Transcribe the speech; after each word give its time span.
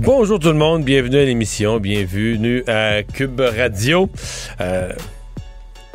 Bonjour 0.00 0.38
tout 0.38 0.48
le 0.48 0.54
monde, 0.54 0.84
bienvenue 0.84 1.18
à 1.18 1.24
l'émission, 1.24 1.78
bienvenue 1.78 2.64
à 2.66 3.02
Cube 3.02 3.40
Radio. 3.40 4.08
Euh, 4.60 4.90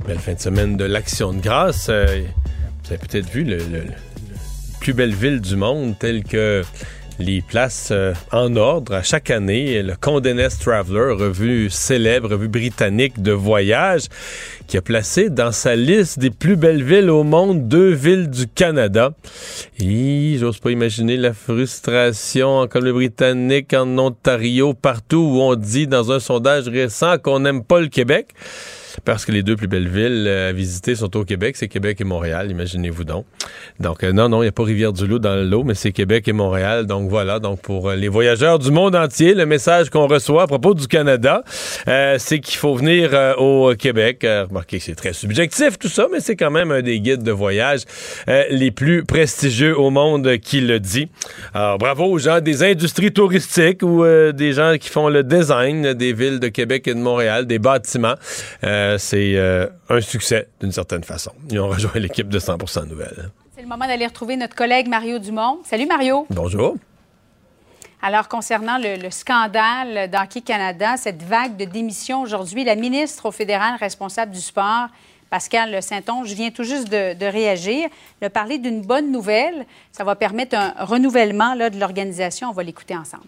belle 0.06 0.20
fin 0.20 0.36
de 0.36 0.40
semaine 0.40 0.78
de 0.78 0.86
l'Action 0.86 1.34
de 1.34 1.42
grâce. 1.42 1.88
Euh, 1.90 2.22
vous 2.84 2.94
avez 2.94 3.00
peut-être 3.00 3.28
vu 3.30 3.44
le, 3.44 3.58
le, 3.58 3.80
le, 3.80 3.94
plus 4.80 4.94
belle 4.94 5.16
ville 5.16 5.42
du 5.42 5.56
monde 5.56 5.96
tel 6.00 6.24
que 6.24 6.62
les 7.20 7.42
places 7.42 7.90
euh, 7.92 8.14
en 8.32 8.56
ordre 8.56 8.94
à 8.94 9.04
chaque 9.04 9.32
année. 9.32 9.82
Le 9.82 9.96
Condé 9.96 10.34
Nast 10.34 10.62
Traveler, 10.62 11.14
revue 11.14 11.70
célèbre, 11.70 12.30
revue 12.30 12.48
britannique 12.48 13.22
de 13.22 13.32
voyage, 13.32 14.04
qui 14.68 14.78
a 14.78 14.82
placé 14.82 15.30
dans 15.30 15.52
sa 15.52 15.76
liste 15.76 16.20
des 16.20 16.30
plus 16.30 16.56
belles 16.56 16.84
villes 16.84 17.10
au 17.10 17.24
monde 17.24 17.68
deux 17.68 17.92
villes 17.92 18.30
du 18.30 18.48
Canada. 18.48 19.14
Et 19.80 20.38
j'ose 20.40 20.60
pas 20.60 20.72
imaginer 20.72 21.18
la 21.18 21.34
frustration 21.34 22.60
en 22.60 22.68
Colombie-Britannique, 22.68 23.74
en 23.74 23.98
Ontario, 23.98 24.74
partout 24.74 25.18
où 25.18 25.42
on 25.42 25.56
dit 25.56 25.88
dans 25.88 26.12
un 26.12 26.20
sondage 26.20 26.68
récent 26.68 27.18
qu'on 27.18 27.40
n'aime 27.40 27.64
pas 27.64 27.80
le 27.80 27.88
Québec 27.88 28.28
parce 29.06 29.26
que 29.26 29.32
les 29.32 29.44
deux 29.44 29.56
plus 29.56 29.68
belles 29.68 29.88
villes 29.88 30.26
euh, 30.28 30.50
à 30.50 30.52
visiter 30.52 30.96
sont 30.96 31.16
au 31.18 31.24
Québec, 31.24 31.56
c'est 31.58 31.68
Québec 31.68 32.02
et 32.02 32.04
Montréal, 32.04 32.52
imaginez-vous 32.52 33.04
donc. 33.04 33.26
Donc 33.80 34.04
euh, 34.04 34.12
non, 34.12 34.30
non, 34.30 34.42
il 34.42 34.46
n'y 34.46 34.50
a 34.50 34.52
pas 34.52 34.64
Rivière-du-Loup 34.64 35.20
dans 35.20 35.36
le 35.36 35.44
lot, 35.44 35.64
mais 35.64 35.76
c'est 35.76 35.92
Québec 35.92 36.28
et 36.28 36.34
Montréal. 36.34 36.86
Donc 36.86 37.10
voilà, 37.10 37.40
donc 37.40 37.62
pour 37.62 37.90
euh, 37.90 37.96
les 37.96 38.08
voyageurs 38.08 38.60
du 38.60 38.72
monde 38.72 38.96
entier, 38.96 39.34
le 39.34 39.46
message 39.46 39.90
qu'on 39.90 40.08
reçoit 40.08 40.44
à 40.44 40.48
propos 40.48 40.74
du 40.74 40.88
Canada, 40.88 41.44
c'est 42.18 42.40
qu'il 42.40 42.58
faut 42.58 42.76
venir 42.76 43.36
au 43.38 43.74
Québec. 43.78 44.26
remarquez, 44.26 44.80
c'est 44.80 44.96
très 44.96 45.14
subjectif 45.14 45.78
tout 45.78 45.88
ça, 45.88 46.08
mais 46.12 46.20
c'est 46.20 46.36
quand 46.36 46.52
même 46.52 46.72
un 46.72 46.82
des 46.82 47.00
guides 47.00 47.24
de 47.24 47.32
voyage 47.32 47.82
les 48.28 48.72
plus 48.72 49.04
prestigieux 49.04 49.78
au 49.78 49.90
monde 49.90 50.38
qui 50.38 50.62
le 50.62 50.80
dit. 50.80 51.10
Alors 51.54 51.78
bravo 51.78 52.06
aux 52.06 52.18
gens 52.18 52.42
des 52.42 52.64
industries 52.64 53.12
touristiques 53.12 53.84
ou 53.84 54.06
des 54.34 54.54
gens 54.54 54.76
qui 54.80 54.90
font 54.90 55.10
le 55.10 55.24
design 55.24 55.94
des 55.94 56.14
villes 56.14 56.40
de 56.40 56.48
Québec 56.48 56.88
et 56.88 56.94
de 56.94 57.00
Montréal, 57.00 57.46
des 57.46 57.60
bâtiments. 57.60 58.16
C'est 58.98 59.36
euh, 59.36 59.68
un 59.90 60.02
succès 60.02 60.48
d'une 60.62 60.72
certaine 60.72 61.04
façon. 61.04 61.32
Ils 61.50 61.60
ont 61.60 61.68
rejoint 61.68 61.92
l'équipe 61.96 62.30
de 62.30 62.40
100 62.40 62.58
Nouvelles. 62.88 63.30
C'est 63.56 63.62
le 63.62 63.68
moment 63.68 63.88
d'aller 63.88 64.06
retrouver 64.06 64.38
notre 64.38 64.56
collègue 64.56 64.88
Mario 64.88 65.20
Dumont. 65.20 65.60
Salut 65.66 65.88
Mario. 65.88 66.26
Bonjour. 66.30 66.76
Alors, 68.02 68.28
concernant 68.28 68.78
le, 68.78 69.02
le 69.02 69.10
scandale 69.10 70.10
d'Hockey 70.10 70.42
Canada, 70.42 70.96
cette 70.98 71.24
vague 71.24 71.58
de 71.58 71.66
démission 71.66 72.22
aujourd'hui, 72.22 72.64
la 72.64 72.76
ministre 72.76 73.26
au 73.26 73.32
fédéral 73.32 73.76
responsable 73.80 74.32
du 74.32 74.40
sport, 74.40 74.88
Pascal 75.30 75.82
Saint-Onge, 75.82 76.32
vient 76.34 76.52
tout 76.52 76.64
juste 76.64 76.90
de, 76.90 77.14
de 77.14 77.26
réagir. 77.26 77.90
Elle 78.22 78.28
a 78.28 78.30
parlé 78.30 78.60
d'une 78.60 78.82
bonne 78.82 79.12
nouvelle. 79.12 79.66
Ça 79.92 80.04
va 80.04 80.16
permettre 80.16 80.56
un 80.56 80.86
renouvellement 80.86 81.54
là, 81.54 81.70
de 81.70 81.80
l'organisation. 81.80 82.50
On 82.50 82.54
va 82.54 82.64
l'écouter 82.64 82.96
ensemble. 82.96 83.26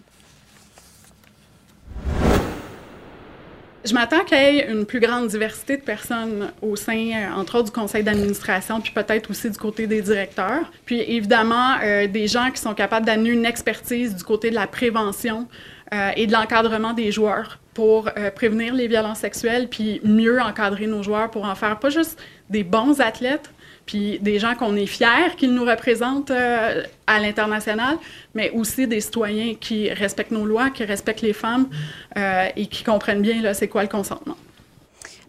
Je 3.82 3.94
m'attends 3.94 4.24
qu'il 4.24 4.36
y 4.36 4.40
ait 4.40 4.70
une 4.70 4.84
plus 4.84 5.00
grande 5.00 5.28
diversité 5.28 5.78
de 5.78 5.82
personnes 5.82 6.52
au 6.60 6.76
sein, 6.76 7.12
euh, 7.14 7.34
entre 7.34 7.56
autres, 7.56 7.66
du 7.66 7.70
conseil 7.70 8.02
d'administration, 8.02 8.80
puis 8.80 8.92
peut-être 8.92 9.30
aussi 9.30 9.48
du 9.48 9.56
côté 9.56 9.86
des 9.86 10.02
directeurs. 10.02 10.70
Puis 10.84 11.00
évidemment, 11.00 11.76
euh, 11.82 12.06
des 12.06 12.26
gens 12.26 12.50
qui 12.50 12.60
sont 12.60 12.74
capables 12.74 13.06
d'amener 13.06 13.30
une 13.30 13.46
expertise 13.46 14.14
du 14.14 14.22
côté 14.22 14.50
de 14.50 14.54
la 14.54 14.66
prévention 14.66 15.48
euh, 15.92 16.10
et 16.14 16.28
de 16.28 16.32
l'encadrement 16.32 16.92
des 16.92 17.10
joueurs 17.10 17.58
pour 17.74 18.08
euh, 18.16 18.30
prévenir 18.30 18.74
les 18.74 18.86
violences 18.86 19.18
sexuelles, 19.18 19.66
puis 19.68 20.00
mieux 20.04 20.40
encadrer 20.40 20.86
nos 20.86 21.02
joueurs 21.02 21.30
pour 21.32 21.44
en 21.46 21.56
faire 21.56 21.80
pas 21.80 21.90
juste 21.90 22.16
des 22.48 22.62
bons 22.62 23.00
athlètes, 23.00 23.50
puis 23.86 24.18
des 24.20 24.38
gens 24.38 24.54
qu'on 24.54 24.76
est 24.76 24.86
fiers 24.86 25.34
qu'ils 25.36 25.52
nous 25.52 25.64
représentent 25.64 26.30
euh, 26.30 26.82
à 27.06 27.18
l'international, 27.18 27.98
mais 28.34 28.50
aussi 28.50 28.86
des 28.86 29.00
citoyens 29.00 29.54
qui 29.58 29.90
respectent 29.90 30.30
nos 30.30 30.44
lois, 30.44 30.70
qui 30.70 30.84
respectent 30.84 31.22
les 31.22 31.32
femmes 31.32 31.68
euh, 32.16 32.46
et 32.56 32.66
qui 32.66 32.84
comprennent 32.84 33.22
bien 33.22 33.52
c'est 33.54 33.68
quoi 33.68 33.82
le 33.82 33.88
consentement. 33.88 34.36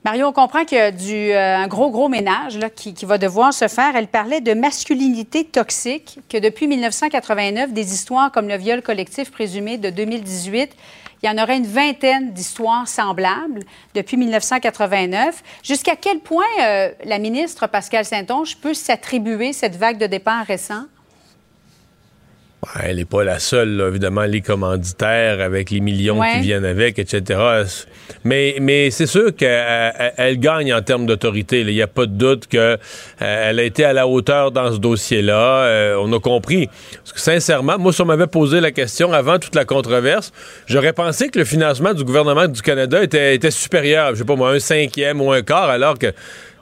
Mario, 0.04 0.26
on 0.26 0.32
comprend 0.32 0.66
qu'il 0.66 0.80
y 0.80 0.82
a 0.82 0.92
euh, 0.92 1.64
un 1.64 1.68
gros, 1.68 1.92
gros 1.92 2.10
ménage 2.10 2.58
là, 2.58 2.72
qui, 2.72 2.94
va 3.06 3.20
devoir 3.20 3.54
se 3.54 3.68
faire. 3.68 3.96
Elle 3.96 4.08
parlait 4.08 4.42
de 4.42 4.56
masculinité 4.56 5.44
toxique, 5.44 6.20
que 6.28 6.40
depuis 6.40 6.68
1989, 6.68 7.72
des 7.72 7.94
histoires 7.94 8.32
comme 8.32 8.48
le 8.48 8.58
viol 8.58 8.82
collectif 8.82 9.32
présumé 9.32 9.78
de 9.78 9.92
2018, 9.92 10.72
il 11.24 11.28
y 11.28 11.30
en 11.30 11.42
aurait 11.42 11.58
une 11.58 11.68
vingtaine 11.68 12.32
d'histoires 12.32 12.88
semblables 12.88 13.62
depuis 13.94 14.18
1989. 14.18 15.44
Jusqu'à 15.64 15.96
quel 15.96 16.20
point 16.20 16.44
euh, 16.62 16.92
la 17.04 17.20
ministre 17.20 17.68
Pascal 17.68 18.06
Saint-Onge 18.06 18.58
peut 18.58 18.74
s'attribuer 18.74 19.54
cette 19.54 19.76
vague 19.76 19.98
de 19.98 20.08
départ 20.08 20.46
récent? 20.46 20.86
Elle 22.84 22.98
n'est 22.98 23.06
pas 23.06 23.24
la 23.24 23.40
seule, 23.40 23.76
là. 23.76 23.88
évidemment, 23.88 24.22
les 24.22 24.42
commanditaires 24.42 25.42
avec 25.42 25.72
les 25.72 25.80
millions 25.80 26.20
ouais. 26.20 26.34
qui 26.34 26.40
viennent 26.42 26.66
avec, 26.66 27.00
etc. 27.00 27.40
Mais, 28.24 28.58
mais 28.62 28.92
c'est 28.92 29.08
sûr 29.08 29.36
qu'elle 29.36 30.14
elle 30.18 30.38
gagne 30.38 30.72
en 30.72 30.82
termes 30.82 31.08
d'autorité. 31.08 31.62
Il 31.62 31.68
n'y 31.68 31.82
a 31.82 31.88
pas 31.88 32.06
de 32.06 32.12
doute 32.12 32.46
qu'elle 32.46 32.78
euh, 33.22 33.58
a 33.58 33.62
été 33.64 33.84
à 33.84 33.94
la 33.94 34.08
hauteur 34.08 34.52
dans 34.52 34.72
ce 34.72 34.78
dossier-là. 34.78 35.64
Euh, 35.64 35.96
on 36.00 36.14
a 36.14 36.20
compris. 36.20 36.70
Parce 36.98 37.14
que 37.14 37.20
sincèrement, 37.20 37.80
moi, 37.80 37.92
si 37.94 38.02
on 38.02 38.06
m'avait 38.06 38.28
posé 38.28 38.62
la 38.62 38.72
question 38.72 39.12
avant 39.12 39.40
toute 39.40 39.56
la 39.56 39.66
controverse, 39.66 40.32
j'aurais 40.68 40.94
pensé 40.94 41.30
que 41.30 41.40
le 41.40 41.46
financement 41.46 41.96
du 41.96 42.04
gouvernement 42.04 42.48
du 42.48 42.62
Canada 42.62 43.02
était, 43.02 43.34
était 43.34 43.52
supérieur, 43.52 44.12
je 44.12 44.20
sais 44.20 44.26
pas 44.26 44.36
moi, 44.36 44.52
un 44.52 44.60
cinquième 44.60 45.20
ou 45.20 45.32
un 45.32 45.42
quart, 45.42 45.70
alors 45.70 45.98
que 45.98 46.14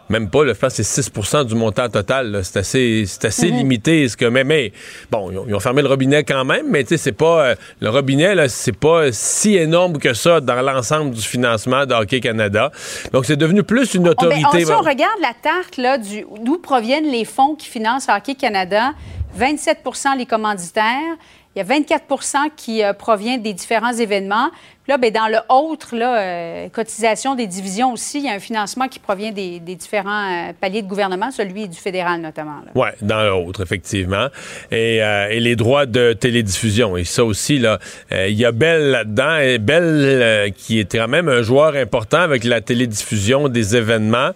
même 0.09 0.29
pas, 0.29 0.43
le 0.43 0.53
je 0.53 0.59
pense 0.59 0.75
que 0.75 0.83
c'est 0.83 1.01
6 1.03 1.45
du 1.45 1.55
montant 1.55 1.87
total. 1.87 2.41
C'est 2.43 2.57
assez, 2.57 3.03
c'est 3.05 3.25
assez 3.25 3.49
-hmm. 3.49 3.57
limité. 3.57 4.07
Ce 4.07 4.17
que, 4.17 4.25
mais, 4.25 4.43
mais 4.43 4.73
bon, 5.11 5.31
ils 5.31 5.37
ont, 5.37 5.45
ils 5.47 5.55
ont, 5.55 5.59
fermé 5.59 5.81
le 5.81 5.87
robinet 5.87 6.23
quand 6.23 6.43
même, 6.45 6.65
mais 6.69 6.83
tu 6.83 6.89
sais, 6.89 6.97
c'est 6.97 7.11
pas. 7.11 7.45
Euh, 7.45 7.55
le 7.79 7.89
robinet, 7.89 8.35
là, 8.35 8.49
c'est 8.49 8.77
pas 8.77 9.11
si 9.11 9.55
énorme 9.55 9.99
que 9.99 10.13
ça 10.13 10.41
dans 10.41 10.61
l'ensemble 10.61 11.11
du 11.11 11.21
financement 11.21 11.85
de 11.85 11.93
Hockey 11.93 12.19
Canada. 12.19 12.71
Donc, 13.13 13.25
c'est 13.25 13.37
devenu 13.37 13.63
plus 13.63 13.93
une 13.93 14.07
autorité. 14.07 14.43
On, 14.47 14.51
ben, 14.51 14.63
on, 14.63 14.65
si 14.65 14.71
on 14.71 14.81
regarde 14.81 15.19
la 15.21 15.33
tarte, 15.41 15.77
là, 15.77 15.97
du, 15.97 16.25
d'où 16.43 16.57
proviennent 16.57 17.11
les 17.11 17.25
fonds 17.25 17.55
qui 17.55 17.67
financent 17.67 18.07
Hockey 18.09 18.35
Canada, 18.35 18.93
27% 19.37 20.17
les 20.17 20.25
commanditaires. 20.25 21.15
Il 21.55 21.59
y 21.59 21.61
a 21.61 21.65
24% 21.65 22.51
qui 22.55 22.83
euh, 22.83 22.93
provient 22.93 23.37
des 23.37 23.53
différents 23.53 23.93
événements. 23.93 24.49
Là, 24.89 24.97
bien, 24.97 25.11
dans 25.11 25.27
le 25.27 25.37
autre, 25.49 25.95
là, 25.95 26.19
euh, 26.19 26.69
cotisation 26.69 27.35
des 27.35 27.45
divisions 27.45 27.93
aussi, 27.93 28.17
il 28.17 28.25
y 28.25 28.27
a 28.27 28.33
un 28.33 28.39
financement 28.39 28.87
qui 28.87 28.97
provient 28.97 29.31
des, 29.31 29.59
des 29.59 29.75
différents 29.75 30.49
euh, 30.49 30.51
paliers 30.59 30.81
de 30.81 30.87
gouvernement, 30.87 31.29
celui 31.29 31.67
du 31.67 31.77
fédéral 31.77 32.21
notamment. 32.21 32.61
Oui, 32.73 32.87
dans 33.03 33.21
l'autre, 33.21 33.61
effectivement. 33.61 34.29
Et, 34.71 35.03
euh, 35.03 35.27
et, 35.29 35.41
les 35.41 35.55
droits 35.55 35.85
de 35.85 36.13
télédiffusion. 36.13 36.97
Et 36.97 37.03
ça 37.03 37.23
aussi, 37.23 37.59
là, 37.59 37.77
il 38.09 38.33
y 38.33 38.45
a 38.45 38.51
Bell 38.51 38.89
là-dedans. 38.89 39.37
Et 39.37 39.59
Bell, 39.59 40.51
qui 40.57 40.79
est 40.79 40.91
quand 40.91 41.07
même 41.07 41.29
un 41.29 41.43
joueur 41.43 41.75
important 41.75 42.21
avec 42.21 42.43
la 42.43 42.59
télédiffusion 42.59 43.47
des 43.47 43.75
événements, 43.75 44.31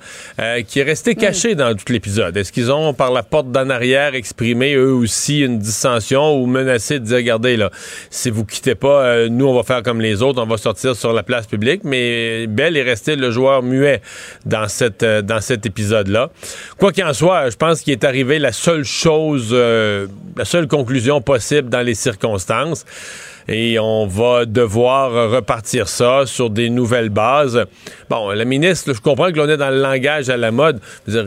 qui 0.68 0.80
est 0.80 0.84
resté 0.84 1.16
caché 1.16 1.56
mmh. 1.56 1.58
dans 1.58 1.76
tout 1.76 1.92
l'épisode. 1.92 2.38
Est-ce 2.38 2.52
qu'ils 2.52 2.72
ont, 2.72 2.94
par 2.94 3.12
la 3.12 3.24
porte 3.24 3.52
d'en 3.52 3.72
arrière, 3.72 4.14
exprimé 4.14 4.76
eux 4.76 4.94
aussi 4.94 5.40
une 5.40 5.58
dissension 5.58 6.40
ou 6.40 6.46
menacé 6.46 7.00
de 7.00 7.06
dire, 7.06 7.18
regardez, 7.18 7.58
là, 7.58 7.72
si 8.12 8.30
vous 8.30 8.46
quittez 8.46 8.76
pas, 8.76 9.28
nous, 9.30 9.48
on 9.48 9.56
va 9.56 9.64
faire 9.64 9.82
comme 9.82 10.00
les 10.00 10.22
autres, 10.22 10.43
on 10.44 10.48
va 10.48 10.58
sortir 10.58 10.96
sur 10.96 11.14
la 11.14 11.24
place 11.24 11.48
publique. 11.48 11.82
Mais 11.84 12.48
Bell 12.48 12.78
est 12.78 12.84
resté 12.84 13.16
le 13.16 13.32
joueur 13.32 13.64
muet 13.64 14.02
dans, 14.46 14.68
cette, 14.68 15.04
euh, 15.04 15.22
dans 15.22 15.42
cet 15.42 15.66
épisode-là. 15.66 16.30
Quoi 16.78 16.92
qu'il 16.92 17.04
en 17.04 17.14
soit, 17.14 17.50
je 17.50 17.58
pense 17.58 17.82
qu'il 17.82 17.94
est 17.94 18.04
arrivé 18.04 18.40
la 18.40 18.52
seule 18.52 18.84
chose, 18.84 19.50
euh, 19.52 20.08
la 20.36 20.46
seule 20.46 20.68
conclusion 20.68 21.22
possible 21.22 21.70
dans 21.70 21.82
les 21.82 21.96
circonstances 21.96 22.86
et 23.48 23.80
on 23.80 24.08
va 24.08 24.46
devoir 24.46 25.32
repartir 25.32 25.88
ça 25.88 26.26
sur 26.26 26.50
des 26.50 26.70
nouvelles 26.70 27.10
bases. 27.10 27.66
Bon, 28.10 28.30
la 28.30 28.46
ministre, 28.46 28.94
je 28.94 29.02
comprends 29.02 29.32
que 29.32 29.38
l'on 29.38 29.50
est 29.50 29.58
dans 29.58 29.70
le 29.70 29.82
langage 29.82 30.30
à 30.30 30.38
la 30.38 30.52
mode. 30.52 30.80
Dire, 31.08 31.26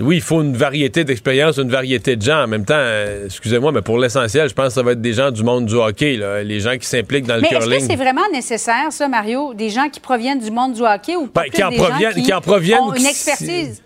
oui, 0.00 0.16
il 0.16 0.22
faut 0.22 0.42
une 0.42 0.56
variété 0.56 1.04
d'expériences, 1.04 1.58
une 1.58 1.70
variété 1.70 2.16
de 2.16 2.22
gens. 2.22 2.44
En 2.44 2.46
même 2.46 2.64
temps, 2.64 2.74
euh, 2.76 3.26
excusez-moi, 3.26 3.72
mais 3.72 3.82
pour 3.82 3.98
l'essentiel, 3.98 4.48
je 4.48 4.54
pense 4.54 4.68
que 4.68 4.72
ça 4.72 4.82
va 4.82 4.92
être 4.92 5.00
des 5.00 5.12
gens 5.12 5.30
du 5.30 5.42
monde 5.42 5.66
du 5.66 5.74
hockey, 5.74 6.16
là, 6.16 6.42
les 6.42 6.60
gens 6.60 6.76
qui 6.76 6.86
s'impliquent 6.86 7.26
dans 7.26 7.36
le 7.36 7.42
mais 7.42 7.48
curling. 7.48 7.72
Est-ce 7.72 7.86
que 7.86 7.90
c'est 7.90 7.96
vraiment 7.96 8.28
nécessaire, 8.32 8.90
ça, 8.90 9.08
Mario, 9.08 9.54
des 9.54 9.70
gens 9.70 9.88
qui 9.88 10.00
proviennent 10.00 10.40
du 10.40 10.50
monde 10.50 10.72
du 10.74 10.82
hockey 10.82 11.16
ou 11.16 11.26
pas 11.26 11.42
ben, 11.42 11.50
qui, 11.50 11.62
en 11.62 11.70
des 11.70 11.76
proviennent, 11.76 12.10
gens 12.10 12.16
qui, 12.16 12.22
qui 12.22 12.32
en 12.32 12.40
proviennent, 12.40 12.80
ont 12.80 12.94
une 12.94 13.06
expertise? 13.06 13.82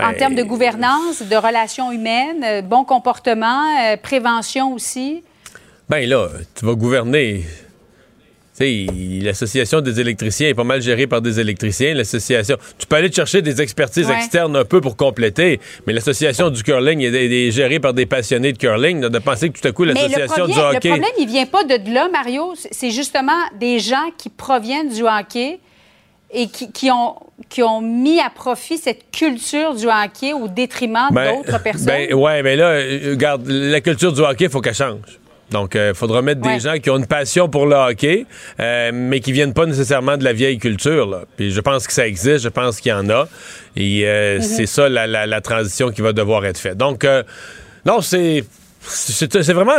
En 0.00 0.12
termes 0.12 0.36
de 0.36 0.44
gouvernance, 0.44 1.22
de 1.22 1.36
relations 1.36 1.90
humaines, 1.90 2.44
euh, 2.44 2.62
bon 2.62 2.84
comportement, 2.84 3.64
euh, 3.82 3.96
prévention 3.96 4.72
aussi? 4.74 5.24
Ben 5.88 6.06
là, 6.08 6.28
tu 6.54 6.66
vas 6.66 6.74
gouverner. 6.74 7.44
L'association 8.60 9.80
des 9.80 10.00
électriciens 10.00 10.48
est 10.48 10.54
pas 10.54 10.64
mal 10.64 10.82
gérée 10.82 11.06
par 11.06 11.22
des 11.22 11.38
électriciens. 11.38 11.94
L'association, 11.94 12.56
tu 12.76 12.86
peux 12.86 12.96
aller 12.96 13.12
chercher 13.12 13.40
des 13.40 13.62
expertises 13.62 14.10
externes 14.10 14.56
un 14.56 14.64
peu 14.64 14.80
pour 14.80 14.96
compléter, 14.96 15.60
mais 15.86 15.92
l'association 15.92 16.50
du 16.50 16.64
curling 16.64 17.00
est, 17.00 17.50
gérée 17.52 17.78
par 17.78 17.94
des 17.94 18.04
passionnés 18.04 18.52
de 18.52 18.58
curling. 18.58 19.00
de 19.00 19.18
penser 19.20 19.50
que 19.50 19.60
tout 19.60 19.68
à 19.68 19.72
coup 19.72 19.84
l'association 19.84 20.46
du 20.46 20.58
hockey. 20.58 20.88
Le 20.88 20.94
problème, 20.96 21.12
il 21.18 21.28
vient 21.28 21.46
pas 21.46 21.62
de 21.62 21.94
là, 21.94 22.08
Mario. 22.12 22.54
C'est 22.56 22.90
justement 22.90 23.40
des 23.60 23.78
gens 23.78 24.10
qui 24.18 24.28
proviennent 24.28 24.88
du 24.88 25.04
hockey 25.04 25.60
et 26.30 26.48
qui, 26.48 26.90
ont, 26.90 27.14
qui 27.48 27.62
ont 27.62 27.80
mis 27.80 28.20
à 28.20 28.28
profit 28.28 28.76
cette 28.76 29.10
culture 29.10 29.74
du 29.74 29.86
hockey 29.86 30.32
au 30.32 30.48
détriment 30.48 31.08
ben, 31.12 31.36
d'autres 31.36 31.62
personnes. 31.62 31.86
Ben, 31.86 32.12
oui, 32.12 32.42
mais 32.42 32.56
là, 32.56 32.70
euh, 32.70 33.10
regarde, 33.12 33.46
la 33.46 33.80
culture 33.80 34.12
du 34.12 34.20
hockey, 34.20 34.44
il 34.44 34.50
faut 34.50 34.60
qu'elle 34.60 34.74
change. 34.74 35.18
Donc, 35.50 35.72
il 35.74 35.80
euh, 35.80 35.94
faudra 35.94 36.22
mettre 36.22 36.40
des 36.40 36.60
gens 36.60 36.78
qui 36.78 36.90
ont 36.90 36.98
une 36.98 37.06
passion 37.06 37.48
pour 37.48 37.66
le 37.66 37.74
hockey, 37.74 38.26
euh, 38.60 38.90
mais 38.92 39.20
qui 39.20 39.32
viennent 39.32 39.54
pas 39.54 39.66
nécessairement 39.66 40.16
de 40.16 40.24
la 40.24 40.32
vieille 40.32 40.58
culture. 40.58 41.06
Là. 41.06 41.22
Puis 41.36 41.50
je 41.50 41.60
pense 41.60 41.86
que 41.86 41.92
ça 41.92 42.06
existe, 42.06 42.40
je 42.40 42.48
pense 42.48 42.80
qu'il 42.80 42.90
y 42.90 42.94
en 42.94 43.08
a. 43.08 43.28
Et 43.76 44.02
euh, 44.04 44.38
mm-hmm. 44.38 44.42
c'est 44.42 44.66
ça 44.66 44.88
la, 44.88 45.40
transition 45.40 45.90
qui 45.90 46.02
va 46.02 46.12
devoir 46.12 46.44
être 46.44 46.58
faite. 46.58 46.76
Donc, 46.76 47.06
non, 47.84 48.00
c'est... 48.00 48.44
C'est 48.80 49.52
vraiment 49.52 49.76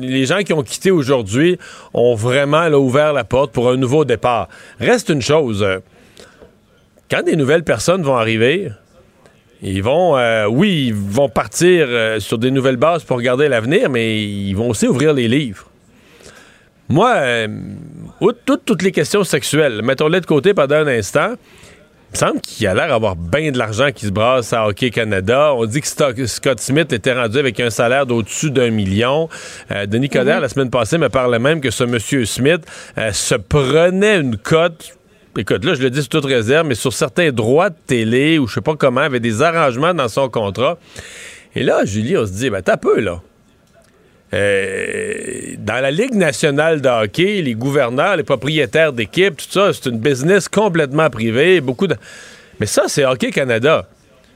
les 0.00 0.24
gens 0.24 0.38
qui 0.38 0.54
ont 0.54 0.62
quitté 0.62 0.90
aujourd'hui 0.90 1.58
ont 1.92 2.14
vraiment 2.14 2.66
ouvert 2.68 3.12
la 3.12 3.22
porte 3.22 3.52
pour 3.52 3.68
un 3.70 3.76
nouveau 3.76 4.06
départ. 4.06 4.48
Reste 4.80 5.10
une 5.10 5.20
chose, 5.20 5.64
quand 7.10 7.22
des 7.22 7.36
nouvelles 7.36 7.62
personnes 7.62 8.02
vont 8.02 8.16
arriver, 8.16 8.70
ils 9.62 9.82
vont, 9.82 10.16
euh, 10.16 10.46
oui, 10.46 10.86
ils 10.88 10.94
vont 10.94 11.28
partir 11.28 11.86
euh, 11.88 12.18
sur 12.18 12.38
des 12.38 12.50
nouvelles 12.50 12.76
bases 12.76 13.04
pour 13.04 13.18
regarder 13.18 13.48
l'avenir, 13.48 13.90
mais 13.90 14.22
ils 14.22 14.54
vont 14.54 14.70
aussi 14.70 14.86
ouvrir 14.86 15.12
les 15.12 15.28
livres. 15.28 15.66
Moi, 16.88 17.12
euh, 17.16 17.46
toutes, 18.46 18.64
toutes 18.64 18.82
les 18.82 18.92
questions 18.92 19.22
sexuelles, 19.22 19.82
mettons-les 19.82 20.20
de 20.20 20.26
côté 20.26 20.54
pendant 20.54 20.76
un 20.76 20.86
instant. 20.86 21.34
Il 22.08 22.14
me 22.14 22.18
semble 22.18 22.40
qu'il 22.40 22.66
a 22.66 22.74
l'air 22.74 22.88
d'avoir 22.88 23.14
bien 23.14 23.52
de 23.52 23.58
l'argent 23.58 23.92
qui 23.94 24.06
se 24.06 24.10
brasse 24.10 24.52
à 24.52 24.66
Hockey 24.66 24.90
Canada. 24.90 25.54
On 25.54 25.64
dit 25.66 25.80
que 25.80 26.26
Scott 26.26 26.58
Smith 26.58 26.92
était 26.92 27.12
rendu 27.12 27.38
avec 27.38 27.60
un 27.60 27.70
salaire 27.70 28.04
d'au-dessus 28.04 28.50
d'un 28.50 28.70
million. 28.70 29.28
Denis 29.86 30.08
Coderre, 30.08 30.38
mhm. 30.38 30.42
la 30.42 30.48
semaine 30.48 30.70
passée, 30.70 30.98
me 30.98 31.08
parlait 31.08 31.38
même 31.38 31.60
que 31.60 31.70
ce 31.70 31.84
monsieur 31.84 32.24
Smith 32.24 32.62
se 33.12 33.36
prenait 33.36 34.18
une 34.18 34.36
cote 34.36 34.98
écoute, 35.36 35.64
là, 35.64 35.74
je 35.74 35.82
le 35.82 35.90
dis 35.90 36.02
sous 36.02 36.08
toute 36.08 36.24
réserve, 36.24 36.66
mais 36.66 36.74
sur 36.74 36.92
certains 36.92 37.30
droits 37.30 37.70
de 37.70 37.76
télé, 37.86 38.38
ou 38.38 38.46
je 38.46 38.54
sais 38.54 38.60
pas 38.60 38.76
comment, 38.76 39.00
avait 39.00 39.20
des 39.20 39.42
arrangements 39.42 39.94
dans 39.94 40.08
son 40.08 40.28
contrat. 40.28 40.78
Et 41.54 41.62
là, 41.62 41.84
Julie, 41.84 42.16
on 42.16 42.26
se 42.26 42.32
dit, 42.32 42.50
ben, 42.50 42.62
t'as 42.62 42.76
peu, 42.76 43.00
là. 43.00 43.20
Euh, 44.32 45.54
dans 45.58 45.82
la 45.82 45.90
Ligue 45.90 46.14
nationale 46.14 46.80
de 46.80 46.88
hockey, 46.88 47.42
les 47.42 47.54
gouverneurs, 47.54 48.16
les 48.16 48.22
propriétaires 48.22 48.92
d'équipes, 48.92 49.36
tout 49.36 49.50
ça, 49.50 49.72
c'est 49.72 49.90
une 49.90 49.98
business 49.98 50.48
complètement 50.48 51.10
privée. 51.10 51.60
Beaucoup 51.60 51.88
de... 51.88 51.96
Mais 52.60 52.66
ça, 52.66 52.84
c'est 52.86 53.04
Hockey 53.04 53.30
Canada. 53.32 53.88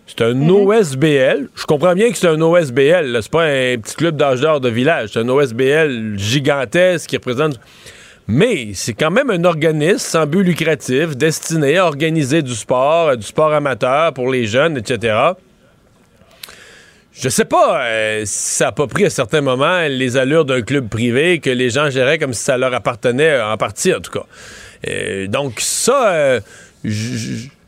C'est 0.07 0.23
un 0.23 0.35
mhm. 0.35 0.51
OSBL. 0.51 1.49
Je 1.55 1.65
comprends 1.65 1.95
bien 1.95 2.11
que 2.11 2.19
c'est 2.19 2.29
un 2.29 2.41
OSBL. 2.41 3.19
C'est 3.23 3.31
pas 3.31 3.45
un 3.45 3.79
petit 3.79 3.95
club 3.95 4.17
d'âge 4.17 4.41
d'or 4.41 4.61
de 4.61 4.69
village. 4.69 5.11
C'est 5.13 5.21
un 5.21 5.29
OSBL 5.29 6.15
gigantesque 6.17 7.09
qui 7.09 7.17
représente 7.17 7.59
mais 8.27 8.71
c'est 8.75 8.95
quand 8.95 9.11
même 9.11 9.31
un 9.31 9.45
organisme 9.45 9.99
sans 9.99 10.27
but 10.27 10.43
lucratif 10.43 11.17
destiné 11.17 11.77
à 11.77 11.87
organiser 11.87 12.43
du 12.43 12.55
sport, 12.55 13.09
euh, 13.09 13.17
du 13.17 13.27
sport 13.27 13.53
amateur 13.53 14.15
pour 14.15 14.31
les 14.31 14.47
jeunes, 14.47 14.79
etc. 14.79 15.17
Je 17.13 17.29
sais 17.29 17.45
pas 17.45 17.83
euh, 17.85 18.23
si 18.25 18.55
ça 18.57 18.67
n'a 18.67 18.73
pas 18.73 18.87
pris 18.87 19.05
à 19.05 19.11
certains 19.11 19.43
moments 19.43 19.83
les 19.89 20.17
allures 20.17 20.45
d'un 20.45 20.63
club 20.63 20.89
privé 20.89 21.39
que 21.39 21.51
les 21.51 21.71
gens 21.71 21.91
géraient 21.91 22.19
comme 22.19 22.33
si 22.33 22.43
ça 22.43 22.57
leur 22.57 22.73
appartenait 22.73 23.41
en 23.41 23.57
partie, 23.57 23.93
en 23.95 24.01
tout 24.01 24.11
cas. 24.11 24.25
Euh, 24.89 25.27
donc 25.27 25.61
ça, 25.61 26.41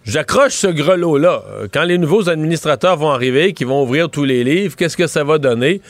j'accroche 0.05 0.55
ce 0.55 0.67
grelot-là. 0.67 1.45
Quand 1.73 1.85
les 1.85 1.99
nouveaux 1.99 2.29
administrateurs 2.29 2.97
vont 2.97 3.11
arriver, 3.11 3.53
qui 3.53 3.65
vont 3.65 3.83
ouvrir 3.83 4.09
tous 4.09 4.25
les 4.25 4.43
livres, 4.43 4.75
qu'est-ce 4.75 4.97
que 4.97 5.07
ça 5.07 5.23
va 5.23 5.39
donner? 5.39 5.81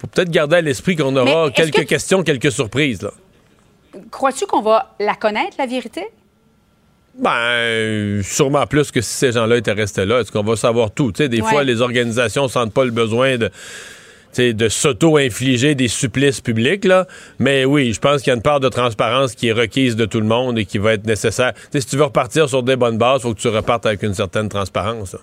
Faut 0.00 0.06
peut-être 0.06 0.30
garder 0.30 0.56
à 0.56 0.60
l'esprit 0.62 0.96
qu'on 0.96 1.14
aura 1.16 1.50
quelques 1.50 1.84
questions, 1.84 2.22
quelques 2.22 2.52
surprises. 2.52 3.02
Là. 3.02 3.10
Crois-tu 4.10 4.46
qu'on 4.46 4.62
va 4.62 4.94
la 5.00 5.14
connaître, 5.14 5.56
la 5.58 5.66
vérité? 5.66 6.06
Ben, 7.14 8.22
sûrement 8.22 8.66
plus 8.66 8.90
que 8.90 9.00
si 9.00 9.12
ces 9.12 9.32
gens-là 9.32 9.56
étaient 9.56 9.72
restés 9.72 10.04
là. 10.04 10.20
Est-ce 10.20 10.30
qu'on 10.30 10.44
va 10.44 10.56
savoir 10.56 10.90
tout? 10.92 11.10
des 11.12 11.42
fois, 11.42 11.64
les 11.64 11.80
organisations 11.80 12.48
sentent 12.48 12.72
pas 12.72 12.84
le 12.84 12.92
besoin 12.92 13.36
de 13.36 13.50
de 14.38 14.68
s'auto-infliger 14.68 15.74
des 15.74 15.88
supplices 15.88 16.40
publics, 16.40 16.84
là. 16.84 17.06
Mais 17.40 17.64
oui, 17.64 17.92
je 17.92 17.98
pense 17.98 18.22
qu'il 18.22 18.28
y 18.28 18.30
a 18.30 18.36
une 18.36 18.42
part 18.42 18.60
de 18.60 18.68
transparence 18.68 19.34
qui 19.34 19.48
est 19.48 19.52
requise 19.52 19.96
de 19.96 20.04
tout 20.04 20.20
le 20.20 20.26
monde 20.26 20.56
et 20.56 20.64
qui 20.64 20.78
va 20.78 20.92
être 20.92 21.04
nécessaire. 21.04 21.52
si 21.72 21.84
tu 21.84 21.96
veux 21.96 22.04
repartir 22.04 22.48
sur 22.48 22.62
des 22.62 22.76
bonnes 22.76 22.96
bases, 22.96 23.20
il 23.20 23.22
faut 23.22 23.34
que 23.34 23.40
tu 23.40 23.48
repartes 23.48 23.86
avec 23.86 24.04
une 24.04 24.14
certaine 24.14 24.48
transparence. 24.48 25.16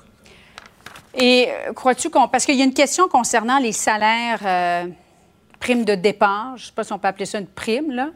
Et 1.15 1.47
euh, 1.47 1.71
crois-tu 1.71 2.09
qu'on... 2.09 2.27
Parce 2.27 2.45
qu'il 2.45 2.55
y 2.55 2.61
a 2.61 2.65
une 2.65 2.73
question 2.73 3.07
concernant 3.07 3.59
les 3.59 3.71
salaires, 3.71 4.41
euh, 4.45 4.83
primes 5.61 5.85
de 5.85 5.95
départ. 5.95 6.57
Je 6.57 6.63
ne 6.63 6.65
sais 6.67 6.73
pas 6.75 6.83
si 6.83 6.91
on 6.91 6.99
peut 6.99 7.07
appeler 7.07 7.25
ça 7.25 7.39
une 7.39 7.47
prime, 7.47 7.91
là 7.91 8.09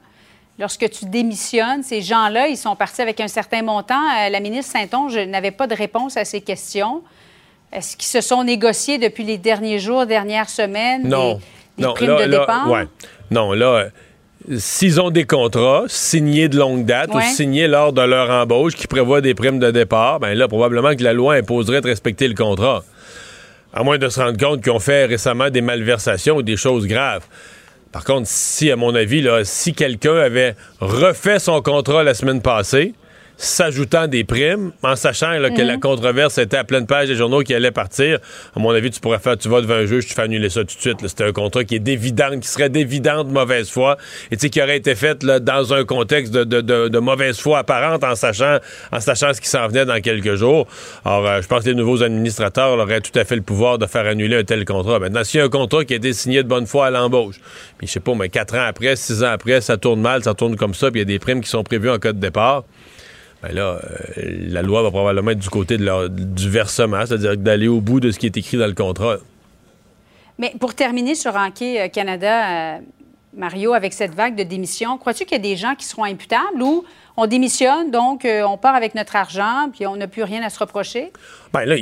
lorsque 0.59 0.89
tu 0.89 1.05
démissionnes, 1.05 1.83
ces 1.83 2.01
gens-là, 2.01 2.47
ils 2.47 2.57
sont 2.57 2.75
partis 2.75 3.01
avec 3.01 3.19
un 3.19 3.27
certain 3.27 3.61
montant. 3.61 3.95
Euh, 3.95 4.29
la 4.29 4.39
ministre 4.39 4.71
Saint-Onge 4.71 5.17
n'avait 5.17 5.51
pas 5.51 5.67
de 5.67 5.75
réponse 5.75 6.17
à 6.17 6.25
ces 6.25 6.41
questions. 6.41 7.01
Est-ce 7.71 7.95
qu'ils 7.95 8.07
se 8.07 8.21
sont 8.21 8.43
négociés 8.43 8.97
depuis 8.97 9.23
les 9.23 9.37
derniers 9.37 9.79
jours, 9.79 10.05
dernières 10.05 10.49
semaines? 10.49 11.07
Non. 11.07 11.39
Des, 11.77 11.87
primes 11.95 12.17
de 12.17 12.29
départ? 12.29 12.67
Non, 13.31 13.53
là, 13.53 13.87
s'ils 14.57 14.99
ont 14.99 15.09
des 15.09 15.25
contrats 15.25 15.83
signés 15.87 16.49
de 16.49 16.57
longue 16.57 16.85
date 16.85 17.11
ou 17.13 17.21
signés 17.21 17.67
lors 17.67 17.93
de 17.93 18.01
leur 18.01 18.29
embauche 18.29 18.75
qui 18.75 18.87
prévoient 18.87 19.21
des 19.21 19.33
primes 19.33 19.59
de 19.59 19.71
départ, 19.71 20.19
bien 20.19 20.33
là, 20.33 20.47
probablement 20.47 20.95
que 20.95 21.03
la 21.03 21.13
loi 21.13 21.35
imposerait 21.35 21.81
de 21.81 21.87
respecter 21.87 22.27
le 22.27 22.35
contrat. 22.35 22.83
À 23.73 23.83
moins 23.83 23.97
de 23.97 24.09
se 24.09 24.19
rendre 24.19 24.37
compte 24.37 24.61
qu'ils 24.61 24.71
ont 24.71 24.79
fait 24.79 25.05
récemment 25.05 25.49
des 25.49 25.61
malversations 25.61 26.35
ou 26.35 26.41
des 26.41 26.57
choses 26.57 26.87
graves. 26.87 27.25
Par 27.91 28.05
contre, 28.05 28.27
si, 28.27 28.71
à 28.71 28.75
mon 28.75 28.95
avis, 28.95 29.21
là, 29.21 29.43
si 29.43 29.73
quelqu'un 29.73 30.15
avait 30.15 30.55
refait 30.79 31.39
son 31.39 31.61
contrat 31.61 32.03
la 32.03 32.13
semaine 32.13 32.41
passée, 32.41 32.93
s'ajoutant 33.41 34.07
des 34.07 34.23
primes, 34.23 34.71
en 34.83 34.95
sachant 34.95 35.31
que 35.31 35.61
la 35.61 35.73
mhm. 35.73 35.79
controverse 35.79 36.37
était 36.37 36.57
à 36.57 36.63
pleine 36.63 36.85
page 36.85 37.07
des 37.07 37.15
journaux 37.15 37.41
qui 37.41 37.55
allait 37.55 37.71
partir, 37.71 38.19
à 38.55 38.59
mon 38.59 38.69
avis, 38.69 38.91
tu 38.91 38.99
pourrais 38.99 39.17
faire, 39.17 39.35
tu 39.35 39.49
vas 39.49 39.61
devant 39.61 39.73
un 39.73 39.85
juge, 39.85 40.05
tu 40.05 40.13
fais 40.13 40.21
annuler 40.21 40.49
ça 40.49 40.61
tout 40.61 40.75
de 40.75 40.81
suite. 40.81 40.97
C'était 41.07 41.23
un 41.23 41.31
contrat 41.31 41.63
qui 41.63 41.75
est 41.75 41.79
d'évidente, 41.79 42.41
qui 42.41 42.47
serait 42.47 42.69
d'évidente 42.69 43.29
mauvaise 43.29 43.69
foi, 43.69 43.97
et 44.29 44.37
tu 44.37 44.41
sais, 44.41 44.49
qui 44.51 44.61
aurait 44.61 44.77
été 44.77 44.93
fait 44.93 45.23
là, 45.23 45.39
dans 45.39 45.73
un 45.73 45.83
contexte 45.85 46.31
de, 46.31 46.43
de, 46.43 46.61
de, 46.61 46.99
mauvaise 46.99 47.39
foi 47.39 47.59
apparente, 47.59 48.03
en 48.03 48.13
sachant, 48.13 48.59
en 48.91 48.99
sachant 48.99 49.33
ce 49.33 49.41
qui 49.41 49.49
s'en 49.49 49.67
venait 49.67 49.85
dans 49.85 49.99
quelques 50.01 50.35
jours. 50.35 50.67
Alors, 51.03 51.25
euh, 51.27 51.41
je 51.41 51.47
pense 51.47 51.63
que 51.63 51.69
les 51.69 51.75
nouveaux 51.75 52.03
administrateurs 52.03 52.77
auraient 52.77 53.01
tout 53.01 53.17
à 53.17 53.23
fait 53.23 53.35
le 53.35 53.41
pouvoir 53.41 53.79
de 53.79 53.87
faire 53.87 54.05
annuler 54.05 54.37
un 54.37 54.43
tel 54.43 54.63
contrat. 54.65 54.99
Maintenant, 54.99 55.23
s'il 55.23 55.39
y 55.39 55.41
a 55.41 55.45
un 55.45 55.49
contrat 55.49 55.83
qui 55.83 55.93
a 55.93 55.97
été 55.97 56.13
signé 56.13 56.43
de 56.43 56.47
bonne 56.47 56.67
foi 56.67 56.87
à 56.87 56.91
l'embauche, 56.91 57.37
puis 57.79 57.87
je 57.87 57.93
sais 57.93 57.99
pas, 57.99 58.13
mais 58.13 58.29
quatre 58.29 58.53
ans 58.53 58.65
après, 58.67 58.95
six 58.95 59.23
ans 59.23 59.31
après, 59.31 59.61
ça 59.61 59.77
tourne 59.77 60.01
mal, 60.01 60.23
ça 60.23 60.35
tourne 60.35 60.55
comme 60.55 60.75
ça, 60.75 60.91
puis 60.91 61.01
il 61.01 61.09
y 61.09 61.09
a 61.09 61.17
des 61.17 61.19
primes 61.19 61.41
qui 61.41 61.49
sont 61.49 61.63
prévues 61.63 61.89
en 61.89 61.97
cas 61.97 62.13
de 62.13 62.19
départ 62.19 62.65
ben 63.41 63.53
là, 63.53 63.79
euh, 63.83 64.37
la 64.49 64.61
loi 64.61 64.83
va 64.83 64.91
probablement 64.91 65.31
être 65.31 65.39
du 65.39 65.49
côté 65.49 65.77
de 65.77 66.07
du 66.07 66.49
versement, 66.49 67.05
c'est-à-dire 67.05 67.37
d'aller 67.37 67.67
au 67.67 67.81
bout 67.81 67.99
de 67.99 68.11
ce 68.11 68.19
qui 68.19 68.27
est 68.27 68.37
écrit 68.37 68.57
dans 68.57 68.67
le 68.67 68.73
contrat. 68.73 69.17
Mais 70.37 70.53
pour 70.59 70.75
terminer 70.75 71.15
sur 71.15 71.35
Hockey 71.35 71.81
euh, 71.81 71.87
Canada, 71.87 72.75
euh, 72.75 72.79
Mario, 73.35 73.73
avec 73.73 73.93
cette 73.93 74.13
vague 74.13 74.35
de 74.35 74.43
démission, 74.43 74.97
crois-tu 74.97 75.25
qu'il 75.25 75.37
y 75.37 75.39
a 75.39 75.43
des 75.43 75.55
gens 75.55 75.73
qui 75.75 75.85
seront 75.85 76.03
imputables 76.03 76.61
ou 76.61 76.83
on 77.17 77.25
démissionne, 77.27 77.89
donc 77.91 78.25
on 78.25 78.57
part 78.57 78.75
avec 78.75 78.95
notre 78.95 79.15
argent, 79.15 79.69
puis 79.73 79.85
on 79.85 79.95
n'a 79.95 80.07
plus 80.07 80.23
rien 80.23 80.43
à 80.43 80.49
se 80.49 80.59
reprocher? 80.59 81.11
Bien 81.53 81.65
là, 81.65 81.75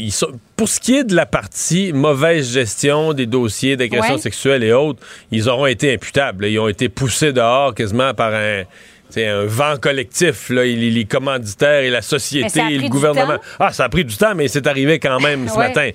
pour 0.55 0.67
ce 0.67 0.79
qui 0.79 0.95
est 0.95 1.03
de 1.03 1.15
la 1.15 1.25
partie 1.25 1.93
mauvaise 1.93 2.51
gestion 2.51 3.13
des 3.13 3.25
dossiers 3.25 3.77
d'agression 3.77 4.17
sexuelle 4.17 4.63
et 4.63 4.73
autres, 4.73 5.03
ils 5.31 5.49
auront 5.49 5.65
été 5.65 5.93
imputables. 5.93 6.45
Ils 6.45 6.59
ont 6.59 6.67
été 6.67 6.89
poussés 6.89 7.31
dehors 7.31 7.73
quasiment 7.73 8.13
par 8.13 8.33
un 8.33 8.63
c'est 9.09 9.27
un 9.27 9.45
vent 9.45 9.75
collectif, 9.81 10.49
là, 10.49 10.63
les, 10.63 11.05
commanditaires 11.05 11.81
et 11.81 11.89
la 11.89 12.01
société 12.01 12.61
et 12.69 12.77
le 12.77 12.89
gouvernement. 12.89 13.37
Ah, 13.59 13.73
ça 13.73 13.85
a 13.85 13.89
pris 13.89 14.05
du 14.05 14.15
temps, 14.15 14.35
mais 14.35 14.47
c'est 14.47 14.67
arrivé 14.67 14.99
quand 14.99 15.19
même 15.21 15.47
ce 15.47 15.57
matin. 15.57 15.89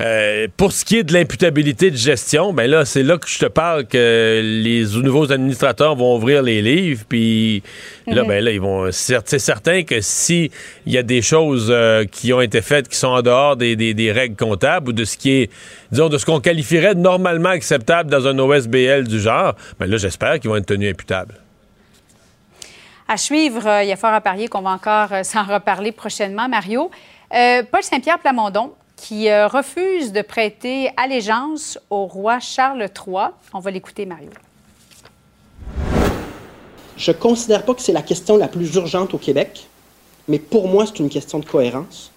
Euh, 0.00 0.48
pour 0.56 0.72
ce 0.72 0.84
qui 0.84 0.96
est 0.96 1.04
de 1.04 1.12
l'imputabilité 1.12 1.90
de 1.90 1.96
gestion, 1.96 2.54
ben 2.54 2.70
là, 2.70 2.86
c'est 2.86 3.02
là 3.02 3.18
que 3.18 3.28
je 3.28 3.38
te 3.38 3.46
parle 3.46 3.84
que 3.86 4.40
les 4.42 4.84
nouveaux 5.02 5.30
administrateurs 5.30 5.94
vont 5.94 6.16
ouvrir 6.16 6.42
les 6.42 6.62
livres, 6.62 7.04
puis 7.06 7.62
là, 8.06 8.22
mhm. 8.22 8.28
ben 8.28 8.44
là, 8.44 8.50
ils 8.50 8.60
vont. 8.60 8.90
C'est 8.92 9.38
certain 9.38 9.82
que 9.82 10.00
si 10.00 10.50
il 10.86 10.92
y 10.94 10.98
a 10.98 11.02
des 11.02 11.20
choses 11.20 11.68
euh, 11.70 12.06
qui 12.10 12.32
ont 12.32 12.40
été 12.40 12.62
faites 12.62 12.88
qui 12.88 12.96
sont 12.96 13.08
en 13.08 13.20
dehors 13.20 13.56
des, 13.56 13.76
des, 13.76 14.12
règles 14.12 14.36
comptables 14.36 14.88
ou 14.88 14.92
de 14.92 15.04
ce 15.04 15.18
qui 15.18 15.32
est, 15.32 15.50
disons, 15.92 16.08
de 16.08 16.16
ce 16.16 16.24
qu'on 16.24 16.40
qualifierait 16.40 16.94
de 16.94 17.00
normalement 17.00 17.50
acceptable 17.50 18.10
dans 18.10 18.26
un 18.26 18.38
OSBL 18.38 19.06
du 19.06 19.20
genre, 19.20 19.54
ben 19.78 19.86
là, 19.86 19.98
j'espère 19.98 20.40
qu'ils 20.40 20.48
vont 20.48 20.56
être 20.56 20.66
tenus 20.66 20.90
imputables. 20.90 21.34
À 23.12 23.16
suivre, 23.16 23.66
euh, 23.66 23.82
il 23.82 23.88
y 23.88 23.92
a 23.92 23.96
fort 23.96 24.12
à 24.12 24.20
parier 24.20 24.46
qu'on 24.46 24.60
va 24.60 24.70
encore 24.70 25.12
euh, 25.12 25.24
s'en 25.24 25.42
reparler 25.42 25.90
prochainement, 25.90 26.48
Mario. 26.48 26.92
Euh, 27.34 27.64
Paul 27.68 27.82
Saint-Pierre 27.82 28.20
Plamondon, 28.20 28.70
qui 28.94 29.32
refuse 29.32 30.12
de 30.12 30.22
prêter 30.22 30.90
allégeance 30.96 31.76
au 31.90 32.06
roi 32.06 32.38
Charles 32.38 32.82
III. 32.82 33.30
On 33.52 33.58
va 33.58 33.72
l'écouter, 33.72 34.06
Mario. 34.06 34.30
Je 36.96 37.10
ne 37.10 37.16
considère 37.16 37.64
pas 37.64 37.74
que 37.74 37.82
c'est 37.82 37.92
la 37.92 38.02
question 38.02 38.36
la 38.36 38.46
plus 38.46 38.76
urgente 38.76 39.12
au 39.12 39.18
Québec, 39.18 39.66
mais 40.28 40.38
pour 40.38 40.68
moi, 40.68 40.86
c'est 40.86 41.00
une 41.00 41.08
question 41.08 41.40
de 41.40 41.46
cohérence. 41.46 42.12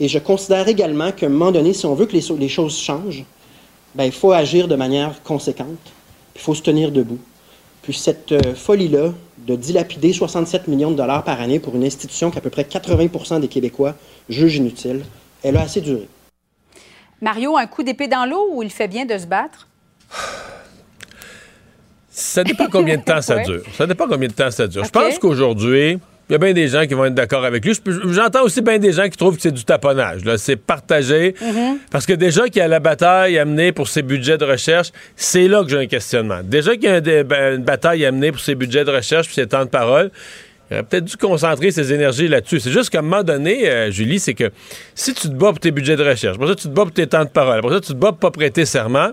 Et 0.00 0.08
je 0.08 0.18
considère 0.18 0.68
également 0.68 1.12
qu'à 1.12 1.26
un 1.26 1.30
moment 1.30 1.50
donné, 1.50 1.72
si 1.72 1.86
on 1.86 1.94
veut 1.94 2.04
que 2.04 2.12
les, 2.12 2.48
choses 2.48 2.76
changent, 2.76 3.24
ben, 3.94 4.04
il 4.04 4.12
faut 4.12 4.32
agir 4.32 4.68
de 4.68 4.76
manière 4.76 5.22
conséquente, 5.22 5.78
il 6.34 6.42
faut 6.42 6.54
se 6.54 6.62
tenir 6.62 6.92
debout. 6.92 7.20
Puis 7.80 7.94
cette 7.94 8.54
folie-là 8.54 9.12
de 9.46 9.54
dilapider 9.54 10.12
67 10.12 10.66
millions 10.68 10.90
de 10.90 10.96
dollars 10.96 11.22
par 11.22 11.40
année 11.40 11.60
pour 11.60 11.76
une 11.76 11.84
institution 11.84 12.30
qu'à 12.30 12.40
peu 12.40 12.50
près 12.50 12.62
80% 12.62 13.40
des 13.40 13.48
Québécois 13.48 13.94
jugent 14.28 14.56
inutile, 14.56 15.04
elle 15.42 15.56
a 15.56 15.62
assez 15.62 15.80
duré. 15.80 16.08
Mario, 17.20 17.56
un 17.56 17.66
coup 17.66 17.82
d'épée 17.82 18.08
dans 18.08 18.26
l'eau 18.26 18.48
ou 18.52 18.62
il 18.62 18.70
fait 18.70 18.88
bien 18.88 19.06
de 19.06 19.16
se 19.16 19.26
battre? 19.26 19.68
Ça 22.10 22.42
dépend 22.42 22.66
combien 22.70 22.96
de 22.96 23.02
temps 23.02 23.22
ça 23.22 23.38
dure. 23.44 23.62
Ça 23.76 23.86
dépend 23.86 24.08
combien 24.08 24.28
de 24.28 24.32
temps 24.32 24.50
ça 24.50 24.66
dure. 24.66 24.84
Je 24.84 24.90
pense 24.90 25.18
qu'aujourd'hui, 25.18 25.98
il 26.28 26.32
y 26.32 26.34
a 26.34 26.38
bien 26.38 26.52
des 26.52 26.66
gens 26.66 26.86
qui 26.86 26.94
vont 26.94 27.04
être 27.04 27.14
d'accord 27.14 27.44
avec 27.44 27.64
lui. 27.64 27.72
J'entends 28.10 28.42
aussi 28.42 28.60
bien 28.60 28.78
des 28.78 28.92
gens 28.92 29.08
qui 29.08 29.16
trouvent 29.16 29.36
que 29.36 29.42
c'est 29.42 29.52
du 29.52 29.64
taponnage. 29.64 30.22
C'est 30.38 30.56
partagé. 30.56 31.32
Mm-hmm. 31.40 31.76
Parce 31.90 32.04
que 32.04 32.14
déjà 32.14 32.44
qu'il 32.44 32.56
y 32.56 32.60
a 32.60 32.68
la 32.68 32.80
bataille 32.80 33.38
à 33.38 33.44
mener 33.44 33.70
pour 33.70 33.86
ses 33.86 34.02
budgets 34.02 34.36
de 34.36 34.44
recherche, 34.44 34.90
c'est 35.14 35.46
là 35.46 35.62
que 35.62 35.70
j'ai 35.70 35.78
un 35.78 35.86
questionnement. 35.86 36.40
Déjà 36.42 36.74
qu'il 36.74 36.84
y 36.84 36.88
a 36.88 37.00
ben, 37.00 37.56
une 37.56 37.62
bataille 37.62 38.04
à 38.04 38.10
mener 38.10 38.32
pour 38.32 38.40
ses 38.40 38.56
budgets 38.56 38.84
de 38.84 38.90
recherche 38.90 39.26
puis 39.26 39.36
ses 39.36 39.46
temps 39.46 39.64
de 39.64 39.70
parole, 39.70 40.10
il 40.68 40.74
aurait 40.74 40.82
peut-être 40.82 41.04
dû 41.04 41.16
concentrer 41.16 41.70
ses 41.70 41.92
énergies 41.92 42.26
là-dessus. 42.26 42.58
C'est 42.58 42.72
juste 42.72 42.90
qu'à 42.90 42.98
un 42.98 43.02
moment 43.02 43.22
donné, 43.22 43.68
euh, 43.68 43.92
Julie, 43.92 44.18
c'est 44.18 44.34
que 44.34 44.50
si 44.96 45.14
tu 45.14 45.28
te 45.28 45.34
bats 45.34 45.50
pour 45.50 45.60
tes 45.60 45.70
budgets 45.70 45.94
de 45.94 46.04
recherche, 46.04 46.38
pour 46.38 46.48
ça 46.48 46.56
tu 46.56 46.64
te 46.64 46.72
bats 46.74 46.82
pour 46.82 46.92
tes 46.92 47.06
temps 47.06 47.24
de 47.24 47.30
parole, 47.30 47.60
pour 47.60 47.70
ça 47.70 47.80
tu 47.80 47.92
te 47.92 47.96
bats 47.96 48.10
pour 48.10 48.18
pas 48.18 48.30
prêter 48.32 48.64
serment, 48.64 49.12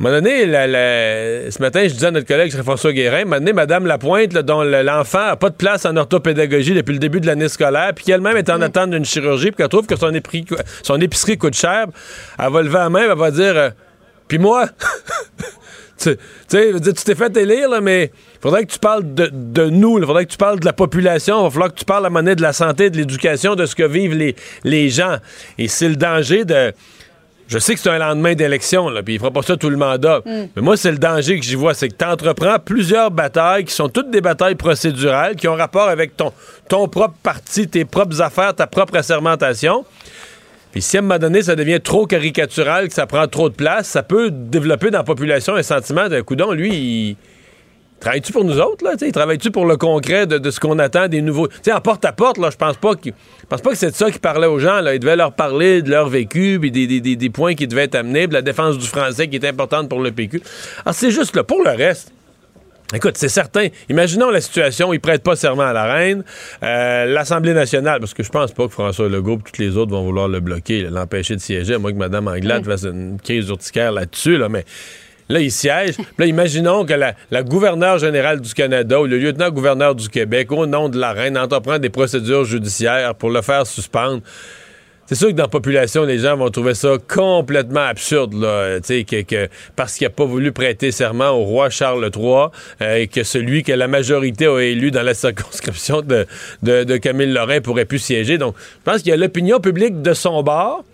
un 0.00 0.02
moment 0.04 0.16
donné, 0.16 0.46
ce 0.46 1.60
matin, 1.60 1.82
je 1.82 1.92
disais 1.92 2.06
à 2.06 2.10
notre 2.10 2.26
collègue 2.26 2.50
François 2.62 2.90
Guérin, 2.90 3.20
un 3.20 3.24
moment 3.24 3.36
donné, 3.36 3.52
Mme 3.52 3.84
Lapointe, 3.84 4.32
dont 4.32 4.62
l'enfant 4.62 5.26
n'a 5.26 5.36
pas 5.36 5.50
de 5.50 5.54
place 5.54 5.84
en 5.84 5.94
orthopédagogie 5.94 6.72
depuis 6.72 6.94
le 6.94 6.98
début 6.98 7.20
de 7.20 7.26
l'année 7.26 7.50
scolaire, 7.50 7.92
puis 7.94 8.06
qu'elle-même 8.06 8.38
est 8.38 8.48
en 8.48 8.60
mm. 8.60 8.62
attente 8.62 8.90
d'une 8.90 9.04
chirurgie, 9.04 9.50
puis 9.50 9.56
qu'elle 9.56 9.68
trouve 9.68 9.86
que 9.86 9.96
son, 9.96 10.14
épicerie, 11.00 11.36
coûte 11.36 11.54
cher, 11.54 11.84
elle 12.38 12.50
va 12.50 12.62
lever 12.62 12.78
la 12.78 12.88
main, 12.88 13.10
elle 13.10 13.18
va 13.18 13.30
dire 13.30 13.54
euh, 13.54 13.70
Puis 14.26 14.38
moi 14.38 14.68
Tu 15.98 16.16
sais, 16.48 16.72
tu 16.80 16.92
t'es 16.94 17.14
fait 17.14 17.36
élire, 17.36 17.68
là, 17.68 17.82
mais 17.82 18.10
il 18.36 18.40
faudrait 18.40 18.64
que 18.64 18.72
tu 18.72 18.78
parles 18.78 19.02
de, 19.12 19.68
nous, 19.68 19.98
il 19.98 20.06
faudrait 20.06 20.24
que 20.24 20.30
tu 20.30 20.38
parles 20.38 20.58
de 20.58 20.64
la 20.64 20.72
population, 20.72 21.40
il 21.40 21.42
va 21.42 21.50
falloir 21.50 21.74
que 21.74 21.78
tu 21.78 21.84
parles 21.84 22.06
à 22.06 22.10
monnaie 22.10 22.34
de 22.34 22.40
la 22.40 22.54
santé, 22.54 22.88
de 22.88 22.96
l'éducation, 22.96 23.54
de 23.54 23.66
ce 23.66 23.74
que 23.74 23.82
vivent 23.82 24.14
les, 24.14 24.34
les 24.64 24.88
gens. 24.88 25.18
Et 25.58 25.68
c'est 25.68 25.90
le 25.90 25.96
danger 25.96 26.46
de 26.46 26.72
je 27.50 27.58
sais 27.58 27.74
que 27.74 27.80
c'est 27.80 27.90
un 27.90 27.98
lendemain 27.98 28.34
d'élection, 28.34 28.88
puis 29.04 29.14
il 29.14 29.18
fera 29.18 29.32
pas 29.32 29.42
ça 29.42 29.56
tout 29.56 29.70
le 29.70 29.76
mandat. 29.76 30.22
Mm. 30.24 30.30
Mais 30.54 30.62
moi, 30.62 30.76
c'est 30.76 30.92
le 30.92 30.98
danger 30.98 31.38
que 31.38 31.44
j'y 31.44 31.56
vois, 31.56 31.74
c'est 31.74 31.88
que 31.88 31.96
tu 31.96 32.04
entreprends 32.04 32.58
plusieurs 32.64 33.10
batailles 33.10 33.64
qui 33.64 33.74
sont 33.74 33.88
toutes 33.88 34.10
des 34.10 34.20
batailles 34.20 34.54
procédurales, 34.54 35.34
qui 35.34 35.48
ont 35.48 35.56
rapport 35.56 35.88
avec 35.88 36.16
ton, 36.16 36.32
ton 36.68 36.86
propre 36.86 37.16
parti, 37.24 37.66
tes 37.66 37.84
propres 37.84 38.22
affaires, 38.22 38.54
ta 38.54 38.68
propre 38.68 38.96
assermentation. 38.96 39.84
Puis 40.70 40.80
si 40.80 40.96
à 40.96 41.00
un 41.00 41.02
moment 41.02 41.18
donné, 41.18 41.42
ça 41.42 41.56
devient 41.56 41.80
trop 41.82 42.06
caricatural, 42.06 42.86
que 42.86 42.94
ça 42.94 43.06
prend 43.06 43.26
trop 43.26 43.48
de 43.48 43.54
place, 43.54 43.88
ça 43.88 44.04
peut 44.04 44.30
développer 44.30 44.92
dans 44.92 44.98
la 44.98 45.04
population 45.04 45.56
un 45.56 45.64
sentiment 45.64 46.08
d'un 46.08 46.22
coup 46.22 46.36
lui, 46.52 46.70
il 46.72 47.16
Travailles-tu 48.00 48.32
pour 48.32 48.44
nous 48.44 48.58
autres, 48.58 48.82
là? 48.82 48.96
Travailles-tu 49.12 49.50
pour 49.50 49.66
le 49.66 49.76
concret 49.76 50.26
de, 50.26 50.50
ce 50.50 50.58
qu'on 50.58 50.78
attend 50.78 51.06
des 51.06 51.20
nouveaux? 51.20 51.48
Tu 51.62 51.70
en 51.70 51.80
porte 51.80 52.04
à 52.06 52.12
porte, 52.12 52.38
là, 52.38 52.48
je 52.50 52.56
pense 52.56 52.76
pas 52.78 52.94
que. 52.94 53.10
pense 53.48 53.60
pas 53.60 53.70
que 53.70 53.76
c'est 53.76 53.90
de 53.90 53.94
ça 53.94 54.10
qu'il 54.10 54.20
parlait 54.20 54.46
aux 54.46 54.58
gens. 54.58 54.80
Là. 54.80 54.94
Il 54.94 55.00
devait 55.00 55.16
leur 55.16 55.32
parler 55.32 55.82
de 55.82 55.90
leur 55.90 56.08
vécu, 56.08 56.58
puis 56.58 56.70
des, 56.70 57.30
points 57.30 57.54
qui 57.54 57.68
devaient 57.68 57.84
être 57.84 57.94
amenés, 57.94 58.26
de 58.26 58.32
la 58.32 58.42
défense 58.42 58.78
du 58.78 58.86
français 58.86 59.28
qui 59.28 59.36
est 59.36 59.46
importante 59.46 59.90
pour 59.90 60.00
le 60.00 60.12
PQ. 60.12 60.42
Alors, 60.84 60.94
c'est 60.94 61.10
juste 61.10 61.36
là. 61.36 61.44
Pour 61.44 61.62
le 61.62 61.70
reste, 61.70 62.12
Écoute, 62.92 63.16
c'est 63.16 63.28
certain. 63.28 63.68
Imaginons 63.88 64.30
la 64.30 64.40
situation, 64.40 64.92
il 64.92 64.98
prête 64.98 65.22
pas 65.22 65.36
serment 65.36 65.62
à 65.62 65.72
la 65.72 65.84
reine. 65.84 66.24
Euh, 66.64 67.04
L'Assemblée 67.04 67.54
nationale, 67.54 68.00
parce 68.00 68.14
que 68.14 68.24
je 68.24 68.30
pense 68.30 68.50
pas 68.50 68.66
que 68.66 68.72
François 68.72 69.08
Legault 69.08 69.38
et 69.38 69.50
tous 69.50 69.62
les 69.62 69.76
autres 69.76 69.92
vont 69.92 70.02
vouloir 70.02 70.26
le 70.26 70.40
bloquer, 70.40 70.82
l'empêcher 70.90 71.36
de 71.36 71.40
siéger, 71.40 71.74
à 71.74 71.78
moins 71.78 71.92
que 71.92 71.98
Mme 71.98 72.26
Anglade 72.26 72.64
fasse 72.64 72.82
une 72.82 73.20
crise 73.22 73.48
urticaire 73.48 73.92
là-dessus, 73.92 74.38
là, 74.38 74.48
mais 74.48 74.64
Là, 75.30 75.40
il 75.40 75.52
siège. 75.52 75.94
là, 76.18 76.26
imaginons 76.26 76.84
que 76.84 76.92
la, 76.92 77.14
la 77.30 77.42
gouverneure 77.42 77.98
générale 77.98 78.40
du 78.40 78.52
Canada 78.52 79.00
ou 79.00 79.06
le 79.06 79.16
lieutenant-gouverneur 79.16 79.94
du 79.94 80.08
Québec, 80.08 80.50
au 80.50 80.66
nom 80.66 80.88
de 80.88 80.98
la 80.98 81.12
reine, 81.12 81.38
entreprend 81.38 81.78
des 81.78 81.88
procédures 81.88 82.44
judiciaires 82.44 83.14
pour 83.14 83.30
le 83.30 83.40
faire 83.40 83.66
suspendre. 83.66 84.22
C'est 85.06 85.14
sûr 85.16 85.28
que 85.28 85.32
dans 85.32 85.44
la 85.44 85.48
population, 85.48 86.04
les 86.04 86.18
gens 86.18 86.36
vont 86.36 86.50
trouver 86.50 86.74
ça 86.74 86.96
complètement 87.08 87.80
absurde, 87.80 88.34
là, 88.34 88.78
parce 89.74 89.96
qu'il 89.96 90.06
n'a 90.06 90.10
pas 90.10 90.24
voulu 90.24 90.52
prêter 90.52 90.92
serment 90.92 91.30
au 91.30 91.42
roi 91.42 91.68
Charles 91.68 92.10
III 92.14 92.46
euh, 92.80 92.94
et 92.94 93.08
que 93.08 93.24
celui 93.24 93.64
que 93.64 93.72
la 93.72 93.88
majorité 93.88 94.46
a 94.46 94.60
élu 94.60 94.92
dans 94.92 95.02
la 95.02 95.14
circonscription 95.14 96.02
de, 96.02 96.26
de, 96.62 96.84
de 96.84 96.96
Camille 96.96 97.32
Lorrain 97.32 97.60
pourrait 97.60 97.86
plus 97.86 97.98
siéger. 97.98 98.38
Donc, 98.38 98.54
je 98.56 98.84
pense 98.84 99.02
qu'il 99.02 99.10
y 99.10 99.12
a 99.12 99.16
l'opinion 99.16 99.58
publique 99.58 100.00
de 100.00 100.12
son 100.12 100.44
bord 100.44 100.84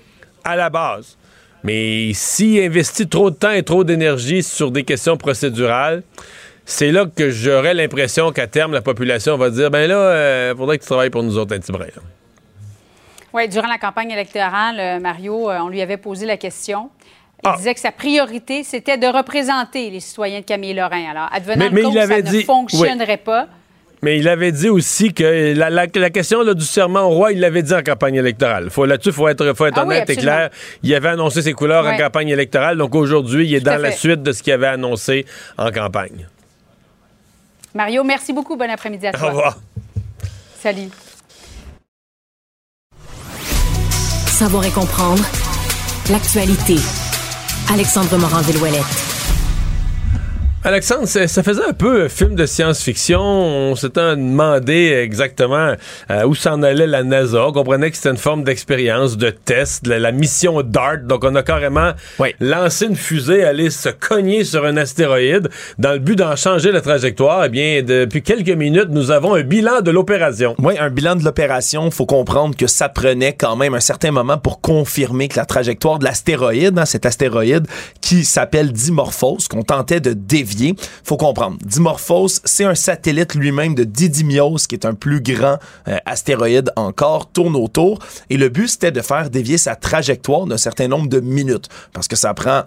à 0.44 0.56
la 0.56 0.70
base. 0.70 1.18
Mais 1.66 2.12
s'il 2.14 2.62
investit 2.62 3.08
trop 3.08 3.28
de 3.28 3.34
temps 3.34 3.50
et 3.50 3.64
trop 3.64 3.82
d'énergie 3.82 4.44
sur 4.44 4.70
des 4.70 4.84
questions 4.84 5.16
procédurales, 5.16 6.04
c'est 6.64 6.92
là 6.92 7.06
que 7.06 7.28
j'aurais 7.28 7.74
l'impression 7.74 8.30
qu'à 8.30 8.46
terme, 8.46 8.72
la 8.72 8.82
population 8.82 9.36
va 9.36 9.50
dire 9.50 9.68
ben 9.68 9.88
là, 9.88 9.94
il 9.94 10.16
euh, 10.16 10.56
faudrait 10.56 10.78
que 10.78 10.84
tu 10.84 10.88
travailles 10.88 11.10
pour 11.10 11.24
nous 11.24 11.36
autres 11.36 11.56
un 11.56 11.58
petit 11.58 11.72
brin. 11.72 11.86
Oui, 13.32 13.48
durant 13.48 13.66
la 13.66 13.78
campagne 13.78 14.12
électorale, 14.12 14.78
euh, 14.78 15.00
Mario, 15.00 15.50
euh, 15.50 15.58
on 15.58 15.68
lui 15.68 15.82
avait 15.82 15.96
posé 15.96 16.24
la 16.24 16.36
question. 16.36 16.88
Il 17.42 17.48
ah. 17.48 17.56
disait 17.56 17.74
que 17.74 17.80
sa 17.80 17.90
priorité, 17.90 18.62
c'était 18.62 18.96
de 18.96 19.08
représenter 19.08 19.90
les 19.90 20.00
citoyens 20.00 20.40
de 20.40 20.44
Camille 20.44 20.74
Lorrain. 20.74 21.10
Alors, 21.10 21.28
advenant 21.32 21.66
mais, 21.72 21.82
il 21.82 21.98
avait 21.98 22.24
ça 22.24 22.32
ne 22.32 22.40
fonctionnerait 22.42 23.16
pas. 23.16 23.48
Mais 24.06 24.18
il 24.18 24.28
avait 24.28 24.52
dit 24.52 24.68
aussi 24.68 25.12
que 25.12 25.52
la, 25.56 26.10
question 26.10 26.44
du 26.54 26.64
serment 26.64 27.06
au 27.06 27.08
roi, 27.08 27.32
il 27.32 27.40
l'avait 27.40 27.64
dit 27.64 27.74
en 27.74 27.82
campagne 27.82 28.14
électorale. 28.14 28.70
Faut, 28.70 28.86
là-dessus, 28.86 29.08
il 29.08 29.12
faut 29.12 29.26
être, 29.26 29.52
faut 29.54 29.66
être 29.66 29.78
ah 29.78 29.82
honnête 29.82 30.08
et 30.08 30.14
clair. 30.14 30.50
Il 30.84 30.94
avait 30.94 31.08
annoncé 31.08 31.42
ses 31.42 31.54
couleurs 31.54 31.84
en 31.84 31.96
campagne 31.96 32.28
électorale. 32.28 32.78
Donc 32.78 32.94
aujourd'hui, 32.94 33.48
il 33.48 33.54
est 33.56 33.60
dans 33.60 33.82
la 33.82 33.90
suite 33.90 34.22
de 34.22 34.30
ce 34.30 34.44
qu'il 34.44 34.52
avait 34.52 34.68
annoncé 34.68 35.26
en 35.58 35.72
campagne. 35.72 36.28
Mario, 37.74 38.04
merci 38.04 38.32
beaucoup. 38.32 38.56
Bon 38.56 38.70
après-midi 38.70 39.08
à 39.08 39.12
toi. 39.12 39.26
Au 39.26 39.30
revoir. 39.30 39.58
Salut. 40.60 40.88
Savoir 44.28 44.64
et 44.66 44.70
comprendre 44.70 45.24
l'actualité. 46.12 46.76
Alexandre 47.72 48.16
Morand-Villouellette. 48.18 49.15
Alexandre, 50.66 51.06
ça 51.06 51.42
faisait 51.44 51.64
un 51.64 51.72
peu 51.72 52.08
film 52.08 52.34
de 52.34 52.44
science-fiction. 52.44 53.20
On 53.20 53.76
s'était 53.76 54.16
demandé 54.16 55.00
exactement 55.00 55.76
euh, 56.10 56.24
où 56.26 56.34
s'en 56.34 56.60
allait 56.64 56.88
la 56.88 57.04
NASA. 57.04 57.46
On 57.46 57.52
comprenait 57.52 57.88
que 57.88 57.96
c'était 57.96 58.10
une 58.10 58.16
forme 58.16 58.42
d'expérience, 58.42 59.16
de 59.16 59.30
test, 59.30 59.86
la, 59.86 60.10
mission 60.10 60.62
DART. 60.62 61.04
Donc, 61.04 61.22
on 61.22 61.36
a 61.36 61.44
carrément 61.44 61.92
lancé 62.40 62.86
une 62.86 62.96
fusée, 62.96 63.44
aller 63.44 63.70
se 63.70 63.90
cogner 63.90 64.42
sur 64.42 64.64
un 64.64 64.76
astéroïde 64.76 65.50
dans 65.78 65.92
le 65.92 66.00
but 66.00 66.16
d'en 66.16 66.34
changer 66.34 66.72
la 66.72 66.80
trajectoire. 66.80 67.44
Eh 67.44 67.48
bien, 67.48 67.84
depuis 67.84 68.22
quelques 68.22 68.48
minutes, 68.48 68.88
nous 68.90 69.12
avons 69.12 69.36
un 69.36 69.42
bilan 69.42 69.82
de 69.82 69.92
l'opération. 69.92 70.56
Oui, 70.58 70.74
un 70.80 70.90
bilan 70.90 71.14
de 71.14 71.22
l'opération. 71.22 71.92
faut 71.92 72.06
comprendre 72.06 72.56
que 72.56 72.66
ça 72.66 72.88
prenait 72.88 73.34
quand 73.34 73.54
même 73.54 73.74
un 73.74 73.80
certain 73.80 74.10
moment 74.10 74.36
pour 74.36 74.60
confirmer 74.60 75.28
que 75.28 75.36
la 75.36 75.46
trajectoire 75.46 76.00
de 76.00 76.04
l'astéroïde, 76.06 76.76
hein, 76.76 76.86
cet 76.86 77.06
astéroïde 77.06 77.68
qui 78.00 78.24
s'appelle 78.24 78.72
Dimorphos, 78.72 79.46
qu'on 79.48 79.62
tentait 79.62 80.00
de 80.00 80.12
dévier, 80.12 80.55
faut 81.04 81.16
comprendre, 81.16 81.58
Dimorphos, 81.64 82.40
c'est 82.44 82.64
un 82.64 82.74
satellite 82.74 83.34
lui-même 83.34 83.74
de 83.74 83.84
Didymos, 83.84 84.66
qui 84.68 84.74
est 84.74 84.84
un 84.84 84.94
plus 84.94 85.20
grand 85.20 85.58
euh, 85.88 85.98
astéroïde 86.06 86.70
encore, 86.76 87.30
tourne 87.30 87.56
autour. 87.56 87.98
Et 88.30 88.36
le 88.36 88.48
but, 88.48 88.68
c'était 88.68 88.92
de 88.92 89.00
faire 89.00 89.30
dévier 89.30 89.58
sa 89.58 89.76
trajectoire 89.76 90.46
d'un 90.46 90.56
certain 90.56 90.88
nombre 90.88 91.08
de 91.08 91.20
minutes, 91.20 91.68
parce 91.92 92.08
que 92.08 92.16
ça 92.16 92.34
prend 92.34 92.64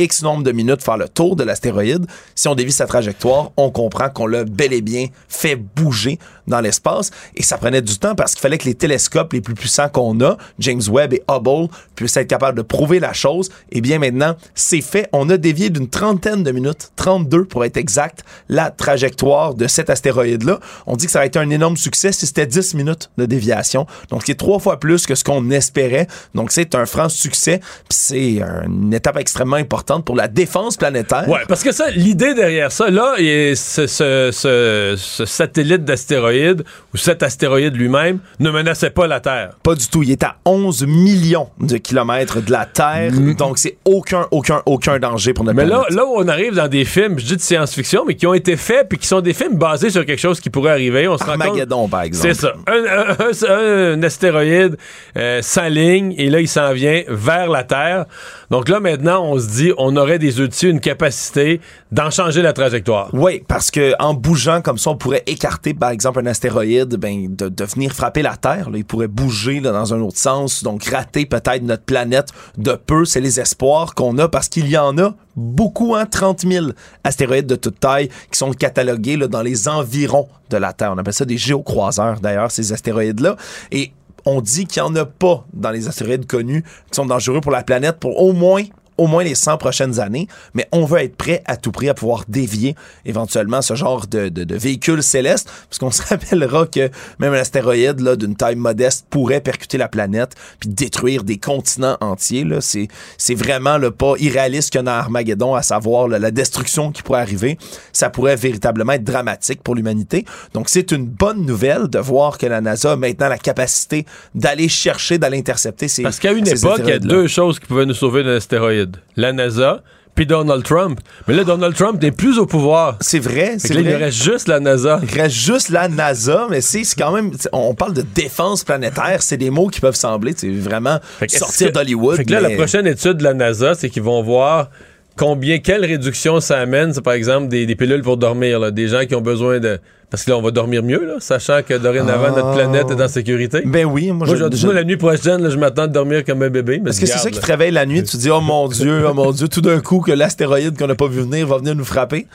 X 0.00 0.22
nombre 0.22 0.42
de 0.42 0.52
minutes 0.52 0.82
faire 0.82 0.96
le 0.96 1.08
tour 1.08 1.36
de 1.36 1.44
l'astéroïde. 1.44 2.06
Si 2.34 2.48
on 2.48 2.54
dévie 2.54 2.72
sa 2.72 2.86
trajectoire, 2.86 3.50
on 3.58 3.70
comprend 3.70 4.08
qu'on 4.08 4.26
l'a 4.26 4.44
bel 4.44 4.72
et 4.72 4.80
bien 4.80 5.06
fait 5.28 5.56
bouger 5.56 6.18
dans 6.46 6.60
l'espace. 6.60 7.10
Et 7.36 7.42
ça 7.42 7.58
prenait 7.58 7.82
du 7.82 7.98
temps 7.98 8.14
parce 8.14 8.32
qu'il 8.32 8.40
fallait 8.40 8.56
que 8.56 8.64
les 8.64 8.74
télescopes 8.74 9.34
les 9.34 9.42
plus 9.42 9.54
puissants 9.54 9.90
qu'on 9.90 10.18
a, 10.22 10.38
James 10.58 10.80
Webb 10.90 11.12
et 11.12 11.22
Hubble, 11.30 11.68
puissent 11.94 12.16
être 12.16 12.28
capables 12.28 12.56
de 12.56 12.62
prouver 12.62 12.98
la 12.98 13.12
chose. 13.12 13.50
Et 13.70 13.82
bien 13.82 13.98
maintenant, 13.98 14.34
c'est 14.54 14.80
fait. 14.80 15.08
On 15.12 15.28
a 15.28 15.36
dévié 15.36 15.68
d'une 15.68 15.88
trentaine 15.88 16.42
de 16.42 16.50
minutes, 16.50 16.92
32 16.96 17.44
pour 17.44 17.64
être 17.64 17.76
exact, 17.76 18.24
la 18.48 18.70
trajectoire 18.70 19.54
de 19.54 19.66
cet 19.66 19.90
astéroïde-là. 19.90 20.60
On 20.86 20.96
dit 20.96 21.06
que 21.06 21.12
ça 21.12 21.20
a 21.20 21.26
été 21.26 21.38
un 21.38 21.50
énorme 21.50 21.76
succès 21.76 22.12
si 22.12 22.26
c'était 22.26 22.46
10 22.46 22.74
minutes 22.74 23.10
de 23.18 23.26
déviation. 23.26 23.86
Donc, 24.08 24.22
c'est 24.24 24.34
trois 24.34 24.58
fois 24.58 24.80
plus 24.80 25.06
que 25.06 25.14
ce 25.14 25.24
qu'on 25.24 25.50
espérait. 25.50 26.06
Donc, 26.34 26.52
c'est 26.52 26.74
un 26.74 26.86
franc 26.86 27.10
succès. 27.10 27.60
C'est 27.90 28.40
une 28.40 28.94
étape 28.94 29.18
extrêmement 29.18 29.56
importante 29.56 29.89
importante 29.90 30.04
pour 30.04 30.16
la 30.16 30.28
défense 30.28 30.76
planétaire. 30.76 31.28
Ouais, 31.28 31.40
parce 31.48 31.62
que 31.62 31.72
ça, 31.72 31.90
l'idée 31.90 32.34
derrière 32.34 32.70
ça, 32.72 32.90
là, 32.90 33.14
ce, 33.18 33.86
ce, 33.86 34.30
ce, 34.32 34.94
ce 34.96 35.24
satellite 35.24 35.84
d'astéroïdes, 35.84 36.64
ou 36.94 36.96
cet 36.96 37.22
astéroïde 37.22 37.74
lui-même, 37.76 38.20
ne 38.38 38.50
menaçait 38.50 38.90
pas 38.90 39.06
la 39.06 39.20
Terre. 39.20 39.50
Pas 39.62 39.74
du 39.74 39.88
tout. 39.88 40.02
Il 40.02 40.10
est 40.10 40.22
à 40.22 40.36
11 40.44 40.86
millions 40.86 41.48
de 41.60 41.76
kilomètres 41.76 42.40
de 42.40 42.50
la 42.52 42.66
Terre, 42.66 43.12
donc 43.36 43.58
c'est 43.58 43.76
aucun, 43.84 44.26
aucun, 44.30 44.62
aucun 44.66 44.98
danger 44.98 45.32
pour 45.34 45.44
notre 45.44 45.56
Mais 45.56 45.66
là, 45.66 45.80
planète. 45.80 45.94
là 45.96 46.04
où 46.06 46.14
on 46.16 46.28
arrive 46.28 46.54
dans 46.54 46.68
des 46.68 46.84
films, 46.84 47.18
je 47.18 47.24
dis 47.26 47.36
de 47.36 47.40
science-fiction, 47.40 48.04
mais 48.06 48.14
qui 48.14 48.26
ont 48.26 48.34
été 48.34 48.56
faits, 48.56 48.88
puis 48.88 48.98
qui 48.98 49.06
sont 49.06 49.20
des 49.20 49.34
films 49.34 49.56
basés 49.56 49.90
sur 49.90 50.04
quelque 50.06 50.20
chose 50.20 50.40
qui 50.40 50.50
pourrait 50.50 50.72
arriver, 50.72 51.08
on 51.08 51.18
se 51.18 51.24
rend 51.24 51.36
compte... 51.36 51.90
Par 51.90 52.02
exemple. 52.02 52.34
C'est 52.34 52.40
ça. 52.40 52.52
Un, 52.66 52.84
un- 52.84 53.16
un- 53.48 53.92
un 53.94 54.02
astéroïde 54.02 54.76
euh, 55.16 55.42
s'aligne 55.42 56.14
et 56.16 56.30
là, 56.30 56.40
il 56.40 56.48
s'en 56.48 56.72
vient 56.72 57.02
vers 57.08 57.48
la 57.48 57.64
Terre. 57.64 58.04
Donc 58.50 58.68
là, 58.68 58.80
maintenant, 58.80 59.24
on 59.24 59.38
se 59.38 59.46
dit, 59.48 59.72
on 59.80 59.96
aurait 59.96 60.18
des 60.18 60.40
outils, 60.40 60.68
une 60.68 60.80
capacité 60.80 61.60
d'en 61.90 62.10
changer 62.10 62.42
la 62.42 62.52
trajectoire. 62.52 63.08
Oui, 63.12 63.42
parce 63.48 63.70
que 63.70 63.94
en 63.98 64.14
bougeant 64.14 64.60
comme 64.60 64.78
ça, 64.78 64.90
on 64.90 64.96
pourrait 64.96 65.22
écarter, 65.26 65.72
par 65.74 65.90
exemple, 65.90 66.20
un 66.20 66.26
astéroïde, 66.26 66.96
ben, 66.96 67.34
de, 67.34 67.64
venir 67.64 67.92
frapper 67.92 68.22
la 68.22 68.36
Terre. 68.36 68.68
Il 68.74 68.84
pourrait 68.84 69.08
bouger 69.08 69.60
dans 69.60 69.94
un 69.94 70.00
autre 70.00 70.18
sens, 70.18 70.62
donc 70.62 70.84
rater 70.84 71.24
peut-être 71.24 71.62
notre 71.62 71.84
planète 71.84 72.28
de 72.58 72.72
peu. 72.72 73.04
C'est 73.04 73.20
les 73.20 73.40
espoirs 73.40 73.94
qu'on 73.94 74.18
a 74.18 74.28
parce 74.28 74.48
qu'il 74.48 74.68
y 74.68 74.76
en 74.76 74.96
a 74.98 75.14
beaucoup, 75.34 75.94
hein, 75.94 76.04
30 76.04 76.40
000 76.40 76.66
astéroïdes 77.02 77.46
de 77.46 77.56
toute 77.56 77.80
taille 77.80 78.08
qui 78.30 78.38
sont 78.38 78.52
catalogués 78.52 79.16
dans 79.16 79.42
les 79.42 79.68
environs 79.68 80.28
de 80.50 80.58
la 80.58 80.72
Terre. 80.72 80.92
On 80.94 80.98
appelle 80.98 81.14
ça 81.14 81.24
des 81.24 81.38
géocroiseurs, 81.38 82.20
d'ailleurs, 82.20 82.50
ces 82.50 82.72
astéroïdes-là. 82.72 83.36
Et 83.72 83.92
on 84.26 84.40
dit 84.40 84.66
qu'il 84.66 84.82
n'y 84.82 84.88
en 84.88 84.96
a 84.96 85.06
pas 85.06 85.46
dans 85.54 85.70
les 85.70 85.88
astéroïdes 85.88 86.26
connus 86.26 86.62
qui 86.62 86.96
sont 86.96 87.06
dangereux 87.06 87.40
pour 87.40 87.52
la 87.52 87.62
planète 87.62 87.98
pour 87.98 88.20
au 88.20 88.32
moins 88.32 88.64
au 89.00 89.06
moins 89.06 89.24
les 89.24 89.34
100 89.34 89.56
prochaines 89.56 89.98
années, 89.98 90.28
mais 90.52 90.68
on 90.72 90.84
veut 90.84 91.00
être 91.00 91.16
prêt 91.16 91.42
à 91.46 91.56
tout 91.56 91.72
prix 91.72 91.88
à 91.88 91.94
pouvoir 91.94 92.24
dévier 92.28 92.76
éventuellement 93.06 93.62
ce 93.62 93.74
genre 93.74 94.06
de, 94.06 94.28
de, 94.28 94.44
de 94.44 94.54
véhicule 94.56 95.02
céleste, 95.02 95.50
parce 95.68 95.78
qu'on 95.78 95.90
se 95.90 96.02
rappellera 96.02 96.66
que 96.66 96.90
même 97.18 97.32
un 97.32 97.38
astéroïde 97.38 98.00
là, 98.00 98.14
d'une 98.14 98.36
taille 98.36 98.56
modeste 98.56 99.06
pourrait 99.08 99.40
percuter 99.40 99.78
la 99.78 99.88
planète 99.88 100.34
puis 100.58 100.68
détruire 100.68 101.24
des 101.24 101.38
continents 101.38 101.96
entiers. 102.02 102.44
Là. 102.44 102.60
C'est, 102.60 102.88
c'est 103.16 103.34
vraiment 103.34 103.78
le 103.78 103.90
pas 103.90 104.14
irréaliste 104.18 104.70
qu'il 104.70 104.80
y 104.80 104.80
a 104.80 104.82
dans 104.82 104.92
Armageddon, 104.92 105.54
à 105.54 105.62
savoir 105.62 106.06
là, 106.06 106.18
la 106.18 106.30
destruction 106.30 106.92
qui 106.92 107.02
pourrait 107.02 107.22
arriver. 107.22 107.56
Ça 107.94 108.10
pourrait 108.10 108.36
véritablement 108.36 108.92
être 108.92 109.04
dramatique 109.04 109.62
pour 109.62 109.74
l'humanité. 109.74 110.26
Donc 110.52 110.68
c'est 110.68 110.92
une 110.92 111.06
bonne 111.06 111.46
nouvelle 111.46 111.88
de 111.88 111.98
voir 111.98 112.36
que 112.36 112.44
la 112.44 112.60
NASA 112.60 112.92
a 112.92 112.96
maintenant 112.96 113.28
la 113.28 113.38
capacité 113.38 114.04
d'aller 114.34 114.68
chercher, 114.68 115.16
d'aller 115.16 115.38
intercepter 115.38 115.88
ces 115.88 116.02
Parce 116.02 116.18
qu'à 116.18 116.32
une 116.32 116.46
époque, 116.46 116.80
il 116.84 116.90
y 116.90 116.92
a 116.92 116.98
deux 116.98 117.28
choses 117.28 117.58
qui 117.58 117.66
pouvaient 117.66 117.86
nous 117.86 117.94
sauver 117.94 118.22
d'un 118.22 118.36
astéroïde. 118.36 118.89
La 119.16 119.32
NASA, 119.32 119.82
puis 120.14 120.26
Donald 120.26 120.64
Trump. 120.64 121.00
Mais 121.28 121.34
là, 121.34 121.44
Donald 121.44 121.74
Trump 121.74 122.02
n'est 122.02 122.10
plus 122.10 122.38
au 122.38 122.46
pouvoir. 122.46 122.98
C'est 123.00 123.18
vrai, 123.18 123.56
c'est 123.58 123.74
il 123.74 123.88
reste 123.88 124.22
juste 124.22 124.48
la 124.48 124.60
NASA. 124.60 125.00
Il 125.02 125.20
reste 125.20 125.34
juste 125.34 125.68
la 125.70 125.88
NASA, 125.88 126.46
mais 126.50 126.60
c'est 126.60 126.84
c'est 126.84 126.98
quand 126.98 127.12
même. 127.12 127.32
On 127.52 127.74
parle 127.74 127.94
de 127.94 128.02
défense 128.02 128.64
planétaire, 128.64 129.22
c'est 129.22 129.36
des 129.36 129.50
mots 129.50 129.68
qui 129.68 129.80
peuvent 129.80 129.94
sembler 129.94 130.34
c'est 130.36 130.50
vraiment 130.50 130.98
sortir 131.28 131.72
d'Hollywood. 131.72 132.16
Fait 132.16 132.24
que 132.24 132.32
là, 132.32 132.40
mais- 132.42 132.50
la 132.50 132.56
prochaine 132.56 132.86
étude 132.86 133.14
de 133.18 133.24
la 133.24 133.34
NASA, 133.34 133.74
c'est 133.74 133.88
qu'ils 133.88 134.02
vont 134.02 134.22
voir 134.22 134.70
combien, 135.16 135.58
quelle 135.58 135.84
réduction 135.84 136.40
ça 136.40 136.58
amène, 136.58 136.92
c'est 136.94 137.02
par 137.02 137.12
exemple 137.14 137.48
des, 137.48 137.66
des 137.66 137.74
pilules 137.76 138.02
pour 138.02 138.16
dormir, 138.16 138.58
là, 138.60 138.70
des 138.70 138.88
gens 138.88 139.04
qui 139.06 139.14
ont 139.14 139.20
besoin 139.20 139.58
de... 139.60 139.78
Parce 140.10 140.24
que 140.24 140.30
là, 140.30 140.36
on 140.38 140.42
va 140.42 140.50
dormir 140.50 140.82
mieux, 140.82 141.04
là, 141.06 141.14
sachant 141.20 141.60
que 141.62 141.74
dorénavant, 141.74 142.28
Ah. 142.30 142.36
notre 142.36 142.52
planète 142.54 142.90
est 142.90 143.00
en 143.00 143.06
sécurité. 143.06 143.62
Ben 143.64 143.84
oui, 143.86 144.10
moi, 144.10 144.26
Moi, 144.26 144.34
je, 144.50 144.56
je- 144.56 144.64
moi, 144.66 144.74
la 144.74 144.82
nuit 144.82 144.96
prochaine, 144.96 145.40
là, 145.40 145.50
je 145.50 145.56
m'attends 145.56 145.86
de 145.86 145.92
dormir 145.92 146.24
comme 146.24 146.42
un 146.42 146.50
bébé. 146.50 146.82
Est-ce 146.84 147.00
que 147.00 147.06
c'est 147.06 147.18
ça 147.18 147.30
qui 147.30 147.38
réveille 147.38 147.70
la 147.70 147.86
nuit? 147.86 148.02
Tu 148.02 148.12
te 148.12 148.16
dis, 148.16 148.28
oh 148.30 148.40
mon 148.40 148.66
Dieu, 148.66 149.04
oh 149.08 149.14
mon 149.14 149.30
Dieu, 149.30 149.46
tout 149.46 149.60
d'un 149.60 149.78
coup 149.80 150.00
que 150.00 150.10
l'astéroïde 150.10 150.76
qu'on 150.76 150.88
n'a 150.88 150.96
pas 150.96 151.06
vu 151.06 151.20
venir 151.20 151.46
va 151.46 151.58
venir 151.58 151.76
nous 151.76 151.84
frapper? 151.84 152.26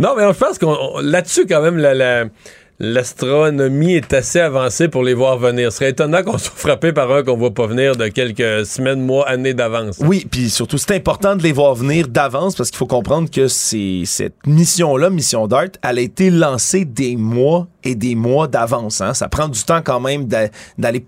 Non, 0.00 0.14
mais 0.16 0.24
je 0.26 0.36
pense 0.36 0.58
qu'on 0.58 0.76
on- 0.76 0.98
là-dessus, 1.00 1.46
quand 1.46 1.62
même, 1.62 1.76
la- 1.78 1.94
la- 1.94 2.24
l'astronomie 2.92 3.94
est 3.94 4.12
assez 4.12 4.40
avancée 4.40 4.88
pour 4.88 5.02
les 5.02 5.14
voir 5.14 5.38
venir. 5.38 5.72
Ce 5.72 5.78
serait 5.78 5.90
étonnant 5.90 6.22
qu'on 6.22 6.38
soit 6.38 6.52
frappé 6.56 6.92
par 6.92 7.10
un 7.12 7.22
qu'on 7.22 7.36
voit 7.36 7.54
pas 7.54 7.66
venir 7.66 7.96
de 7.96 8.08
quelques 8.08 8.66
semaines, 8.66 9.00
mois, 9.00 9.28
années 9.28 9.54
d'avance. 9.54 9.96
Oui, 10.00 10.26
puis 10.30 10.50
surtout, 10.50 10.78
c'est 10.78 10.94
important 10.94 11.36
de 11.36 11.42
les 11.42 11.52
voir 11.52 11.74
venir 11.74 12.08
d'avance 12.08 12.54
parce 12.54 12.70
qu'il 12.70 12.78
faut 12.78 12.86
comprendre 12.86 13.30
que 13.30 13.48
cette 13.48 14.34
mission-là, 14.46 15.10
Mission 15.10 15.46
DART, 15.46 15.68
elle 15.82 15.98
a 15.98 16.02
été 16.02 16.30
lancée 16.30 16.84
des 16.84 17.16
mois 17.16 17.66
et 17.82 17.94
des 17.94 18.14
mois 18.14 18.46
d'avance. 18.48 19.00
hein. 19.00 19.14
Ça 19.14 19.28
prend 19.28 19.48
du 19.48 19.62
temps 19.62 19.80
quand 19.82 20.00
même 20.00 20.26
d'a- 20.26 20.48
d'aller 20.78 21.04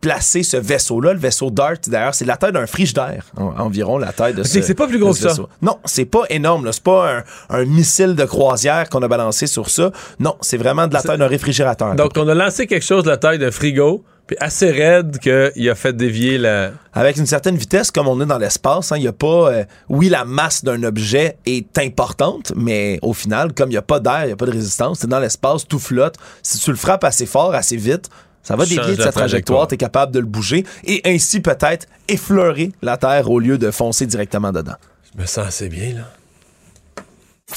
placer 0.00 0.42
ce 0.42 0.56
vaisseau-là. 0.56 1.12
Le 1.12 1.18
vaisseau 1.18 1.50
DART, 1.50 1.74
d'ailleurs, 1.88 2.14
c'est 2.14 2.24
la 2.24 2.36
taille 2.36 2.52
d'un 2.52 2.66
frigidaire, 2.66 3.24
en- 3.36 3.54
environ 3.58 3.98
la 3.98 4.12
taille 4.12 4.34
de 4.34 4.42
ce 4.42 4.62
c'est 4.62 4.74
pas 4.74 4.86
plus 4.86 4.98
gros 4.98 5.12
que 5.12 5.18
ça. 5.18 5.34
Non, 5.62 5.78
c'est 5.84 6.04
pas 6.04 6.22
énorme. 6.30 6.68
C'est 6.72 6.82
pas 6.82 7.18
un, 7.18 7.24
un 7.50 7.64
missile 7.64 8.14
de 8.14 8.24
croisière 8.24 8.88
qu'on 8.88 9.02
a 9.02 9.08
balancé 9.08 9.46
sur 9.46 9.70
ça. 9.70 9.90
Non, 10.20 10.36
c'est 10.40 10.56
vraiment 10.56 10.86
de 10.86 10.94
la 10.94 11.02
taille 11.02 11.18
d'un 11.18 11.26
réfrigérateur. 11.26 11.94
Donc, 11.94 12.12
on 12.16 12.28
a 12.28 12.34
lancé 12.34 12.66
quelque 12.66 12.84
chose 12.84 13.04
de 13.04 13.10
la 13.10 13.16
taille 13.16 13.38
d'un 13.38 13.50
frigo, 13.50 14.04
puis 14.26 14.36
assez 14.40 14.70
raide 14.70 15.18
qu'il 15.18 15.70
a 15.70 15.74
fait 15.74 15.94
dévier 15.96 16.36
la. 16.36 16.72
avec 16.92 17.16
une 17.16 17.24
certaine 17.26 17.56
vitesse 17.56 17.90
comme 17.90 18.08
on 18.08 18.20
est 18.20 18.26
dans 18.26 18.36
l'espace. 18.38 18.92
hein. 18.92 18.96
Il 18.98 19.02
y 19.04 19.08
a 19.08 19.12
pas, 19.12 19.50
euh, 19.50 19.64
oui, 19.88 20.08
la 20.10 20.24
masse 20.26 20.62
d'un 20.64 20.82
objet 20.82 21.38
est 21.46 21.78
importante, 21.78 22.52
mais 22.54 22.98
au 23.02 23.14
final, 23.14 23.54
comme 23.54 23.70
il 23.70 23.72
n'y 23.72 23.78
a 23.78 23.82
pas 23.82 24.00
d'air, 24.00 24.24
il 24.24 24.26
n'y 24.26 24.32
a 24.32 24.36
pas 24.36 24.44
de 24.46 24.50
résistance, 24.52 24.98
c'est 25.00 25.06
dans 25.06 25.18
l'espace, 25.20 25.66
tout 25.66 25.78
flotte. 25.78 26.16
Si 26.42 26.58
tu 26.58 26.70
le 26.70 26.76
frappes 26.76 27.04
assez 27.04 27.24
fort, 27.26 27.54
assez 27.54 27.76
vite, 27.76 28.10
ça 28.48 28.56
va 28.56 28.64
dévier 28.64 28.96
de 28.96 29.02
sa 29.02 29.12
trajectoire, 29.12 29.12
trajectoire. 29.12 29.68
tu 29.68 29.74
es 29.74 29.76
capable 29.76 30.10
de 30.10 30.20
le 30.20 30.24
bouger 30.24 30.64
et 30.84 31.02
ainsi 31.04 31.40
peut-être 31.40 31.86
effleurer 32.08 32.72
la 32.80 32.96
Terre 32.96 33.30
au 33.30 33.40
lieu 33.40 33.58
de 33.58 33.70
foncer 33.70 34.06
directement 34.06 34.52
dedans. 34.52 34.76
Je 35.14 35.20
me 35.20 35.26
sens 35.26 35.46
assez 35.46 35.68
bien, 35.68 35.92
là. 35.92 37.56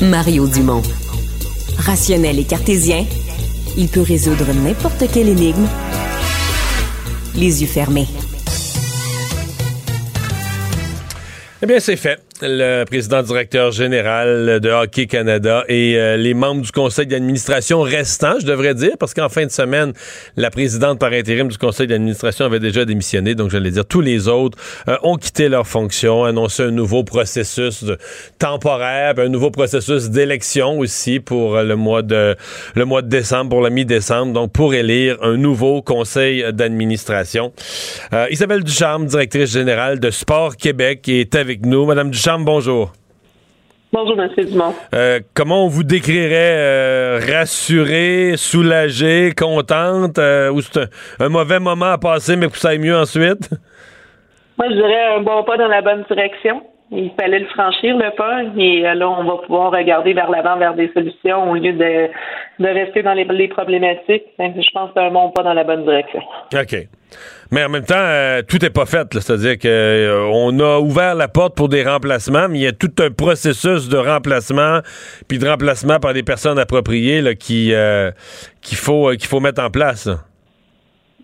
Mario 0.00 0.48
Dumont. 0.48 0.82
Rationnel 1.78 2.40
et 2.40 2.44
cartésien, 2.44 3.06
il 3.76 3.86
peut 3.86 4.02
résoudre 4.02 4.52
n'importe 4.52 5.04
quelle 5.12 5.28
énigme 5.28 5.68
les 7.36 7.62
yeux 7.62 7.68
fermés. 7.68 8.08
Eh 11.62 11.66
bien, 11.66 11.78
c'est 11.78 11.96
fait. 11.96 12.20
Le 12.42 12.84
président 12.84 13.22
directeur 13.22 13.70
général 13.70 14.60
de 14.60 14.70
Hockey 14.70 15.06
Canada 15.06 15.62
et 15.68 15.96
euh, 15.96 16.16
les 16.16 16.32
membres 16.32 16.62
du 16.62 16.72
conseil 16.72 17.06
d'administration 17.06 17.82
restants, 17.82 18.40
je 18.40 18.46
devrais 18.46 18.74
dire, 18.74 18.92
parce 18.98 19.12
qu'en 19.12 19.28
fin 19.28 19.44
de 19.44 19.50
semaine, 19.50 19.92
la 20.36 20.48
présidente 20.50 20.98
par 20.98 21.12
intérim 21.12 21.48
du 21.48 21.58
conseil 21.58 21.86
d'administration 21.86 22.46
avait 22.46 22.58
déjà 22.58 22.86
démissionné, 22.86 23.34
donc 23.34 23.50
j'allais 23.50 23.70
dire 23.70 23.84
tous 23.84 24.00
les 24.00 24.26
autres 24.26 24.56
euh, 24.88 24.96
ont 25.02 25.16
quitté 25.16 25.50
leur 25.50 25.66
fonction, 25.66 26.24
annoncé 26.24 26.62
un 26.62 26.70
nouveau 26.70 27.04
processus 27.04 27.84
temporaire, 28.38 29.14
un 29.18 29.28
nouveau 29.28 29.50
processus 29.50 30.08
d'élection 30.08 30.78
aussi 30.78 31.20
pour 31.20 31.56
euh, 31.56 31.62
le 31.62 31.76
mois 31.76 32.00
de 32.00 32.36
le 32.74 32.84
mois 32.86 33.02
de 33.02 33.08
décembre, 33.08 33.50
pour 33.50 33.60
la 33.60 33.68
mi-décembre, 33.68 34.32
donc 34.32 34.50
pour 34.52 34.72
élire 34.72 35.18
un 35.20 35.36
nouveau 35.36 35.82
conseil 35.82 36.44
d'administration. 36.54 37.52
Isabelle 38.30 38.64
Ducharme, 38.64 39.06
directrice 39.06 39.52
générale 39.52 40.00
de 40.00 40.10
Sport 40.10 40.56
Québec, 40.56 41.06
est 41.08 41.34
avec 41.34 41.66
nous. 41.66 41.84
Madame 41.84 42.10
Ducharme, 42.10 42.29
bonjour. 42.38 42.92
Bonjour, 43.92 44.20
M. 44.20 44.30
Dumont. 44.46 44.72
Euh, 44.94 45.18
comment 45.34 45.64
on 45.64 45.68
vous 45.68 45.82
décrirait 45.82 46.56
euh, 46.58 47.20
rassurée, 47.28 48.34
soulagée, 48.36 49.32
contente, 49.36 50.18
euh, 50.18 50.50
ou 50.50 50.60
c'est 50.60 50.78
un, 50.78 50.86
un 51.18 51.28
mauvais 51.28 51.58
moment 51.58 51.86
à 51.86 51.98
passer, 51.98 52.36
mais 52.36 52.48
que 52.48 52.56
ça 52.56 52.68
aille 52.68 52.78
mieux 52.78 52.96
ensuite? 52.96 53.50
Moi, 54.56 54.68
je 54.70 54.74
dirais 54.74 55.16
un 55.16 55.22
bon 55.22 55.42
pas 55.42 55.56
dans 55.56 55.66
la 55.66 55.82
bonne 55.82 56.04
direction. 56.08 56.62
Il 56.92 57.12
fallait 57.18 57.38
le 57.38 57.46
franchir, 57.46 57.96
le 57.96 58.14
pas, 58.16 58.42
et 58.56 58.86
euh, 58.86 58.94
là, 58.94 59.08
on 59.08 59.24
va 59.24 59.42
pouvoir 59.46 59.70
regarder 59.70 60.12
vers 60.12 60.28
l'avant, 60.28 60.58
vers 60.58 60.74
des 60.74 60.90
solutions, 60.92 61.50
au 61.50 61.54
lieu 61.54 61.72
de, 61.72 62.08
de 62.58 62.68
rester 62.68 63.02
dans 63.02 63.14
les, 63.14 63.24
les 63.24 63.48
problématiques. 63.48 64.24
Je 64.38 64.70
pense 64.72 64.88
que 64.88 64.94
c'est 64.96 65.06
un 65.06 65.10
bon 65.10 65.30
pas 65.30 65.42
dans 65.42 65.54
la 65.54 65.64
bonne 65.64 65.84
direction. 65.84 66.20
OK. 66.52 66.88
Mais 67.50 67.64
en 67.64 67.68
même 67.68 67.84
temps, 67.84 67.94
euh, 67.96 68.42
tout 68.46 68.58
n'est 68.62 68.70
pas 68.70 68.86
fait. 68.86 69.06
C'est-à-dire 69.12 69.58
qu'on 69.58 70.60
a 70.60 70.78
ouvert 70.78 71.14
la 71.14 71.28
porte 71.28 71.56
pour 71.56 71.68
des 71.68 71.82
remplacements, 71.82 72.48
mais 72.48 72.58
il 72.58 72.62
y 72.62 72.66
a 72.66 72.72
tout 72.72 72.92
un 73.00 73.10
processus 73.10 73.88
de 73.88 73.96
remplacement, 73.96 74.80
puis 75.28 75.38
de 75.38 75.48
remplacement 75.48 75.98
par 75.98 76.12
des 76.12 76.22
personnes 76.22 76.58
appropriées 76.58 77.20
là, 77.22 77.34
qui 77.34 77.72
euh, 77.72 78.10
qu'il 78.62 78.78
faut 78.78 79.10
euh, 79.10 79.16
qu'il 79.16 79.28
faut 79.28 79.40
mettre 79.40 79.62
en 79.62 79.70
place. 79.70 80.08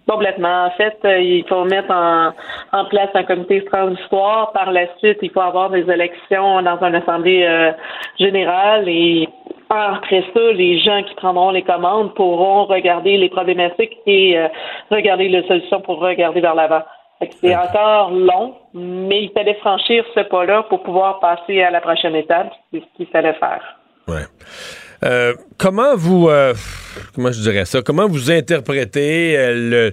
Complètement. 0.08 0.66
En 0.66 0.70
fait, 0.70 0.96
euh, 1.04 1.18
il 1.18 1.44
faut 1.48 1.64
mettre 1.64 1.90
en, 1.90 2.32
en 2.72 2.84
place 2.84 3.10
un 3.14 3.24
comité 3.24 3.64
transitoire. 3.64 4.52
Par 4.52 4.70
la 4.70 4.86
suite, 4.98 5.18
il 5.20 5.30
faut 5.30 5.40
avoir 5.40 5.70
des 5.70 5.90
élections 5.90 6.62
dans 6.62 6.78
une 6.80 6.94
assemblée 6.94 7.44
euh, 7.44 7.72
générale 8.18 8.88
et 8.88 9.28
après 9.68 10.24
ça, 10.32 10.52
les 10.52 10.78
gens 10.78 11.02
qui 11.02 11.14
prendront 11.16 11.50
les 11.50 11.62
commandes 11.62 12.14
pourront 12.14 12.66
regarder 12.66 13.16
les 13.16 13.28
problématiques 13.28 13.96
et 14.06 14.38
euh, 14.38 14.46
regarder 14.92 15.28
les 15.28 15.44
solutions 15.48 15.80
pour 15.80 15.98
regarder 15.98 16.40
vers 16.40 16.54
l'avant. 16.54 16.82
C'est 17.40 17.56
encore 17.56 18.10
long, 18.10 18.54
mais 18.74 19.24
il 19.24 19.30
fallait 19.30 19.54
franchir 19.54 20.04
ce 20.14 20.20
pas-là 20.20 20.64
pour 20.64 20.82
pouvoir 20.82 21.18
passer 21.18 21.62
à 21.62 21.70
la 21.70 21.80
prochaine 21.80 22.14
étape. 22.14 22.52
C'est 22.70 22.80
ce 22.80 22.96
qu'il 22.96 23.06
fallait 23.06 23.32
faire. 23.34 23.78
Ouais. 24.06 24.26
Euh, 25.04 25.34
comment 25.58 25.94
vous, 25.96 26.28
euh, 26.28 26.54
comment 27.14 27.32
je 27.32 27.40
dirais 27.40 27.64
ça, 27.64 27.82
comment 27.82 28.08
vous 28.08 28.30
interprétez 28.30 29.36
euh, 29.36 29.90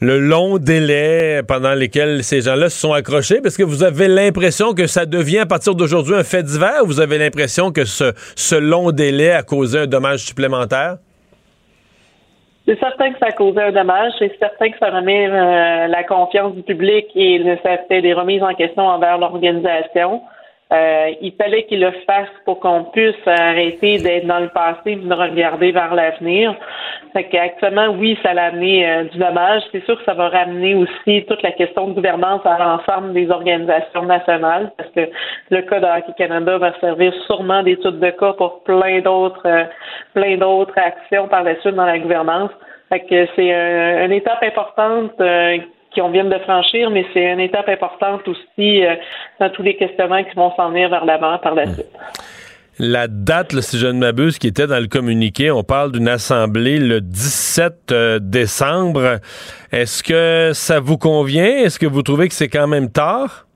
le, 0.00 0.18
long 0.18 0.58
délai 0.58 1.42
pendant 1.46 1.74
lesquels 1.74 2.22
ces 2.24 2.42
gens-là 2.42 2.68
se 2.68 2.78
sont 2.78 2.92
accrochés? 2.92 3.40
Parce 3.40 3.56
que 3.56 3.62
vous 3.62 3.82
avez 3.82 4.08
l'impression 4.08 4.74
que 4.74 4.86
ça 4.86 5.06
devient 5.06 5.38
à 5.38 5.46
partir 5.46 5.74
d'aujourd'hui 5.74 6.14
un 6.14 6.24
fait 6.24 6.42
divers 6.42 6.82
ou 6.84 6.86
vous 6.86 7.00
avez 7.00 7.18
l'impression 7.18 7.72
que 7.72 7.84
ce, 7.84 8.12
ce 8.36 8.56
long 8.56 8.90
délai 8.90 9.32
a 9.32 9.42
causé 9.42 9.80
un 9.80 9.86
dommage 9.86 10.20
supplémentaire? 10.20 10.96
C'est 12.70 12.78
certain 12.78 13.10
que 13.10 13.18
ça 13.18 13.26
a 13.26 13.32
causé 13.32 13.60
un 13.60 13.72
dommage. 13.72 14.12
C'est 14.18 14.38
certain 14.38 14.70
que 14.70 14.78
ça 14.78 14.90
remet 14.90 15.26
euh, 15.26 15.88
la 15.88 16.04
confiance 16.04 16.54
du 16.54 16.62
public 16.62 17.06
et 17.16 17.42
ça 17.64 17.78
fait 17.88 18.00
des 18.00 18.12
remises 18.12 18.42
en 18.44 18.54
question 18.54 18.84
envers 18.86 19.18
l'organisation. 19.18 20.22
Euh, 20.72 21.10
il 21.20 21.32
fallait 21.32 21.64
qu'il 21.64 21.80
le 21.80 21.90
fasse 22.06 22.28
pour 22.44 22.60
qu'on 22.60 22.84
puisse 22.84 23.26
arrêter 23.26 23.98
d'être 23.98 24.26
dans 24.26 24.38
le 24.38 24.50
passé 24.50 24.92
et 24.92 24.96
de 24.96 25.12
regarder 25.12 25.72
vers 25.72 25.92
l'avenir. 25.94 26.54
Fait 27.12 27.24
qu'actuellement, 27.24 27.88
oui, 27.88 28.16
ça 28.22 28.34
l'a 28.34 28.44
amené 28.46 28.88
euh, 28.88 29.04
du 29.04 29.18
dommage. 29.18 29.62
C'est 29.72 29.84
sûr 29.84 29.98
que 29.98 30.04
ça 30.04 30.14
va 30.14 30.28
ramener 30.28 30.76
aussi 30.76 31.24
toute 31.26 31.42
la 31.42 31.50
question 31.52 31.88
de 31.88 31.94
gouvernance 31.94 32.42
à 32.44 32.56
l'ensemble 32.58 33.12
des 33.14 33.28
organisations 33.30 34.04
nationales, 34.04 34.70
parce 34.76 34.90
que 34.90 35.10
le 35.50 35.62
cas 35.62 35.80
de 35.80 36.12
Canada 36.16 36.58
va 36.58 36.78
servir 36.78 37.12
sûrement 37.26 37.64
d'étude 37.64 37.98
de 37.98 38.10
cas 38.10 38.34
pour 38.34 38.62
plein 38.62 39.00
d'autres 39.00 39.46
euh, 39.46 39.64
plein 40.14 40.36
d'autres 40.36 40.78
actions 40.78 41.26
par 41.26 41.42
la 41.42 41.58
suite 41.60 41.74
dans 41.74 41.86
la 41.86 41.98
gouvernance. 41.98 42.50
Fait 42.90 43.00
que 43.00 43.26
c'est 43.34 43.50
une 44.04 44.12
étape 44.12 44.42
importante 44.42 45.12
qu'on 45.94 46.10
vient 46.10 46.24
de 46.24 46.38
franchir, 46.38 46.90
mais 46.90 47.04
c'est 47.12 47.32
une 47.32 47.40
étape 47.40 47.68
importante 47.68 48.26
aussi 48.28 48.84
euh, 48.84 48.94
dans 49.38 49.50
tous 49.50 49.62
les 49.62 49.76
questionnements 49.76 50.22
qui 50.24 50.34
vont 50.36 50.52
s'en 50.56 50.70
venir 50.70 50.88
vers 50.88 51.04
l'avant 51.04 51.38
par 51.38 51.54
la 51.54 51.66
suite. 51.66 51.86
La 52.78 53.08
date, 53.08 53.52
si 53.60 53.76
je 53.78 53.86
ne 53.86 53.98
m'abuse, 53.98 54.38
qui 54.38 54.46
était 54.46 54.66
dans 54.66 54.80
le 54.80 54.86
communiqué, 54.86 55.50
on 55.50 55.62
parle 55.62 55.92
d'une 55.92 56.08
assemblée 56.08 56.78
le 56.78 57.00
17 57.00 57.92
euh, 57.92 58.18
décembre. 58.20 59.18
Est-ce 59.70 60.02
que 60.02 60.52
ça 60.54 60.80
vous 60.80 60.96
convient? 60.96 61.44
Est-ce 61.44 61.78
que 61.78 61.86
vous 61.86 62.02
trouvez 62.02 62.28
que 62.28 62.34
c'est 62.34 62.48
quand 62.48 62.68
même 62.68 62.90
tard? 62.90 63.46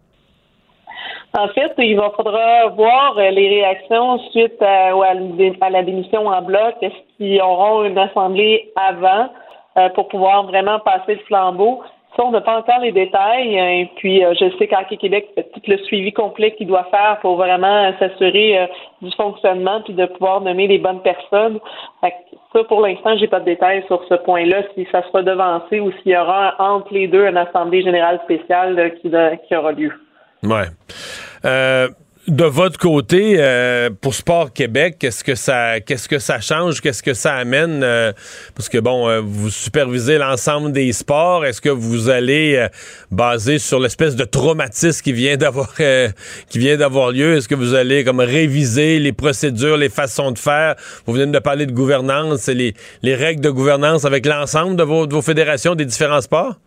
En 1.37 1.49
fait, 1.49 1.73
il 1.79 1.97
va 1.97 2.13
faudra 2.15 2.69
voir 2.69 3.17
euh, 3.17 3.31
les 3.31 3.49
réactions 3.49 4.19
suite 4.31 4.61
à, 4.61 4.93
à 4.93 5.71
la 5.71 5.83
démission 5.83 6.27
en 6.27 6.43
bloc. 6.43 6.75
Est-ce 6.83 7.17
qu'ils 7.17 7.41
auront 7.41 7.85
une 7.85 7.99
assemblée 7.99 8.71
avant 8.77 9.31
pour 9.97 10.07
pouvoir 10.07 10.45
vraiment 10.47 10.79
passer 10.79 11.15
le 11.15 11.21
flambeau? 11.27 11.83
Ça, 12.17 12.25
on 12.25 12.31
n'a 12.31 12.41
pas 12.41 12.59
encore 12.59 12.79
les 12.81 12.93
détails. 12.93 13.57
Et 13.57 13.83
euh, 13.83 13.87
puis, 13.97 14.25
euh, 14.25 14.35
je 14.39 14.57
sais 14.57 14.69
qu'Hockey 14.69 14.97
Québec 14.97 15.29
fait 15.35 15.51
tout 15.53 15.61
le 15.67 15.79
suivi 15.79 16.13
complet 16.13 16.55
qu'il 16.55 16.69
doit 16.69 16.85
faire 16.85 17.19
pour 17.21 17.37
vraiment 17.37 17.93
s'assurer 17.99 18.59
euh, 18.59 18.67
du 19.03 19.11
fonctionnement 19.17 19.81
puis 19.83 19.95
de 19.95 20.07
pouvoir 20.07 20.41
nommer 20.41 20.69
les 20.69 20.79
bonnes 20.79 21.03
personnes. 21.03 21.59
Ça, 22.01 22.65
pour 22.65 22.81
l'instant, 22.83 23.17
j'ai 23.17 23.27
pas 23.27 23.41
de 23.41 23.47
détails 23.47 23.85
sur 23.89 24.05
ce 24.09 24.15
point-là, 24.15 24.63
si 24.75 24.87
ça 24.93 25.03
sera 25.09 25.23
devancé 25.23 25.81
ou 25.81 25.91
s'il 26.03 26.13
y 26.13 26.17
aura 26.17 26.55
entre 26.61 26.95
les 26.95 27.09
deux 27.09 27.27
une 27.27 27.37
assemblée 27.37 27.83
générale 27.83 28.21
spéciale 28.25 28.95
qui, 29.03 29.11
qui 29.49 29.57
aura 29.57 29.73
lieu. 29.73 29.93
Ouais 30.45 30.67
de 32.29 32.45
votre 32.45 32.79
côté, 32.79 33.37
euh, 33.39 33.91
pour 34.01 34.15
Sport 34.15 34.53
Québec, 34.53 34.97
qu'est-ce 34.99 35.23
que 35.23 35.35
ça, 35.35 35.81
qu'est-ce 35.81 36.09
que 36.09 36.19
ça 36.19 36.41
change, 36.41 36.81
qu'est-ce 36.81 37.03
que 37.03 37.13
ça 37.13 37.35
amène 37.35 37.83
euh, 37.83 38.13
Parce 38.55 38.69
que 38.69 38.79
bon, 38.79 39.09
euh, 39.09 39.21
vous 39.23 39.51
supervisez 39.51 40.17
l'ensemble 40.17 40.73
des 40.73 40.93
sports. 40.93 41.45
Est-ce 41.45 41.61
que 41.61 41.69
vous 41.69 42.09
allez 42.09 42.67
baser 43.11 43.59
sur 43.59 43.79
l'espèce 43.79 44.17
de 44.17 44.25
traumatisme 44.25 45.03
qui 45.03 45.13
vient 45.13 45.37
d'avoir, 45.37 45.75
qui 46.49 46.59
vient 46.59 46.77
d'avoir 46.77 47.11
lieu? 47.11 47.37
Est-ce 47.37 47.49
que 47.49 47.55
vous 47.55 47.75
allez 47.75 48.05
comme 48.05 48.21
réviser 48.21 48.99
les 48.99 49.13
procédures, 49.13 49.77
les 49.77 49.91
façons 49.91 50.31
de 50.31 50.39
faire? 50.39 50.77
Vous 51.07 51.13
venez 51.13 51.31
de 51.31 51.39
parler 51.39 51.67
de 51.67 51.73
gouvernance, 51.73 52.47
les, 52.49 52.75
les 53.03 53.15
règles 53.15 53.43
de 53.43 53.51
gouvernance 53.51 54.05
avec 54.05 54.25
l'ensemble 54.25 54.77
de 54.77 54.83
vos, 54.83 55.07
de 55.07 55.15
vos 55.15 55.23
fédérations 55.23 55.75
des 55.75 55.85
différents 55.85 56.23
sports? 56.23 56.59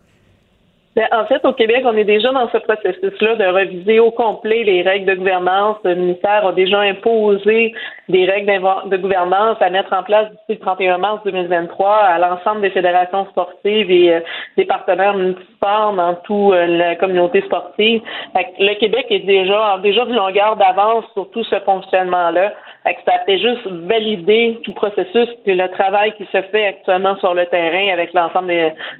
Ben, 0.98 1.06
en 1.12 1.26
fait, 1.26 1.44
au 1.44 1.52
Québec, 1.52 1.84
on 1.84 1.96
est 1.96 2.02
déjà 2.02 2.32
dans 2.32 2.50
ce 2.50 2.58
processus-là 2.58 3.36
de 3.36 3.44
reviser 3.44 4.00
au 4.00 4.10
complet 4.10 4.64
les 4.64 4.82
règles 4.82 5.06
de 5.06 5.14
gouvernance. 5.14 5.76
Le 5.84 5.94
ministère 5.94 6.44
a 6.44 6.50
déjà 6.50 6.80
imposé 6.80 7.72
des 8.08 8.24
règles 8.24 8.50
de 8.86 8.96
gouvernance 8.96 9.58
à 9.60 9.70
mettre 9.70 9.92
en 9.92 10.02
place 10.02 10.28
d'ici 10.28 10.54
le 10.54 10.58
31 10.58 10.98
mars 10.98 11.20
2023 11.24 11.88
à 11.88 12.18
l'ensemble 12.18 12.62
des 12.62 12.70
fédérations 12.70 13.26
sportives 13.26 13.88
et 13.92 14.12
euh, 14.12 14.20
des 14.56 14.64
partenaires 14.64 15.14
municipaux 15.14 15.94
dans 15.96 16.16
toute 16.24 16.54
euh, 16.54 16.66
la 16.66 16.96
communauté 16.96 17.42
sportive. 17.42 18.02
le 18.34 18.74
Québec 18.80 19.06
est 19.10 19.20
déjà 19.20 19.78
déjà 19.80 20.04
d'une 20.04 20.16
longueur 20.16 20.56
d'avance 20.56 21.04
sur 21.12 21.30
tout 21.30 21.44
ce 21.44 21.60
fonctionnement-là. 21.60 22.54
Ça 22.84 23.12
fait 23.24 23.38
juste 23.38 23.64
valider 23.86 24.58
tout 24.64 24.72
processus 24.72 25.28
et 25.46 25.54
le 25.54 25.68
travail 25.68 26.12
qui 26.16 26.24
se 26.24 26.42
fait 26.42 26.66
actuellement 26.66 27.16
sur 27.18 27.34
le 27.34 27.46
terrain 27.46 27.92
avec 27.92 28.12
l'ensemble 28.14 28.52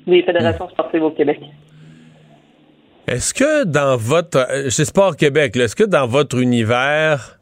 des 0.07 0.23
fédérations 0.23 0.69
sportives 0.69 1.03
au 1.03 1.11
Québec. 1.11 1.41
Est-ce 3.09 3.33
que 3.33 3.65
dans 3.65 3.97
votre. 3.97 4.37
Euh, 4.51 4.69
chez 4.69 4.85
Sport 4.85 5.17
Québec, 5.17 5.57
est-ce 5.57 5.75
que 5.75 5.85
dans 5.85 6.07
votre 6.07 6.37
univers, 6.37 7.39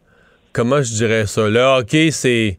comment 0.52 0.80
je 0.80 0.92
dirais 0.92 1.26
ça, 1.26 1.48
le 1.48 1.58
hockey, 1.58 2.12
c'est. 2.12 2.56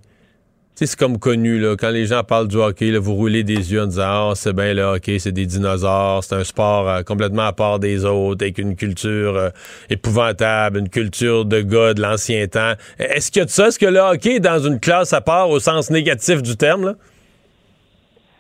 c'est 0.76 0.94
comme 0.98 1.18
connu, 1.18 1.58
là, 1.58 1.78
quand 1.78 1.90
les 1.90 2.06
gens 2.06 2.26
parlent 2.26 2.50
du 2.50 2.58
hockey, 2.58 2.92
là, 2.92 3.00
vous 3.00 3.16
roulez 3.16 3.46
des 3.46 3.72
yeux 3.72 3.84
en 3.84 3.88
disant 3.88 4.32
Ah, 4.32 4.34
c'est 4.36 4.52
bien 4.52 4.74
le 4.74 4.82
hockey, 4.82 5.20
c'est 5.20 5.32
des 5.32 5.46
dinosaures, 5.46 6.22
c'est 6.22 6.36
un 6.36 6.44
sport 6.44 6.90
euh, 6.90 7.02
complètement 7.04 7.48
à 7.48 7.54
part 7.54 7.80
des 7.80 8.04
autres, 8.04 8.44
avec 8.44 8.58
une 8.58 8.76
culture 8.76 9.38
euh, 9.38 9.50
épouvantable, 9.90 10.80
une 10.80 10.90
culture 10.90 11.46
de 11.46 11.62
gars 11.62 11.94
de 11.94 12.02
l'ancien 12.02 12.46
temps. 12.48 12.74
Est-ce 13.00 13.40
de 13.40 13.48
ça? 13.48 13.68
Est-ce 13.70 13.80
que 13.80 13.86
le 13.86 14.00
hockey 14.00 14.36
est 14.36 14.40
dans 14.42 14.60
une 14.60 14.82
classe 14.82 15.14
à 15.14 15.22
part 15.22 15.50
au 15.50 15.62
sens 15.62 15.90
négatif 15.90 16.42
du 16.42 16.58
terme? 16.58 16.88
Là? 16.88 16.96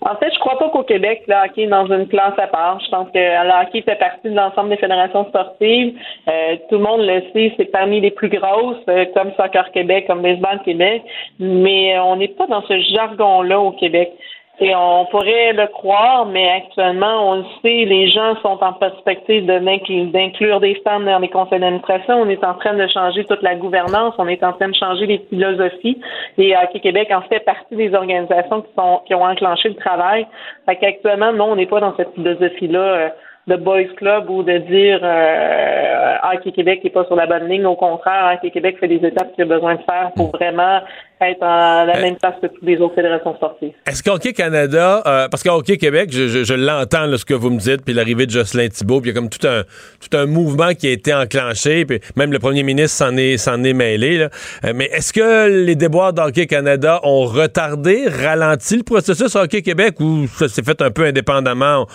En 0.10 0.16
fait, 0.16 0.34
je 0.34 0.40
crois 0.40 0.58
pas 0.58 0.70
qu'au 0.70 0.84
Québec, 0.84 1.24
le 1.28 1.36
hockey 1.36 1.64
est 1.64 1.68
dans 1.68 1.86
une 1.88 2.08
classe 2.08 2.38
à 2.38 2.48
part. 2.48 2.80
Je 2.80 2.90
pense 2.90 3.10
que 3.12 3.20
le 3.20 3.62
hockey 3.62 3.82
fait 3.82 4.00
partie 4.00 4.30
de 4.30 4.36
l'ensemble 4.36 4.70
des 4.70 4.78
fédérations 4.78 5.26
sportives. 5.28 6.00
Euh, 6.30 6.56
tout 6.70 6.76
le 6.76 6.84
monde 6.84 7.02
le 7.02 7.22
sait, 7.34 7.54
c'est 7.58 7.66
parmi 7.66 8.00
les 8.00 8.12
plus 8.12 8.30
grosses, 8.30 8.78
euh, 8.88 9.04
comme 9.14 9.34
Soccer 9.36 9.70
Québec, 9.74 10.06
comme 10.08 10.22
Baseball 10.22 10.62
Québec, 10.64 11.04
mais 11.40 12.00
on 12.00 12.16
n'est 12.16 12.30
pas 12.30 12.48
dans 12.48 12.62
ce 12.68 12.80
jargon-là 12.96 13.60
au 13.60 13.72
Québec. 13.72 14.14
Et 14.60 14.74
on 14.76 15.06
pourrait 15.06 15.54
le 15.54 15.68
croire, 15.68 16.26
mais 16.26 16.50
actuellement, 16.50 17.30
on 17.32 17.36
le 17.36 17.44
sait, 17.62 17.86
les 17.86 18.10
gens 18.10 18.36
sont 18.42 18.58
en 18.64 18.74
perspective 18.74 19.46
d'inclure 19.46 20.60
des 20.60 20.82
femmes 20.84 21.06
dans 21.06 21.20
les 21.20 21.30
conseils 21.30 21.60
d'administration. 21.60 22.22
On 22.22 22.30
est 22.30 22.44
en 22.44 22.56
train 22.56 22.74
de 22.74 22.88
changer 22.88 23.24
toute 23.26 23.44
la 23.44 23.54
gouvernance. 23.54 24.16
On 24.18 24.28
est 24.28 24.44
en 24.44 24.54
train 24.54 24.70
de 24.70 24.76
changer 24.76 25.06
les 25.06 25.20
philosophies. 25.30 26.02
Et 26.40 26.56
Hockey 26.58 26.80
Québec 26.80 27.10
en 27.14 27.22
fait 27.22 27.42
partie 27.42 27.76
des 27.76 27.94
organisations 27.94 28.62
qui, 28.62 28.74
sont, 28.76 29.02
qui 29.06 29.14
ont 29.14 29.24
enclenché 29.24 29.70
le 29.70 29.76
travail. 29.76 30.26
Fait 30.66 30.76
qu'actuellement, 30.78 31.34
non, 31.34 31.52
on 31.52 31.56
n'est 31.56 31.68
pas 31.68 31.80
dans 31.80 31.96
cette 31.96 32.16
philosophie-là 32.16 32.80
euh, 32.80 33.10
de 33.48 33.56
boys 33.56 33.94
club 33.96 34.30
ou 34.30 34.44
de 34.44 34.58
dire 34.58 35.00
euh, 35.02 36.16
Hockey 36.34 36.52
Québec 36.52 36.82
n'est 36.84 36.90
pas 36.90 37.06
sur 37.06 37.16
la 37.16 37.26
bonne 37.26 37.48
ligne. 37.48 37.66
Au 37.66 37.76
contraire, 37.76 38.34
Hockey 38.36 38.52
Québec 38.52 38.78
fait 38.80 38.90
des 38.90 39.06
étapes 39.08 39.34
qu'il 39.34 39.44
a 39.44 39.48
besoin 39.48 39.76
de 39.76 39.82
faire 39.84 40.12
pour 40.16 40.32
vraiment 40.32 40.82
être 41.22 41.42
à 41.42 41.86
la 41.86 41.98
euh, 41.98 42.02
même 42.02 42.16
place 42.18 42.36
que 42.42 42.48
toutes 42.48 42.64
les 42.64 42.78
autres 42.78 42.96
fédérations 42.96 43.34
sportives. 43.36 43.72
Est-ce 43.88 44.04
qu'Hockey 44.04 44.34
Canada, 44.34 45.02
euh, 45.06 45.28
parce 45.30 45.44
qu'Hockey 45.44 45.78
Québec, 45.78 46.10
je, 46.12 46.28
je, 46.28 46.44
je 46.44 46.54
l'entends 46.54 47.08
ce 47.16 47.26
que 47.26 47.34
vous 47.34 47.50
me 47.50 47.58
dites, 47.58 47.84
puis 47.84 47.94
l'arrivée 47.94 48.26
de 48.26 48.32
Jocelyn 48.32 48.68
Thibault, 48.68 49.02
puis 49.02 49.10
il 49.10 49.14
y 49.14 49.18
a 49.18 49.20
comme 49.20 49.30
tout 49.30 49.48
un 49.48 49.64
tout 49.64 50.16
un 50.16 50.26
mouvement 50.26 50.74
qui 50.74 50.88
a 50.88 50.92
été 50.92 51.14
enclenché, 51.14 51.86
puis 51.86 52.00
même 52.16 52.32
le 52.32 52.40
premier 52.40 52.64
ministre 52.64 52.98
s'en 52.98 53.16
est 53.16 53.38
s'en 53.38 53.64
est 53.64 53.74
mêlé. 53.74 54.18
Là. 54.18 54.30
Euh, 54.66 54.74
mais 54.76 54.86
est-ce 54.94 55.14
que 55.14 55.66
les 55.66 55.76
déboires 55.76 56.14
d'Hockey 56.14 56.48
Canada 56.48 57.00
ont 57.04 57.26
retardé, 57.26 58.08
ralenti 58.08 58.78
le 58.78 58.84
processus 58.84 59.36
Hockey 59.36 59.62
Québec 59.62 60.00
ou 60.00 60.28
ça 60.28 60.50
s'est 60.50 60.64
fait 60.64 60.82
un 60.82 60.92
peu 60.92 61.06
indépendamment? 61.06 61.88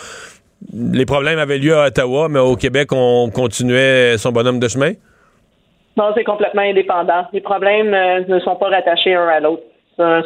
Les 0.73 1.07
problèmes 1.07 1.39
avaient 1.39 1.59
lieu 1.59 1.77
à 1.77 1.87
Ottawa, 1.87 2.29
mais 2.29 2.39
au 2.39 2.57
Québec, 2.57 2.91
on 2.93 3.31
continuait 3.31 4.17
son 4.19 4.33
bonhomme 4.33 4.61
de 4.61 4.69
chemin? 4.69 4.93
Non, 5.97 6.13
c'est 6.15 6.25
complètement 6.25 6.63
indépendant. 6.63 7.27
Les 7.33 7.41
problèmes 7.41 7.93
euh, 7.93 8.25
ne 8.27 8.39
sont 8.41 8.57
pas 8.57 8.69
rattachés 8.69 9.15
un 9.15 9.29
à 9.29 9.41
l'autre. 9.41 9.63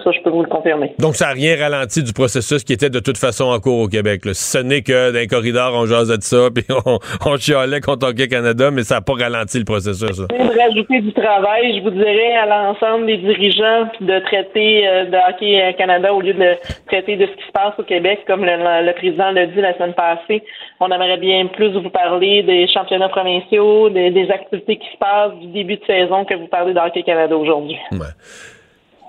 Ça, 0.03 0.11
je 0.11 0.21
peux 0.23 0.31
vous 0.31 0.43
le 0.43 0.49
confirmer. 0.49 0.95
Donc, 0.99 1.17
ça 1.17 1.27
n'a 1.27 1.33
rien 1.33 1.57
ralenti 1.59 2.03
du 2.03 2.13
processus 2.13 2.65
qui 2.65 2.73
était 2.73 2.91
de 2.91 3.01
toute 3.01 3.19
façon 3.19 3.45
en 3.45 3.61
cours 3.61 3.81
au 3.81 3.89
Québec. 3.89 4.23
Ce 4.33 4.59
n'est 4.59 4.83
que 4.83 5.11
dans 5.11 5.19
les 5.19 5.27
corridors, 5.27 5.73
on 5.75 5.87
jasait 5.87 6.19
de 6.19 6.23
ça, 6.23 6.49
puis 6.55 6.65
on, 6.71 6.99
on 7.25 7.37
chialait 7.37 7.81
contre 7.81 8.09
Hockey 8.09 8.29
Canada, 8.29 8.71
mais 8.71 8.83
ça 8.83 8.97
n'a 8.97 9.01
pas 9.01 9.15
ralenti 9.15 9.59
le 9.59 9.65
processus. 9.65 10.19
De 10.19 10.59
rajouter 10.61 11.01
du 11.01 11.13
travail, 11.13 11.77
je 11.79 11.83
vous 11.83 11.91
dirais 11.91 12.35
à 12.37 12.47
l'ensemble 12.47 13.07
des 13.07 13.19
dirigeants 13.19 13.89
de 14.01 14.19
traiter 14.21 14.87
euh, 14.87 15.05
de 15.07 15.17
Hockey 15.29 15.75
Canada 15.79 16.13
au 16.13 16.21
lieu 16.21 16.35
de 16.35 16.55
traiter 16.87 17.17
de 17.17 17.27
ce 17.27 17.33
qui 17.33 17.47
se 17.47 17.53
passe 17.53 17.75
au 17.79 17.83
Québec, 17.83 18.21
comme 18.27 18.45
le, 18.45 18.93
président 18.93 19.31
l'a 19.31 19.47
dit 19.47 19.61
la 19.61 19.75
semaine 19.75 19.95
passée. 19.95 20.43
On 20.81 20.91
aimerait 20.91 21.19
bien 21.19 21.47
plus 21.47 21.73
vous 21.73 21.91
parler 21.91 22.43
des 22.43 22.67
championnats 22.69 23.09
provinciaux, 23.09 23.91
des, 23.91 24.27
activités 24.31 24.77
qui 24.77 24.89
se 24.93 24.99
passent 24.99 25.35
du 25.41 25.49
début 25.49 25.77
de 25.77 25.85
saison 25.87 26.25
que 26.25 26.35
vous 26.35 26.49
parlez 26.49 26.75
d'Hockey 26.75 27.03
Canada 27.03 27.37
aujourd'hui. 27.37 27.79
Ouais 27.93 28.07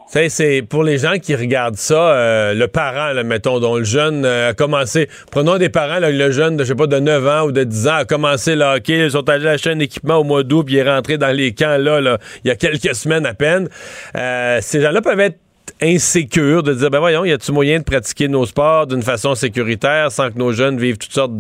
c'est 0.07 0.61
pour 0.61 0.83
les 0.83 0.97
gens 0.97 1.17
qui 1.19 1.35
regardent 1.35 1.75
ça, 1.77 2.11
euh, 2.13 2.53
le 2.53 2.67
parent, 2.67 3.13
mettons, 3.23 3.59
dont 3.59 3.75
le 3.75 3.83
jeune 3.83 4.25
euh, 4.25 4.49
a 4.49 4.53
commencé. 4.53 5.09
Prenons 5.31 5.57
des 5.57 5.69
parents, 5.69 5.99
le 5.99 6.31
jeune 6.31 6.57
de, 6.57 6.63
je 6.63 6.69
sais 6.69 6.75
pas, 6.75 6.87
de 6.87 6.99
9 6.99 7.27
ans 7.27 7.45
ou 7.45 7.51
de 7.51 7.63
10 7.63 7.87
ans 7.87 7.95
a 7.95 8.05
commencé 8.05 8.55
le 8.55 8.63
hockey, 8.63 9.05
ils 9.05 9.11
sont 9.11 9.27
allés 9.29 9.47
acheter 9.47 9.69
un 9.71 9.79
équipement 9.79 10.17
au 10.17 10.23
mois 10.23 10.43
d'août, 10.43 10.63
puis 10.63 10.75
il 10.75 10.79
est 10.79 10.89
rentré 10.89 11.17
dans 11.17 11.35
les 11.35 11.53
camps 11.53 11.77
là, 11.77 12.01
là, 12.01 12.17
il 12.43 12.47
y 12.47 12.51
a 12.51 12.55
quelques 12.55 12.95
semaines 12.95 13.25
à 13.25 13.33
peine. 13.33 13.69
Euh, 14.15 14.59
ces 14.61 14.81
gens-là 14.81 15.01
peuvent 15.01 15.19
être 15.19 15.39
insécure 15.81 16.63
de 16.63 16.73
dire 16.73 16.89
ben 16.89 16.99
voyons, 16.99 17.25
y 17.25 17.31
a-tu 17.31 17.51
moyen 17.51 17.79
de 17.79 17.83
pratiquer 17.83 18.27
nos 18.27 18.45
sports 18.45 18.87
d'une 18.87 19.03
façon 19.03 19.35
sécuritaire 19.35 20.11
sans 20.11 20.31
que 20.31 20.37
nos 20.37 20.51
jeunes 20.51 20.77
vivent 20.77 20.97
toutes 20.97 21.13
sortes 21.13 21.35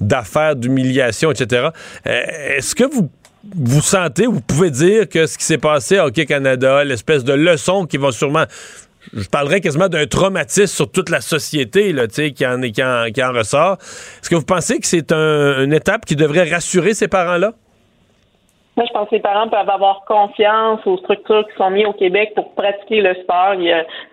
d'affaires, 0.00 0.56
d'humiliation, 0.56 1.30
etc. 1.30 1.68
Euh, 2.06 2.22
est-ce 2.56 2.74
que 2.74 2.84
vous 2.84 3.10
vous 3.44 3.80
sentez, 3.80 4.26
vous 4.26 4.40
pouvez 4.40 4.70
dire 4.70 5.08
que 5.08 5.26
ce 5.26 5.38
qui 5.38 5.44
s'est 5.44 5.58
passé 5.58 5.98
à 5.98 6.06
Hockey 6.06 6.26
Canada, 6.26 6.84
l'espèce 6.84 7.24
de 7.24 7.32
leçon 7.32 7.86
qui 7.86 7.96
va 7.96 8.12
sûrement 8.12 8.44
je 9.14 9.28
parlerais 9.28 9.60
quasiment 9.60 9.88
d'un 9.88 10.06
traumatisme 10.06 10.66
sur 10.66 10.90
toute 10.90 11.08
la 11.08 11.20
société 11.20 11.92
là, 11.92 12.06
qui, 12.06 12.46
en, 12.46 12.60
qui, 12.60 12.84
en, 12.84 13.10
qui 13.12 13.22
en 13.22 13.32
ressort. 13.32 13.78
Est-ce 14.20 14.28
que 14.28 14.34
vous 14.34 14.44
pensez 14.44 14.78
que 14.78 14.86
c'est 14.86 15.10
une 15.12 15.72
étape 15.72 16.04
qui 16.04 16.16
devrait 16.16 16.48
rassurer 16.50 16.94
ces 16.94 17.08
parents-là? 17.08 17.54
Moi, 18.76 18.86
je 18.86 18.92
pense 18.92 19.08
que 19.08 19.16
les 19.16 19.20
parents 19.20 19.48
peuvent 19.48 19.68
avoir 19.68 20.04
confiance 20.04 20.80
aux 20.86 20.96
structures 20.98 21.46
qui 21.48 21.56
sont 21.56 21.70
mises 21.70 21.86
au 21.86 21.92
Québec 21.92 22.32
pour 22.34 22.54
pratiquer 22.54 23.00
le 23.00 23.14
sport. 23.14 23.54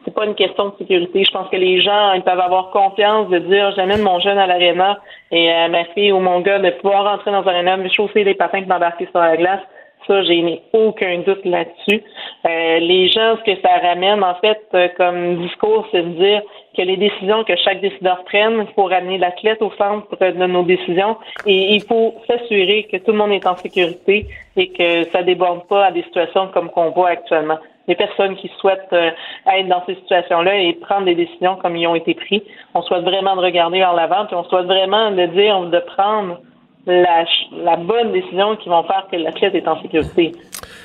C'est 0.03 0.13
pas 0.13 0.25
une 0.25 0.35
question 0.35 0.69
de 0.69 0.73
sécurité. 0.79 1.23
Je 1.23 1.31
pense 1.31 1.49
que 1.49 1.55
les 1.55 1.79
gens 1.79 2.13
ils 2.13 2.23
peuvent 2.23 2.39
avoir 2.39 2.71
confiance 2.71 3.29
de 3.29 3.39
dire 3.39 3.71
j'amène 3.75 4.01
mon 4.01 4.19
jeune 4.19 4.37
à 4.37 4.47
l'aréna 4.47 4.97
et 5.31 5.51
euh, 5.51 5.67
ma 5.69 5.85
fille 5.85 6.11
ou 6.11 6.19
mon 6.19 6.41
gars 6.41 6.59
de 6.59 6.69
pouvoir 6.71 7.03
rentrer 7.03 7.31
dans 7.31 7.43
l'aréna, 7.43 7.77
me 7.77 7.87
chausser 7.89 8.23
les 8.23 8.33
patins 8.33 8.59
et 8.59 8.65
m'embarquer 8.65 9.07
sur 9.11 9.19
la 9.19 9.37
glace 9.37 9.61
ça, 10.07 10.23
j'ai 10.23 10.61
aucun 10.73 11.19
doute 11.19 11.43
là-dessus. 11.45 12.01
Euh, 12.45 12.79
les 12.79 13.09
gens, 13.09 13.37
ce 13.37 13.51
que 13.51 13.61
ça 13.61 13.77
ramène, 13.81 14.23
en 14.23 14.35
fait, 14.35 14.61
euh, 14.73 14.87
comme 14.97 15.37
discours, 15.43 15.85
c'est 15.91 16.01
de 16.01 16.09
dire 16.09 16.41
que 16.77 16.83
les 16.83 16.95
décisions 16.95 17.43
que 17.43 17.55
chaque 17.55 17.81
décideur 17.81 18.23
prenne, 18.23 18.65
il 18.69 18.73
faut 18.75 18.83
ramener 18.83 19.17
l'athlète 19.17 19.61
au 19.63 19.71
centre 19.71 20.15
de 20.19 20.45
nos 20.45 20.63
décisions 20.63 21.17
et 21.47 21.73
il 21.73 21.83
faut 21.83 22.13
s'assurer 22.27 22.87
que 22.91 22.97
tout 22.97 23.11
le 23.11 23.17
monde 23.17 23.31
est 23.31 23.47
en 23.47 23.57
sécurité 23.57 24.27
et 24.55 24.69
que 24.69 25.03
ça 25.05 25.23
déborde 25.23 25.67
pas 25.67 25.87
à 25.87 25.91
des 25.91 26.03
situations 26.03 26.49
comme 26.53 26.69
qu'on 26.69 26.91
voit 26.91 27.09
actuellement. 27.09 27.57
Les 27.87 27.95
personnes 27.95 28.35
qui 28.35 28.51
souhaitent 28.59 28.93
euh, 28.93 29.09
être 29.51 29.67
dans 29.67 29.83
ces 29.85 29.95
situations-là 29.95 30.55
et 30.61 30.73
prendre 30.73 31.05
des 31.05 31.15
décisions 31.15 31.55
comme 31.55 31.75
ils 31.75 31.87
ont 31.87 31.95
été 31.95 32.13
pris, 32.13 32.43
on 32.75 32.81
souhaite 32.83 33.03
vraiment 33.03 33.35
de 33.35 33.41
regarder 33.41 33.79
vers 33.79 33.93
l'avant, 33.93 34.25
puis 34.27 34.35
on 34.35 34.43
souhaite 34.43 34.65
vraiment 34.65 35.09
de 35.11 35.25
dire, 35.27 35.59
de 35.61 35.79
prendre 35.79 36.39
la, 36.85 37.75
bonne 37.77 38.11
décision 38.11 38.55
qui 38.57 38.69
vont 38.69 38.83
faire 38.83 39.07
que 39.11 39.17
l'athlète 39.17 39.55
est 39.55 39.67
en 39.67 39.81
sécurité. 39.81 40.31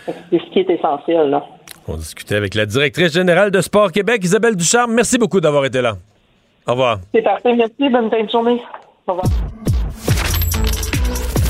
C'est 0.06 0.38
ce 0.38 0.50
qui 0.50 0.60
est 0.60 0.70
essentiel. 0.70 1.30
Là. 1.30 1.44
On 1.88 1.96
discutait 1.96 2.36
avec 2.36 2.54
la 2.54 2.66
directrice 2.66 3.12
générale 3.12 3.50
de 3.50 3.60
Sport 3.60 3.90
Québec, 3.90 4.22
Isabelle 4.22 4.56
Ducharme. 4.56 4.94
Merci 4.94 5.18
beaucoup 5.18 5.40
d'avoir 5.40 5.64
été 5.64 5.80
là. 5.80 5.96
Au 6.66 6.72
revoir. 6.72 6.98
C'est 7.12 7.22
parfait. 7.22 7.54
Merci. 7.54 7.88
Bonne 7.90 8.10
fin 8.10 8.22
de 8.22 8.30
journée. 8.30 8.62
Au 9.06 9.12
revoir. 9.12 9.26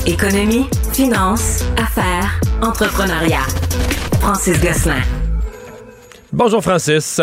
Économie, 0.07 0.65
finance, 0.91 1.63
affaires, 1.77 2.39
entrepreneuriat. 2.61 3.45
Francis 4.19 4.59
Gosselin. 4.59 5.01
Bonjour 6.31 6.63
Francis. 6.63 7.21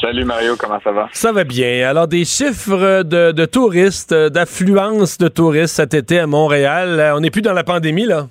Salut 0.00 0.24
Mario, 0.24 0.56
comment 0.56 0.80
ça 0.82 0.92
va? 0.92 1.08
Ça 1.12 1.30
va 1.30 1.44
bien. 1.44 1.88
Alors, 1.88 2.08
des 2.08 2.24
chiffres 2.24 3.02
de, 3.02 3.44
touristes, 3.44 4.14
d'affluence 4.14 5.18
de 5.18 5.28
touristes 5.28 5.76
cet 5.76 5.92
été 5.92 6.18
à 6.18 6.26
Montréal. 6.26 6.98
Euh, 6.98 7.16
on 7.16 7.20
n'est 7.20 7.30
plus 7.30 7.42
dans 7.42 7.52
la 7.52 7.64
pandémie, 7.64 8.06
là? 8.06 8.28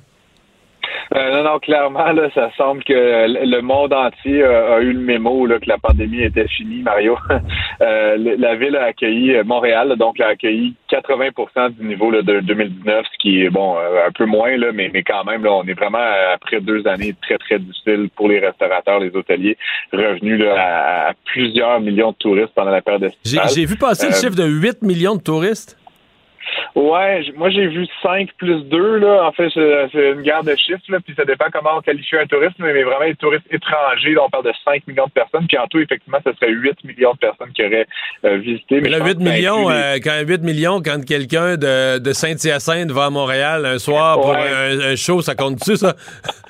Euh, 1.15 1.31
non, 1.31 1.43
non, 1.43 1.59
clairement, 1.59 2.11
là, 2.11 2.29
ça 2.35 2.51
semble 2.55 2.83
que 2.83 2.93
le 2.93 3.61
monde 3.61 3.93
entier 3.93 4.43
a, 4.43 4.79
eu 4.79 4.93
le 4.93 4.99
mémo 4.99 5.47
là, 5.47 5.59
que 5.59 5.67
la 5.67 5.79
pandémie 5.79 6.21
était 6.21 6.47
finie, 6.47 6.83
Mario. 6.83 7.17
euh, 7.81 8.35
la 8.37 8.55
ville 8.55 8.75
a 8.75 8.85
accueilli, 8.85 9.35
euh, 9.35 9.43
Montréal, 9.43 9.95
donc 9.97 10.19
a 10.19 10.27
accueilli 10.27 10.75
80% 10.91 11.71
du 11.71 11.85
niveau 11.85 12.11
là, 12.11 12.21
de 12.21 12.41
2019, 12.41 13.05
ce 13.11 13.17
qui 13.19 13.43
est 13.43 13.49
bon 13.49 13.77
euh, 13.77 14.07
un 14.07 14.11
peu 14.11 14.25
moins, 14.25 14.55
là, 14.55 14.71
mais, 14.71 14.91
mais 14.93 15.01
quand 15.01 15.23
même, 15.23 15.43
là, 15.43 15.53
on 15.53 15.63
est 15.63 15.73
vraiment 15.73 15.97
après 16.33 16.61
deux 16.61 16.85
années 16.87 17.15
très, 17.21 17.37
très 17.39 17.57
difficiles 17.57 18.09
pour 18.15 18.27
les 18.27 18.39
restaurateurs, 18.39 18.99
les 18.99 19.15
hôteliers, 19.15 19.57
revenus 19.91 20.39
là, 20.39 21.07
à, 21.07 21.13
plusieurs 21.25 21.79
millions 21.79 22.11
de 22.11 22.17
touristes 22.17 22.53
pendant 22.53 22.71
la 22.71 22.81
période 22.81 23.03
estivale. 23.03 23.47
J'ai 23.55 23.65
vu 23.65 23.77
passer 23.77 24.07
le 24.07 24.13
chiffre 24.13 24.35
de 24.35 24.45
8 24.45 24.83
millions 24.83 25.15
de 25.15 25.21
touristes. 25.21 25.78
Ouais, 26.75 27.25
moi 27.35 27.49
j'ai 27.49 27.67
vu 27.67 27.87
5 28.01 28.29
plus 28.37 28.63
2, 28.63 28.97
là. 28.97 29.27
En 29.27 29.31
fait, 29.31 29.49
c'est 29.53 30.11
une 30.11 30.21
guerre 30.21 30.43
de 30.43 30.55
chiffres, 30.55 30.83
là, 30.89 30.99
puis 31.03 31.13
ça 31.15 31.25
dépend 31.25 31.45
comment 31.51 31.77
on 31.77 31.81
qualifie 31.81 32.15
un 32.15 32.25
tourisme, 32.25 32.53
mais 32.59 32.83
vraiment 32.83 33.05
les 33.05 33.15
touristes 33.15 33.45
étrangers, 33.51 34.13
là, 34.13 34.21
on 34.25 34.29
parle 34.29 34.45
de 34.45 34.53
5 34.65 34.87
millions 34.87 35.07
de 35.07 35.11
personnes, 35.11 35.47
puis 35.47 35.57
en 35.57 35.67
tout, 35.67 35.79
effectivement, 35.79 36.19
ce 36.25 36.33
serait 36.33 36.51
8 36.51 36.83
millions 36.83 37.13
de 37.13 37.17
personnes 37.17 37.51
qui 37.53 37.65
auraient 37.65 37.87
euh, 38.25 38.37
visité. 38.37 38.81
Mais, 38.81 38.89
là, 38.89 39.05
8 39.05 39.19
millions, 39.19 39.69
euh, 39.69 39.97
quand 40.03 40.19
8 40.25 40.41
millions, 40.41 40.81
quand 40.81 41.03
quelqu'un 41.05 41.57
de, 41.57 41.99
de 41.99 42.13
Saint-Hyacinthe 42.13 42.91
va 42.91 43.05
à 43.05 43.09
Montréal 43.09 43.65
un 43.65 43.79
soir 43.79 44.21
pour 44.21 44.35
un, 44.35 44.95
show, 44.95 45.21
ça 45.21 45.35
compte-tu, 45.35 45.75
ça? 45.75 45.95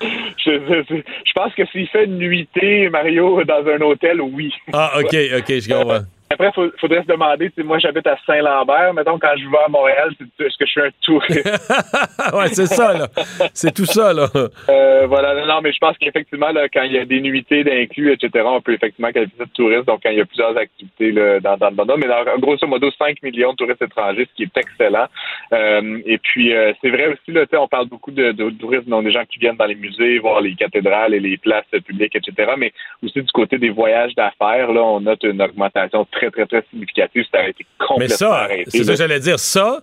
je, 0.44 0.50
je, 0.88 1.32
pense 1.34 1.54
que 1.54 1.64
s'il 1.66 1.88
fait 1.88 2.04
une 2.04 2.18
nuitée, 2.18 2.88
Mario, 2.90 3.42
dans 3.44 3.66
un 3.66 3.80
hôtel, 3.80 4.20
oui. 4.20 4.52
Ah, 4.72 4.92
OK, 4.98 5.14
OK, 5.38 5.48
je 5.48 5.68
comprends. 5.68 6.04
Après, 6.32 6.52
il 6.56 6.70
faudrait 6.80 7.02
se 7.02 7.08
demander, 7.08 7.50
moi 7.64 7.80
j'habite 7.80 8.06
à 8.06 8.16
Saint-Lambert, 8.24 8.94
mettons 8.94 9.18
quand 9.18 9.32
je 9.36 9.50
vais 9.50 9.64
à 9.66 9.68
Montréal, 9.68 10.10
est-ce 10.38 10.56
que 10.56 10.64
je 10.64 10.70
suis 10.70 10.80
un 10.80 10.90
touriste? 11.02 11.44
ouais, 12.32 12.48
c'est 12.52 12.66
ça, 12.66 12.92
là. 12.96 13.08
C'est 13.52 13.74
tout 13.74 13.84
ça, 13.84 14.12
là. 14.12 14.28
Euh, 14.68 15.06
voilà, 15.08 15.44
non, 15.44 15.60
mais 15.60 15.72
je 15.72 15.78
pense 15.78 15.98
qu'effectivement, 15.98 16.46
quand 16.72 16.82
il 16.84 16.92
y 16.92 16.98
a 16.98 17.04
des 17.04 17.20
nuitées 17.20 17.64
d'inclus, 17.64 18.12
etc., 18.12 18.44
on 18.46 18.60
peut 18.60 18.74
effectivement 18.74 19.10
qualifier 19.10 19.44
de 19.44 19.50
touriste, 19.50 19.86
donc 19.86 20.02
quand 20.04 20.10
il 20.10 20.18
y 20.18 20.20
a 20.20 20.24
plusieurs 20.24 20.56
activités 20.56 21.10
là, 21.10 21.40
dans, 21.40 21.56
dans 21.56 21.70
le 21.70 21.74
bando, 21.74 21.96
mais 21.96 22.06
dans, 22.06 22.22
grosso 22.38 22.64
modo, 22.64 22.92
5 22.96 23.20
millions 23.24 23.50
de 23.50 23.56
touristes 23.56 23.82
étrangers, 23.82 24.28
ce 24.30 24.36
qui 24.36 24.44
est 24.44 24.56
excellent. 24.56 25.06
Euh, 25.52 25.98
et 26.06 26.18
puis, 26.18 26.54
euh, 26.54 26.72
c'est 26.80 26.90
vrai 26.90 27.08
aussi, 27.08 27.32
là, 27.32 27.44
on 27.54 27.66
parle 27.66 27.88
beaucoup 27.88 28.12
de, 28.12 28.30
de, 28.30 28.50
tourisme, 28.50 28.88
donc 28.88 29.02
des 29.02 29.12
gens 29.12 29.24
qui 29.24 29.40
viennent 29.40 29.56
dans 29.56 29.66
les 29.66 29.74
musées, 29.74 30.20
voir 30.20 30.40
les 30.42 30.54
cathédrales 30.54 31.12
et 31.12 31.20
les 31.20 31.38
places 31.38 31.64
publiques, 31.84 32.14
etc., 32.14 32.52
mais 32.56 32.72
aussi 33.02 33.20
du 33.20 33.32
côté 33.32 33.58
des 33.58 33.70
voyages 33.70 34.14
d'affaires, 34.14 34.70
là, 34.70 34.84
on 34.84 35.00
note 35.00 35.24
une 35.24 35.42
augmentation 35.42 36.06
très 36.12 36.19
très, 36.20 36.30
très, 36.30 36.46
très 36.46 36.64
significatif. 36.70 37.26
Ça 37.32 37.40
a 37.40 37.48
été 37.48 37.66
complètement 37.78 37.98
Mais 37.98 38.08
ça, 38.08 38.48
c'est 38.68 38.84
ça 38.84 38.92
que 38.92 38.98
j'allais 38.98 39.20
dire. 39.20 39.38
Ça, 39.38 39.80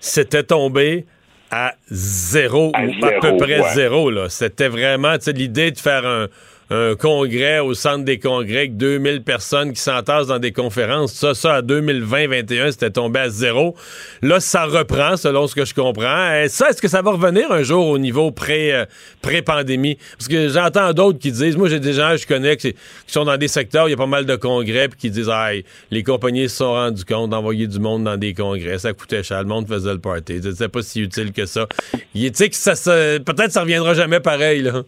c'était 0.00 0.42
tombé 0.42 1.06
à 1.50 1.74
zéro, 1.90 2.72
ou 2.72 3.06
à 3.06 3.12
peu 3.20 3.36
près 3.36 3.62
zéro. 3.74 4.28
C'était 4.28 4.68
vraiment 4.68 5.14
l'idée 5.26 5.70
de 5.70 5.78
faire 5.78 6.06
un, 6.06 6.26
un 6.70 6.96
congrès 6.96 7.60
au 7.60 7.74
centre 7.74 8.04
des 8.04 8.18
congrès 8.18 8.58
avec 8.58 8.76
2000 8.76 9.22
personnes 9.22 9.72
qui 9.72 9.80
s'entassent 9.80 10.26
dans 10.26 10.38
des 10.38 10.52
conférences. 10.52 11.12
Ça, 11.12 11.34
ça, 11.34 11.54
à 11.54 11.62
2020-21, 11.62 12.72
c'était 12.72 12.90
tombé 12.90 13.20
à 13.20 13.30
zéro. 13.30 13.74
Là, 14.22 14.38
ça 14.40 14.66
reprend, 14.66 15.16
selon 15.16 15.46
ce 15.46 15.54
que 15.54 15.64
je 15.64 15.74
comprends. 15.74 16.34
Et 16.34 16.48
ça, 16.48 16.68
est-ce 16.68 16.82
que 16.82 16.88
ça 16.88 17.00
va 17.00 17.12
revenir 17.12 17.50
un 17.50 17.62
jour 17.62 17.86
au 17.86 17.98
niveau 17.98 18.34
euh, 18.50 18.86
pré-pandémie? 19.22 19.96
Parce 20.18 20.28
que 20.28 20.48
j'entends 20.48 20.92
d'autres 20.92 21.18
qui 21.18 21.32
disent, 21.32 21.56
moi, 21.56 21.68
j'ai 21.68 21.80
des 21.80 21.94
gens 21.94 22.10
que 22.10 22.18
je 22.18 22.26
connais 22.26 22.56
qui, 22.56 22.74
sont 23.06 23.24
dans 23.24 23.36
des 23.38 23.48
secteurs 23.48 23.88
il 23.88 23.92
y 23.92 23.94
a 23.94 23.96
pas 23.96 24.06
mal 24.06 24.26
de 24.26 24.36
congrès 24.36 24.88
puis 24.88 24.98
qui 24.98 25.10
disent, 25.10 25.30
ah, 25.32 25.50
les 25.90 26.02
compagnies 26.02 26.48
se 26.48 26.56
sont 26.56 26.72
rendues 26.72 27.04
compte 27.04 27.30
d'envoyer 27.30 27.66
du 27.66 27.78
monde 27.78 28.04
dans 28.04 28.16
des 28.16 28.34
congrès. 28.34 28.78
Ça 28.78 28.92
coûtait 28.92 29.22
cher. 29.22 29.42
Le 29.42 29.48
monde 29.48 29.66
faisait 29.66 29.92
le 29.92 30.00
party. 30.00 30.40
C'était 30.42 30.68
pas 30.68 30.82
si 30.82 31.00
utile 31.00 31.32
que 31.32 31.46
ça. 31.46 31.66
Tu 32.14 32.30
sais 32.34 32.50
que 32.50 32.56
ça, 32.56 32.74
ça 32.74 32.92
peut-être 32.92 33.52
ça 33.52 33.62
reviendra 33.62 33.94
jamais 33.94 34.20
pareil, 34.20 34.62
là. 34.62 34.82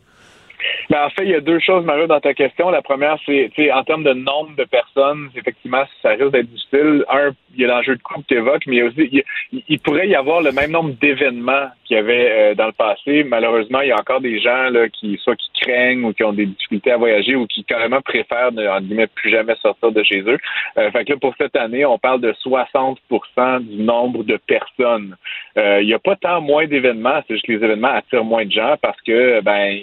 Ben, 0.91 1.05
en 1.05 1.11
fait, 1.11 1.23
il 1.23 1.31
y 1.31 1.35
a 1.35 1.41
deux 1.41 1.61
choses, 1.61 1.85
Mario, 1.85 2.09
dans 2.09 2.19
ta 2.19 2.35
question. 2.35 2.69
La 2.69 2.83
première, 2.83 3.17
c'est 3.25 3.71
en 3.71 3.85
termes 3.85 4.03
de 4.03 4.13
nombre 4.13 4.57
de 4.57 4.65
personnes, 4.65 5.31
effectivement, 5.37 5.85
ça 6.03 6.11
risque 6.11 6.33
d'être 6.33 6.51
difficile. 6.51 7.05
Un, 7.09 7.31
il 7.55 7.61
y 7.61 7.65
a 7.65 7.69
l'enjeu 7.69 7.97
de 7.97 8.03
coût 8.03 8.21
que 8.21 8.27
tu 8.27 8.35
évoques, 8.35 8.67
mais 8.67 8.77
il, 8.77 8.79
y 8.79 8.83
a 8.83 8.87
aussi, 8.87 9.25
il, 9.69 9.79
pourrait 9.81 10.09
y 10.09 10.17
avoir 10.17 10.41
le 10.41 10.51
même 10.51 10.71
nombre 10.71 10.95
d'événements 11.01 11.69
qu'il 11.85 11.97
y 11.97 11.99
avait 11.99 12.31
euh, 12.31 12.55
dans 12.55 12.67
le 12.67 12.73
passé. 12.73 13.25
Malheureusement, 13.25 13.81
il 13.81 13.89
y 13.89 13.93
a 13.93 13.99
encore 13.99 14.21
des 14.21 14.41
gens 14.41 14.71
là, 14.71 14.89
qui 14.89 15.17
soit 15.23 15.37
qui 15.37 15.51
craignent 15.61 16.05
ou 16.05 16.13
qui 16.13 16.25
ont 16.25 16.33
des 16.33 16.47
difficultés 16.47 16.93
à 16.93 16.97
voyager 16.97 17.37
ou 17.37 17.47
qui 17.47 17.65
carrément 17.65 18.01
préfèrent 18.01 18.53
ne 18.53 18.67
en 18.67 18.81
guillemets, 18.81 19.09
plus 19.09 19.31
jamais 19.31 19.55
sortir 19.63 19.93
de 19.93 20.03
chez 20.03 20.21
eux. 20.23 20.39
Euh, 20.79 20.91
fait 20.91 21.05
que 21.05 21.13
là, 21.13 21.19
pour 21.21 21.35
cette 21.39 21.57
année, 21.57 21.85
on 21.85 21.99
parle 21.99 22.21
de 22.21 22.33
60% 22.45 23.61
du 23.61 23.83
nombre 23.83 24.25
de 24.25 24.39
personnes. 24.47 25.17
Euh, 25.57 25.81
il 25.83 25.87
n'y 25.87 25.95
a 25.95 25.99
pas 25.99 26.17
tant 26.17 26.41
moins 26.41 26.67
d'événements, 26.67 27.21
c'est 27.27 27.35
juste 27.35 27.47
que 27.47 27.53
les 27.53 27.65
événements 27.65 27.95
attirent 27.95 28.25
moins 28.25 28.45
de 28.45 28.53
gens 28.53 28.77
parce 28.81 29.01
que, 29.03 29.41
ben, 29.41 29.77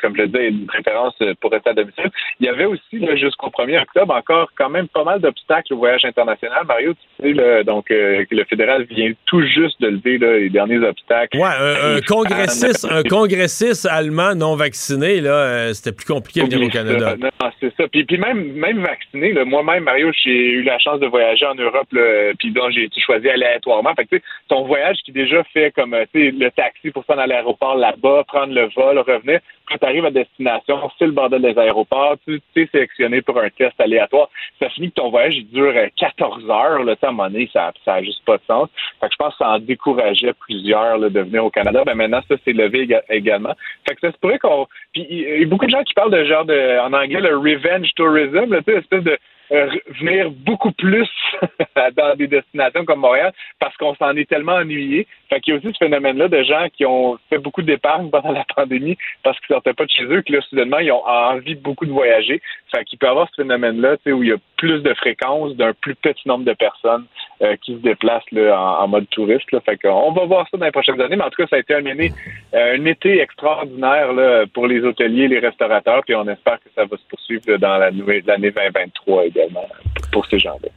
comme 0.00 0.16
je 0.16 0.22
le 0.22 0.28
disais, 0.28 0.47
une 0.48 0.66
préférence 0.66 1.14
pour 1.40 1.50
rester 1.50 1.70
à 1.70 1.74
domicile. 1.74 2.10
Il 2.40 2.46
y 2.46 2.48
avait 2.48 2.64
aussi, 2.64 3.00
jusqu'au 3.16 3.48
1er 3.48 3.82
octobre, 3.82 4.14
encore 4.14 4.50
quand 4.56 4.68
même 4.68 4.88
pas 4.88 5.04
mal 5.04 5.20
d'obstacles 5.20 5.74
au 5.74 5.78
voyage 5.78 6.04
international. 6.04 6.64
Mario, 6.66 6.94
tu 7.20 7.34
sais, 7.34 7.64
donc, 7.64 7.90
euh, 7.90 8.24
le 8.30 8.44
fédéral 8.44 8.84
vient 8.84 9.12
tout 9.26 9.42
juste 9.42 9.80
de 9.80 9.88
lever 9.88 10.18
les 10.18 10.50
derniers 10.50 10.78
obstacles. 10.78 11.36
Ouais, 11.38 11.48
un, 11.48 12.00
congressiste, 12.00 12.86
un 12.90 13.02
congressiste 13.02 13.86
allemand 13.86 14.34
non 14.34 14.54
vacciné, 14.56 15.20
là, 15.20 15.30
euh, 15.30 15.72
c'était 15.72 15.92
plus 15.92 16.06
compliqué 16.06 16.40
de 16.40 16.46
venir 16.46 16.66
au 16.66 16.70
Canada. 16.70 17.16
Non, 17.16 17.50
c'est 17.60 17.74
ça. 17.76 17.88
Puis, 17.88 18.04
puis 18.04 18.18
même, 18.18 18.52
même 18.52 18.80
vacciné, 18.80 19.32
moi-même, 19.44 19.84
Mario, 19.84 20.10
j'ai 20.24 20.52
eu 20.52 20.62
la 20.62 20.78
chance 20.78 21.00
de 21.00 21.06
voyager 21.06 21.46
en 21.46 21.54
Europe, 21.54 21.88
puis 22.38 22.52
donc 22.52 22.70
j'ai 22.72 22.88
choisi 23.04 23.28
aléatoirement. 23.28 23.94
Fait 23.94 24.06
que, 24.06 24.22
ton 24.48 24.64
voyage 24.64 24.98
qui 25.04 25.12
déjà 25.12 25.42
fait 25.44 25.72
comme, 25.72 25.96
le 26.14 26.48
taxi 26.50 26.90
pour 26.90 27.04
s'en 27.04 27.14
aller 27.14 27.34
à 27.34 27.38
l'aéroport 27.38 27.76
là-bas, 27.76 28.24
prendre 28.26 28.54
le 28.54 28.68
vol, 28.74 28.98
revenir, 28.98 29.40
quand 29.68 29.78
tu 29.78 29.84
arrives 29.84 30.04
à 30.04 30.10
destination, 30.10 30.90
c'est 30.98 31.06
le 31.06 31.12
bordel 31.12 31.42
des 31.42 31.58
aéroports, 31.58 32.16
tu 32.26 32.40
es 32.56 32.66
sélectionné 32.66 33.22
pour 33.22 33.38
un 33.38 33.50
test 33.50 33.78
aléatoire. 33.80 34.28
Ça 34.60 34.68
finit 34.70 34.90
que 34.90 34.94
ton 34.94 35.10
voyage 35.10 35.36
il 35.36 35.48
dure 35.48 35.74
14 35.96 36.44
euh, 36.44 36.52
heures. 36.52 36.84
Là, 36.84 36.94
à 37.00 37.08
un 37.08 37.10
moment 37.10 37.30
donné, 37.30 37.48
ça 37.52 37.72
n'a 37.86 38.02
juste 38.02 38.24
pas 38.24 38.36
de 38.38 38.42
sens. 38.46 38.68
Fait 39.00 39.06
que 39.06 39.12
je 39.12 39.16
pense 39.18 39.32
que 39.32 39.44
ça 39.44 39.50
en 39.50 39.58
décourageait 39.58 40.32
plusieurs 40.40 40.98
de 40.98 41.20
venir 41.20 41.44
au 41.44 41.50
Canada. 41.50 41.82
Ben, 41.84 41.94
maintenant, 41.94 42.22
ça 42.28 42.36
s'est 42.44 42.52
levé 42.52 42.88
également. 43.10 43.54
Fait 43.86 43.94
que 43.94 44.00
ça 44.00 44.12
se 44.12 44.18
pourrait 44.18 44.38
qu'on. 44.38 44.66
Puis 44.92 45.06
il 45.08 45.40
y 45.40 45.44
a 45.44 45.46
beaucoup 45.46 45.66
de 45.66 45.70
gens 45.70 45.82
qui 45.82 45.94
parlent 45.94 46.12
de 46.12 46.24
genre 46.24 46.44
de 46.44 46.80
en 46.80 46.92
anglais 46.92 47.20
le 47.20 47.36
revenge 47.36 47.88
tourism, 47.94 48.52
là, 48.52 48.60
espèce 48.66 49.04
de 49.04 49.18
euh, 49.50 49.70
venir 50.00 50.30
beaucoup 50.30 50.72
plus 50.72 51.08
dans 51.96 52.14
des 52.16 52.26
destinations 52.26 52.84
comme 52.84 53.00
Montréal 53.00 53.32
parce 53.58 53.74
qu'on 53.78 53.94
s'en 53.94 54.14
est 54.16 54.28
tellement 54.28 54.56
ennuyé. 54.56 55.06
Fait 55.28 55.40
qu'il 55.40 55.52
y 55.52 55.56
a 55.56 55.58
aussi 55.58 55.72
ce 55.72 55.84
phénomène-là 55.84 56.28
de 56.28 56.42
gens 56.42 56.66
qui 56.72 56.86
ont 56.86 57.18
fait 57.28 57.38
beaucoup 57.38 57.62
d'épargne 57.62 58.10
pendant 58.10 58.32
la 58.32 58.44
pandémie 58.54 58.96
parce 59.22 59.38
qu'ils 59.40 59.54
sortaient 59.54 59.74
pas 59.74 59.84
de 59.84 59.90
chez 59.90 60.04
eux, 60.04 60.22
que 60.22 60.32
là, 60.32 60.40
soudainement, 60.48 60.78
ils 60.78 60.92
ont 60.92 61.06
envie 61.06 61.54
beaucoup 61.54 61.86
de 61.86 61.90
voyager. 61.90 62.40
Fait 62.74 62.84
qu'il 62.84 62.98
peut 62.98 63.06
y 63.06 63.10
avoir 63.10 63.28
ce 63.30 63.42
phénomène-là, 63.42 63.96
tu 63.98 64.04
sais, 64.04 64.12
où 64.12 64.22
il 64.22 64.30
y 64.30 64.32
a 64.32 64.36
plus 64.56 64.80
de 64.82 64.94
fréquences 64.94 65.54
d'un 65.56 65.72
plus 65.74 65.94
petit 65.94 66.26
nombre 66.26 66.44
de 66.44 66.52
personnes 66.52 67.04
euh, 67.42 67.56
qui 67.62 67.74
se 67.74 67.78
déplacent 67.78 68.30
là, 68.32 68.58
en, 68.80 68.88
mode 68.88 69.08
touriste. 69.10 69.50
Là. 69.52 69.60
Fait 69.60 69.76
qu'on 69.76 70.12
va 70.12 70.24
voir 70.24 70.46
ça 70.50 70.56
dans 70.56 70.64
les 70.64 70.72
prochaines 70.72 71.00
années, 71.00 71.16
mais 71.16 71.24
en 71.24 71.30
tout 71.30 71.42
cas, 71.42 71.48
ça 71.48 71.56
a 71.56 71.60
été 71.60 71.74
un, 71.74 71.84
euh, 71.86 72.76
un 72.76 72.84
été 72.84 73.20
extraordinaire 73.20 74.12
là, 74.12 74.44
pour 74.52 74.66
les 74.66 74.80
hôteliers, 74.80 75.28
les 75.28 75.38
restaurateurs, 75.38 76.02
puis 76.04 76.14
on 76.14 76.26
espère 76.28 76.58
que 76.58 76.70
ça 76.74 76.84
va 76.84 76.96
se 76.96 77.06
poursuivre 77.08 77.56
dans 77.58 77.78
l'année 77.78 78.22
2023 78.22 79.26
également 79.26 79.66
pour 80.12 80.26
ces 80.26 80.38
gens-là 80.38 80.68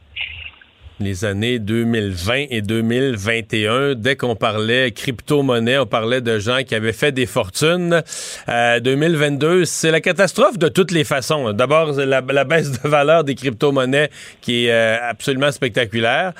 les 1.00 1.24
années 1.24 1.58
2020 1.58 2.46
et 2.50 2.62
2021. 2.62 3.94
Dès 3.94 4.16
qu'on 4.16 4.36
parlait 4.36 4.92
crypto-monnaie, 4.92 5.78
on 5.78 5.86
parlait 5.86 6.20
de 6.20 6.38
gens 6.38 6.62
qui 6.62 6.74
avaient 6.74 6.92
fait 6.92 7.12
des 7.12 7.26
fortunes. 7.26 8.02
2022, 8.48 9.46
euh, 9.46 9.64
c'est 9.64 9.90
la 9.90 10.00
catastrophe 10.00 10.58
de 10.58 10.68
toutes 10.68 10.90
les 10.90 11.04
façons. 11.04 11.52
D'abord, 11.52 11.92
la, 11.92 12.20
baisse 12.44 12.70
de 12.70 12.88
valeur 12.88 13.24
des 13.24 13.34
crypto-monnaies 13.34 14.10
qui 14.40 14.66
est 14.66 14.72
euh, 14.72 14.98
absolument 15.02 15.50
spectaculaire. 15.50 16.32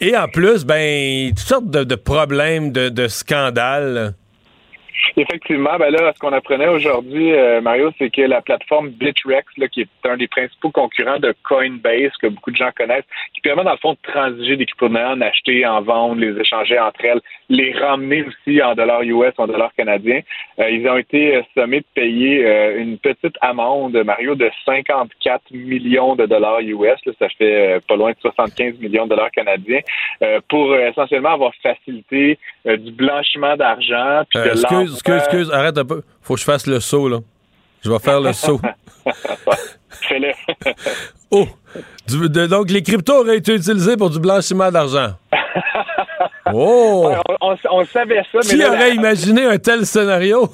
Et 0.00 0.16
en 0.16 0.28
plus, 0.28 0.64
ben, 0.64 1.28
toutes 1.30 1.38
sortes 1.46 1.70
de, 1.70 1.94
problèmes, 1.94 2.72
de 2.72 3.08
scandales. 3.08 4.14
Effectivement, 5.16 5.76
ben 5.78 5.90
là, 5.90 6.12
ce 6.14 6.18
qu'on 6.18 6.32
apprenait 6.32 6.68
aujourd'hui, 6.68 7.32
euh, 7.32 7.60
Mario, 7.60 7.90
c'est 7.98 8.10
que 8.10 8.22
la 8.22 8.40
plateforme 8.40 8.90
Bitrex, 8.90 9.46
là, 9.56 9.68
qui 9.68 9.82
est 9.82 9.88
un 10.04 10.16
des 10.16 10.28
principaux 10.28 10.70
concurrents 10.70 11.18
de 11.18 11.34
Coinbase, 11.42 12.12
que 12.20 12.28
beaucoup 12.28 12.50
de 12.50 12.56
gens 12.56 12.70
connaissent, 12.76 13.04
qui 13.34 13.40
permet 13.40 13.64
dans 13.64 13.72
le 13.72 13.78
fond 13.78 13.92
de 13.92 14.12
transiger 14.12 14.56
des 14.56 14.66
crypto-monnaies, 14.66 15.04
en 15.04 15.20
acheter, 15.20 15.66
en 15.66 15.82
vendre, 15.82 16.20
les 16.20 16.38
échanger 16.40 16.78
entre 16.78 17.04
elles, 17.04 17.20
les 17.48 17.72
ramener 17.72 18.24
aussi 18.24 18.62
en 18.62 18.74
dollars 18.74 19.02
US, 19.02 19.32
en 19.38 19.46
dollars 19.46 19.72
canadiens. 19.76 20.20
Euh, 20.58 20.70
ils 20.70 20.88
ont 20.88 20.96
été 20.96 21.36
euh, 21.36 21.42
sommés 21.56 21.80
de 21.80 21.86
payer 21.94 22.20
une 22.76 22.98
petite 22.98 23.36
amende, 23.40 23.96
Mario, 24.04 24.34
de 24.34 24.50
54 24.64 25.42
millions 25.52 26.14
de 26.14 26.26
dollars 26.26 26.60
US. 26.60 26.98
ça 27.18 27.28
fait 27.36 27.80
pas 27.86 27.96
loin 27.96 28.12
de 28.12 28.16
75 28.20 28.78
millions 28.78 29.04
de 29.04 29.10
dollars 29.10 29.30
canadiens 29.30 29.80
pour 30.48 30.76
essentiellement 30.76 31.30
avoir 31.30 31.52
facilité 31.62 32.38
du 32.64 32.92
blanchiment 32.92 33.56
d'argent 33.56 34.22
puis 34.28 34.42
de 34.42 34.50
excuse, 34.50 35.02
excuse, 35.06 35.50
arrête 35.50 35.78
un 35.78 35.84
peu. 35.84 36.02
Faut 36.22 36.34
que 36.34 36.40
je 36.40 36.44
fasse 36.44 36.66
le 36.66 36.80
saut, 36.80 37.08
là. 37.08 37.18
Je 37.82 37.90
vais 37.90 37.98
faire 37.98 38.20
le 38.20 38.32
saut. 38.32 38.60
Fais-le. 40.08 40.32
oh! 41.30 41.46
donc, 42.48 42.70
les 42.70 42.82
cryptos 42.82 43.20
auraient 43.20 43.38
été 43.38 43.54
utilisés 43.54 43.96
pour 43.96 44.10
du 44.10 44.18
blanchiment 44.18 44.70
d'argent. 44.70 45.14
Oh! 46.52 47.14
on, 47.40 47.84
savait 47.84 48.22
ça, 48.32 48.38
mais. 48.38 48.42
Qui 48.42 48.64
aurait 48.64 48.94
imaginé 48.94 49.44
un 49.44 49.58
tel 49.58 49.86
scénario? 49.86 50.50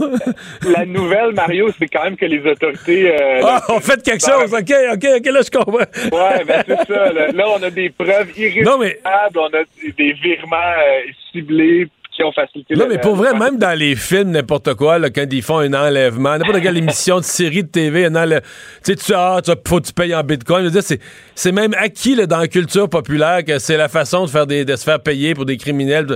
la 0.63 0.85
nouvelle, 0.85 1.33
Mario, 1.33 1.71
c'est 1.79 1.87
quand 1.87 2.05
même 2.05 2.17
que 2.17 2.27
les 2.27 2.41
autorités. 2.51 3.19
Euh, 3.19 3.41
ah, 3.43 3.63
on 3.71 3.81
fait 3.81 4.03
quelque 4.03 4.21
chose, 4.21 4.53
OK, 4.53 4.73
OK, 4.93 5.07
OK, 5.17 5.27
là, 5.27 5.41
je 5.43 5.51
comprends. 5.51 5.79
ouais, 5.79 6.45
ben 6.45 6.65
c'est 6.67 6.93
ça. 6.93 7.13
Là. 7.13 7.45
on 7.49 7.63
a 7.63 7.71
des 7.71 7.89
preuves 7.89 8.29
irréfutables, 8.37 9.39
on 9.39 9.47
a 9.47 9.63
des 9.97 10.13
virements 10.13 10.57
euh, 10.57 11.11
ciblés 11.33 11.89
ont 12.25 12.33
facilité. 12.33 12.75
Non, 12.75 12.87
mais 12.89 12.99
pour 12.99 13.17
vrai, 13.17 13.33
même 13.39 13.59
dans 13.59 13.77
les 13.79 13.97
films, 13.97 14.31
n'importe 14.31 14.75
quoi, 14.75 14.99
là, 14.99 15.11
quand 15.11 15.27
ils 15.31 15.43
font 15.43 15.59
un 15.59 15.73
enlèvement, 15.75 16.39
n'importe 16.39 16.61
quelle 16.61 16.77
émission 16.87 17.19
de 17.19 17.25
série 17.25 17.63
de 17.63 17.69
TV, 17.69 18.07
un 18.07 18.15
enlèvement, 18.15 18.47
tu 18.85 18.93
sais, 18.93 18.97
tu 18.97 19.13
ah, 19.15 19.41
faut 19.67 19.81
que 19.81 19.87
tu 19.87 19.93
payes 19.93 20.15
en 20.15 20.23
bitcoin. 20.23 20.65
Je 20.65 20.69
veux 20.69 20.81
dire, 20.81 20.99
c'est 21.35 21.53
même 21.53 21.75
acquis 21.79 22.15
là, 22.15 22.27
dans 22.27 22.39
la 22.39 22.49
culture 22.49 22.89
populaire 22.89 23.45
que 23.45 23.59
c'est 23.59 23.77
la 23.77 23.89
façon 23.89 24.25
de, 24.25 24.31
faire 24.31 24.47
des, 24.47 24.65
de 24.65 24.77
se 24.77 24.85
faire 24.85 25.01
payer 25.01 25.35
pour 25.35 25.47
des 25.47 25.57
criminels. 25.57 26.07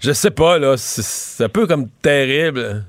Je 0.00 0.12
sais 0.12 0.30
pas, 0.30 0.58
là, 0.58 0.74
c'est 0.76 1.44
un 1.44 1.48
peu 1.48 1.66
comme 1.66 1.88
terrible. 2.02 2.84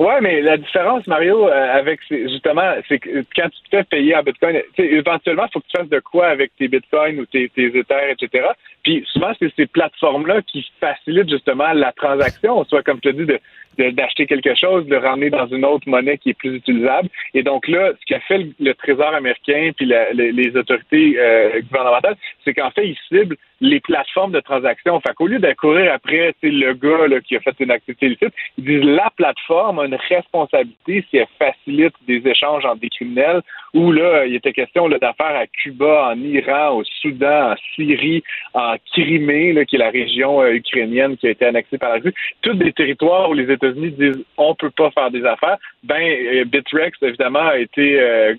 Oui, 0.00 0.14
mais 0.22 0.40
la 0.40 0.56
différence, 0.56 1.06
Mario, 1.06 1.46
euh, 1.46 1.74
avec 1.74 2.00
justement, 2.08 2.72
c'est 2.88 2.98
que 2.98 3.22
quand 3.36 3.50
tu 3.50 3.60
te 3.64 3.76
fais 3.76 3.84
payer 3.84 4.16
en 4.16 4.22
Bitcoin, 4.22 4.62
éventuellement, 4.78 5.46
faut 5.52 5.60
que 5.60 5.66
tu 5.66 5.76
fasses 5.76 5.90
de 5.90 6.00
quoi 6.00 6.28
avec 6.28 6.56
tes 6.56 6.68
Bitcoins 6.68 7.20
ou 7.20 7.26
tes, 7.26 7.50
tes 7.50 7.66
Ethers, 7.66 8.16
etc. 8.18 8.46
Puis 8.82 9.04
souvent, 9.12 9.32
c'est 9.38 9.52
ces 9.56 9.66
plateformes-là 9.66 10.40
qui 10.40 10.66
facilitent 10.80 11.28
justement 11.28 11.74
la 11.74 11.92
transaction, 11.92 12.64
soit 12.64 12.82
comme 12.82 12.98
tu 13.00 13.12
dis, 13.12 13.26
de 13.26 13.38
d'acheter 13.78 14.26
quelque 14.26 14.54
chose, 14.54 14.86
de 14.86 14.96
ramener 14.96 15.30
dans 15.30 15.46
une 15.46 15.64
autre 15.64 15.88
monnaie 15.88 16.18
qui 16.18 16.30
est 16.30 16.34
plus 16.34 16.56
utilisable. 16.56 17.08
Et 17.34 17.42
donc 17.42 17.68
là, 17.68 17.92
ce 17.98 18.06
qu'a 18.06 18.20
fait 18.20 18.46
le, 18.58 18.74
Trésor 18.74 19.14
américain 19.14 19.70
puis 19.76 19.86
les, 19.86 20.56
autorités 20.56 21.16
euh, 21.18 21.60
gouvernementales, 21.62 22.16
c'est 22.44 22.54
qu'en 22.54 22.70
fait, 22.70 22.88
ils 22.88 22.98
ciblent 23.08 23.36
les 23.60 23.80
plateformes 23.80 24.32
de 24.32 24.40
transaction. 24.40 25.00
Fait 25.00 25.14
qu'au 25.14 25.26
lieu 25.26 25.38
d'accourir 25.38 25.92
après 25.92 26.34
le 26.42 26.72
gars 26.72 27.06
là, 27.08 27.20
qui 27.20 27.36
a 27.36 27.40
fait 27.40 27.54
une 27.60 27.70
activité 27.70 28.06
illicite, 28.06 28.34
ils 28.58 28.64
disent 28.64 28.84
la 28.84 29.10
plateforme 29.14 29.78
a 29.80 29.84
une 29.84 29.98
responsabilité 30.08 31.04
si 31.10 31.18
elle 31.18 31.26
facilite 31.38 31.94
des 32.06 32.26
échanges 32.26 32.64
entre 32.64 32.80
des 32.80 32.88
criminels 32.88 33.42
où 33.74 33.92
là, 33.92 34.26
il 34.26 34.34
était 34.34 34.52
question 34.52 34.88
d'affaires 34.88 35.36
à 35.36 35.46
Cuba, 35.46 36.10
en 36.12 36.20
Iran, 36.20 36.76
au 36.76 36.84
Soudan, 36.84 37.52
en 37.52 37.56
Syrie, 37.74 38.22
en 38.54 38.74
Crimée, 38.92 39.52
là, 39.52 39.64
qui 39.64 39.76
est 39.76 39.78
la 39.78 39.90
région 39.90 40.42
euh, 40.42 40.54
ukrainienne 40.54 41.16
qui 41.16 41.28
a 41.28 41.30
été 41.30 41.44
annexée 41.44 41.78
par 41.78 41.90
la 41.90 41.96
Russie. 41.96 42.16
Tous 42.42 42.54
des 42.54 42.72
territoires 42.72 43.30
où 43.30 43.34
les 43.34 43.50
États-Unis 43.66 43.90
disent 43.92 44.24
on 44.36 44.54
peut 44.54 44.70
pas 44.70 44.90
faire 44.90 45.10
des 45.10 45.24
affaires. 45.24 45.58
Ben, 45.82 46.02
euh, 46.02 46.44
Bitrex, 46.44 46.96
évidemment, 47.02 47.40
a 47.40 47.58
été 47.58 48.00
euh, 48.00 48.34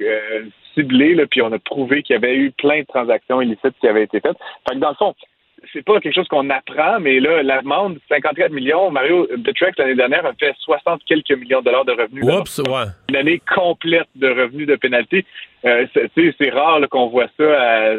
ciblé, 0.73 1.15
là, 1.15 1.25
puis 1.29 1.41
on 1.41 1.51
a 1.51 1.60
prouvé 1.60 2.03
qu'il 2.03 2.13
y 2.13 2.17
avait 2.17 2.36
eu 2.36 2.51
plein 2.51 2.81
de 2.81 2.86
transactions 2.86 3.41
illicites 3.41 3.75
qui 3.79 3.88
avaient 3.88 4.03
été 4.03 4.19
faites. 4.19 4.38
Fait 4.67 4.75
que 4.75 4.79
dans 4.79 4.89
le 4.89 4.95
fond, 4.95 5.15
c'est 5.73 5.86
pas 5.86 5.99
quelque 5.99 6.15
chose 6.15 6.27
qu'on 6.27 6.49
apprend, 6.49 6.99
mais 6.99 7.19
là, 7.19 7.43
la 7.43 7.62
demande, 7.62 7.99
54 8.10 8.51
millions, 8.51 8.89
Mario 8.89 9.27
Bitrex, 9.38 9.77
l'année 9.77 9.95
dernière, 9.95 10.25
a 10.25 10.34
fait 10.34 10.55
60 10.60 11.03
quelques 11.05 11.31
millions 11.31 11.60
de 11.60 11.65
dollars 11.65 11.86
de 11.86 11.91
revenus. 11.91 12.23
Oups, 12.23 12.60
ouais. 12.60 12.86
Une 13.10 13.15
année 13.15 13.41
complète 13.53 14.07
de 14.15 14.27
revenus 14.27 14.67
de 14.67 14.75
pénalité. 14.75 15.25
Euh, 15.65 15.86
c'est 16.15 16.50
rare 16.50 16.80
qu'on 16.89 17.08
voit 17.08 17.28
ça 17.38 17.43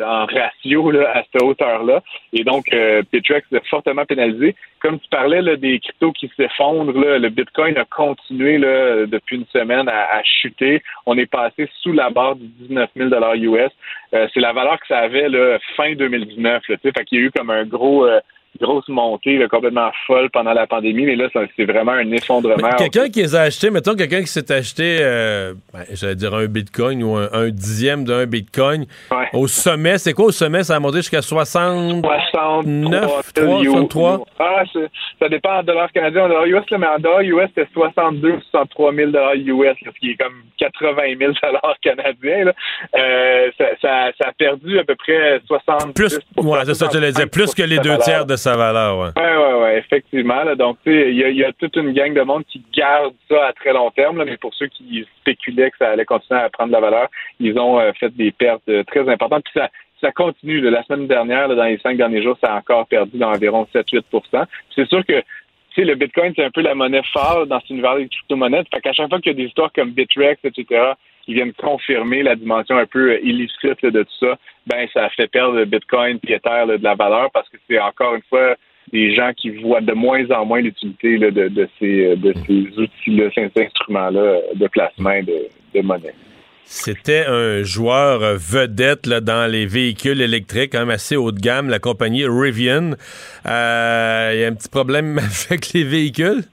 en 0.05 0.27
ratio 0.27 0.91
à 0.99 1.23
cette 1.23 1.43
hauteur-là. 1.43 2.03
Et 2.33 2.45
donc, 2.45 2.73
euh, 2.73 3.03
Bitrex 3.13 3.47
est 3.53 3.67
fortement 3.69 4.05
pénalisé. 4.05 4.57
Comme 4.81 4.99
tu 4.99 5.09
parlais 5.09 5.43
là, 5.43 5.57
des 5.57 5.79
cryptos 5.79 6.13
qui 6.13 6.31
s'effondrent, 6.37 6.93
le 6.93 7.29
Bitcoin 7.29 7.77
a 7.79 7.85
continué 7.85 8.59
là, 8.59 9.07
depuis 9.07 9.37
une 9.37 9.47
semaine 9.47 9.89
à, 9.89 10.23
chuter. 10.25 10.83
On 11.07 11.17
est 11.17 11.31
passé 11.31 11.69
sous 11.83 11.93
la 11.93 12.11
barre 12.11 12.37
du 12.37 12.47
19 12.69 12.91
000 12.97 13.11
US. 13.37 13.71
Euh, 14.15 14.27
c'est 14.35 14.41
la 14.41 14.53
valeur 14.53 14.81
que 14.81 14.87
ça 14.89 14.99
avait 14.99 15.29
là, 15.29 15.59
fin 15.77 15.95
2019. 15.95 16.69
Là, 16.69 16.77
fait 16.83 17.05
qu'il 17.05 17.19
y 17.19 17.23
a 17.23 17.25
eu 17.27 17.31
comme 17.31 17.51
un 17.51 17.65
gros... 17.65 18.07
Euh, 18.07 18.21
grosse 18.61 18.89
montée 18.89 19.45
complètement 19.51 19.91
folle 20.07 20.31
pendant 20.31 20.53
la 20.53 20.67
pandémie, 20.67 21.05
mais 21.05 21.17
là, 21.17 21.29
c'est 21.57 21.65
vraiment 21.65 21.93
un 21.93 22.11
effondrement. 22.13 22.71
Quelqu'un 22.79 23.09
qui 23.09 23.21
les 23.21 23.35
a 23.35 23.43
achetés, 23.43 23.71
mettons 23.71 23.95
quelqu'un 23.95 24.21
qui 24.21 24.29
s'est 24.29 24.53
acheté, 24.53 24.99
euh, 25.01 25.55
ben, 25.73 25.85
j'allais 25.93 26.15
dire 26.15 26.35
un 26.35 26.47
bitcoin 26.47 27.03
ou 27.03 27.17
un, 27.17 27.51
dixième 27.51 28.05
d'un 28.05 28.27
bitcoin, 28.27 28.87
au 29.33 29.47
sommet, 29.47 29.99
c'est 29.99 30.13
quoi 30.13 30.27
au 30.27 30.31
sommet? 30.33 30.65
Ça 30.65 30.77
a 30.77 30.81
monté 30.81 30.99
jusqu'à 30.99 31.23
60... 31.23 32.05
69, 32.33 33.33
63? 33.35 34.25
Ah, 34.39 34.63
ça 35.21 35.29
dépend 35.29 35.59
en 35.59 35.63
dollars 35.63 35.93
canadiens, 35.93 36.25
en 36.25 36.29
dollars 36.29 36.47
US, 36.47 36.65
mais 36.71 36.87
en 36.87 36.99
dollars 36.99 37.21
US, 37.21 37.49
c'était 37.55 37.69
62 37.73 38.41
63 38.51 38.95
000 38.95 39.11
dollars 39.11 39.35
US, 39.35 39.77
ce 39.85 40.01
qui 40.01 40.11
est 40.11 40.17
comme 40.17 40.43
80 40.59 40.95
000 41.19 41.33
dollars 41.43 41.77
canadiens. 41.83 42.53
Euh, 42.97 43.51
ça, 43.81 44.13
a 44.27 44.33
perdu 44.39 44.79
à 44.79 44.85
peu 44.85 44.95
près 44.97 45.41
60 45.47 45.95
Plus, 45.95 46.19
ouais, 46.37 46.59
c'est 46.65 46.75
ça, 46.75 46.89
tu 46.89 47.01
le 47.01 47.09
disais, 47.11 47.27
plus 47.27 47.55
que 47.55 47.63
les 47.63 47.79
deux 47.79 47.97
tiers 47.99 48.27
de 48.27 48.37
sa 48.43 48.57
valeur, 48.57 48.99
ouais. 48.99 49.11
Ouais, 49.17 49.37
ouais, 49.37 49.63
ouais, 49.63 49.79
effectivement. 49.79 50.45
donc, 50.57 50.79
tu 50.85 50.93
sais, 50.93 51.11
il 51.13 51.37
y, 51.37 51.45
a 51.45 51.53
toute 51.53 51.77
une 51.77 51.93
gang 51.93 52.13
de 52.13 52.23
monde 52.23 52.45
qui 52.47 52.63
garde 52.77 53.15
ça 53.31 53.47
à 53.47 53.53
très 53.53 53.73
long 53.73 53.91
terme, 53.91 54.25
mais 54.25 54.37
pour 54.37 54.53
ceux 54.55 54.67
qui 54.67 55.07
spéculaient 55.21 55.71
que 55.71 55.79
ça 55.79 55.91
allait 55.91 56.05
continuer 56.05 56.41
à 56.41 56.51
prendre 56.51 56.69
de 56.69 56.75
la 56.75 56.81
valeur, 56.81 57.09
ils 57.41 57.59
ont 57.59 57.79
euh, 57.79 57.93
fait 57.93 58.15
des 58.15 58.33
pertes 58.33 58.69
euh, 58.69 58.83
très 58.85 59.09
importantes. 59.09 59.45
Puis 59.45 59.55
ça, 59.55 59.71
ça 60.01 60.13
continue. 60.13 60.61
la 60.61 60.83
semaine 60.83 61.07
dernière, 61.07 61.49
dans 61.49 61.65
les 61.65 61.79
cinq 61.79 61.97
derniers 61.97 62.23
jours, 62.23 62.37
ça 62.41 62.53
a 62.53 62.59
encore 62.59 62.87
perdu 62.87 63.17
d'environ 63.17 63.67
7-8 63.73 64.03
C'est 64.75 64.89
sûr 64.89 65.05
que 65.07 65.23
le 65.77 65.95
Bitcoin, 65.95 66.33
c'est 66.37 66.45
un 66.45 66.51
peu 66.51 66.61
la 66.61 66.75
monnaie 66.75 67.03
phare 67.13 67.47
dans 67.47 67.61
cet 67.61 67.71
univers 67.71 67.97
des 67.97 68.09
crypto-monnaies. 68.09 68.65
Fait 68.73 68.81
qu'à 68.81 68.93
chaque 68.93 69.09
fois 69.09 69.21
qu'il 69.21 69.33
y 69.33 69.35
a 69.35 69.39
des 69.39 69.49
histoires 69.49 69.73
comme 69.73 69.93
Bitrex, 69.93 70.39
etc., 70.45 70.93
qui 71.25 71.35
viennent 71.35 71.53
confirmer 71.53 72.23
la 72.23 72.37
dimension 72.37 72.77
un 72.77 72.87
peu 72.87 73.13
euh, 73.13 73.21
illicite 73.23 73.85
de 73.85 74.03
tout 74.03 74.19
ça, 74.21 74.39
ben 74.67 74.87
ça 74.93 75.09
fait 75.11 75.29
perdre 75.29 75.57
le 75.57 75.65
Bitcoin 75.65 76.19
et 76.27 76.35
Ether 76.35 76.65
de 76.67 76.83
la 76.83 76.95
valeur 76.95 77.31
parce 77.33 77.49
que 77.49 77.57
c'est 77.69 77.79
encore 77.79 78.15
une 78.15 78.23
fois 78.29 78.57
des 78.93 79.15
gens 79.15 79.33
qui 79.37 79.51
voient 79.51 79.81
de 79.81 79.93
moins 79.93 80.29
en 80.31 80.45
moins 80.45 80.61
l'utilité 80.61 81.19
de, 81.19 81.31
de, 81.31 81.69
ces, 81.79 82.17
de 82.17 82.35
ces 82.47 82.79
outils-là, 82.79 83.31
ces 83.35 83.51
instruments-là 83.57 84.41
de 84.55 84.67
placement 84.69 85.21
de, 85.23 85.81
monnaie. 85.81 86.15
C'était 86.65 87.25
un 87.27 87.63
joueur 87.63 88.21
vedette 88.37 89.09
dans 89.09 89.51
les 89.51 89.67
véhicules 89.67 90.21
électriques, 90.21 90.73
quand 90.73 90.81
même 90.81 90.91
assez 90.91 91.17
haut 91.17 91.33
de 91.33 91.41
gamme, 91.41 91.69
la 91.69 91.79
compagnie 91.79 92.25
Rivian. 92.25 92.93
Euh, 93.47 94.31
il 94.35 94.41
y 94.41 94.45
a 94.45 94.49
un 94.49 94.55
petit 94.55 94.69
problème 94.69 95.19
avec 95.51 95.73
les 95.73 95.85
véhicules? 95.85 96.45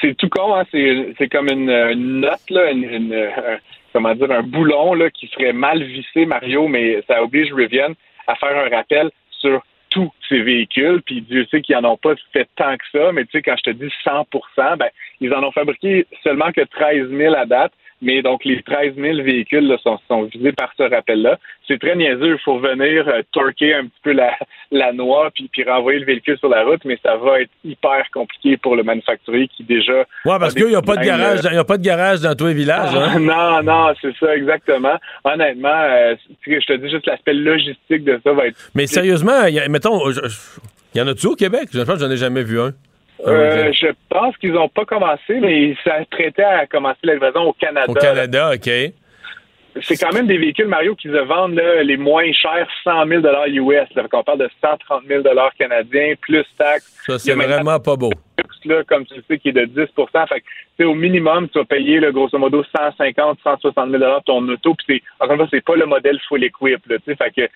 C'est 0.00 0.16
tout 0.16 0.28
con, 0.28 0.54
hein? 0.54 0.64
c'est 0.72 1.28
comme 1.28 1.48
une, 1.48 2.20
note, 2.20 2.50
un, 2.50 3.58
comment 3.92 4.14
dire, 4.14 4.30
un 4.30 4.42
boulon 4.42 4.94
là, 4.94 5.10
qui 5.10 5.28
serait 5.28 5.52
mal 5.52 5.82
vissé, 5.82 6.26
Mario, 6.26 6.68
mais 6.68 7.02
ça 7.06 7.22
oblige 7.22 7.52
Rivian 7.52 7.92
à 8.26 8.34
faire 8.34 8.56
un 8.56 8.74
rappel 8.74 9.10
sur 9.30 9.62
tous 9.90 10.12
ces 10.28 10.40
véhicules, 10.40 11.00
puis 11.02 11.22
Dieu 11.22 11.46
sait 11.50 11.62
qu'ils 11.62 11.76
n'en 11.76 11.92
ont 11.92 11.96
pas 11.96 12.14
fait 12.32 12.46
tant 12.56 12.76
que 12.76 12.84
ça, 12.92 13.10
mais 13.12 13.24
tu 13.24 13.30
sais, 13.32 13.42
quand 13.42 13.56
je 13.56 13.70
te 13.70 13.76
dis 13.76 13.90
100% 14.04 14.76
ben, 14.76 14.88
ils 15.20 15.32
en 15.32 15.42
ont 15.42 15.52
fabriqué 15.52 16.06
seulement 16.22 16.52
que 16.52 16.60
13 16.60 17.08
000 17.08 17.34
à 17.34 17.46
date, 17.46 17.72
mais 18.00 18.22
donc 18.22 18.44
les 18.44 18.62
13 18.62 18.94
000 18.96 19.22
véhicules 19.22 19.76
sont, 19.82 19.98
sont, 20.08 20.24
visés 20.24 20.52
par 20.52 20.72
ce 20.76 20.82
rappel-là. 20.82 21.38
C'est 21.66 21.80
très 21.80 21.96
niaiseux, 21.96 22.34
il 22.34 22.42
faut 22.44 22.58
venir 22.58 23.06
euh, 23.08 23.22
torquer 23.32 23.74
un 23.74 23.84
petit 23.84 24.00
peu 24.02 24.12
la, 24.12 24.32
la 24.70 24.92
noix 24.92 25.30
puis, 25.34 25.48
puis 25.52 25.64
renvoyer 25.64 25.98
le 25.98 26.06
véhicule 26.06 26.38
sur 26.38 26.48
la 26.48 26.64
route, 26.64 26.80
mais 26.84 26.98
ça 27.02 27.16
va 27.16 27.40
être 27.40 27.50
hyper 27.64 28.04
compliqué 28.12 28.56
pour 28.56 28.76
le 28.76 28.82
manufacturier 28.82 29.48
qui 29.48 29.64
déjà... 29.64 29.98
Ouais, 30.24 30.38
parce 30.38 30.54
qu'il 30.54 30.66
n'y 30.66 30.74
a, 30.74 30.82
pas 30.82 30.96
de 30.96 31.04
garage, 31.04 31.40
il 31.50 31.58
a 31.58 31.64
pas 31.64 31.78
de 31.78 31.82
garage 31.82 32.20
dans 32.20 32.34
tous 32.34 32.46
les 32.46 32.54
villages. 32.54 32.94
Hein? 32.94 33.18
non, 33.20 33.62
non, 33.62 33.94
c'est 34.00 34.14
ça, 34.18 34.34
exactement. 34.36 34.96
Honnêtement, 35.24 35.68
euh, 35.68 36.14
je 36.46 36.66
te 36.66 36.76
dis 36.76 36.90
juste 36.90 37.06
l'aspect 37.06 37.34
logistique 37.34 38.04
de 38.04 38.20
ça 38.24 38.32
va 38.32 38.46
être... 38.46 38.56
Mais 38.74 38.86
sérieusement, 38.86 39.42
mettons, 39.68 40.00
il 40.94 40.98
y 40.98 41.00
en 41.00 41.08
a-tu 41.08 41.26
au 41.26 41.34
Québec? 41.34 41.68
Je 41.72 41.80
pense 41.80 41.94
que 41.96 42.00
j'en 42.00 42.10
ai 42.10 42.16
jamais 42.16 42.42
vu 42.42 42.60
un. 42.60 42.72
Ah 43.24 43.30
euh, 43.30 43.72
je 43.72 43.88
pense 44.08 44.36
qu'ils 44.36 44.52
n'ont 44.52 44.68
pas 44.68 44.84
commencé, 44.84 45.40
mais 45.40 45.74
ça 45.84 45.96
traitait 46.10 46.44
à 46.44 46.66
commencer 46.66 47.00
la 47.02 47.14
livraison 47.14 47.42
au 47.42 47.52
Canada. 47.52 47.90
Au 47.90 47.94
Canada, 47.94 48.52
OK. 48.54 48.70
C'est 49.82 49.96
quand 49.96 50.12
même 50.12 50.26
des 50.26 50.38
véhicules, 50.38 50.66
Mario, 50.66 50.94
qui 50.94 51.08
se 51.08 51.24
vendent 51.24 51.60
les 51.82 51.96
moins 51.96 52.30
chers, 52.32 52.68
100 52.84 53.06
000 53.06 53.22
US. 53.22 53.88
Donc, 53.94 54.08
on 54.12 54.22
parle 54.22 54.38
de 54.38 54.50
130 54.60 55.02
000 55.06 55.22
canadiens, 55.58 56.14
plus 56.20 56.44
taxes. 56.56 57.02
Ça, 57.06 57.18
c'est 57.18 57.34
vraiment 57.34 57.80
pas 57.80 57.96
beau. 57.96 58.10
Là, 58.64 58.82
comme 58.84 59.06
tu 59.06 59.14
sais, 59.28 59.38
qui 59.38 59.50
est 59.50 59.52
de 59.52 59.64
10 59.64 59.86
fait 60.76 60.84
au 60.84 60.94
minimum, 60.94 61.48
tu 61.48 61.58
vas 61.58 61.64
payer, 61.64 62.00
là, 62.00 62.10
grosso 62.10 62.36
modo, 62.38 62.62
150 62.76 63.38
160 63.42 63.90
000 63.90 64.04
ton 64.26 64.46
auto. 64.48 64.74
Puis, 64.74 64.86
c'est, 64.88 65.24
encore 65.24 65.34
une 65.34 65.38
fois, 65.38 65.48
c'est 65.50 65.64
pas 65.64 65.76
le 65.76 65.86
modèle 65.86 66.18
full 66.28 66.44
equip. 66.44 66.84
Là, 66.86 66.96
fait 67.06 67.30
que 67.34 67.48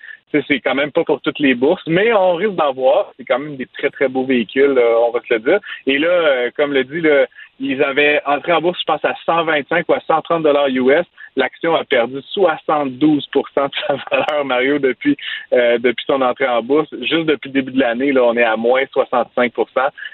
c'est 0.47 0.59
quand 0.59 0.75
même 0.75 0.91
pas 0.91 1.03
pour 1.03 1.21
toutes 1.21 1.39
les 1.39 1.53
bourses, 1.53 1.83
mais 1.87 2.13
on 2.13 2.35
risque 2.35 2.55
d'en 2.55 2.73
voir. 2.73 3.11
C'est 3.17 3.25
quand 3.25 3.39
même 3.39 3.55
des 3.55 3.67
très, 3.67 3.89
très 3.89 4.07
beaux 4.07 4.25
véhicules, 4.25 4.79
on 4.79 5.11
va 5.11 5.19
se 5.27 5.33
le 5.33 5.39
dire. 5.39 5.59
Et 5.85 5.99
là, 5.99 6.07
euh, 6.07 6.51
comme 6.55 6.73
le 6.73 6.83
dit, 6.83 7.01
là, 7.01 7.27
ils 7.59 7.83
avaient 7.83 8.21
entré 8.25 8.51
en 8.51 8.61
bourse, 8.61 8.79
je 8.79 8.85
pense, 8.85 9.05
à 9.05 9.13
125 9.25 9.87
ou 9.87 9.93
à 9.93 9.99
130 10.07 10.43
dollars 10.43 10.67
US. 10.69 11.05
L'action 11.35 11.75
a 11.75 11.83
perdu 11.83 12.19
72% 12.35 13.21
de 13.21 13.71
sa 13.87 13.95
valeur, 14.11 14.45
Mario, 14.45 14.79
depuis 14.79 15.17
euh, 15.53 15.77
depuis 15.77 16.05
son 16.05 16.21
entrée 16.21 16.47
en 16.47 16.61
bourse. 16.61 16.89
Juste 17.01 17.25
depuis 17.25 17.49
le 17.49 17.53
début 17.53 17.71
de 17.71 17.79
l'année, 17.79 18.11
là, 18.11 18.23
on 18.23 18.35
est 18.35 18.43
à 18.43 18.55
moins 18.55 18.83
65% 18.83 19.51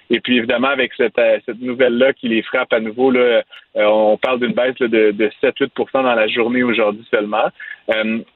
Et 0.10 0.20
puis, 0.20 0.38
évidemment, 0.38 0.70
avec 0.70 0.94
cette, 0.96 1.18
euh, 1.20 1.40
cette 1.46 1.62
nouvelle-là 1.62 2.14
qui 2.14 2.30
les 2.30 2.42
frappe 2.42 2.74
à 2.74 2.80
nouveau, 2.80 3.12
là, 3.12 3.20
euh, 3.20 3.86
on 3.86 4.18
parle 4.18 4.40
d'une 4.40 4.54
baisse 4.54 4.76
de, 4.76 4.88
de 4.88 5.32
7-8% 5.42 5.92
dans 5.94 6.04
la 6.04 6.28
journée 6.28 6.64
aujourd'hui 6.64 7.06
seulement. 7.12 7.50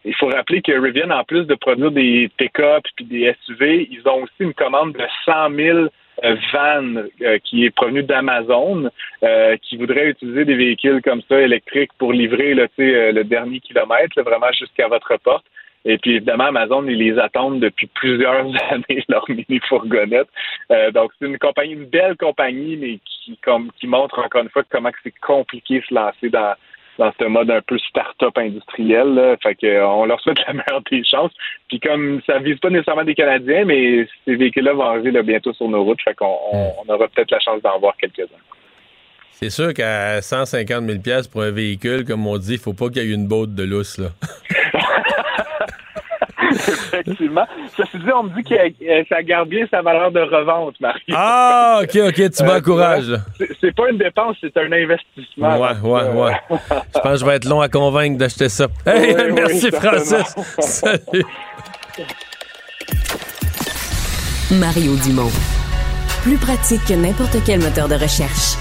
il 0.05 0.15
faut 0.15 0.27
rappeler 0.27 0.61
que 0.61 0.71
Rivian, 0.71 1.09
en 1.09 1.23
plus 1.23 1.45
de 1.45 1.55
produire 1.55 1.91
des 1.91 2.29
pick-up 2.37 2.83
puis 2.95 3.05
des 3.05 3.35
SUV, 3.45 3.87
ils 3.91 4.07
ont 4.07 4.23
aussi 4.23 4.33
une 4.39 4.53
commande 4.53 4.93
de 4.93 5.05
100 5.25 5.49
000 5.55 5.77
euh, 5.77 5.89
van 6.21 6.95
euh, 7.21 7.37
qui 7.43 7.65
est 7.65 7.71
provenu 7.71 8.03
d'Amazon, 8.03 8.89
euh, 9.23 9.57
qui 9.61 9.77
voudrait 9.77 10.09
utiliser 10.09 10.45
des 10.45 10.55
véhicules 10.55 11.01
comme 11.01 11.21
ça 11.29 11.39
électriques 11.41 11.91
pour 11.97 12.13
livrer 12.13 12.53
là, 12.53 12.67
le 12.77 13.23
dernier 13.23 13.59
kilomètre, 13.59 14.21
vraiment 14.21 14.51
jusqu'à 14.51 14.87
votre 14.87 15.17
porte. 15.17 15.45
Et 15.85 15.97
puis 15.97 16.15
évidemment, 16.15 16.45
Amazon, 16.45 16.87
ils 16.87 16.97
les 16.97 17.19
attendent 17.19 17.59
depuis 17.59 17.87
plusieurs 17.87 18.45
années, 18.71 19.03
leur 19.09 19.25
mini-fourgonnette. 19.29 20.29
donc 20.93 21.11
c'est 21.19 21.27
une 21.27 21.39
compagnie, 21.39 21.73
une 21.73 21.85
belle 21.85 22.15
compagnie, 22.15 22.77
mais 22.77 22.99
qui, 23.05 23.37
comme, 23.43 23.69
qui 23.79 23.87
montre 23.87 24.19
encore 24.19 24.43
une 24.43 24.49
fois 24.49 24.63
comment 24.69 24.91
c'est 25.03 25.13
compliqué 25.19 25.79
de 25.79 25.85
se 25.85 25.93
lancer 25.93 26.29
dans, 26.29 26.53
dans 26.97 27.11
ce 27.19 27.25
mode 27.25 27.49
un 27.49 27.61
peu 27.61 27.77
start-up 27.77 28.37
industriel. 28.37 29.13
Là. 29.13 29.35
Fait 29.41 29.55
que, 29.55 29.65
euh, 29.65 29.87
on 29.87 30.05
leur 30.05 30.19
souhaite 30.21 30.39
la 30.47 30.53
meilleure 30.53 30.81
des 30.89 31.03
chances. 31.03 31.31
Puis 31.69 31.79
comme 31.79 32.21
ça 32.25 32.39
vise 32.39 32.59
pas 32.59 32.69
nécessairement 32.69 33.03
des 33.03 33.15
Canadiens, 33.15 33.65
mais 33.65 34.07
ces 34.25 34.35
véhicules-là 34.35 34.73
vont 34.73 34.83
arriver 34.83 35.21
bientôt 35.23 35.53
sur 35.53 35.67
nos 35.67 35.83
routes. 35.83 36.01
Fait 36.03 36.15
qu'on 36.15 36.37
on, 36.51 36.93
aura 36.93 37.07
peut-être 37.07 37.31
la 37.31 37.39
chance 37.39 37.61
d'en 37.61 37.79
voir 37.79 37.95
quelques-uns. 37.97 38.37
C'est 39.31 39.49
sûr 39.49 39.73
qu'à 39.73 40.21
150 40.21 41.03
000 41.03 41.21
pour 41.31 41.41
un 41.41 41.51
véhicule, 41.51 42.05
comme 42.05 42.25
on 42.27 42.37
dit, 42.37 42.53
il 42.53 42.59
faut 42.59 42.73
pas 42.73 42.89
qu'il 42.89 43.03
y 43.03 43.11
ait 43.11 43.13
une 43.13 43.27
botte 43.27 43.55
de 43.55 43.63
lousse. 43.63 43.97
Là. 43.97 44.09
Effectivement. 46.53 47.45
Ceci 47.75 47.97
dit, 47.97 48.11
on 48.13 48.23
me 48.23 48.35
dit 48.35 48.43
que 48.43 48.53
euh, 48.55 49.03
ça 49.09 49.21
garde 49.23 49.49
bien 49.49 49.65
sa 49.69 49.81
valeur 49.81 50.11
de 50.11 50.21
revente, 50.21 50.79
Marie. 50.79 51.01
Ah, 51.13 51.81
OK, 51.83 51.95
OK, 52.07 52.31
tu 52.31 52.43
m'encourages. 52.43 53.13
c'est 53.59 53.75
pas 53.75 53.89
une 53.89 53.97
dépense, 53.97 54.37
c'est 54.41 54.55
un 54.57 54.71
investissement. 54.71 55.59
Ouais, 55.59 55.77
ouais, 55.83 56.01
euh, 56.01 56.25
ouais. 56.25 56.33
je 56.49 56.99
pense 56.99 57.13
que 57.13 57.17
je 57.19 57.25
vais 57.25 57.35
être 57.35 57.45
long 57.45 57.61
à 57.61 57.69
convaincre 57.69 58.17
d'acheter 58.17 58.49
ça. 58.49 58.67
Hey, 58.85 59.15
merci, 59.33 59.71
Francis. 59.71 60.35
Salut. 60.59 61.25
Mario 64.51 64.95
Dumont. 65.03 65.31
Plus 66.21 66.37
pratique 66.37 66.85
que 66.85 66.93
n'importe 66.93 67.37
quel 67.45 67.59
moteur 67.59 67.87
de 67.87 67.95
recherche. 67.95 68.55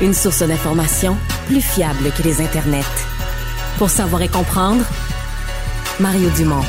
Une 0.00 0.14
source 0.14 0.42
d'information 0.42 1.16
plus 1.46 1.60
fiable 1.60 2.12
que 2.16 2.22
les 2.22 2.40
internets. 2.40 2.84
Pour 3.78 3.90
savoir 3.90 4.22
et 4.22 4.28
comprendre, 4.28 4.84
Mario 6.00 6.30
Dumont. 6.36 6.64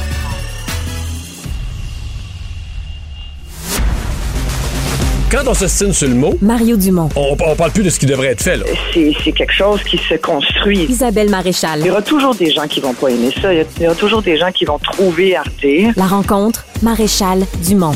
Quand 5.32 5.48
on 5.48 5.54
se 5.54 5.68
signe 5.68 5.94
sur 5.94 6.08
le 6.08 6.16
mot, 6.16 6.34
Mario 6.42 6.76
Dumont. 6.76 7.08
On, 7.16 7.38
on 7.40 7.56
parle 7.56 7.70
plus 7.70 7.84
de 7.84 7.92
ce 7.92 8.00
qui 8.00 8.08
devrait 8.08 8.30
être 8.30 8.42
fait. 8.42 8.58
Là. 8.58 8.66
C'est, 8.92 9.32
quelque 9.32 9.54
chose 9.54 9.80
qui 9.84 10.00
se 10.00 10.16
construit. 10.16 10.86
Isabelle 10.86 11.30
Maréchal. 11.30 11.82
Il 11.82 11.86
y 11.86 11.92
aura 11.92 12.02
toujours 12.02 12.34
des 12.34 12.50
gens 12.50 12.68
qui 12.68 12.80
vont 12.80 12.96
pas 12.96 13.10
aimer 13.10 13.32
ça. 13.40 13.54
Il 13.54 13.64
y, 13.80 13.86
aura 13.86 13.96
toujours 13.96 14.24
des 14.24 14.38
gens 14.38 14.52
qui 14.52 14.66
vont 14.66 14.80
trouver 14.80 15.36
Arte. 15.36 15.64
La 15.96 16.08
rencontre, 16.08 16.66
Maréchal 16.82 17.46
Dumont. 17.64 17.94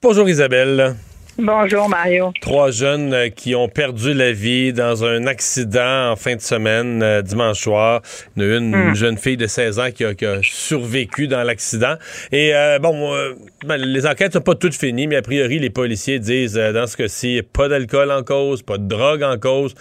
Bonjour 0.00 0.28
Isabelle. 0.28 0.94
Bonjour 1.36 1.88
Mario. 1.88 2.32
Trois 2.40 2.70
jeunes 2.70 3.12
euh, 3.12 3.28
qui 3.28 3.56
ont 3.56 3.68
perdu 3.68 4.14
la 4.14 4.30
vie 4.30 4.72
dans 4.72 5.04
un 5.04 5.26
accident 5.26 6.12
en 6.12 6.16
fin 6.16 6.36
de 6.36 6.40
semaine, 6.40 7.02
euh, 7.02 7.22
dimanche 7.22 7.58
soir. 7.58 8.02
Il 8.36 8.44
y 8.44 8.46
a 8.46 8.56
une, 8.56 8.72
une 8.72 8.90
hmm. 8.90 8.94
jeune 8.94 9.18
fille 9.18 9.36
de 9.36 9.48
16 9.48 9.80
ans 9.80 9.90
qui 9.90 10.04
a, 10.04 10.12
survécu 10.42 11.26
dans 11.26 11.42
l'accident. 11.42 11.96
Et 12.30 12.54
euh, 12.54 12.78
bon, 12.78 13.12
ben, 13.66 13.76
les 13.78 14.06
enquêtes 14.06 14.34
sont 14.34 14.40
pas 14.40 14.54
toutes 14.54 14.76
finies, 14.76 15.08
mais 15.08 15.16
a 15.16 15.22
priori, 15.22 15.58
les 15.58 15.70
policiers 15.70 16.20
disent 16.20 16.54
dans 16.54 16.86
ce 16.86 16.96
cas-ci, 16.96 17.42
pas 17.52 17.66
d'alcool 17.66 18.12
en 18.12 18.22
cause, 18.22 18.62
pas 18.62 18.78
de 18.78 18.86
drogue 18.86 19.24
en 19.24 19.36
cause. 19.36 19.74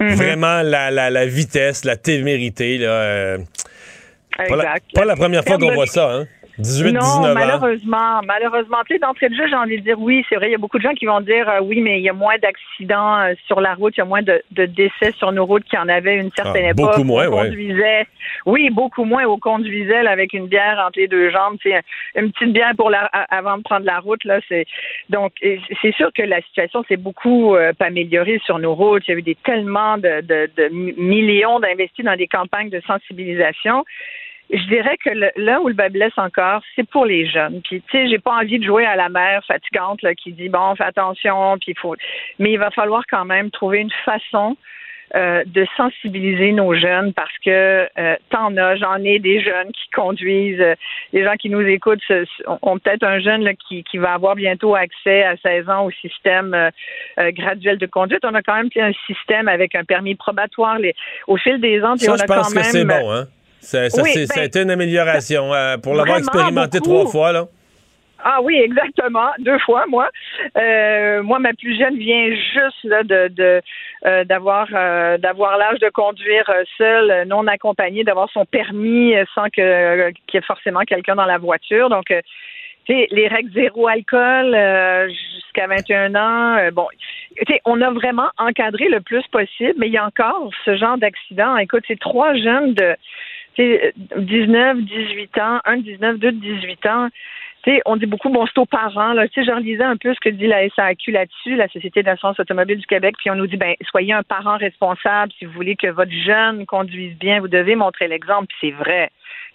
Hmm. 0.00 0.14
Vraiment 0.14 0.62
la, 0.62 0.90
la, 0.90 1.10
la, 1.10 1.26
vitesse, 1.26 1.84
la 1.84 1.96
témérité. 1.96 2.78
Là, 2.78 3.36
exact. 4.38 4.84
Pas 4.94 5.04
la, 5.04 5.14
première 5.14 5.44
fois 5.44 5.58
qu'on 5.58 5.74
voit 5.74 5.86
ça. 5.86 6.10
Hein? 6.10 6.26
18, 6.58 6.92
non, 6.92 7.34
malheureusement, 7.34 8.20
malheureusement, 8.24 8.78
tu 8.86 8.94
sais, 8.94 8.98
d'entrée 8.98 9.28
de 9.28 9.34
jeu, 9.34 9.46
j'ai 9.48 9.54
envie 9.54 9.78
de 9.78 9.82
dire 9.82 10.00
oui, 10.00 10.24
c'est 10.28 10.34
vrai, 10.34 10.48
il 10.48 10.52
y 10.52 10.54
a 10.56 10.58
beaucoup 10.58 10.78
de 10.78 10.82
gens 10.82 10.94
qui 10.94 11.06
vont 11.06 11.20
dire 11.20 11.48
euh, 11.48 11.60
oui, 11.62 11.80
mais 11.80 11.98
il 11.98 12.02
y 12.02 12.08
a 12.08 12.12
moins 12.12 12.36
d'accidents 12.38 13.20
euh, 13.20 13.34
sur 13.46 13.60
la 13.60 13.74
route, 13.74 13.94
il 13.96 14.00
y 14.00 14.02
a 14.02 14.06
moins 14.06 14.22
de, 14.22 14.42
décès 14.50 15.12
sur 15.16 15.30
nos 15.30 15.46
routes 15.46 15.64
qu'il 15.64 15.78
y 15.78 15.82
en 15.82 15.88
avait 15.88 16.16
une 16.16 16.30
certaine 16.32 16.64
ah, 16.66 16.70
époque. 16.70 16.90
Beaucoup 16.90 17.04
moins, 17.04 17.28
oui, 18.46 18.70
beaucoup 18.70 19.04
moins. 19.04 19.24
On 19.26 19.38
conduisait 19.38 20.06
avec 20.06 20.32
une 20.32 20.46
bière 20.46 20.82
entre 20.84 20.98
les 20.98 21.08
deux 21.08 21.30
jambes, 21.30 21.58
tu 21.60 21.70
sais, 21.70 21.80
une 22.16 22.32
petite 22.32 22.52
bière 22.52 22.72
pour 22.76 22.90
la, 22.90 23.04
avant 23.30 23.58
de 23.58 23.62
prendre 23.62 23.86
la 23.86 24.00
route 24.00 24.24
là. 24.24 24.40
C'est 24.48 24.66
donc 25.10 25.32
c'est 25.40 25.94
sûr 25.94 26.10
que 26.12 26.22
la 26.22 26.40
situation 26.42 26.84
s'est 26.88 26.96
beaucoup 26.96 27.54
euh, 27.54 27.72
améliorée 27.78 28.40
sur 28.44 28.58
nos 28.58 28.74
routes. 28.74 29.06
Il 29.06 29.12
y 29.12 29.14
a 29.14 29.18
eu 29.18 29.22
des 29.22 29.36
tellement 29.36 29.96
de, 29.96 30.22
de, 30.22 30.50
de 30.56 30.68
millions 30.70 31.60
d'investis 31.60 32.04
dans 32.04 32.16
des 32.16 32.26
campagnes 32.26 32.70
de 32.70 32.80
sensibilisation 32.86 33.84
je 34.50 34.66
dirais 34.68 34.96
que 34.96 35.10
là 35.36 35.60
où 35.60 35.68
le 35.68 35.74
bas 35.74 35.88
blesse 35.88 36.16
encore, 36.16 36.62
c'est 36.74 36.88
pour 36.88 37.04
les 37.04 37.26
jeunes. 37.26 37.60
Puis, 37.62 37.82
tu 37.82 37.90
sais, 37.90 38.08
j'ai 38.08 38.18
pas 38.18 38.32
envie 38.32 38.58
de 38.58 38.64
jouer 38.64 38.86
à 38.86 38.96
la 38.96 39.08
mère 39.08 39.44
fatigante 39.44 40.02
là, 40.02 40.14
qui 40.14 40.32
dit 40.32 40.48
bon, 40.48 40.74
fais 40.74 40.84
attention, 40.84 41.58
puis 41.58 41.72
il 41.72 41.78
faut. 41.78 41.94
Mais 42.38 42.52
il 42.52 42.58
va 42.58 42.70
falloir 42.70 43.02
quand 43.10 43.24
même 43.24 43.50
trouver 43.50 43.80
une 43.80 43.92
façon 44.04 44.56
euh, 45.14 45.42
de 45.46 45.66
sensibiliser 45.76 46.52
nos 46.52 46.74
jeunes 46.74 47.14
parce 47.14 47.32
que 47.42 47.88
euh, 47.98 48.16
t'en 48.28 48.54
as, 48.58 48.76
j'en 48.76 48.96
ai 48.96 49.18
des 49.18 49.40
jeunes 49.40 49.72
qui 49.72 49.88
conduisent, 49.90 50.60
euh, 50.60 50.74
les 51.14 51.24
gens 51.24 51.34
qui 51.36 51.48
nous 51.48 51.62
écoutent 51.62 52.02
ont 52.46 52.78
peut-être 52.78 53.04
un 53.04 53.18
jeune 53.18 53.42
là, 53.42 53.52
qui, 53.54 53.84
qui 53.84 53.96
va 53.96 54.12
avoir 54.12 54.34
bientôt 54.34 54.74
accès 54.74 55.24
à 55.24 55.36
16 55.38 55.68
ans 55.70 55.86
au 55.86 55.90
système 55.90 56.52
euh, 56.52 57.30
graduel 57.32 57.78
de 57.78 57.86
conduite. 57.86 58.22
On 58.24 58.34
a 58.34 58.42
quand 58.42 58.56
même 58.56 58.68
un 58.76 58.92
système 59.06 59.48
avec 59.48 59.74
un 59.74 59.84
permis 59.84 60.14
probatoire. 60.14 60.78
Les, 60.78 60.94
au 61.26 61.38
fil 61.38 61.58
des 61.58 61.82
ans, 61.82 61.96
Ça, 61.96 62.12
on 62.12 62.16
a 62.16 62.26
quand 62.26 62.50
même. 62.50 62.62
Que 62.62 62.68
c'est 62.68 62.84
bon, 62.84 63.10
hein? 63.10 63.24
Ça, 63.60 63.90
ça, 63.90 64.02
ça, 64.04 64.40
a 64.40 64.44
été 64.44 64.62
une 64.62 64.70
amélioration. 64.70 65.52
Euh, 65.52 65.76
pour 65.76 65.94
l'avoir 65.94 66.18
expérimenté 66.18 66.80
trois 66.80 67.06
fois, 67.06 67.32
là. 67.32 67.46
Ah 68.24 68.40
oui, 68.42 68.56
exactement. 68.56 69.30
Deux 69.38 69.58
fois, 69.60 69.86
moi. 69.86 70.08
Euh, 70.56 71.22
moi, 71.22 71.38
ma 71.38 71.52
plus 71.52 71.78
jeune 71.78 71.96
vient 71.96 72.30
juste 72.30 72.84
là, 72.84 73.02
de, 73.04 73.28
de 73.28 73.60
euh, 74.06 74.24
d'avoir 74.24 74.66
euh, 74.74 75.18
d'avoir 75.18 75.56
l'âge 75.56 75.78
de 75.78 75.88
conduire 75.88 76.50
seule, 76.76 77.28
non 77.28 77.46
accompagnée, 77.46 78.02
d'avoir 78.02 78.28
son 78.30 78.44
permis 78.44 79.14
sans 79.34 79.48
que 79.50 80.10
qu'il 80.10 80.34
y 80.34 80.36
ait 80.38 80.46
forcément 80.46 80.80
quelqu'un 80.80 81.14
dans 81.14 81.26
la 81.26 81.38
voiture. 81.38 81.90
Donc, 81.90 82.12
les 82.88 83.28
règles 83.28 83.52
zéro 83.52 83.86
alcool 83.86 84.56
jusqu'à 85.08 85.66
21 85.66 86.14
ans. 86.14 86.70
bon, 86.72 86.88
on 87.66 87.80
a 87.82 87.90
vraiment 87.90 88.30
encadré 88.38 88.88
le 88.88 89.00
plus 89.00 89.26
possible, 89.28 89.74
mais 89.76 89.88
il 89.88 89.92
y 89.92 89.98
a 89.98 90.06
encore 90.06 90.50
ce 90.64 90.76
genre 90.76 90.96
d'accident. 90.96 91.56
Écoute, 91.58 91.84
c'est 91.86 92.00
trois 92.00 92.34
jeunes 92.34 92.74
de 92.74 92.96
19, 93.58 94.82
18 94.82 95.38
ans, 95.38 95.60
un 95.64 95.76
de 95.78 95.82
19, 95.82 96.18
deux 96.18 96.32
de 96.32 96.40
18 96.40 96.86
ans 96.86 97.08
on 97.84 97.96
dit 97.96 98.06
beaucoup, 98.06 98.30
bon, 98.30 98.46
c'est 98.46 98.58
aux 98.60 98.66
parents. 98.66 99.12
Là. 99.12 99.26
je 99.26 99.54
relisais 99.54 99.82
un 99.82 99.96
peu 99.96 100.14
ce 100.14 100.20
que 100.20 100.34
dit 100.34 100.46
la 100.46 100.68
SAQ 100.70 101.12
là-dessus, 101.12 101.56
la 101.56 101.68
Société 101.68 102.02
d'assurance 102.02 102.38
automobile 102.40 102.78
du 102.78 102.86
Québec, 102.86 103.16
puis 103.18 103.30
on 103.30 103.34
nous 103.34 103.46
dit, 103.46 103.56
ben, 103.56 103.74
soyez 103.90 104.12
un 104.12 104.22
parent 104.22 104.56
responsable. 104.56 105.32
Si 105.38 105.44
vous 105.44 105.52
voulez 105.52 105.76
que 105.76 105.88
votre 105.88 106.12
jeune 106.26 106.66
conduise 106.66 107.16
bien, 107.18 107.40
vous 107.40 107.48
devez 107.48 107.74
montrer 107.74 108.08
l'exemple. 108.08 108.46
Puis 108.48 108.56
c'est 108.60 108.82
vrai. 108.82 109.10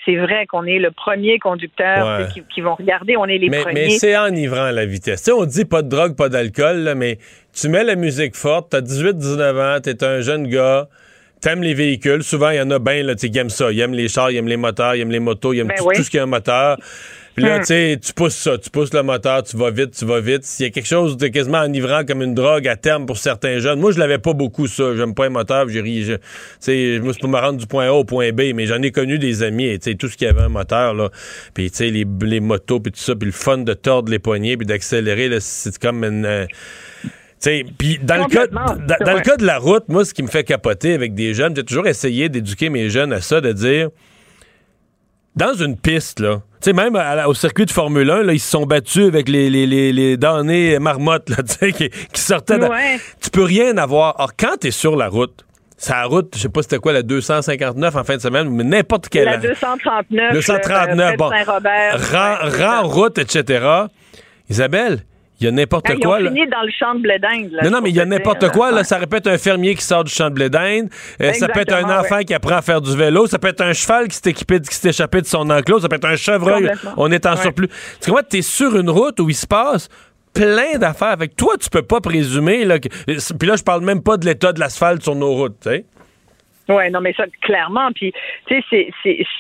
C'est 0.06 0.18
vrai 0.18 0.46
qu'on 0.48 0.66
est 0.66 0.80
le 0.80 0.92
premier 0.92 1.40
conducteur 1.40 2.28
qui, 2.50 2.60
vont 2.60 2.76
regarder, 2.76 3.16
on 3.16 3.26
est 3.26 3.38
les 3.38 3.50
premiers. 3.50 3.74
Mais 3.74 3.90
c'est 3.90 4.18
enivrant 4.18 4.70
la 4.70 4.86
vitesse. 4.86 5.32
on 5.34 5.46
dit 5.46 5.64
pas 5.64 5.82
de 5.82 5.88
drogue, 5.88 6.18
pas 6.18 6.28
d'alcool, 6.28 6.94
mais 6.98 7.20
tu 7.54 7.70
mets 7.70 7.86
la 7.86 7.96
musique 7.96 8.36
forte, 8.36 8.72
t'as 8.72 8.82
18-19 8.82 9.78
ans, 9.78 9.80
t'es 9.82 10.04
un 10.04 10.20
jeune 10.20 10.48
gars, 10.48 10.88
t'aimes 11.44 11.62
les 11.62 11.74
véhicules. 11.74 12.24
Souvent, 12.24 12.52
il 12.52 12.58
y 12.58 12.62
en 12.62 12.72
a 12.72 12.80
bien 12.80 13.04
là, 13.04 13.16
qui 13.16 13.38
aiment 13.38 13.50
ça. 13.50 13.72
Ils 13.72 13.80
aiment 13.82 13.94
les 13.94 14.08
chars, 14.08 14.32
ils 14.32 14.38
aiment 14.38 14.48
les 14.48 14.58
moteurs, 14.58 14.96
ils 14.96 15.02
aiment 15.02 15.12
les 15.12 15.20
motos, 15.20 15.54
ils 15.54 15.60
aiment 15.60 15.68
ben 15.68 15.76
tout, 15.94 16.04
ce 16.04 16.10
qui 16.10 16.18
a 16.18 16.24
un 16.24 16.28
moteur. 16.28 16.78
Puis 17.36 17.44
là, 17.44 17.58
hmm. 17.58 17.62
tu 17.62 17.66
sais, 17.66 18.00
tu 18.02 18.14
pousses 18.14 18.36
ça, 18.36 18.58
tu 18.60 18.70
pousses 18.70 18.94
le 18.94 19.02
moteur, 19.02 19.44
tu 19.44 19.58
vas 19.58 19.72
vite, 19.72 19.92
tu 19.98 20.06
vas 20.06 20.22
vite. 20.22 20.44
S'il 20.44 20.68
y 20.68 20.70
a 20.70 20.72
quelque 20.72 20.88
chose 20.88 21.18
de 21.18 21.28
quasiment 21.28 21.60
enivrant 21.60 22.06
comme 22.06 22.22
une 22.22 22.36
drogue 22.36 22.68
à 22.68 22.76
terme 22.76 23.08
pour 23.08 23.18
certains 23.18 23.58
jeunes, 23.58 23.80
moi, 23.80 23.92
je 23.92 24.00
l'avais 24.00 24.20
pas 24.20 24.34
beaucoup, 24.34 24.68
ça. 24.68 24.96
J'aime 24.96 25.16
pas 25.16 25.26
un 25.26 25.30
moteur, 25.30 25.68
j'ai 25.68 25.82
ri. 25.82 26.06
Tu 26.06 26.18
sais, 26.60 27.00
moi, 27.02 27.12
c'est 27.12 27.20
pour 27.20 27.30
me 27.30 27.40
rendre 27.40 27.58
du 27.58 27.68
point 27.68 27.88
A 27.88 27.92
au 27.92 28.04
point 28.04 28.32
B, 28.32 28.54
mais 28.54 28.68
j'en 28.68 28.82
ai 28.82 28.92
connu 28.92 29.18
des 29.18 29.44
amis, 29.44 29.78
tu 29.80 29.92
sais, 29.92 29.96
tout 29.96 30.08
ce 30.08 30.16
qui 30.16 30.28
avait 30.28 30.42
un 30.42 30.50
moteur, 30.50 30.94
là. 30.94 31.10
Puis, 31.56 31.72
tu 31.72 31.78
sais, 31.78 31.90
les, 31.90 32.06
les 32.22 32.40
motos, 32.40 32.80
puis 32.80 32.92
tout 32.92 33.00
ça, 33.00 33.16
puis 33.16 33.26
le 33.26 33.34
fun 33.34 33.58
de 33.58 33.74
tordre 33.74 34.12
les 34.12 34.20
poignets, 34.20 34.56
puis 34.56 34.68
d'accélérer, 34.68 35.28
là, 35.28 35.40
c'est 35.42 35.78
comme 35.80 36.04
une. 36.04 36.26
Euh, 36.26 36.46
puis 37.78 38.00
dans 38.02 38.24
le 38.24 38.30
cas 38.30 38.48
dans, 38.48 39.14
le 39.14 39.22
cas 39.22 39.38
de 39.38 39.46
la 39.46 39.58
route, 39.58 39.88
moi 39.90 40.06
ce 40.06 40.14
qui 40.14 40.24
me 40.24 40.28
fait 40.28 40.44
capoter 40.44 40.94
avec 40.94 41.14
des 41.14 41.34
jeunes, 41.34 41.56
j'ai 41.56 41.64
toujours 41.64 41.88
essayé 41.88 42.30
d'éduquer 42.30 42.70
mes 42.70 42.90
jeunes 42.90 43.14
à 43.14 43.22
ça 43.22 43.42
de 43.42 43.52
dire 43.52 43.90
dans 45.36 45.54
une 45.54 45.78
piste 45.78 46.20
là, 46.20 46.42
tu 46.64 46.70
sais, 46.70 46.74
même 46.74 46.98
au 47.28 47.34
circuit 47.34 47.66
de 47.66 47.72
Formule 47.72 48.10
1, 48.10 48.24
là, 48.24 48.34
ils 48.34 48.40
se 48.40 48.50
sont 48.50 48.66
battus 48.66 49.08
avec 49.08 49.28
les, 49.28 49.50
les, 49.50 49.66
les, 49.66 49.92
les 49.92 50.16
damnés 50.16 50.80
marmottes 50.80 51.30
là, 51.30 51.72
qui, 51.72 51.90
qui 51.90 52.22
sortaient. 52.22 52.58
De... 52.58 52.70
Tu 53.22 53.30
peux 53.32 53.44
rien 53.44 53.76
avoir. 53.78 54.16
Or, 54.20 54.32
quand 54.38 54.58
tu 54.62 54.68
es 54.68 54.72
sur 54.72 54.96
la 54.96 55.10
route, 55.10 55.44
sa 55.76 56.04
route, 56.04 56.34
je 56.36 56.40
sais 56.40 56.50
pas 56.50 56.62
c'était 56.62 56.78
quoi, 56.78 56.94
la 56.94 57.02
259 57.02 57.96
en 57.96 58.04
fin 58.06 58.16
de 58.16 58.22
semaine, 58.22 58.50
mais 58.50 58.64
n'importe 58.64 59.10
quelle. 59.10 59.26
La 59.26 59.38
239. 59.38 60.34
239, 60.34 61.18
bon. 61.18 61.32
Rang, 62.60 62.88
route, 62.88 63.18
etc. 63.18 63.66
Isabelle, 64.50 65.04
il 65.44 65.48
y 65.48 65.50
a 65.50 65.52
n'importe 65.52 65.94
quoi. 66.00 66.22
Ils 66.22 66.28
ont 66.28 66.30
fini 66.30 66.48
dans 66.48 66.62
le 66.62 66.72
champ 66.72 66.96
de 66.96 67.02
blé 67.02 67.20
d'Inde. 67.20 67.60
Non, 67.64 67.70
non, 67.70 67.82
mais 67.82 67.90
il 67.90 67.96
y 67.96 68.00
a 68.00 68.06
n'importe 68.06 68.50
quoi. 68.52 68.72
Là, 68.72 68.86
ça 68.86 68.98
répète 68.98 69.28
un 69.28 69.38
fermier 69.38 69.76
qui 69.76 69.84
sort 69.84 70.06
du 70.06 70.12
champ 70.12 70.30
de 70.30 70.36
blé 70.36 70.50
d'Inde. 70.50 70.90
Euh, 71.22 71.34
ça 71.34 71.50
peut 71.50 71.60
être 71.60 71.74
un 71.74 72.00
enfant 72.00 72.20
qui 72.22 72.34
apprend 72.34 72.56
à 72.56 72.62
faire 72.62 72.80
du 72.80 72.96
vélo. 72.96 73.28
Ça 73.28 73.40
peut 73.40 73.50
être 73.50 73.62
un 73.62 73.74
cheval 73.74 74.08
qui 74.08 74.16
s'est 74.16 74.30
équipé, 74.30 74.62
qui 74.62 74.74
s'est 74.74 74.90
échappé 74.90 75.20
de 75.20 75.26
son 75.26 75.50
enclos. 75.50 75.82
Ça 75.82 75.90
peut 75.90 75.98
être 75.98 76.08
un 76.08 76.16
chevreuil. 76.16 76.72
On 76.96 77.12
est 77.12 77.26
en 77.26 77.36
surplus. 77.36 77.68
Tu 78.02 78.10
vois, 78.10 78.24
tu 78.24 78.38
es 78.38 78.42
sur 78.42 78.78
une 78.78 78.90
route 78.90 79.20
où 79.20 79.30
il 79.30 79.36
se 79.36 79.48
passe 79.48 79.90
plein 80.34 80.78
d'affaires. 80.78 81.10
Avec 81.10 81.36
toi, 81.36 81.56
tu 81.60 81.70
peux 81.70 81.84
pas 81.84 82.00
présumer. 82.00 82.64
Là, 82.64 82.80
Puis 82.80 83.48
là, 83.48 83.56
je 83.58 83.64
parle 83.64 83.84
même 83.84 84.02
pas 84.02 84.16
de 84.16 84.26
l'état 84.26 84.54
de 84.54 84.62
l'asphalte 84.62 85.04
sur 85.04 85.16
nos 85.16 85.34
routes. 85.34 85.62
sais. 85.62 85.86
Oui, 86.70 86.90
non, 86.92 87.02
mais 87.02 87.14
ça, 87.14 87.26
clairement. 87.42 87.92
Puis, 87.94 88.14
tu 88.48 88.64
sais, 88.70 88.90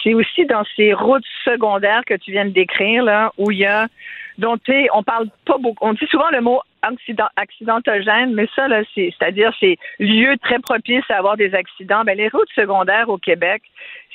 c'est 0.03 0.13
aussi 0.13 0.45
dans 0.45 0.65
ces 0.75 0.93
routes 0.93 1.23
secondaires 1.45 2.01
que 2.05 2.15
tu 2.15 2.31
viens 2.31 2.45
de 2.45 2.49
décrire, 2.51 3.03
là, 3.03 3.31
où 3.37 3.49
il 3.51 3.59
y 3.59 3.65
a 3.65 3.87
dont 4.37 4.57
on 4.93 5.03
parle 5.03 5.27
pas 5.45 5.57
beaucoup. 5.57 5.85
On 5.85 5.93
dit 5.93 6.07
souvent 6.09 6.29
le 6.31 6.41
mot 6.41 6.61
accident, 6.81 7.27
accidentogène, 7.35 8.33
mais 8.33 8.47
ça, 8.55 8.67
là, 8.67 8.81
c'est, 8.93 9.13
c'est-à-dire 9.17 9.53
c'est 9.59 9.77
lieu 9.99 10.37
très 10.37 10.59
propice 10.59 11.03
à 11.09 11.17
avoir 11.17 11.37
des 11.37 11.53
accidents. 11.55 12.03
Ben, 12.03 12.17
les 12.17 12.29
routes 12.29 12.49
secondaires 12.55 13.09
au 13.09 13.17
Québec, 13.17 13.63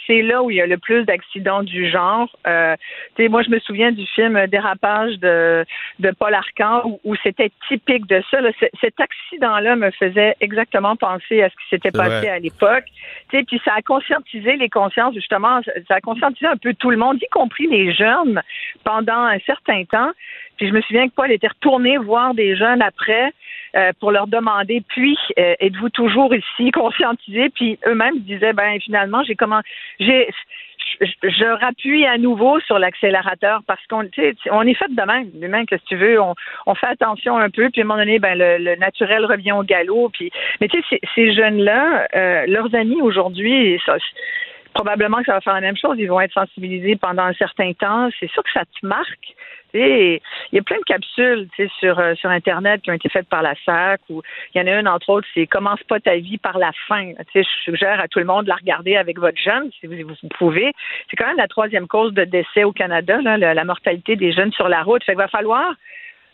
c'est 0.08 0.22
là 0.22 0.42
où 0.42 0.50
il 0.50 0.56
y 0.56 0.60
a 0.60 0.66
le 0.66 0.78
plus 0.78 1.04
d'accidents 1.04 1.62
du 1.62 1.88
genre. 1.88 2.34
Euh, 2.46 2.74
moi, 3.18 3.42
je 3.42 3.50
me 3.50 3.60
souviens 3.60 3.92
du 3.92 4.06
film 4.06 4.46
Dérapage 4.46 5.18
de, 5.18 5.64
de 5.98 6.10
Paul 6.10 6.34
Arcan 6.34 6.98
où, 7.04 7.14
c'était 7.22 7.50
typique 7.68 8.06
de 8.06 8.22
ça. 8.30 8.38
cet 8.80 8.98
accident-là 8.98 9.76
me 9.76 9.90
faisait 9.90 10.34
exactement 10.40 10.96
penser 10.96 11.42
à 11.42 11.50
ce 11.50 11.54
qui 11.54 11.68
s'était 11.70 11.90
passé 11.90 12.28
à 12.28 12.38
l'époque. 12.38 12.84
Puis 13.28 13.60
ça 13.64 13.74
a 13.76 13.82
conscientisé 13.82 14.56
les 14.56 14.70
consciences, 14.70 15.14
justement, 15.14 15.60
ça 15.86 15.96
a 15.96 16.00
conscientisé 16.00 16.46
un 16.46 16.56
peu 16.56 16.74
tout 16.74 16.90
le 16.90 16.96
monde, 16.96 17.18
y 17.20 17.28
compris 17.28 17.66
les 17.66 17.92
jeunes, 17.92 18.40
pendant 18.84 19.20
un 19.24 19.38
certain 19.40 19.84
temps. 19.84 20.10
Puis 20.58 20.68
je 20.68 20.72
me 20.72 20.82
souviens 20.82 21.08
que 21.08 21.14
Paul 21.14 21.32
était 21.32 21.48
retourné 21.48 21.96
voir 21.96 22.34
des 22.34 22.56
jeunes 22.56 22.82
après 22.82 23.32
euh, 23.76 23.92
pour 24.00 24.12
leur 24.12 24.26
demander, 24.26 24.82
puis 24.88 25.16
euh, 25.38 25.54
êtes-vous 25.60 25.90
toujours 25.90 26.34
ici, 26.34 26.70
conscientisés? 26.70 27.50
Puis 27.50 27.78
eux-mêmes 27.86 28.18
disaient, 28.20 28.52
ben 28.52 28.78
finalement, 28.80 29.22
j'ai 29.24 29.34
comment, 29.34 29.60
j'ai 30.00 30.28
je 31.00 31.60
rappuie 31.60 32.06
à 32.06 32.18
nouveau 32.18 32.60
sur 32.60 32.78
l'accélérateur 32.78 33.62
parce 33.66 33.84
qu'on 33.86 34.08
on 34.50 34.62
est 34.62 34.74
fait 34.74 34.88
de 34.88 35.02
même. 35.02 35.30
Même 35.34 35.66
que 35.66 35.76
tu 35.86 35.96
veux, 35.96 36.20
on, 36.20 36.34
on, 36.66 36.74
fait 36.74 36.86
attention 36.86 37.36
un 37.36 37.50
peu, 37.50 37.70
puis 37.70 37.82
à 37.82 37.84
un 37.84 37.86
moment 37.86 38.00
donné, 38.00 38.18
ben, 38.18 38.36
le, 38.36 38.76
naturel 38.76 39.24
revient 39.24 39.52
au 39.52 39.62
galop. 39.62 40.10
Puis, 40.12 40.30
mais 40.60 40.68
tu 40.68 40.82
sais, 40.88 41.00
ces, 41.14 41.32
jeunes-là, 41.34 42.08
euh, 42.14 42.46
leurs 42.46 42.74
amis 42.74 43.00
aujourd'hui, 43.00 43.80
probablement 44.74 45.18
que 45.18 45.24
ça 45.24 45.34
va 45.34 45.40
faire 45.40 45.54
la 45.54 45.60
même 45.60 45.76
chose. 45.76 45.96
Ils 45.98 46.06
vont 46.06 46.20
être 46.20 46.32
sensibilisés 46.32 46.96
pendant 46.96 47.24
un 47.24 47.34
certain 47.34 47.72
temps. 47.72 48.08
C'est 48.18 48.30
sûr 48.30 48.42
que 48.42 48.50
ça 48.52 48.64
te 48.64 48.86
marque. 48.86 49.34
Il 49.74 50.20
y 50.52 50.58
a 50.58 50.62
plein 50.62 50.78
de 50.78 50.84
capsules 50.84 51.46
sur, 51.78 51.98
euh, 51.98 52.14
sur 52.14 52.30
Internet 52.30 52.80
qui 52.82 52.90
ont 52.90 52.94
été 52.94 53.08
faites 53.08 53.28
par 53.28 53.42
la 53.42 53.54
SAC. 53.66 54.00
Ou 54.08 54.22
il 54.54 54.58
y 54.58 54.64
en 54.64 54.66
a 54.66 54.80
une, 54.80 54.88
entre 54.88 55.10
autres, 55.10 55.28
c'est 55.34 55.46
Commence 55.46 55.82
pas 55.84 56.00
ta 56.00 56.16
vie 56.16 56.38
par 56.38 56.58
la 56.58 56.72
fin. 56.86 57.12
Je 57.34 57.42
suggère 57.64 58.00
à 58.00 58.08
tout 58.08 58.18
le 58.18 58.24
monde 58.24 58.44
de 58.44 58.48
la 58.48 58.56
regarder 58.56 58.96
avec 58.96 59.18
votre 59.18 59.38
jeune, 59.38 59.70
si 59.78 59.86
vous, 59.86 59.94
vous 60.08 60.28
pouvez. 60.38 60.72
C'est 61.10 61.16
quand 61.16 61.26
même 61.26 61.36
la 61.36 61.48
troisième 61.48 61.86
cause 61.86 62.12
de 62.14 62.24
décès 62.24 62.64
au 62.64 62.72
Canada, 62.72 63.20
là, 63.20 63.36
la, 63.36 63.64
mortalité 63.64 64.16
des 64.16 64.32
jeunes 64.32 64.52
sur 64.52 64.68
la 64.68 64.82
route. 64.82 65.04
Fait 65.04 65.12
qu'il 65.12 65.18
va 65.18 65.28
falloir 65.28 65.74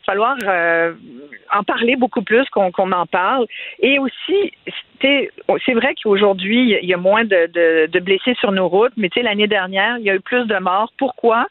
falloir 0.04 0.36
euh, 0.44 0.92
en 1.52 1.62
parler 1.62 1.96
beaucoup 1.96 2.22
plus 2.22 2.44
qu'on 2.50 2.70
en 2.70 3.06
parle. 3.06 3.46
Et 3.80 3.98
aussi, 3.98 4.52
c'est 5.00 5.74
vrai 5.74 5.94
qu'aujourd'hui, 6.02 6.78
il 6.80 6.88
y 6.88 6.94
a 6.94 6.98
moins 6.98 7.24
de, 7.24 7.98
blessés 8.00 8.34
sur 8.40 8.52
nos 8.52 8.68
routes, 8.68 8.92
mais 8.96 9.08
l'année 9.16 9.46
dernière, 9.46 9.98
il 9.98 10.04
y 10.04 10.10
a 10.10 10.14
eu 10.14 10.20
plus 10.20 10.46
de 10.46 10.58
morts. 10.58 10.92
Pourquoi? 10.98 11.46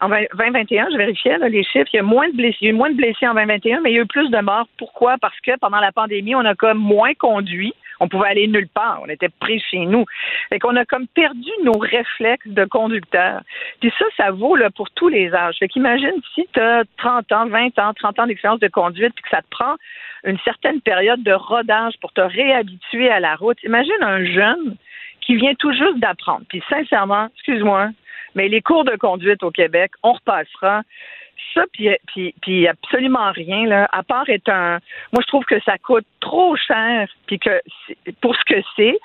en 0.00 0.10
2021, 0.10 0.88
je 0.92 0.96
vérifiais 0.98 1.38
les 1.48 1.64
chiffres, 1.64 1.88
il 1.92 1.96
y 1.96 2.00
a 2.00 2.02
moins 2.02 2.28
de 2.28 2.36
blessés, 2.36 2.58
il 2.60 2.64
y 2.66 2.68
a 2.68 2.70
eu 2.70 2.76
moins 2.76 2.90
de 2.90 2.96
blessés 2.96 3.26
en 3.26 3.32
2021, 3.32 3.80
mais 3.80 3.92
il 3.92 3.94
y 3.94 3.98
a 3.98 4.02
eu 4.02 4.06
plus 4.06 4.28
de 4.30 4.38
morts. 4.40 4.68
Pourquoi? 4.78 5.16
Parce 5.20 5.38
que 5.40 5.56
pendant 5.58 5.80
la 5.80 5.92
pandémie, 5.92 6.34
on 6.34 6.44
a 6.44 6.54
comme 6.54 6.78
moins 6.78 7.14
conduit. 7.14 7.72
On 8.00 8.08
pouvait 8.08 8.28
aller 8.28 8.46
nulle 8.46 8.68
part. 8.68 9.00
On 9.02 9.08
était 9.08 9.28
pris 9.28 9.60
chez 9.70 9.86
nous. 9.86 10.04
Fait 10.48 10.58
qu'on 10.58 10.76
a 10.76 10.84
comme 10.84 11.06
perdu 11.08 11.50
nos 11.64 11.78
réflexes 11.78 12.48
de 12.48 12.64
conducteur. 12.64 13.42
Puis 13.80 13.92
ça, 13.98 14.04
ça 14.16 14.30
vaut 14.30 14.56
là, 14.56 14.70
pour 14.70 14.90
tous 14.90 15.08
les 15.08 15.34
âges. 15.34 15.56
Fait 15.58 15.68
qu'imagine 15.68 16.20
si 16.34 16.46
tu 16.52 16.60
as 16.60 16.84
30 16.98 17.32
ans, 17.32 17.46
20 17.46 17.78
ans, 17.78 17.92
30 17.94 18.18
ans 18.20 18.26
d'expérience 18.26 18.60
de 18.60 18.68
conduite, 18.68 19.14
puis 19.14 19.22
que 19.22 19.30
ça 19.30 19.42
te 19.42 19.48
prend 19.50 19.76
une 20.24 20.38
certaine 20.40 20.80
période 20.80 21.22
de 21.22 21.32
rodage 21.32 21.94
pour 22.00 22.12
te 22.12 22.20
réhabituer 22.20 23.08
à 23.10 23.20
la 23.20 23.36
route. 23.36 23.62
Imagine 23.62 24.02
un 24.02 24.24
jeune 24.24 24.76
qui 25.20 25.36
vient 25.36 25.54
tout 25.54 25.72
juste 25.72 25.98
d'apprendre. 25.98 26.44
Puis 26.48 26.62
sincèrement, 26.68 27.28
excuse-moi, 27.34 27.90
mais 28.34 28.48
les 28.48 28.60
cours 28.60 28.84
de 28.84 28.96
conduite 28.96 29.42
au 29.42 29.50
Québec, 29.50 29.92
on 30.02 30.12
repassera. 30.12 30.82
Ça, 31.54 31.64
puis, 31.72 31.88
puis, 32.06 32.34
puis 32.42 32.68
absolument 32.68 33.30
rien, 33.32 33.66
là, 33.66 33.88
à 33.92 34.02
part 34.02 34.28
être 34.28 34.48
un. 34.48 34.78
Moi, 35.12 35.22
je 35.22 35.26
trouve 35.26 35.44
que 35.44 35.60
ça 35.60 35.78
coûte 35.78 36.06
trop 36.20 36.56
cher, 36.56 37.08
puis 37.26 37.38
que 37.38 37.60
pour 38.20 38.34
ce 38.36 38.44
que 38.44 38.60
c'est, 38.76 38.98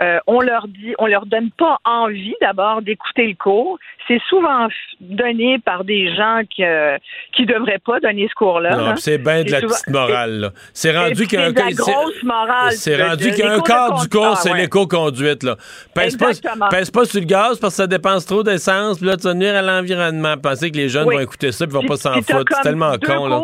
euh, 0.00 0.18
on 0.26 0.40
leur 0.40 0.68
dit, 0.68 0.94
on 0.98 1.06
leur 1.06 1.26
donne 1.26 1.50
pas 1.50 1.78
envie 1.84 2.34
d'abord 2.40 2.82
d'écouter 2.82 3.26
le 3.26 3.34
cours. 3.34 3.78
C'est 4.06 4.20
souvent 4.28 4.68
donné 5.00 5.58
par 5.58 5.84
des 5.84 6.14
gens 6.14 6.40
qui 6.48 6.64
euh, 6.64 6.96
qui 7.32 7.46
devraient 7.46 7.80
pas 7.84 8.00
donner 8.00 8.28
ce 8.28 8.34
cours-là. 8.34 8.76
Non, 8.76 8.96
c'est 8.96 9.18
bien 9.18 9.42
de 9.42 9.50
la 9.50 9.60
petite 9.60 9.88
morale. 9.88 10.52
C'est 10.72 10.96
rendu 10.96 11.26
qu'un 11.26 11.52
la 11.52 11.70
grosse 11.72 12.22
morale. 12.22 12.72
C'est 12.72 13.02
rendu 13.02 13.32
qu'un 13.32 13.60
quart 13.60 14.00
du 14.00 14.08
cours, 14.08 14.36
c'est 14.36 14.54
l'éco-conduite 14.54 15.42
là. 15.42 15.56
Pèse 15.94 16.16
pas, 16.16 16.30
pèse 16.70 16.90
pas 16.90 17.04
sur 17.04 17.20
le 17.20 17.26
gaz 17.26 17.58
parce 17.58 17.74
que 17.74 17.82
ça 17.82 17.86
dépense 17.86 18.24
trop 18.24 18.42
d'essence, 18.42 19.00
là 19.00 19.16
tu 19.16 19.24
vas 19.24 19.34
nuire 19.34 19.56
à 19.56 19.62
l'environnement. 19.62 20.36
Penser 20.36 20.70
que 20.70 20.76
les 20.76 20.88
jeunes 20.88 21.06
vont 21.06 21.20
écouter 21.20 21.52
ça, 21.52 21.66
puis 21.66 21.74
vont 21.74 21.86
pas 21.86 21.96
s'en 21.96 22.14
foutre. 22.22 22.52
C'est 22.54 22.62
tellement 22.62 22.94
con 22.98 23.26
là 23.26 23.40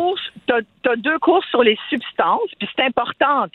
tu 0.47 0.53
as, 0.89 0.95
deux 0.95 1.19
cours 1.19 1.43
sur 1.45 1.63
les 1.63 1.77
substances, 1.89 2.49
puis 2.59 2.67
c'est 2.75 2.83
important, 2.83 3.45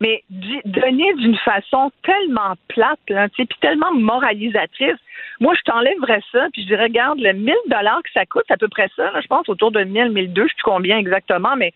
mais 0.00 0.22
donner 0.64 1.14
d'une 1.14 1.36
façon 1.36 1.90
tellement 2.02 2.54
plate, 2.68 2.98
puis 3.34 3.48
tellement 3.60 3.92
moralisatrice, 3.92 4.98
moi, 5.40 5.54
je 5.56 5.62
t'enlèverais 5.62 6.22
ça, 6.32 6.46
puis 6.52 6.62
je 6.62 6.68
dirais, 6.68 6.84
regarde, 6.84 7.18
le 7.20 7.32
1000 7.32 7.54
dollars 7.68 8.02
que 8.02 8.10
ça 8.12 8.24
coûte, 8.26 8.50
à 8.50 8.56
peu 8.56 8.68
près 8.68 8.88
ça, 8.96 9.20
je 9.20 9.26
pense, 9.26 9.48
autour 9.48 9.70
de 9.70 9.82
1000, 9.82 10.10
1002, 10.10 10.42
je 10.42 10.48
sais 10.48 10.54
plus 10.54 10.62
combien 10.62 10.98
exactement, 10.98 11.56
mais, 11.56 11.72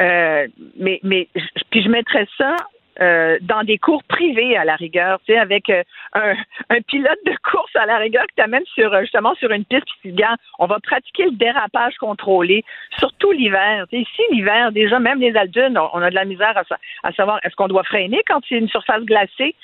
euh, 0.00 0.46
mais, 0.76 1.00
mais, 1.02 1.28
puis 1.70 1.82
je 1.82 1.88
mettrais 1.88 2.26
ça 2.38 2.56
euh, 3.00 3.38
dans 3.40 3.62
des 3.62 3.78
cours 3.78 4.02
privés 4.04 4.56
à 4.56 4.64
la 4.64 4.76
rigueur, 4.76 5.18
tu 5.24 5.32
sais, 5.32 5.38
avec 5.38 5.70
euh, 5.70 5.82
un, 6.14 6.80
pilote 6.82 7.18
de 7.24 7.32
course 7.42 7.74
à 7.74 7.86
la 7.86 7.98
rigueur 7.98 8.26
qui 8.26 8.34
t'amène 8.36 8.64
sur 8.74 8.98
justement 9.00 9.34
sur 9.36 9.50
une 9.50 9.64
piste 9.64 9.86
qui 10.02 10.12
dit 10.12 10.22
on 10.58 10.66
va 10.66 10.78
pratiquer 10.80 11.24
le 11.24 11.32
dérapage 11.32 11.96
contrôlé, 11.96 12.64
surtout 12.98 13.32
l'hiver. 13.32 13.86
Ici, 13.92 14.22
l'hiver, 14.30 14.72
déjà, 14.72 14.98
même 14.98 15.20
les 15.20 15.36
adultes, 15.36 15.76
on 15.92 16.02
a 16.02 16.10
de 16.10 16.14
la 16.14 16.24
misère 16.24 16.56
à, 16.56 16.62
à 17.02 17.12
savoir 17.12 17.40
est-ce 17.44 17.56
qu'on 17.56 17.68
doit 17.68 17.84
freiner 17.84 18.22
quand 18.26 18.40
c'est 18.48 18.58
une 18.58 18.68
surface 18.68 19.04
glacée? 19.04 19.54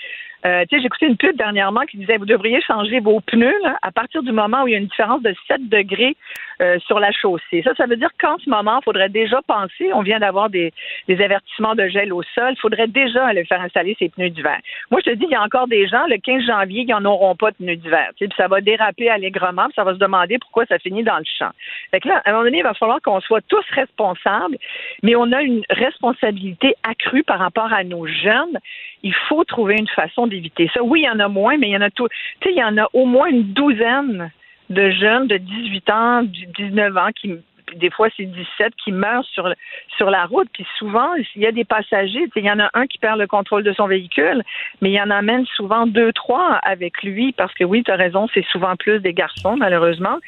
Euh, 0.46 0.64
tu 0.68 0.76
écouté 0.76 1.06
une 1.06 1.16
pub 1.16 1.36
dernièrement 1.36 1.80
qui 1.82 1.98
disait 1.98 2.16
vous 2.16 2.24
devriez 2.24 2.60
changer 2.62 3.00
vos 3.00 3.20
pneus 3.20 3.54
à 3.82 3.90
partir 3.90 4.22
du 4.22 4.30
moment 4.30 4.62
où 4.62 4.68
il 4.68 4.72
y 4.72 4.74
a 4.74 4.78
une 4.78 4.86
différence 4.86 5.22
de 5.22 5.34
7 5.48 5.68
degrés 5.68 6.16
euh, 6.60 6.78
sur 6.86 7.00
la 7.00 7.10
chaussée. 7.12 7.62
Ça, 7.62 7.74
ça 7.76 7.86
veut 7.86 7.96
dire 7.96 8.10
qu'en 8.20 8.38
ce 8.38 8.48
moment, 8.48 8.78
il 8.80 8.84
faudrait 8.84 9.08
déjà 9.08 9.40
penser, 9.42 9.92
on 9.92 10.02
vient 10.02 10.20
d'avoir 10.20 10.48
des, 10.50 10.72
avertissements 11.08 11.74
de 11.74 11.88
gel 11.88 12.12
au 12.12 12.22
sol, 12.34 12.52
il 12.52 12.60
faudrait 12.60 12.86
déjà 12.86 13.26
aller 13.26 13.44
faire 13.44 13.60
installer 13.60 13.96
ces 13.98 14.08
pneus 14.08 14.30
d'hiver. 14.30 14.58
Moi, 14.90 15.00
je 15.04 15.10
te 15.10 15.16
dis, 15.16 15.24
il 15.24 15.32
y 15.32 15.34
a 15.34 15.42
encore 15.42 15.66
des 15.66 15.88
gens, 15.88 16.04
le 16.08 16.18
15 16.18 16.44
janvier, 16.46 16.84
qui 16.84 16.92
n'en 16.92 17.04
auront 17.04 17.34
pas 17.34 17.50
de 17.50 17.56
pneus 17.56 17.76
d'hiver. 17.76 18.10
Puis 18.16 18.28
ça 18.36 18.46
va 18.46 18.60
déraper 18.60 19.08
allègrement, 19.08 19.64
puis 19.64 19.74
ça 19.74 19.84
va 19.84 19.94
se 19.94 19.98
demander 19.98 20.38
pourquoi 20.38 20.66
ça 20.66 20.78
finit 20.78 21.02
dans 21.02 21.18
le 21.18 21.24
champ. 21.38 21.50
Fait 21.90 22.04
là, 22.04 22.22
à 22.24 22.30
un 22.30 22.32
moment 22.32 22.44
donné, 22.44 22.58
il 22.58 22.64
va 22.64 22.74
falloir 22.74 23.00
qu'on 23.02 23.20
soit 23.20 23.42
tous 23.48 23.64
responsables, 23.70 24.56
mais 25.02 25.16
on 25.16 25.32
a 25.32 25.42
une 25.42 25.62
responsabilité 25.70 26.74
accrue 26.88 27.24
par 27.24 27.40
rapport 27.40 27.72
à 27.72 27.82
nos 27.82 28.06
jeunes 28.06 28.58
il 29.02 29.14
faut 29.28 29.44
trouver 29.44 29.76
une 29.78 29.88
façon 29.88 30.26
d'éviter 30.28 30.70
ça. 30.72 30.82
Oui, 30.82 31.00
il 31.00 31.04
y 31.04 31.10
en 31.10 31.20
a 31.20 31.28
moins, 31.28 31.56
mais 31.56 31.68
il 31.68 31.72
y 31.72 31.76
en 31.76 31.82
a 31.82 31.90
tout. 31.90 32.08
Tu 32.40 32.48
sais, 32.48 32.54
il 32.54 32.58
y 32.58 32.64
en 32.64 32.78
a 32.78 32.88
au 32.92 33.04
moins 33.04 33.28
une 33.28 33.52
douzaine 33.52 34.30
de 34.70 34.90
jeunes 34.90 35.26
de 35.26 35.38
18 35.38 35.90
ans, 35.90 36.22
19 36.22 36.96
ans 36.96 37.10
qui 37.14 37.32
des 37.76 37.90
fois 37.90 38.08
c'est 38.16 38.24
17 38.24 38.74
qui 38.82 38.92
meurent 38.92 39.26
sur 39.26 40.10
la 40.10 40.24
route 40.24 40.48
puis 40.52 40.66
souvent 40.78 41.08
il 41.34 41.42
y 41.42 41.46
a 41.46 41.52
des 41.52 41.64
passagers 41.64 42.26
il 42.34 42.44
y 42.44 42.50
en 42.50 42.58
a 42.60 42.70
un 42.74 42.86
qui 42.86 42.98
perd 42.98 43.18
le 43.18 43.26
contrôle 43.26 43.62
de 43.62 43.72
son 43.72 43.86
véhicule 43.86 44.42
mais 44.80 44.90
il 44.90 44.94
y 44.94 45.00
en 45.00 45.10
amène 45.10 45.44
souvent 45.46 45.86
deux 45.86 46.12
trois 46.12 46.54
avec 46.62 47.02
lui 47.02 47.32
parce 47.32 47.52
que 47.54 47.64
oui 47.64 47.82
tu 47.82 47.90
as 47.90 47.96
raison 47.96 48.26
c'est 48.32 48.44
souvent 48.46 48.74
plus 48.76 49.00
des 49.00 49.12
garçons 49.12 49.56
malheureusement 49.56 50.18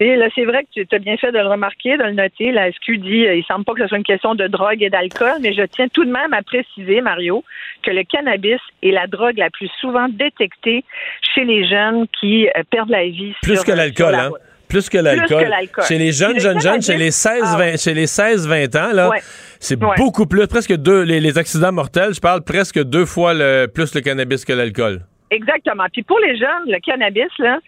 et 0.00 0.16
là, 0.16 0.28
c'est 0.34 0.46
vrai 0.46 0.64
que 0.64 0.80
tu 0.80 0.94
as 0.94 0.98
bien 0.98 1.18
fait 1.18 1.30
de 1.30 1.38
le 1.38 1.46
remarquer, 1.46 1.98
de 1.98 2.02
le 2.04 2.12
noter. 2.12 2.52
La 2.52 2.72
SQ 2.72 2.96
dit, 2.98 3.26
euh, 3.26 3.34
il 3.34 3.44
semble 3.44 3.66
pas 3.66 3.74
que 3.74 3.82
ce 3.82 3.88
soit 3.88 3.98
une 3.98 4.04
question 4.04 4.34
de 4.34 4.46
drogue 4.46 4.82
et 4.82 4.88
d'alcool, 4.88 5.34
mais 5.42 5.52
je 5.52 5.62
tiens 5.62 5.88
tout 5.88 6.06
de 6.06 6.10
même 6.10 6.32
à 6.32 6.42
préciser, 6.42 7.02
Mario, 7.02 7.44
que 7.82 7.90
le 7.90 8.02
cannabis 8.04 8.58
est 8.82 8.92
la 8.92 9.06
drogue 9.06 9.36
la 9.36 9.50
plus 9.50 9.70
souvent 9.78 10.08
détectée 10.08 10.84
chez 11.34 11.44
les 11.44 11.68
jeunes 11.68 12.06
qui 12.18 12.48
euh, 12.48 12.62
perdent 12.70 12.88
la 12.88 13.04
vie. 13.04 13.34
Plus 13.42 13.62
que 13.62 13.72
l'alcool, 13.72 14.14
hein? 14.14 14.30
Plus 14.70 14.88
que 14.88 14.96
l'alcool. 14.96 15.44
Chez 15.86 15.98
les 15.98 16.12
jeunes, 16.12 16.40
jeunes, 16.40 16.60
jeunes, 16.60 16.80
chez 16.80 16.96
les 16.96 17.10
16, 17.10 17.42
20, 17.42 17.58
ah 17.60 17.76
chez 17.76 17.92
les 17.92 18.06
16, 18.06 18.48
20 18.48 18.76
ans, 18.76 18.92
là, 18.94 19.10
c'est 19.58 19.76
beaucoup 19.76 20.26
plus, 20.26 20.46
presque 20.46 20.74
deux, 20.76 21.02
les, 21.02 21.36
accidents 21.36 21.72
mortels, 21.72 22.14
je 22.14 22.20
parle 22.20 22.42
presque 22.42 22.82
deux 22.82 23.04
fois 23.04 23.34
le, 23.34 23.66
plus 23.66 23.94
le 23.94 24.00
cannabis 24.00 24.46
que 24.46 24.52
l'alcool. 24.54 25.00
Exactement. 25.30 25.84
Puis 25.92 26.02
pour 26.02 26.18
les 26.18 26.36
jeunes, 26.36 26.64
le 26.66 26.78
cannabis, 26.80 27.30
là, 27.38 27.60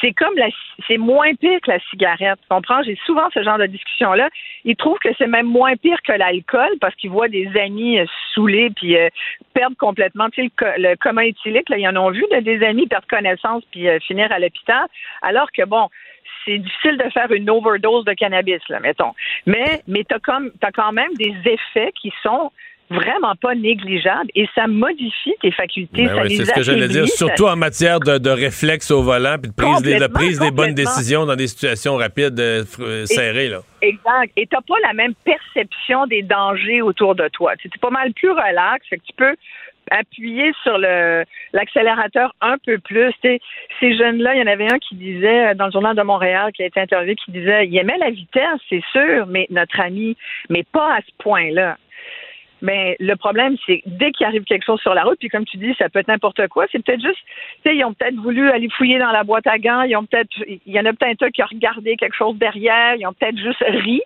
c'est 0.00 0.12
comme 0.12 0.34
la, 0.36 0.48
c'est 0.86 0.98
moins 0.98 1.34
pire 1.34 1.58
que 1.62 1.70
la 1.70 1.80
cigarette. 1.90 2.38
Tu 2.42 2.48
comprends? 2.50 2.82
J'ai 2.82 2.98
souvent 3.06 3.28
ce 3.32 3.42
genre 3.42 3.56
de 3.56 3.66
discussion-là. 3.66 4.28
Ils 4.64 4.76
trouvent 4.76 4.98
que 4.98 5.08
c'est 5.16 5.26
même 5.26 5.46
moins 5.46 5.76
pire 5.76 6.02
que 6.02 6.12
l'alcool 6.12 6.68
parce 6.80 6.94
qu'ils 6.96 7.10
voient 7.10 7.28
des 7.28 7.48
amis 7.58 7.98
euh, 7.98 8.04
saoulés 8.34 8.70
puis 8.76 8.96
euh, 8.96 9.08
perdre 9.54 9.76
complètement, 9.78 10.28
tu 10.28 10.44
sais, 10.44 10.50
le, 10.60 10.90
le 10.90 10.96
commun 10.96 11.22
éthylique, 11.22 11.70
là, 11.70 11.78
ils 11.78 11.88
en 11.88 11.96
ont 11.96 12.10
vu 12.10 12.24
de, 12.30 12.40
des 12.40 12.62
amis 12.62 12.86
perdre 12.86 13.06
connaissance 13.08 13.64
puis 13.70 13.88
euh, 13.88 13.98
finir 14.00 14.30
à 14.30 14.38
l'hôpital. 14.38 14.84
Alors 15.22 15.50
que 15.52 15.64
bon, 15.64 15.88
c'est 16.44 16.58
difficile 16.58 16.98
de 16.98 17.10
faire 17.10 17.32
une 17.32 17.48
overdose 17.48 18.04
de 18.04 18.12
cannabis, 18.12 18.60
là, 18.68 18.78
mettons. 18.80 19.14
Mais, 19.46 19.82
mais 19.88 20.04
t'as 20.04 20.18
comme, 20.18 20.50
t'as 20.60 20.70
quand 20.70 20.92
même 20.92 21.12
des 21.14 21.34
effets 21.44 21.92
qui 22.00 22.12
sont 22.22 22.52
vraiment 22.90 23.34
pas 23.40 23.54
négligeable 23.54 24.30
et 24.34 24.46
ça 24.54 24.66
modifie 24.66 25.34
tes 25.40 25.50
facultés. 25.50 26.06
Ben 26.06 26.28
c'est 26.28 26.44
ce 26.44 26.52
que 26.52 26.62
j'allais 26.62 26.88
dire, 26.88 27.08
surtout 27.08 27.46
en 27.46 27.56
matière 27.56 28.00
de, 28.00 28.18
de 28.18 28.30
réflexe 28.30 28.90
au 28.90 29.02
volant 29.02 29.36
puis 29.40 29.50
de 29.50 29.54
prise, 29.54 29.82
des, 29.82 29.98
de 29.98 30.06
prise 30.06 30.38
des 30.38 30.50
bonnes 30.50 30.74
décisions 30.74 31.26
dans 31.26 31.36
des 31.36 31.48
situations 31.48 31.96
rapides, 31.96 32.38
euh, 32.38 32.64
euh, 32.80 33.06
serrées. 33.06 33.48
Là. 33.48 33.60
Exact. 33.82 34.32
Et 34.36 34.46
tu 34.46 34.56
pas 34.56 34.74
la 34.82 34.92
même 34.94 35.14
perception 35.24 36.06
des 36.06 36.22
dangers 36.22 36.82
autour 36.82 37.14
de 37.14 37.28
toi. 37.28 37.56
Tu 37.56 37.68
es 37.68 37.78
pas 37.80 37.90
mal 37.90 38.12
plus 38.12 38.30
relax, 38.30 38.86
fait 38.88 38.98
que 38.98 39.04
tu 39.04 39.12
peux 39.16 39.34
appuyer 39.90 40.52
sur 40.62 40.78
le 40.78 41.24
l'accélérateur 41.52 42.34
un 42.40 42.56
peu 42.64 42.78
plus. 42.78 43.12
ces 43.22 43.40
jeunes-là, 43.80 44.34
il 44.34 44.40
y 44.40 44.42
en 44.42 44.52
avait 44.52 44.72
un 44.72 44.78
qui 44.78 44.96
disait 44.96 45.50
euh, 45.50 45.54
dans 45.54 45.66
le 45.66 45.72
journal 45.72 45.96
de 45.96 46.02
Montréal 46.02 46.52
qui 46.52 46.62
a 46.62 46.66
été 46.66 46.80
interviewé 46.80 47.14
qui 47.16 47.30
disait 47.30 47.66
il 47.66 47.76
aimait 47.78 47.98
la 47.98 48.10
vitesse, 48.10 48.60
c'est 48.68 48.82
sûr, 48.92 49.26
mais 49.26 49.46
notre 49.50 49.78
ami, 49.80 50.16
mais 50.50 50.64
pas 50.72 50.96
à 50.96 51.00
ce 51.00 51.12
point-là. 51.18 51.76
Mais 52.62 52.96
le 53.00 53.14
problème, 53.16 53.56
c'est 53.66 53.82
dès 53.86 54.12
qu'il 54.12 54.26
arrive 54.26 54.44
quelque 54.44 54.64
chose 54.64 54.80
sur 54.80 54.94
la 54.94 55.04
route, 55.04 55.18
puis 55.18 55.28
comme 55.28 55.44
tu 55.44 55.56
dis, 55.58 55.74
ça 55.78 55.88
peut 55.88 55.98
être 55.98 56.08
n'importe 56.08 56.48
quoi. 56.48 56.66
C'est 56.72 56.82
peut-être 56.84 57.02
juste, 57.02 57.18
tu 57.64 57.70
sais, 57.70 57.76
ils 57.76 57.84
ont 57.84 57.92
peut-être 57.92 58.16
voulu 58.16 58.50
aller 58.50 58.68
fouiller 58.70 58.98
dans 58.98 59.10
la 59.10 59.24
boîte 59.24 59.46
à 59.46 59.58
gants. 59.58 59.82
Ils 59.82 59.96
ont 59.96 60.04
peut-être, 60.04 60.30
il 60.46 60.72
y 60.72 60.80
en 60.80 60.86
a 60.86 60.92
peut-être 60.92 61.22
un 61.24 61.30
qui 61.30 61.42
a 61.42 61.46
regardé 61.46 61.96
quelque 61.96 62.16
chose 62.16 62.36
derrière. 62.36 62.94
Ils 62.96 63.06
ont 63.06 63.12
peut-être 63.12 63.38
juste 63.38 63.62
ri. 63.66 64.00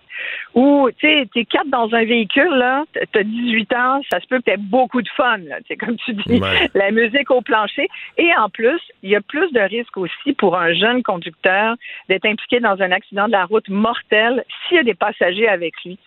Ou, 0.53 0.89
tu 0.97 1.07
sais, 1.07 1.27
t'es 1.33 1.45
quatre 1.45 1.69
dans 1.69 1.93
un 1.93 2.03
véhicule, 2.03 2.53
là, 2.53 2.83
t'as 3.11 3.23
18 3.23 3.73
ans, 3.73 4.01
ça 4.11 4.19
se 4.19 4.27
peut 4.27 4.37
que 4.39 4.43
t'aies 4.43 4.57
beaucoup 4.57 5.01
de 5.01 5.09
fun, 5.09 5.37
là. 5.37 5.57
C'est 5.67 5.77
comme 5.77 5.97
tu 5.97 6.13
dis, 6.13 6.41
la 6.73 6.91
musique 6.91 7.31
au 7.31 7.41
plancher. 7.41 7.87
Et 8.17 8.29
en 8.35 8.49
plus, 8.49 8.79
il 9.03 9.09
y 9.09 9.15
a 9.15 9.21
plus 9.21 9.51
de 9.51 9.61
risques 9.61 9.97
aussi 9.97 10.33
pour 10.33 10.57
un 10.57 10.73
jeune 10.73 11.03
conducteur 11.03 11.75
d'être 12.09 12.25
impliqué 12.25 12.59
dans 12.59 12.81
un 12.81 12.91
accident 12.91 13.27
de 13.27 13.31
la 13.31 13.45
route 13.45 13.69
mortel 13.69 14.43
s'il 14.67 14.77
y 14.77 14.79
a 14.79 14.83
des 14.83 14.93
passagers 14.93 15.47
avec 15.47 15.73
lui 15.85 15.97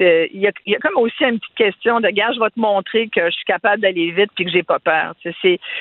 il 0.00 0.40
y, 0.40 0.46
a, 0.46 0.78
comme 0.78 0.96
aussi 0.96 1.24
une 1.24 1.38
petite 1.38 1.54
question 1.54 2.00
de 2.00 2.08
gars, 2.08 2.32
je 2.32 2.40
vais 2.40 2.50
te 2.50 2.60
montrer 2.60 3.08
que 3.08 3.26
je 3.26 3.34
suis 3.34 3.44
capable 3.44 3.82
d'aller 3.82 4.10
vite 4.10 4.30
puis 4.34 4.44
que 4.44 4.50
j'ai 4.50 4.62
pas 4.62 4.78
peur. 4.78 5.14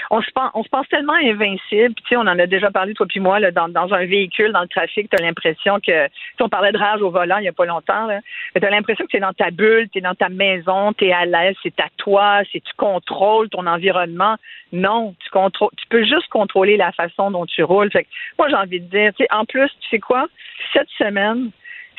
On 0.10 0.22
se 0.22 0.32
pense, 0.32 0.88
tellement 0.90 1.14
invincible. 1.14 1.96
Puis, 2.06 2.18
on 2.18 2.22
en 2.22 2.40
a 2.40 2.48
déjà 2.48 2.72
parlé 2.72 2.94
toi 2.94 3.06
puis 3.08 3.20
moi 3.20 3.40
là, 3.40 3.52
dans, 3.52 3.94
un 3.94 4.06
véhicule, 4.06 4.52
dans 4.52 4.62
le 4.62 4.68
trafic, 4.68 5.10
tu 5.10 5.22
as 5.22 5.26
l'impression 5.26 5.80
que, 5.80 6.08
si 6.08 6.42
on 6.42 6.50
parlait 6.50 6.72
de 6.72 6.78
rage 6.78 7.02
au 7.02 7.10
volant 7.10 7.38
il 7.38 7.46
y 7.46 7.48
a 7.48 7.54
pas 7.54 7.66
longtemps, 7.66 8.08
là, 8.08 8.20
mais 8.56 8.64
as 8.64 8.70
l'impression 8.70 9.06
que 9.06 9.12
tu 9.12 9.18
es 9.18 9.22
dans 9.22 9.34
ta 9.34 9.52
bulle, 9.52 9.90
tu 9.92 10.00
es 10.00 10.02
dans 10.02 10.16
ta 10.16 10.30
maison, 10.30 10.94
tu 10.94 11.06
es 11.06 11.14
à 11.14 11.26
l'aise, 11.26 11.56
c'est 11.64 11.80
à 11.80 11.88
toi, 11.98 12.42
c'est 12.52 12.64
tu 12.64 12.74
contrôles 12.76 13.50
ton 13.50 13.66
environnement. 13.68 14.36
Non, 14.72 15.16
tu 15.20 15.30
contrôles, 15.30 15.70
tu 15.78 15.88
peux 15.88 16.04
juste 16.04 16.28
contrôler 16.30 16.78
la 16.78 16.92
façon 16.92 17.32
dont 17.32 17.46
tu 17.46 17.64
roules. 17.64 17.92
Fait 17.92 18.08
moi 18.38 18.50
j'ai 18.50 18.56
envie 18.56 18.80
de 18.80 18.90
dire, 18.90 19.12
en 19.32 19.46
plus, 19.46 19.70
tu 19.82 19.90
sais 19.90 20.00
quoi, 20.00 20.28
cette 20.74 20.90
semaine 20.98 21.52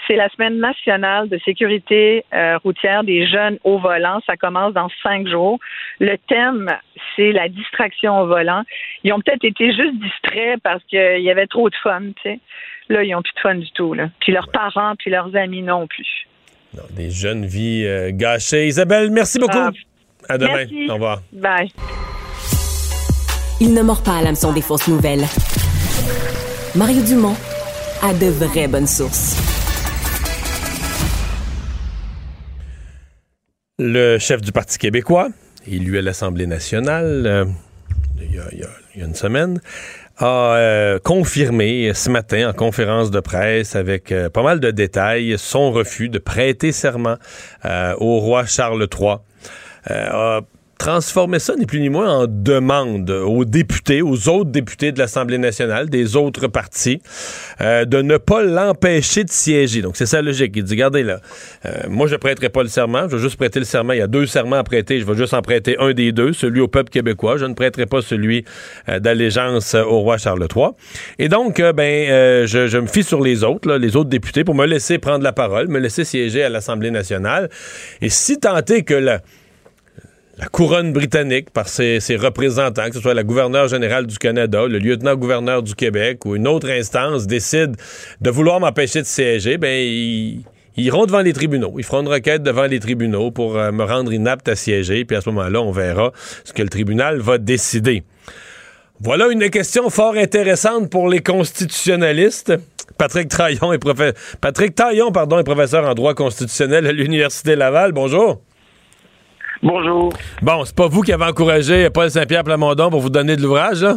c'est 0.06 0.16
la 0.16 0.28
semaine 0.30 0.58
nationale 0.58 1.28
de 1.28 1.38
sécurité 1.44 2.24
euh, 2.32 2.58
routière 2.58 3.04
des 3.04 3.26
jeunes 3.26 3.58
au 3.64 3.78
volant. 3.78 4.20
Ça 4.26 4.36
commence 4.36 4.72
dans 4.72 4.88
cinq 5.02 5.26
jours. 5.26 5.58
Le 6.00 6.16
thème, 6.28 6.72
c'est 7.16 7.32
la 7.32 7.48
distraction 7.48 8.20
au 8.20 8.26
volant. 8.26 8.62
Ils 9.04 9.12
ont 9.12 9.20
peut-être 9.20 9.44
été 9.44 9.72
juste 9.72 9.94
distraits 10.00 10.60
parce 10.62 10.82
qu'il 10.84 11.20
y 11.20 11.30
avait 11.30 11.46
trop 11.46 11.68
de 11.68 11.74
fun, 11.82 12.00
tu 12.00 12.22
sais. 12.22 12.40
Là, 12.88 13.02
ils 13.02 13.10
n'ont 13.10 13.22
plus 13.22 13.34
de 13.34 13.40
fun 13.40 13.54
du 13.56 13.70
tout. 13.72 13.92
Là. 13.92 14.08
Puis 14.20 14.32
leurs 14.32 14.50
parents, 14.50 14.94
puis 14.98 15.10
leurs 15.10 15.34
amis 15.36 15.62
non 15.62 15.86
plus. 15.86 16.26
des 16.90 17.10
jeunes 17.10 17.44
vies 17.44 17.84
euh, 17.84 18.10
gâchées. 18.12 18.66
Isabelle, 18.66 19.10
merci 19.10 19.38
beaucoup. 19.38 19.58
Ah, 19.58 19.70
à 20.28 20.38
demain. 20.38 20.64
Au 20.88 20.94
revoir. 20.94 21.20
Bye. 21.32 21.68
Il 23.60 23.74
ne 23.74 23.82
mord 23.82 24.02
pas 24.02 24.18
à 24.18 24.22
l'hameçon 24.22 24.52
des 24.52 24.62
fausses 24.62 24.88
nouvelles. 24.88 25.24
Mario 26.76 27.02
Dumont 27.02 27.36
a 28.02 28.14
de 28.14 28.26
vraies 28.26 28.68
bonnes 28.68 28.86
sources. 28.86 29.57
Le 33.80 34.18
chef 34.18 34.40
du 34.40 34.50
Parti 34.50 34.76
québécois, 34.76 35.28
élu 35.64 35.98
à 35.98 36.02
l'Assemblée 36.02 36.48
nationale 36.48 37.22
euh, 37.26 37.44
il, 38.20 38.34
y 38.34 38.40
a, 38.40 39.06
une 39.06 39.14
semaine, 39.14 39.60
a 40.16 40.56
euh, 40.56 40.98
confirmé 40.98 41.94
ce 41.94 42.10
matin 42.10 42.50
en 42.50 42.52
conférence 42.52 43.12
de 43.12 43.20
presse 43.20 43.76
avec 43.76 44.10
euh, 44.10 44.30
pas 44.30 44.42
mal 44.42 44.58
de 44.58 44.72
détails 44.72 45.36
son 45.38 45.70
refus 45.70 46.08
de 46.08 46.18
prêter 46.18 46.72
serment 46.72 47.18
au 48.00 48.18
roi 48.18 48.46
Charles 48.46 48.88
III. 48.92 49.18
Transformer 50.78 51.40
ça, 51.40 51.54
ni 51.56 51.66
plus 51.66 51.80
ni 51.80 51.88
moins, 51.88 52.20
en 52.20 52.26
demande 52.28 53.10
aux 53.10 53.44
députés, 53.44 54.00
aux 54.00 54.28
autres 54.28 54.50
députés 54.50 54.92
de 54.92 54.98
l'Assemblée 54.98 55.36
nationale, 55.36 55.90
des 55.90 56.16
autres 56.16 56.46
partis, 56.46 57.02
euh, 57.60 57.84
de 57.84 58.00
ne 58.00 58.16
pas 58.16 58.42
l'empêcher 58.42 59.24
de 59.24 59.30
siéger. 59.30 59.82
Donc, 59.82 59.96
c'est 59.96 60.06
sa 60.06 60.22
logique. 60.22 60.52
Il 60.54 60.62
dit, 60.62 60.74
regardez 60.74 61.02
là, 61.02 61.20
euh, 61.66 61.70
moi, 61.88 62.06
je 62.06 62.14
prêterai 62.16 62.48
pas 62.48 62.62
le 62.62 62.68
serment, 62.68 63.08
je 63.08 63.16
vais 63.16 63.22
juste 63.22 63.36
prêter 63.36 63.58
le 63.58 63.64
serment. 63.64 63.92
Il 63.92 63.98
y 63.98 64.02
a 64.02 64.06
deux 64.06 64.26
serments 64.26 64.56
à 64.56 64.64
prêter, 64.64 65.00
je 65.00 65.04
vais 65.04 65.16
juste 65.16 65.34
en 65.34 65.42
prêter 65.42 65.76
un 65.80 65.92
des 65.92 66.12
deux, 66.12 66.32
celui 66.32 66.60
au 66.60 66.68
peuple 66.68 66.90
québécois. 66.90 67.36
Je 67.36 67.44
ne 67.44 67.54
prêterai 67.54 67.86
pas 67.86 68.00
celui 68.00 68.44
euh, 68.88 69.00
d'allégeance 69.00 69.74
au 69.74 70.00
roi 70.00 70.16
Charles 70.16 70.46
III. 70.54 70.68
Et 71.18 71.28
donc, 71.28 71.60
ben, 71.60 72.46
je, 72.46 72.68
je, 72.68 72.78
me 72.78 72.86
fie 72.86 73.02
sur 73.02 73.20
les 73.20 73.42
autres, 73.42 73.68
là, 73.68 73.78
les 73.78 73.96
autres 73.96 74.10
députés, 74.10 74.44
pour 74.44 74.54
me 74.54 74.64
laisser 74.64 74.98
prendre 74.98 75.24
la 75.24 75.32
parole, 75.32 75.68
me 75.68 75.80
laisser 75.80 76.04
siéger 76.04 76.44
à 76.44 76.48
l'Assemblée 76.48 76.90
nationale. 76.90 77.48
Et 78.00 78.08
si 78.08 78.38
tant 78.38 78.58
est 78.58 78.82
que 78.82 78.94
la 78.94 79.20
la 80.38 80.46
couronne 80.46 80.92
britannique 80.92 81.50
par 81.50 81.68
ses, 81.68 81.98
représentants, 82.16 82.88
que 82.88 82.94
ce 82.94 83.00
soit 83.00 83.14
la 83.14 83.24
gouverneure 83.24 83.66
générale 83.66 84.06
du 84.06 84.18
Canada, 84.18 84.66
le 84.68 84.78
lieutenant-gouverneur 84.78 85.64
du 85.64 85.74
Québec 85.74 86.24
ou 86.24 86.36
une 86.36 86.46
autre 86.46 86.70
instance 86.70 87.26
décide 87.26 87.74
de 88.20 88.30
vouloir 88.30 88.60
m'empêcher 88.60 89.00
de 89.02 89.06
siéger, 89.06 89.58
ben 89.58 89.76
ils, 89.76 90.44
iront 90.76 91.06
devant 91.06 91.22
les 91.22 91.32
tribunaux. 91.32 91.74
Ils 91.76 91.84
feront 91.84 92.02
une 92.02 92.08
requête 92.08 92.44
devant 92.44 92.66
les 92.66 92.78
tribunaux 92.78 93.32
pour 93.32 93.58
euh, 93.58 93.72
me 93.72 93.82
rendre 93.82 94.12
inapte 94.12 94.48
à 94.48 94.54
siéger, 94.54 95.04
puis 95.04 95.16
à 95.16 95.20
ce 95.20 95.28
moment-là, 95.30 95.60
on 95.60 95.72
verra 95.72 96.12
ce 96.44 96.52
que 96.52 96.62
le 96.62 96.68
tribunal 96.68 97.18
va 97.18 97.38
décider. 97.38 98.04
Voilà 99.00 99.26
une 99.28 99.50
question 99.50 99.90
fort 99.90 100.14
intéressante 100.14 100.88
pour 100.88 101.08
les 101.08 101.20
constitutionnalistes. 101.20 102.52
Patrick 102.96 103.28
Patrick 104.40 104.74
Taillon, 104.74 105.12
pardon, 105.12 105.38
est 105.38 105.44
professeur 105.44 105.88
en 105.88 105.94
droit 105.94 106.14
constitutionnel 106.14 106.86
à 106.86 106.92
l'Université 106.92 107.54
Laval. 107.56 107.92
Bonjour. 107.92 108.40
Bonjour. 109.62 110.12
Bon, 110.40 110.64
c'est 110.64 110.76
pas 110.76 110.86
vous 110.86 111.02
qui 111.02 111.12
avez 111.12 111.24
encouragé 111.24 111.88
Paul 111.90 112.10
Saint-Pierre 112.10 112.44
Plamondon 112.44 112.90
pour 112.90 113.00
vous 113.00 113.10
donner 113.10 113.36
de 113.36 113.42
l'ouvrage, 113.42 113.82
là? 113.82 113.94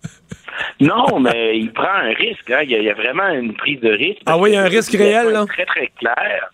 non, 0.80 1.20
mais 1.20 1.58
il 1.58 1.72
prend 1.72 1.84
un 1.84 2.12
risque. 2.12 2.50
Hein. 2.50 2.62
Il, 2.64 2.70
y 2.70 2.90
a, 2.90 2.94
vraiment 2.94 3.28
une 3.28 3.54
prise 3.54 3.80
de 3.80 3.90
risque. 3.90 4.22
Ah 4.26 4.36
oui, 4.36 4.50
il 4.50 4.54
y 4.54 4.56
a 4.56 4.62
un 4.62 4.68
risque 4.68 4.92
réel, 4.92 5.28
là? 5.28 5.44
Très, 5.46 5.66
très 5.66 5.86
clair. 5.98 6.50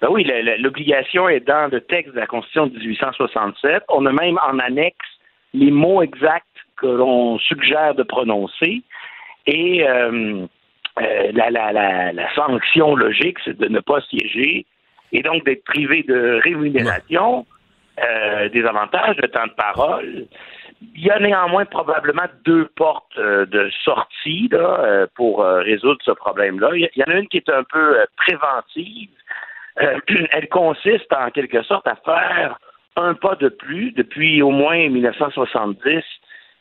Ben 0.00 0.08
oui, 0.10 0.24
l'obligation 0.58 1.28
est 1.28 1.40
dans 1.40 1.70
le 1.72 1.80
texte 1.80 2.14
de 2.14 2.20
la 2.20 2.26
Constitution 2.26 2.66
de 2.66 2.78
1867. 2.78 3.82
On 3.88 4.06
a 4.06 4.12
même 4.12 4.38
en 4.46 4.58
annexe 4.58 4.96
les 5.54 5.70
mots 5.70 6.02
exacts 6.02 6.44
que 6.76 6.86
l'on 6.86 7.38
suggère 7.38 7.94
de 7.94 8.02
prononcer. 8.02 8.82
Et 9.46 9.88
euh, 9.88 10.46
euh, 11.00 11.32
la, 11.32 11.50
la, 11.50 12.34
sanction 12.34 12.94
logique, 12.94 13.38
c'est 13.44 13.56
de 13.56 13.68
ne 13.68 13.80
pas 13.80 14.00
siéger 14.02 14.66
et 15.12 15.22
donc 15.22 15.44
d'être 15.44 15.64
privé 15.64 16.04
de 16.06 16.40
rémunération. 16.42 17.46
Euh, 17.98 18.50
des 18.50 18.62
avantages 18.66 19.16
de 19.16 19.26
temps 19.26 19.46
de 19.46 19.52
parole. 19.52 20.26
Il 20.94 21.02
y 21.02 21.10
a 21.10 21.18
néanmoins 21.18 21.64
probablement 21.64 22.26
deux 22.44 22.66
portes 22.76 23.16
euh, 23.16 23.46
de 23.46 23.70
sortie 23.84 24.50
euh, 24.52 25.06
pour 25.14 25.42
résoudre 25.42 26.00
ce 26.04 26.10
problème-là. 26.10 26.72
Il 26.74 26.90
y 26.94 27.02
en 27.04 27.10
a 27.10 27.14
une 27.14 27.28
qui 27.28 27.38
est 27.38 27.48
un 27.48 27.64
peu 27.64 28.04
préventive. 28.18 29.08
elle 29.76 30.48
consiste 30.50 31.10
en 31.10 31.30
quelque 31.30 31.62
sorte 31.62 31.86
à 31.86 31.96
faire 31.96 32.58
un 32.96 33.14
pas 33.14 33.34
de 33.36 33.48
plus. 33.48 33.92
Depuis 33.92 34.42
au 34.42 34.50
moins 34.50 34.90
1970, 34.90 36.02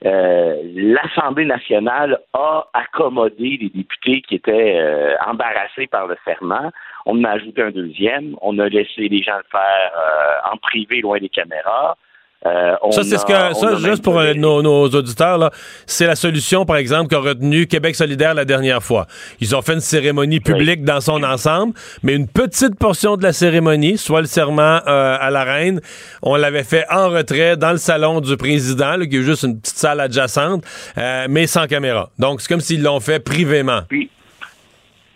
l'Assemblée 0.05 1.45
nationale 1.45 2.19
a 2.33 2.67
accommodé 2.73 3.57
les 3.59 3.69
députés 3.69 4.21
qui 4.21 4.35
étaient 4.35 4.79
embarrassés 5.25 5.87
par 5.87 6.07
le 6.07 6.15
serment. 6.23 6.71
On 7.05 7.23
a 7.23 7.31
ajouté 7.31 7.61
un 7.61 7.71
deuxième. 7.71 8.35
On 8.41 8.57
a 8.59 8.67
laissé 8.67 9.07
les 9.07 9.21
gens 9.21 9.37
le 9.37 9.43
faire 9.51 9.91
euh, 9.95 10.51
en 10.51 10.57
privé, 10.57 11.01
loin 11.01 11.19
des 11.19 11.29
caméras. 11.29 11.97
Euh, 12.45 12.75
ça, 12.91 13.03
c'est 13.03 13.17
ce 13.17 13.25
que, 13.25 13.33
ça, 13.33 13.75
juste 13.77 14.03
pour 14.03 14.19
euh, 14.19 14.33
nos, 14.35 14.87
auditeurs, 14.87 15.39
là, 15.39 15.49
c'est 15.87 16.05
la 16.05 16.15
solution, 16.15 16.65
par 16.65 16.77
exemple, 16.77 17.09
qu'a 17.09 17.17
retenu 17.17 17.65
Québec 17.65 17.95
solidaire 17.95 18.35
la 18.35 18.45
dernière 18.45 18.83
fois. 18.83 19.07
Ils 19.41 19.55
ont 19.55 19.63
fait 19.63 19.73
une 19.73 19.79
cérémonie 19.79 20.39
publique 20.39 20.83
dans 20.83 21.01
son 21.01 21.23
ensemble, 21.23 21.73
mais 22.03 22.13
une 22.13 22.27
petite 22.27 22.77
portion 22.77 23.17
de 23.17 23.23
la 23.23 23.33
cérémonie, 23.33 23.97
soit 23.97 24.21
le 24.21 24.27
serment 24.27 24.79
à 24.85 25.29
la 25.31 25.43
reine, 25.43 25.81
on 26.21 26.35
l'avait 26.35 26.63
fait 26.63 26.85
en 26.91 27.09
retrait 27.09 27.57
dans 27.57 27.71
le 27.71 27.77
salon 27.77 28.21
du 28.21 28.37
président, 28.37 28.99
qui 28.99 29.17
est 29.17 29.21
juste 29.21 29.43
une 29.43 29.59
petite 29.59 29.77
salle 29.77 29.99
adjacente, 29.99 30.63
mais 31.29 31.47
sans 31.47 31.65
caméra. 31.65 32.09
Donc, 32.19 32.41
c'est 32.41 32.47
comme 32.47 32.61
s'ils 32.61 32.83
l'ont 32.83 32.99
fait 32.99 33.19
privément. 33.19 33.81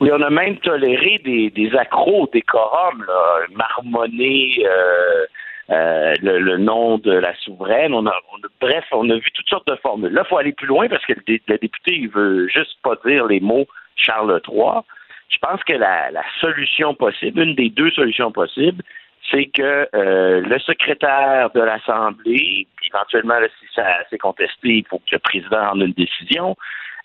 Oui, 0.02 0.10
on 0.14 0.22
a 0.22 0.30
même 0.30 0.58
toléré 0.60 1.22
des, 1.26 1.50
des 1.50 1.76
accros, 1.76 2.30
des 2.32 2.42
corums, 2.42 3.04
là, 3.06 3.46
marmonner 3.54 4.64
euh, 4.66 5.26
euh, 5.72 6.16
le, 6.22 6.58
nom 6.58 6.98
de 6.98 7.12
la 7.12 7.36
souveraine. 7.36 7.94
On 7.94 8.06
a, 8.08 8.14
bref, 8.60 8.86
on 8.92 9.10
a 9.10 9.16
vu 9.16 9.32
toutes 9.34 9.50
sortes 9.50 9.68
de 9.68 9.76
formules. 9.76 10.12
Là, 10.12 10.24
il 10.26 10.30
faut 10.30 10.38
aller 10.38 10.54
plus 10.54 10.68
loin 10.68 10.88
parce 10.88 11.06
que 11.06 11.14
le, 11.14 11.58
député, 11.58 11.96
il 11.96 12.10
veut 12.10 12.48
juste 12.48 12.78
pas 12.84 12.96
dire 13.06 13.26
les 13.28 13.40
mots 13.40 13.68
Charles 13.96 14.42
III. 14.48 14.82
Je 15.30 15.38
pense 15.40 15.64
que 15.64 15.74
la, 15.74 16.12
la 16.12 16.24
solution 16.42 16.96
possible, 16.96 17.42
une 17.42 17.56
des 17.56 17.70
deux 17.70 17.92
solutions 17.92 18.32
possibles, 18.32 18.84
c'est 19.32 19.46
que 19.46 19.88
euh, 19.94 20.42
le 20.42 20.60
secrétaire 20.60 21.52
de 21.52 21.62
l'Assemblée, 21.62 22.68
éventuellement, 22.88 23.36
si 23.60 23.68
ça 23.76 23.86
c'est 24.10 24.18
contesté, 24.18 24.70
il 24.70 24.86
faut 24.88 25.00
que 25.00 25.14
le 25.14 25.20
président 25.20 25.72
en 25.72 25.82
ait 25.82 25.86
une 25.86 25.94
décision, 25.94 26.56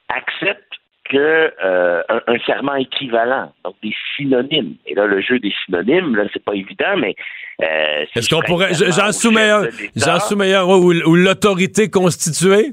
accepte 0.08 0.73
que 1.04 1.52
euh, 1.62 2.02
un, 2.08 2.38
serment 2.46 2.74
équivalent, 2.74 3.52
donc 3.64 3.74
des 3.82 3.94
synonymes. 4.16 4.74
Et 4.86 4.94
là, 4.94 5.06
le 5.06 5.20
jeu 5.20 5.38
des 5.38 5.52
synonymes, 5.64 6.16
là, 6.16 6.24
c'est 6.32 6.42
pas 6.42 6.54
évident, 6.54 6.96
mais 6.96 7.14
euh, 7.62 8.04
est-ce 8.14 8.28
qu'on 8.28 8.40
pourrait 8.40 8.72
Jean 8.74 9.12
Soumeilleur, 9.12 9.66
Jean 9.94 10.18
Soumeilleur 10.20 10.68
ou, 10.68 10.92
ou 10.92 11.14
l'autorité 11.14 11.90
constituée? 11.90 12.72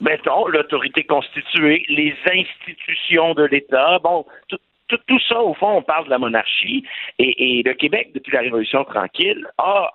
Mettons, 0.00 0.46
l'autorité 0.48 1.04
constituée, 1.04 1.84
les 1.88 2.14
institutions 2.26 3.34
de 3.34 3.44
l'État, 3.44 3.98
bon, 4.02 4.24
tout, 4.48 4.58
tout, 4.88 5.20
ça, 5.28 5.40
au 5.40 5.54
fond, 5.54 5.78
on 5.78 5.82
parle 5.82 6.06
de 6.06 6.10
la 6.10 6.18
monarchie, 6.18 6.84
et, 7.18 7.58
et 7.58 7.62
le 7.62 7.74
Québec, 7.74 8.10
depuis 8.14 8.32
la 8.32 8.40
Révolution 8.40 8.84
tranquille, 8.84 9.46
a 9.58 9.92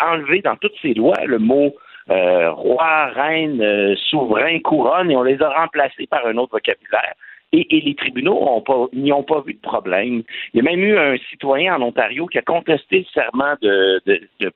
enlevé 0.00 0.42
dans 0.42 0.56
toutes 0.56 0.74
ses 0.80 0.94
lois 0.94 1.18
le 1.24 1.38
mot 1.38 1.74
euh, 2.10 2.50
roi, 2.50 3.06
reine, 3.06 3.60
euh, 3.60 3.94
souverain, 3.96 4.58
couronne, 4.60 5.10
et 5.10 5.16
on 5.16 5.22
les 5.22 5.40
a 5.42 5.48
remplacés 5.48 6.06
par 6.06 6.26
un 6.26 6.36
autre 6.36 6.52
vocabulaire. 6.52 7.14
Et, 7.52 7.66
les 7.70 7.94
tribunaux 7.94 8.64
n'y 8.94 9.12
ont 9.12 9.22
pas 9.22 9.40
vu 9.42 9.54
de 9.54 9.60
problème. 9.60 10.22
Il 10.52 10.56
y 10.56 10.60
a 10.60 10.62
même 10.62 10.80
eu 10.80 10.96
un 10.96 11.16
citoyen 11.30 11.76
en 11.76 11.82
Ontario 11.82 12.26
qui 12.26 12.38
a 12.38 12.42
contesté 12.42 13.00
le 13.00 13.04
serment 13.12 13.54
de, 13.60 14.02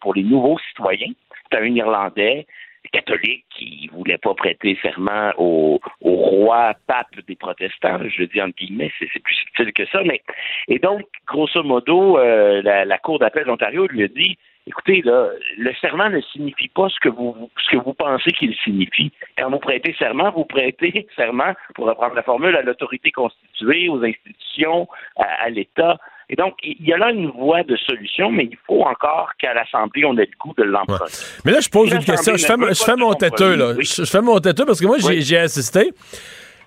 pour 0.00 0.14
les 0.14 0.22
nouveaux 0.22 0.58
citoyens. 0.70 1.12
C'est 1.50 1.58
un 1.58 1.66
Irlandais 1.66 2.46
catholique 2.92 3.44
qui 3.50 3.90
voulait 3.92 4.16
pas 4.16 4.34
prêter 4.34 4.78
serment 4.80 5.32
au, 5.36 5.80
roi 6.00 6.72
pape 6.86 7.20
des 7.26 7.36
protestants. 7.36 7.98
Je 8.08 8.24
dis 8.24 8.40
entre 8.40 8.56
guillemets, 8.56 8.92
c'est 8.98 9.22
plus 9.22 9.34
subtil 9.34 9.72
que 9.72 9.86
ça. 9.86 10.02
Mais 10.04 10.22
et 10.68 10.78
donc, 10.78 11.02
grosso 11.26 11.62
modo, 11.62 12.18
euh, 12.18 12.62
la, 12.62 12.84
la 12.84 12.98
Cour 12.98 13.18
d'appel 13.18 13.44
d'Ontario 13.44 13.86
lui 13.88 14.04
a 14.04 14.08
dit 14.08 14.38
Écoutez, 14.68 15.00
là, 15.04 15.28
le 15.58 15.72
serment 15.80 16.10
ne 16.10 16.20
signifie 16.20 16.68
pas 16.68 16.88
ce 16.88 16.98
que 17.00 17.08
vous 17.08 17.50
ce 17.64 17.76
que 17.76 17.82
vous 17.82 17.94
pensez 17.94 18.32
qu'il 18.32 18.54
signifie. 18.64 19.12
Quand 19.38 19.48
vous 19.50 19.60
prêtez 19.60 19.94
serment, 19.96 20.32
vous 20.32 20.44
prêtez 20.44 21.06
serment, 21.16 21.54
pour 21.74 21.86
reprendre 21.86 22.14
la 22.14 22.22
formule, 22.22 22.56
à 22.56 22.62
l'autorité 22.62 23.12
constituée, 23.12 23.88
aux 23.88 24.02
institutions, 24.02 24.88
à, 25.16 25.48
l'État. 25.50 25.98
Et 26.28 26.34
donc, 26.34 26.54
il 26.64 26.84
y 26.84 26.92
a 26.92 26.98
là 26.98 27.12
une 27.12 27.30
voie 27.30 27.62
de 27.62 27.76
solution, 27.76 28.32
mais 28.32 28.44
il 28.50 28.58
faut 28.66 28.82
encore 28.82 29.30
qu'à 29.38 29.54
l'Assemblée, 29.54 30.04
on 30.04 30.18
ait 30.18 30.26
le 30.26 30.38
goût 30.40 30.54
de 30.58 30.64
l'emprunter. 30.64 31.12
Mais 31.44 31.52
là, 31.52 31.60
je 31.60 31.68
pose 31.68 31.92
une 31.92 32.04
question. 32.04 32.36
Je 32.36 32.44
fais, 32.44 32.56
je 32.56 32.82
fais 32.82 32.96
mon 32.96 33.14
têteux, 33.14 33.54
là. 33.54 33.74
Je, 33.78 34.04
fais 34.04 34.20
mon 34.20 34.40
têteux 34.40 34.66
parce 34.66 34.80
que 34.80 34.86
moi, 34.86 34.96
j'ai 34.98 35.38
assisté. 35.38 35.92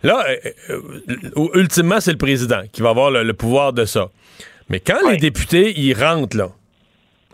Là, 0.04 0.24
euh, 0.30 0.36
euh, 1.36 1.50
ultimement, 1.56 2.00
c'est 2.00 2.14
le 2.14 2.18
président 2.18 2.62
qui 2.72 2.82
va 2.82 2.92
avoir 2.92 3.12
le, 3.12 3.34
pouvoir 3.34 3.74
de 3.74 3.84
ça. 3.84 4.08
Mais 4.70 4.80
quand 4.80 5.10
les 5.10 5.18
députés, 5.18 5.74
ils 5.78 5.94
rentrent, 5.94 6.38
là, 6.38 6.50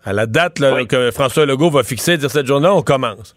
à 0.05 0.13
la 0.13 0.25
date 0.27 0.61
que 0.87 1.11
François 1.11 1.45
Legault 1.45 1.71
va 1.71 1.83
fixer, 1.83 2.17
dire 2.17 2.29
cette 2.29 2.45
journée, 2.45 2.67
on 2.67 2.83
commence. 2.83 3.35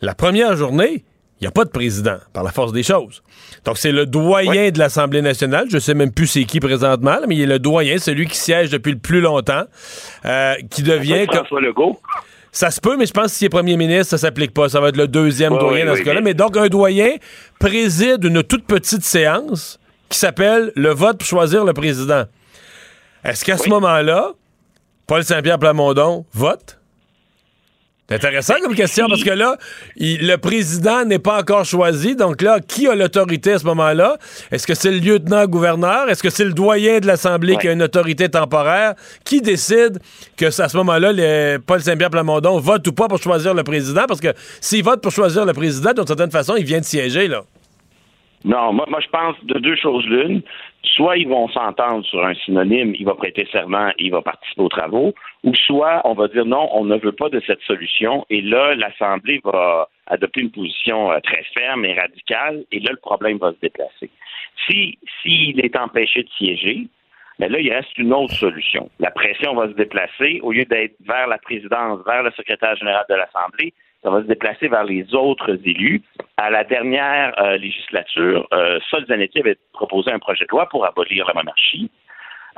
La 0.00 0.14
première 0.14 0.56
journée, 0.56 1.04
il 1.40 1.44
n'y 1.44 1.48
a 1.48 1.50
pas 1.50 1.64
de 1.64 1.70
président, 1.70 2.16
par 2.32 2.44
la 2.44 2.52
force 2.52 2.72
des 2.72 2.82
choses. 2.82 3.22
Donc, 3.64 3.76
c'est 3.76 3.92
le 3.92 4.06
doyen 4.06 4.70
de 4.70 4.78
l'Assemblée 4.78 5.20
nationale. 5.20 5.66
Je 5.70 5.78
sais 5.78 5.94
même 5.94 6.12
plus 6.12 6.28
c'est 6.28 6.44
qui 6.44 6.60
présentement, 6.60 7.18
mais 7.28 7.34
il 7.34 7.42
est 7.42 7.46
le 7.46 7.58
doyen, 7.58 7.98
celui 7.98 8.26
qui 8.26 8.38
siège 8.38 8.70
depuis 8.70 8.92
le 8.92 8.98
plus 8.98 9.20
longtemps, 9.20 9.64
euh, 10.24 10.54
qui 10.70 10.82
devient... 10.82 11.26
François 11.26 11.60
Legault. 11.60 12.00
Ça 12.52 12.70
se 12.70 12.80
peut, 12.80 12.96
mais 12.96 13.04
je 13.04 13.12
pense 13.12 13.26
que 13.26 13.30
s'il 13.32 13.46
est 13.46 13.50
premier 13.50 13.76
ministre, 13.76 14.06
ça 14.06 14.18
s'applique 14.18 14.54
pas. 14.54 14.70
Ça 14.70 14.80
va 14.80 14.88
être 14.88 14.96
le 14.96 15.08
deuxième 15.08 15.58
doyen 15.58 15.84
dans 15.84 15.96
ce 15.96 16.00
cas-là. 16.00 16.22
Mais 16.22 16.32
donc, 16.32 16.56
un 16.56 16.68
doyen 16.68 17.10
préside 17.58 18.24
une 18.24 18.42
toute 18.42 18.64
petite 18.64 19.02
séance 19.02 19.78
qui 20.08 20.16
s'appelle 20.16 20.72
le 20.74 20.90
vote 20.94 21.18
pour 21.18 21.26
choisir 21.26 21.66
le 21.66 21.74
président. 21.74 22.24
Est-ce 23.24 23.44
qu'à 23.44 23.58
ce 23.58 23.68
moment-là, 23.68 24.32
Paul 25.06 25.24
Saint-Pierre 25.24 25.58
Plamondon 25.58 26.24
vote? 26.32 26.78
C'est 28.08 28.16
intéressant 28.16 28.54
comme 28.62 28.76
question 28.76 29.08
parce 29.08 29.24
que 29.24 29.30
là, 29.30 29.56
le 29.96 30.36
président 30.36 31.04
n'est 31.04 31.18
pas 31.18 31.40
encore 31.40 31.64
choisi. 31.64 32.14
Donc 32.14 32.40
là, 32.40 32.60
qui 32.60 32.86
a 32.86 32.94
l'autorité 32.94 33.54
à 33.54 33.58
ce 33.58 33.64
moment-là? 33.64 34.16
Est-ce 34.52 34.64
que 34.64 34.74
c'est 34.74 34.92
le 34.92 34.98
lieutenant-gouverneur? 34.98 36.08
Est-ce 36.08 36.22
que 36.22 36.30
c'est 36.30 36.44
le 36.44 36.52
doyen 36.52 37.00
de 37.00 37.06
l'Assemblée 37.08 37.56
qui 37.56 37.66
a 37.66 37.72
une 37.72 37.82
autorité 37.82 38.28
temporaire? 38.28 38.94
Qui 39.24 39.40
décide 39.40 39.98
que 40.36 40.46
à 40.46 40.68
ce 40.68 40.76
moment-là, 40.76 41.58
Paul 41.66 41.82
Saint-Pierre 41.82 42.10
Plamondon 42.10 42.60
vote 42.60 42.86
ou 42.86 42.92
pas 42.92 43.08
pour 43.08 43.20
choisir 43.20 43.54
le 43.54 43.64
président? 43.64 44.04
Parce 44.06 44.20
que 44.20 44.32
s'il 44.60 44.84
vote 44.84 45.00
pour 45.00 45.10
choisir 45.10 45.44
le 45.44 45.52
président, 45.52 45.92
d'une 45.92 46.06
certaine 46.06 46.30
façon, 46.30 46.54
il 46.56 46.64
vient 46.64 46.78
de 46.78 46.84
siéger, 46.84 47.26
là. 47.26 47.42
Non, 48.46 48.72
moi, 48.72 48.86
je 49.00 49.08
pense 49.08 49.36
de 49.44 49.58
deux 49.58 49.76
choses 49.76 50.06
l'une 50.06 50.42
soit 50.96 51.18
ils 51.18 51.28
vont 51.28 51.48
s'entendre 51.48 52.04
sur 52.06 52.24
un 52.24 52.34
synonyme, 52.34 52.94
il 52.98 53.04
va 53.04 53.14
prêter 53.14 53.46
serment, 53.52 53.90
il 53.98 54.10
va 54.12 54.22
participer 54.22 54.62
aux 54.62 54.68
travaux, 54.68 55.14
ou 55.44 55.54
soit 55.54 56.00
on 56.04 56.14
va 56.14 56.28
dire 56.28 56.46
non, 56.46 56.68
on 56.72 56.84
ne 56.84 56.96
veut 56.96 57.12
pas 57.12 57.28
de 57.28 57.40
cette 57.46 57.60
solution, 57.62 58.24
et 58.30 58.40
là, 58.40 58.74
l'Assemblée 58.74 59.40
va 59.44 59.88
adopter 60.06 60.40
une 60.40 60.50
position 60.50 61.12
euh, 61.12 61.18
très 61.20 61.42
ferme 61.54 61.84
et 61.84 61.98
radicale, 61.98 62.64
et 62.72 62.80
là, 62.80 62.92
le 62.92 62.98
problème 62.98 63.38
va 63.38 63.52
se 63.52 63.60
déplacer. 63.60 64.10
Si 64.66 64.98
s'il 65.22 65.60
est 65.60 65.76
empêché 65.76 66.22
de 66.22 66.30
siéger, 66.30 66.86
mais 67.38 67.48
ben 67.48 67.52
là, 67.52 67.60
il 67.60 67.70
reste 67.70 67.98
une 67.98 68.14
autre 68.14 68.32
solution. 68.32 68.88
La 68.98 69.10
pression 69.10 69.54
va 69.54 69.68
se 69.68 69.74
déplacer, 69.74 70.40
au 70.42 70.52
lieu 70.52 70.64
d'être 70.64 70.94
vers 71.06 71.26
la 71.26 71.36
présidence, 71.36 72.00
vers 72.06 72.22
le 72.22 72.30
secrétaire 72.30 72.76
général 72.76 73.04
de 73.10 73.14
l'Assemblée, 73.14 73.74
ça 74.06 74.12
va 74.12 74.22
se 74.22 74.28
déplacer 74.28 74.68
vers 74.68 74.84
les 74.84 75.14
autres 75.16 75.58
élus. 75.64 76.00
À 76.36 76.48
la 76.48 76.62
dernière 76.62 77.34
euh, 77.42 77.56
législature, 77.56 78.46
euh, 78.52 78.78
Sol 78.88 79.04
Zanetti 79.08 79.40
avait 79.40 79.58
proposé 79.72 80.12
un 80.12 80.20
projet 80.20 80.44
de 80.44 80.50
loi 80.52 80.68
pour 80.68 80.86
abolir 80.86 81.26
la 81.26 81.34
monarchie. 81.34 81.90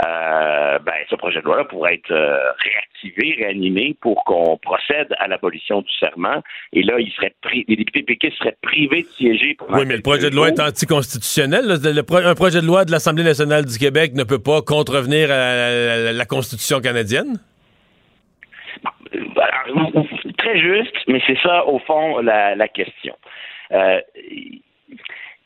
Euh, 0.07 0.79
ben, 0.81 0.93
ce 1.09 1.17
projet 1.17 1.41
de 1.41 1.47
loi-là 1.47 1.65
pourrait 1.65 1.95
être 1.95 2.11
euh, 2.11 2.37
réactivé, 2.63 3.35
réanimé 3.39 3.97
pour 3.99 4.23
qu'on 4.25 4.59
procède 4.59 5.09
à 5.19 5.27
l'abolition 5.27 5.81
du 5.81 5.93
serment. 5.99 6.43
Et 6.75 6.83
là, 6.83 7.01
il 7.01 7.11
serait 7.13 7.35
les 7.67 7.77
députés 7.77 8.03
péquistes 8.03 8.37
seraient 8.37 8.59
privés 8.61 9.03
de 9.03 9.09
siéger. 9.17 9.57
oui, 9.71 9.87
mais 9.87 9.97
le 9.97 10.03
projet 10.03 10.29
de 10.29 10.37
loi 10.37 10.49
est 10.49 10.61
anticonstitutionnel. 10.61 11.65
un 11.73 12.35
projet 12.35 12.61
de 12.61 12.67
loi 12.67 12.85
de 12.85 12.93
l'Assemblée 12.93 13.25
nationale 13.25 13.65
du 13.65 13.79
Québec 13.79 14.13
ne 14.15 14.25
peut 14.25 14.39
pas 14.39 14.61
contrevenir 14.61 15.31
à 15.31 16.13
la 16.13 16.25
Constitution 16.27 16.81
canadienne? 16.81 17.39
Très 20.49 20.59
juste, 20.59 20.97
mais 21.07 21.21
c'est 21.27 21.39
ça, 21.39 21.67
au 21.67 21.79
fond, 21.79 22.19
la, 22.21 22.69
question. 22.69 23.15
Euh, 23.73 24.01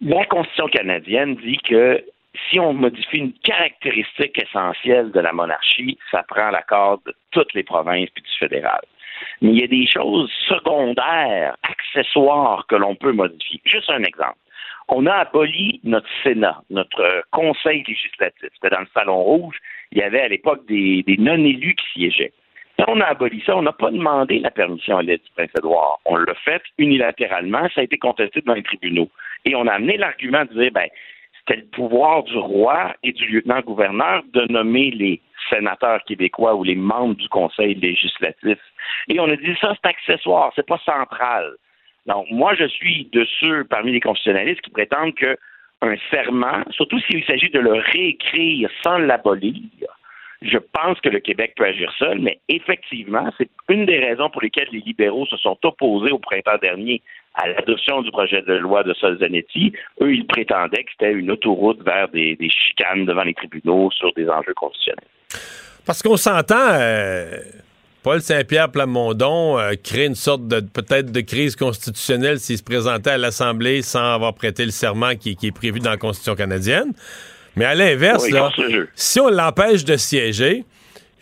la 0.00 0.24
Constitution 0.26 0.68
canadienne 0.68 1.36
dit 1.36 1.58
que 1.58 2.04
si 2.48 2.58
on 2.58 2.72
modifie 2.72 3.18
une 3.18 3.32
caractéristique 3.32 4.40
essentielle 4.42 5.10
de 5.10 5.20
la 5.20 5.32
monarchie, 5.32 5.98
ça 6.10 6.22
prend 6.22 6.50
l'accord 6.50 7.00
de 7.06 7.14
toutes 7.30 7.52
les 7.54 7.62
provinces 7.62 8.08
puis 8.10 8.22
du 8.22 8.38
fédéral. 8.38 8.80
Mais 9.40 9.50
il 9.50 9.60
y 9.60 9.64
a 9.64 9.68
des 9.68 9.86
choses 9.86 10.30
secondaires, 10.48 11.56
accessoires 11.62 12.66
que 12.66 12.76
l'on 12.76 12.94
peut 12.94 13.12
modifier. 13.12 13.60
Juste 13.64 13.90
un 13.90 14.02
exemple. 14.02 14.38
On 14.88 15.06
a 15.06 15.14
aboli 15.14 15.80
notre 15.84 16.08
Sénat, 16.22 16.60
notre 16.70 17.24
conseil 17.30 17.84
législatif. 17.86 18.48
C'était 18.54 18.74
dans 18.74 18.80
le 18.80 18.88
Salon 18.92 19.22
Rouge. 19.22 19.56
Il 19.92 19.98
y 19.98 20.02
avait 20.02 20.22
à 20.22 20.28
l'époque 20.28 20.66
des 20.66 21.04
non-élus 21.18 21.76
qui 21.76 21.86
siégeaient. 21.92 22.32
On 22.88 23.00
a 23.00 23.06
aboli 23.06 23.42
ça, 23.46 23.56
on 23.56 23.62
n'a 23.62 23.72
pas 23.72 23.90
demandé 23.90 24.38
la 24.38 24.50
permission 24.50 24.98
à 24.98 25.02
l'aide 25.02 25.20
du 25.22 25.30
Prince-Édouard. 25.36 26.00
On 26.04 26.16
l'a 26.16 26.34
fait 26.44 26.62
unilatéralement, 26.78 27.68
ça 27.74 27.80
a 27.80 27.84
été 27.84 27.98
contesté 27.98 28.40
dans 28.40 28.54
les 28.54 28.62
tribunaux. 28.62 29.08
Et 29.44 29.54
on 29.54 29.66
a 29.66 29.72
amené 29.72 29.96
l'argument 29.96 30.44
de 30.44 30.54
dire, 30.54 30.72
ben, 30.72 30.88
c'était 31.38 31.60
le 31.60 31.66
pouvoir 31.66 32.22
du 32.24 32.36
roi 32.36 32.94
et 33.02 33.12
du 33.12 33.26
lieutenant-gouverneur 33.26 34.22
de 34.32 34.50
nommer 34.52 34.90
les 34.90 35.20
sénateurs 35.50 36.02
québécois 36.04 36.54
ou 36.54 36.64
les 36.64 36.76
membres 36.76 37.16
du 37.16 37.28
Conseil 37.28 37.74
législatif. 37.74 38.58
Et 39.08 39.18
on 39.20 39.28
a 39.28 39.36
dit 39.36 39.56
ça, 39.60 39.74
c'est 39.74 39.88
accessoire, 39.88 40.52
c'est 40.54 40.66
pas 40.66 40.80
central. 40.84 41.52
Donc, 42.06 42.26
moi, 42.30 42.54
je 42.54 42.66
suis 42.66 43.08
de 43.12 43.26
ceux 43.40 43.64
parmi 43.64 43.92
les 43.92 44.00
constitutionnalistes 44.00 44.60
qui 44.62 44.70
prétendent 44.70 45.14
que 45.14 45.36
un 45.82 45.96
serment, 46.10 46.62
surtout 46.70 47.00
s'il 47.00 47.24
s'agit 47.24 47.50
de 47.50 47.58
le 47.58 47.72
réécrire 47.72 48.70
sans 48.84 48.98
l'abolir, 48.98 49.60
je 50.42 50.58
pense 50.58 51.00
que 51.00 51.08
le 51.08 51.20
Québec 51.20 51.54
peut 51.56 51.64
agir 51.64 51.92
seul, 51.98 52.18
mais 52.18 52.38
effectivement, 52.48 53.30
c'est 53.38 53.48
une 53.68 53.86
des 53.86 53.98
raisons 53.98 54.30
pour 54.30 54.42
lesquelles 54.42 54.68
les 54.72 54.80
libéraux 54.80 55.26
se 55.26 55.36
sont 55.36 55.56
opposés 55.64 56.10
au 56.10 56.18
printemps 56.18 56.58
dernier 56.60 57.02
à 57.34 57.48
l'adoption 57.48 58.02
du 58.02 58.10
projet 58.10 58.42
de 58.42 58.54
loi 58.54 58.82
de 58.82 58.92
Solzanetti. 58.94 59.72
Eux, 60.00 60.14
ils 60.14 60.26
prétendaient 60.26 60.84
que 60.84 60.90
c'était 60.92 61.12
une 61.12 61.30
autoroute 61.30 61.82
vers 61.82 62.08
des, 62.08 62.36
chicanes 62.50 63.06
devant 63.06 63.22
les 63.22 63.34
tribunaux 63.34 63.90
sur 63.92 64.12
des 64.14 64.28
enjeux 64.28 64.54
constitutionnels. 64.54 65.06
Parce 65.86 66.02
qu'on 66.02 66.16
s'entend, 66.16 66.68
euh, 66.72 67.38
Paul 68.02 68.20
Saint-Pierre 68.20 68.70
Plamondon 68.70 69.58
euh, 69.58 69.72
crée 69.82 70.06
une 70.06 70.14
sorte 70.14 70.46
de 70.46 70.60
peut-être 70.60 71.10
de 71.10 71.20
crise 71.20 71.56
constitutionnelle 71.56 72.38
s'il 72.38 72.58
se 72.58 72.62
présentait 72.62 73.10
à 73.10 73.18
l'Assemblée 73.18 73.82
sans 73.82 74.14
avoir 74.14 74.34
prêté 74.34 74.64
le 74.64 74.70
serment 74.70 75.14
qui 75.14 75.36
est 75.42 75.54
prévu 75.54 75.80
dans 75.80 75.90
la 75.90 75.96
Constitution 75.96 76.34
canadienne. 76.34 76.92
Mais 77.56 77.64
à 77.64 77.74
l'inverse, 77.74 78.26
si 78.94 79.20
on 79.20 79.28
l'empêche 79.28 79.84
de 79.84 79.96
siéger, 79.96 80.64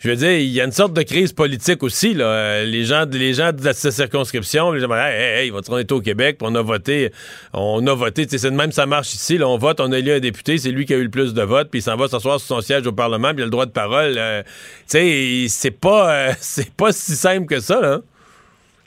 je 0.01 0.09
veux 0.09 0.15
dire, 0.15 0.31
il 0.31 0.47
y 0.47 0.59
a 0.59 0.63
une 0.63 0.71
sorte 0.71 0.93
de 0.93 1.03
crise 1.03 1.31
politique 1.31 1.83
aussi. 1.83 2.15
Là. 2.15 2.63
Les 2.63 2.85
gens, 2.85 3.05
les 3.11 3.33
gens 3.33 3.51
de 3.51 3.71
cette 3.71 3.91
circonscription, 3.91 4.71
les 4.71 4.79
gens 4.79 4.91
hey, 4.95 5.45
hey, 5.45 5.51
on 5.51 5.77
est 5.77 5.91
au 5.91 6.01
Québec, 6.01 6.37
on 6.41 6.55
a 6.55 6.61
voté, 6.63 7.11
on 7.53 7.85
a 7.85 7.93
voté. 7.93 8.25
C'est 8.27 8.49
de 8.49 8.55
même 8.55 8.71
ça 8.71 8.87
marche 8.87 9.13
ici. 9.13 9.37
Là, 9.37 9.47
on 9.47 9.57
vote, 9.57 9.79
on 9.79 9.91
a 9.91 9.99
élu 9.99 10.11
un 10.11 10.19
député, 10.19 10.57
c'est 10.57 10.71
lui 10.71 10.85
qui 10.85 10.95
a 10.95 10.97
eu 10.97 11.03
le 11.03 11.11
plus 11.11 11.35
de 11.35 11.43
votes, 11.43 11.69
puis 11.69 11.81
il 11.81 11.83
s'en 11.83 11.97
va 11.97 12.07
s'asseoir 12.07 12.39
sur 12.39 12.55
son 12.55 12.61
siège 12.61 12.87
au 12.87 12.93
Parlement, 12.93 13.29
puis 13.29 13.39
il 13.39 13.41
a 13.41 13.45
le 13.45 13.51
droit 13.51 13.67
de 13.67 13.71
parole. 13.71 14.13
tu 14.13 14.51
sais, 14.87 15.45
c'est 15.49 15.79
pas, 15.79 16.11
euh, 16.11 16.31
c'est 16.39 16.75
pas 16.75 16.91
si 16.91 17.11
simple 17.11 17.45
que 17.45 17.59
ça. 17.59 17.79
Là. 17.79 17.99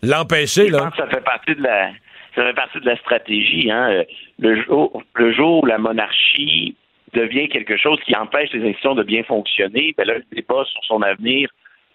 L'empêcher, 0.03 0.69
là. 0.69 0.91
ça 0.97 1.07
fait 1.07 1.21
partie 1.23 1.55
de 1.55 1.63
la, 1.63 1.91
ça 2.35 2.43
fait 2.43 2.55
partie 2.55 2.81
de 2.81 2.87
la 2.87 2.97
stratégie. 2.97 3.71
Hein. 3.71 4.03
Le 4.41 4.61
jour, 4.65 5.01
le 5.15 5.33
jour 5.33 5.63
où 5.63 5.67
la 5.67 5.79
monarchie 5.79 6.75
devient 7.15 7.49
quelque 7.49 7.77
chose 7.77 7.99
qui 8.05 8.15
empêche 8.15 8.53
les 8.53 8.61
institutions 8.61 8.95
de 8.95 9.03
bien 9.03 9.23
fonctionner, 9.23 9.95
ben 9.97 10.07
là, 10.07 10.15
le 10.19 10.25
débat 10.37 10.65
sur 10.65 10.85
son 10.85 11.03
avenir 11.03 11.49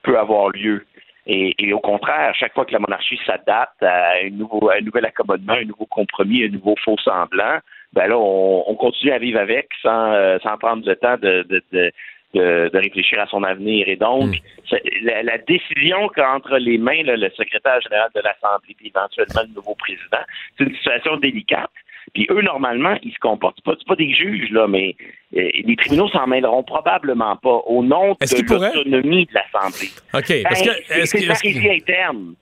peut 0.04 0.18
avoir 0.18 0.50
lieu. 0.50 0.86
Et, 1.32 1.74
au 1.74 1.80
contraire, 1.80 2.34
chaque 2.34 2.56
fois 2.56 2.66
que 2.66 2.74
la 2.74 2.80
monarchie 2.80 3.20
s'adapte 3.24 3.84
à, 3.84 4.14
un 4.24 4.30
nouvel 4.32 5.06
accommodement, 5.06 5.54
un 5.54 5.66
nouveau 5.66 5.86
compromis, 5.86 6.44
un 6.44 6.48
nouveau 6.48 6.76
faux 6.84 6.98
semblant, 7.04 7.60
ben 7.94 8.08
là, 8.08 8.18
on, 8.18 8.76
continue 8.76 9.12
à 9.12 9.20
vivre 9.20 9.40
avec 9.40 9.68
sans, 9.84 10.12
euh, 10.14 10.40
sans 10.42 10.58
prendre 10.58 10.88
le 10.88 10.96
temps 10.96 11.18
de, 11.18 11.46
de 11.72 11.92
de, 12.34 12.70
réfléchir 12.74 13.20
à 13.20 13.28
son 13.28 13.44
avenir. 13.44 13.88
Et 13.88 13.96
donc, 13.96 14.36
hmm. 14.36 14.76
la, 15.04 15.38
décision 15.40 16.10
qu'entre 16.10 16.58
les 16.58 16.78
mains 16.78 17.04
le 17.04 17.30
secrétaire 17.32 17.82
général 17.82 18.10
de 18.16 18.22
l'Assemblée 18.22 18.76
et 18.84 18.88
éventuellement 18.88 19.42
le 19.48 19.56
nouveau 19.56 19.76
président, 19.76 20.24
c'est 20.58 20.66
une 20.66 20.76
situation 20.76 21.18
délicate. 21.18 21.72
Puis 22.14 22.28
eux, 22.32 22.42
normalement, 22.42 22.98
ils 23.04 23.14
se 23.14 23.20
comportent 23.20 23.62
pas. 23.62 23.74
C'est 23.78 23.88
pas 23.88 23.96
des 23.96 24.14
juges, 24.14 24.50
là, 24.52 24.68
mais 24.68 24.96
euh, 25.38 25.48
les 25.64 25.76
tribunaux 25.76 26.10
s'en 26.10 26.26
mêleront 26.26 26.64
probablement 26.64 27.36
pas 27.36 27.62
au 27.68 27.84
nom 27.84 28.16
de 28.20 28.54
l'autonomie 28.54 29.26
de 29.26 29.34
l'Assemblée. 29.34 29.90
OK. 30.14 30.44
Parce 30.44 30.64
ben, 30.64 31.02
que, 31.02 31.06
c'est 31.06 31.26
la 31.26 31.72
interne. 31.72 32.34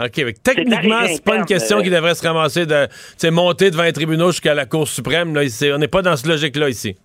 OK. 0.00 0.42
Techniquement, 0.42 1.06
c'est 1.06 1.24
pas 1.24 1.36
une 1.36 1.44
question 1.44 1.78
euh, 1.78 1.82
qui 1.82 1.90
devrait 1.90 2.14
se 2.14 2.26
ramasser 2.26 2.66
de 2.66 3.30
monter 3.30 3.70
devant 3.70 3.84
les 3.84 3.92
tribunaux 3.92 4.32
jusqu'à 4.32 4.54
la 4.54 4.66
Cour 4.66 4.88
suprême. 4.88 5.34
Là, 5.34 5.42
on 5.74 5.78
n'est 5.78 5.88
pas 5.88 6.02
dans 6.02 6.16
ce 6.16 6.26
logique-là 6.26 6.70
ici. 6.70 6.96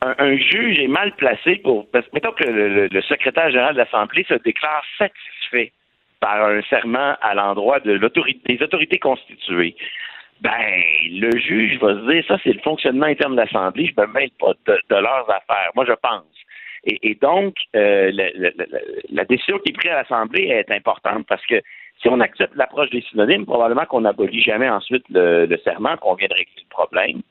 Un, 0.00 0.36
juge 0.36 0.78
est 0.78 0.88
mal 0.88 1.12
placé 1.16 1.56
pour. 1.56 1.90
Parce, 1.90 2.06
mettons 2.12 2.32
que 2.32 2.44
le, 2.44 3.02
secrétaire 3.02 3.50
général 3.50 3.74
de 3.74 3.78
l'Assemblée 3.78 4.24
se 4.28 4.34
déclare 4.34 4.84
satisfait 4.96 5.72
par 6.20 6.44
un 6.44 6.62
serment 6.62 7.16
à 7.20 7.34
l'endroit 7.34 7.80
de 7.80 7.92
l'autorité, 7.92 8.56
des 8.56 8.62
autorités 8.62 8.98
constituées 8.98 9.74
ben, 10.40 10.82
le 11.10 11.36
juge 11.38 11.78
va 11.80 11.94
se 11.94 12.10
dire, 12.10 12.24
ça, 12.28 12.38
c'est 12.44 12.52
le 12.52 12.60
fonctionnement 12.60 13.06
interne 13.06 13.32
de 13.34 13.40
l'Assemblée, 13.40 13.86
je 13.86 14.00
me 14.00 14.06
mêle 14.06 14.30
pas 14.38 14.52
de, 14.66 14.78
leurs 14.90 15.28
affaires. 15.28 15.70
Moi, 15.74 15.84
je 15.86 15.94
pense. 15.94 16.24
Et, 16.84 17.18
donc, 17.20 17.54
euh, 17.74 18.12
la, 19.10 19.24
décision 19.24 19.58
qui 19.58 19.70
est 19.70 19.76
prise 19.76 19.90
à 19.90 19.96
l'Assemblée 19.96 20.44
est 20.44 20.70
importante 20.70 21.26
parce 21.28 21.44
que 21.46 21.60
si 22.00 22.08
on 22.08 22.20
accepte 22.20 22.54
l'approche 22.54 22.88
des 22.90 23.02
synonymes, 23.02 23.44
probablement 23.44 23.84
qu'on 23.84 24.02
n'abolit 24.02 24.42
jamais 24.42 24.70
ensuite 24.70 25.04
le, 25.10 25.54
serment, 25.64 25.96
qu'on 25.96 26.14
vient 26.14 26.28
de 26.28 26.34
régler 26.34 26.62
le 26.62 26.70
problème. 26.70 27.22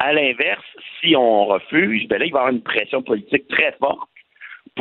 À 0.00 0.12
l'inverse, 0.12 0.64
si 1.00 1.16
on 1.16 1.46
refuse, 1.46 2.06
ben 2.08 2.18
là, 2.18 2.26
il 2.26 2.32
va 2.32 2.38
y 2.38 2.42
avoir 2.42 2.52
une 2.52 2.62
pression 2.62 3.02
politique 3.02 3.48
très 3.48 3.72
forte 3.80 4.08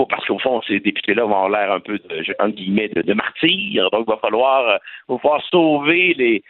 parce 0.05 0.25
qu'au 0.25 0.39
fond, 0.39 0.61
ces 0.67 0.79
députés-là 0.79 1.23
vont 1.23 1.45
avoir 1.45 1.49
l'air 1.49 1.71
un 1.71 1.79
peu 1.79 1.97
de, 1.97 2.23
un 2.39 2.49
guillemets, 2.49 2.89
de, 2.89 3.13
martyrs. 3.13 3.89
Donc, 3.91 4.05
il 4.07 4.11
va 4.11 4.17
falloir, 4.17 4.69
euh, 4.69 4.77
va 5.07 5.17
falloir 5.17 5.43
sauver 5.49 6.13
les, 6.13 6.43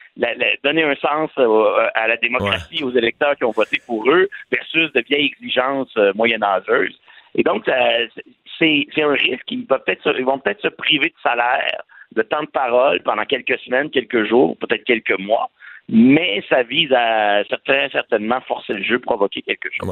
donner 0.63 0.83
un 0.83 0.95
sens 0.95 1.29
euh, 1.37 1.87
à 1.95 2.07
la 2.07 2.17
démocratie, 2.17 2.83
aux 2.83 2.91
électeurs 2.91 3.35
qui 3.35 3.43
ont 3.45 3.51
voté 3.51 3.79
pour 3.85 4.09
eux, 4.09 4.27
versus 4.51 4.91
de 4.93 5.01
vieilles 5.01 5.27
exigences 5.27 5.95
euh, 5.97 6.11
moyenâgeuses. 6.15 6.99
Et 7.35 7.43
donc, 7.43 7.65
c'est, 7.65 8.87
un 8.97 9.13
risque. 9.13 9.51
Ils, 9.51 9.65
vont 9.67 9.79
peut-être, 9.85 10.15
ils 10.17 10.25
vont 10.25 10.39
peut-être 10.39 10.61
se 10.61 10.69
priver 10.69 11.09
de 11.09 11.21
salaire, 11.21 11.83
de 12.13 12.21
temps 12.23 12.41
de 12.41 12.47
parole 12.47 13.01
pendant 13.03 13.25
quelques 13.25 13.59
semaines, 13.59 13.89
quelques 13.89 14.25
jours, 14.25 14.57
peut-être 14.57 14.83
quelques 14.83 15.17
mois. 15.19 15.49
Mais 15.89 16.43
ça 16.49 16.63
vise 16.63 16.91
à 16.91 17.43
très 17.65 17.89
certainement 17.89 18.41
forcer 18.41 18.73
le 18.73 18.83
jeu, 18.83 18.99
provoquer 18.99 19.41
quelque 19.41 19.69
chose. 19.71 19.89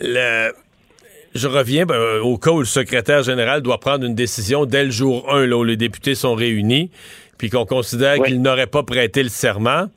Le 0.00 0.52
je 1.34 1.48
reviens 1.48 1.84
ben, 1.84 2.20
au 2.22 2.38
cas 2.38 2.52
où 2.52 2.60
le 2.60 2.64
secrétaire 2.64 3.22
général 3.22 3.60
doit 3.60 3.80
prendre 3.80 4.04
une 4.04 4.14
décision 4.14 4.66
dès 4.66 4.84
le 4.84 4.90
jour 4.90 5.32
1, 5.32 5.46
là, 5.46 5.56
où 5.56 5.64
les 5.64 5.76
députés 5.76 6.14
sont 6.14 6.34
réunis, 6.34 6.90
puis 7.38 7.50
qu'on 7.50 7.66
considère 7.66 8.22
qu'il 8.22 8.40
n'aurait 8.40 8.68
pas 8.68 8.84
prêté 8.84 9.22
le 9.22 9.28
serment. 9.28 9.88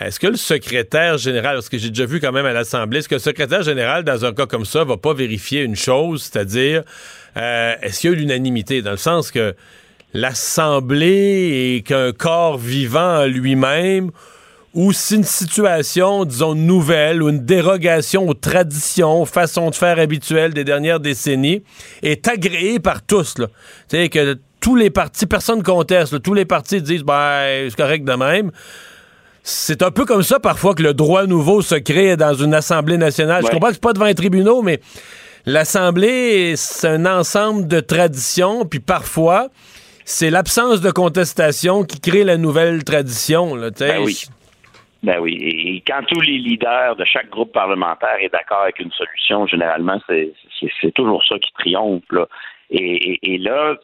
Est-ce 0.00 0.20
que 0.20 0.28
le 0.28 0.36
secrétaire 0.36 1.18
général, 1.18 1.54
parce 1.56 1.68
que 1.68 1.78
j'ai 1.78 1.88
déjà 1.88 2.06
vu 2.06 2.20
quand 2.20 2.30
même 2.30 2.46
à 2.46 2.52
l'Assemblée, 2.52 2.98
est-ce 2.98 3.08
que 3.08 3.16
le 3.16 3.20
secrétaire 3.20 3.62
général, 3.62 4.04
dans 4.04 4.24
un 4.24 4.32
cas 4.32 4.46
comme 4.46 4.64
ça, 4.64 4.84
va 4.84 4.96
pas 4.96 5.12
vérifier 5.12 5.62
une 5.62 5.74
chose, 5.74 6.22
c'est-à-dire, 6.22 6.84
euh, 7.36 7.74
est-ce 7.82 8.00
qu'il 8.00 8.10
y 8.10 8.12
a 8.12 8.16
l'unanimité, 8.16 8.82
dans 8.82 8.92
le 8.92 8.96
sens 8.96 9.32
que 9.32 9.56
l'Assemblée 10.14 11.76
est 11.76 11.86
qu'un 11.86 12.12
corps 12.12 12.58
vivant 12.58 13.20
en 13.22 13.26
lui-même, 13.26 14.10
ou 14.74 14.92
si 14.92 15.16
une 15.16 15.24
situation, 15.24 16.24
disons, 16.24 16.54
nouvelle 16.54 17.22
ou 17.22 17.30
une 17.30 17.44
dérogation 17.44 18.28
aux 18.28 18.34
traditions, 18.34 19.22
aux 19.22 19.26
façons 19.26 19.70
de 19.70 19.74
faire 19.74 19.98
habituelles 19.98 20.52
des 20.54 20.64
dernières 20.64 21.00
décennies 21.00 21.62
est 22.02 22.28
agréée 22.28 22.78
par 22.78 23.02
tous. 23.02 23.34
Tu 23.34 23.44
sais, 23.88 24.08
que 24.08 24.38
tous 24.60 24.76
les 24.76 24.90
partis, 24.90 25.26
personne 25.26 25.62
conteste, 25.62 26.22
tous 26.22 26.34
les 26.34 26.44
partis 26.44 26.82
disent, 26.82 27.02
ben, 27.02 27.68
c'est 27.68 27.76
correct 27.76 28.04
de 28.04 28.12
même. 28.12 28.50
C'est 29.42 29.82
un 29.82 29.90
peu 29.90 30.04
comme 30.04 30.22
ça 30.22 30.40
parfois 30.40 30.74
que 30.74 30.82
le 30.82 30.92
droit 30.92 31.26
nouveau 31.26 31.62
se 31.62 31.76
crée 31.76 32.16
dans 32.16 32.34
une 32.34 32.52
Assemblée 32.52 32.98
nationale. 32.98 33.42
Je 33.46 33.50
comprends 33.50 33.68
que 33.68 33.74
c'est 33.74 33.82
pas 33.82 33.94
devant 33.94 34.04
les 34.04 34.14
tribunaux, 34.14 34.60
mais 34.60 34.80
l'Assemblée, 35.46 36.54
c'est 36.56 36.88
un 36.88 37.06
ensemble 37.06 37.66
de 37.66 37.80
traditions, 37.80 38.66
puis 38.66 38.80
parfois, 38.80 39.48
c'est 40.08 40.30
l'absence 40.30 40.80
de 40.80 40.90
contestation 40.90 41.84
qui 41.84 42.00
crée 42.00 42.24
la 42.24 42.38
nouvelle 42.38 42.82
tradition. 42.82 43.54
Là, 43.54 43.68
ben 43.78 44.00
oui. 44.02 44.24
Ben 45.02 45.20
oui. 45.20 45.36
Et 45.38 45.82
quand 45.86 46.02
tous 46.08 46.22
les 46.22 46.38
leaders 46.38 46.96
de 46.96 47.04
chaque 47.04 47.28
groupe 47.28 47.52
parlementaire 47.52 48.16
est 48.18 48.30
d'accord 48.32 48.62
avec 48.62 48.80
une 48.80 48.90
solution, 48.90 49.46
généralement, 49.46 50.00
c'est 50.08 50.94
toujours 50.94 51.22
ça 51.26 51.38
qui 51.38 51.52
triomphe. 51.52 52.10
Là. 52.10 52.26
Et, 52.70 53.36
là, 53.38 53.76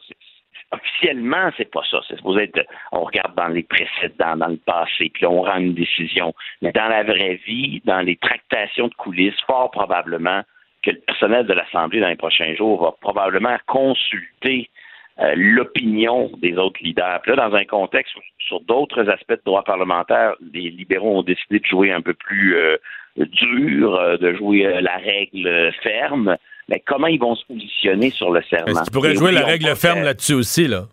officiellement, 0.71 1.51
c'est 1.57 1.71
pas 1.71 1.83
ça. 1.91 1.99
C'est 2.07 2.15
supposé 2.15 2.45
être, 2.45 2.65
on 2.91 3.03
regarde 3.03 3.35
dans 3.35 3.47
les 3.47 3.63
précédents, 3.63 4.35
dans 4.35 4.47
le 4.47 4.57
passé, 4.57 5.11
puis 5.13 5.27
on 5.27 5.43
rend 5.43 5.57
une 5.57 5.75
décision. 5.75 6.33
Mais 6.63 6.71
dans 6.71 6.87
la 6.87 7.03
vraie 7.03 7.39
vie, 7.45 7.83
dans 7.85 8.01
les 8.01 8.15
tractations 8.15 8.87
de 8.87 8.95
coulisses, 8.95 9.39
fort 9.45 9.69
probablement 9.69 10.41
que 10.81 10.89
le 10.89 10.99
personnel 11.01 11.45
de 11.45 11.53
l'Assemblée 11.53 11.99
dans 11.99 12.09
les 12.09 12.15
prochains 12.15 12.55
jours 12.55 12.81
va 12.81 12.95
probablement 12.99 13.57
consulter 13.67 14.71
euh, 15.19 15.33
l'opinion 15.35 16.31
des 16.41 16.57
autres 16.57 16.79
leaders. 16.81 17.21
Puis 17.21 17.35
là, 17.35 17.49
dans 17.49 17.55
un 17.55 17.65
contexte 17.65 18.13
sur 18.39 18.59
d'autres 18.61 19.09
aspects 19.09 19.31
de 19.31 19.41
droit 19.45 19.63
parlementaire, 19.63 20.35
les 20.53 20.69
libéraux 20.69 21.19
ont 21.19 21.23
décidé 21.23 21.59
de 21.59 21.65
jouer 21.65 21.91
un 21.91 22.01
peu 22.01 22.13
plus 22.13 22.55
euh, 22.57 22.77
dur, 23.17 23.95
euh, 23.95 24.17
de 24.17 24.33
jouer 24.33 24.81
la 24.81 24.97
règle 24.97 25.71
ferme 25.81 26.37
mais 26.67 26.81
comment 26.85 27.07
ils 27.07 27.19
vont 27.19 27.35
se 27.35 27.45
positionner 27.45 28.09
sur 28.09 28.31
le 28.31 28.41
serment? 28.43 28.67
Est-ce 28.67 28.83
qu'ils 28.83 28.93
pourraient 28.93 29.15
jouer 29.15 29.31
la 29.31 29.45
règle 29.45 29.75
ferme 29.75 30.03
là-dessus 30.03 30.33
aussi, 30.33 30.67
là? 30.67 30.85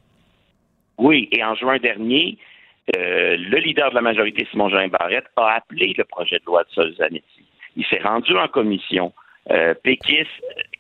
Oui, 0.98 1.28
et 1.32 1.42
en 1.42 1.54
juin 1.54 1.78
dernier, 1.78 2.36
euh, 2.96 3.36
le 3.38 3.58
leader 3.58 3.90
de 3.90 3.94
la 3.94 4.02
majorité, 4.02 4.46
Simon 4.50 4.68
Jean 4.68 4.86
Barrette, 4.88 5.26
a 5.36 5.54
appelé 5.54 5.94
le 5.96 6.04
projet 6.04 6.38
de 6.38 6.44
loi 6.44 6.62
de 6.64 6.68
Solzanetti. 6.70 7.44
Il 7.76 7.86
s'est 7.86 8.02
rendu 8.02 8.36
en 8.36 8.48
commission. 8.48 9.12
Euh, 9.50 9.74
péquistes, 9.82 10.28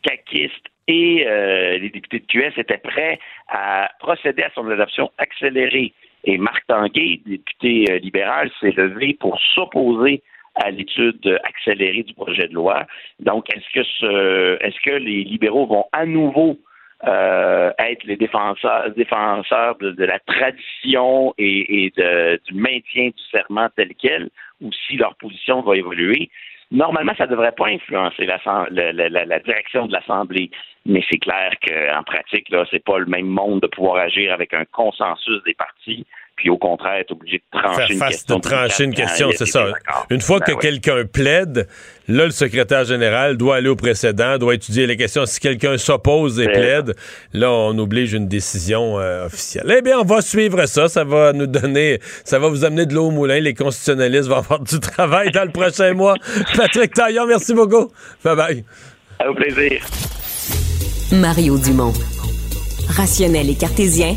caquistes 0.02 0.68
et 0.88 1.24
euh, 1.26 1.78
les 1.78 1.90
députés 1.90 2.20
de 2.20 2.26
QS 2.26 2.58
étaient 2.58 2.78
prêts 2.78 3.18
à 3.48 3.90
procéder 4.00 4.42
à 4.42 4.50
son 4.54 4.68
adoption 4.70 5.10
accélérée. 5.18 5.92
Et 6.24 6.38
Marc 6.38 6.66
Tanguay, 6.66 7.20
député 7.24 7.86
euh, 7.90 7.98
libéral, 7.98 8.50
s'est 8.60 8.72
levé 8.72 9.14
pour 9.18 9.38
s'opposer 9.54 10.22
à 10.54 10.70
l'étude 10.70 11.40
accélérée 11.44 12.02
du 12.02 12.14
projet 12.14 12.46
de 12.48 12.54
loi. 12.54 12.86
Donc, 13.20 13.48
est-ce 13.54 13.72
que 13.72 13.82
ce, 13.82 14.58
est-ce 14.62 14.80
que 14.82 14.96
les 14.96 15.24
libéraux 15.24 15.66
vont 15.66 15.86
à 15.92 16.04
nouveau 16.04 16.58
euh, 17.04 17.72
être 17.78 18.04
les 18.04 18.16
défenseurs, 18.16 18.90
défenseurs 18.90 19.76
de, 19.78 20.04
la 20.04 20.18
tradition 20.20 21.34
et, 21.38 21.86
et 21.86 21.92
de, 21.96 22.40
du 22.46 22.54
maintien 22.54 23.08
du 23.08 23.22
serment 23.30 23.68
tel 23.74 23.92
quel, 23.98 24.28
ou 24.60 24.70
si 24.86 24.96
leur 24.96 25.16
position 25.16 25.62
va 25.62 25.76
évoluer? 25.76 26.30
Normalement, 26.72 27.12
ça 27.18 27.26
ne 27.26 27.32
devrait 27.32 27.52
pas 27.52 27.66
influencer 27.66 28.24
la, 28.24 28.38
la, 28.70 29.38
direction 29.40 29.86
de 29.86 29.92
l'Assemblée, 29.92 30.50
mais 30.86 31.04
c'est 31.10 31.18
clair 31.18 31.52
qu'en 31.62 32.02
pratique, 32.02 32.48
là, 32.48 32.64
c'est 32.70 32.82
pas 32.82 32.98
le 32.98 33.04
même 33.04 33.26
monde 33.26 33.60
de 33.60 33.66
pouvoir 33.66 33.96
agir 33.96 34.32
avec 34.32 34.54
un 34.54 34.64
consensus 34.64 35.42
des 35.44 35.52
partis 35.52 36.06
puis 36.42 36.50
au 36.50 36.58
contraire 36.58 36.96
être 36.96 37.12
obligé 37.12 37.38
de 37.38 37.56
trancher 37.56 37.94
une 37.94 38.00
question. 38.00 38.36
De 38.36 38.40
trancher 38.42 38.84
une 38.84 38.94
question, 38.94 39.30
c'est 39.32 39.46
ça. 39.46 39.68
Une 40.10 40.20
fois 40.20 40.40
ben 40.40 40.56
que 40.56 40.60
quelqu'un 40.60 41.04
plaide, 41.04 41.68
là, 42.08 42.24
le 42.24 42.32
secrétaire 42.32 42.84
général 42.84 43.36
doit 43.36 43.54
aller 43.54 43.68
au 43.68 43.76
précédent, 43.76 44.38
doit 44.38 44.56
étudier 44.56 44.88
les 44.88 44.96
questions. 44.96 45.24
Si 45.24 45.38
quelqu'un 45.38 45.78
s'oppose 45.78 46.40
et 46.40 46.48
plaide, 46.48 46.96
là, 47.32 47.48
on 47.52 47.78
oblige 47.78 48.14
une 48.14 48.26
décision 48.26 48.98
euh, 48.98 49.26
officielle. 49.26 49.72
Eh 49.78 49.82
bien, 49.82 50.00
on 50.00 50.04
va 50.04 50.20
suivre 50.20 50.66
ça. 50.66 50.88
Ça 50.88 51.04
va 51.04 51.32
nous 51.32 51.46
donner, 51.46 52.00
ça 52.24 52.40
va 52.40 52.48
vous 52.48 52.64
amener 52.64 52.86
de 52.86 52.94
l'eau 52.94 53.06
au 53.06 53.10
moulin. 53.12 53.38
Les 53.38 53.54
constitutionnalistes 53.54 54.26
vont 54.26 54.38
avoir 54.38 54.58
du 54.58 54.80
travail 54.80 55.30
dans 55.30 55.44
le 55.44 55.52
prochain 55.52 55.92
mois. 55.94 56.16
Patrick 56.56 56.92
Taillon, 56.92 57.24
merci 57.28 57.54
beaucoup. 57.54 57.92
Bye 58.24 58.34
bye. 58.36 58.64
Au 59.24 59.32
plaisir. 59.32 59.80
Mario 61.12 61.56
Dumont. 61.56 61.92
Rationnel 62.88 63.48
et 63.48 63.54
cartésien 63.54 64.16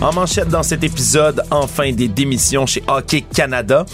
En 0.00 0.12
manchette 0.12 0.48
dans 0.48 0.62
cet 0.62 0.84
épisode, 0.84 1.42
enfin 1.50 1.92
des 1.92 2.08
démissions 2.08 2.66
chez 2.66 2.82
Hockey 2.86 3.22
Canada. 3.22 3.86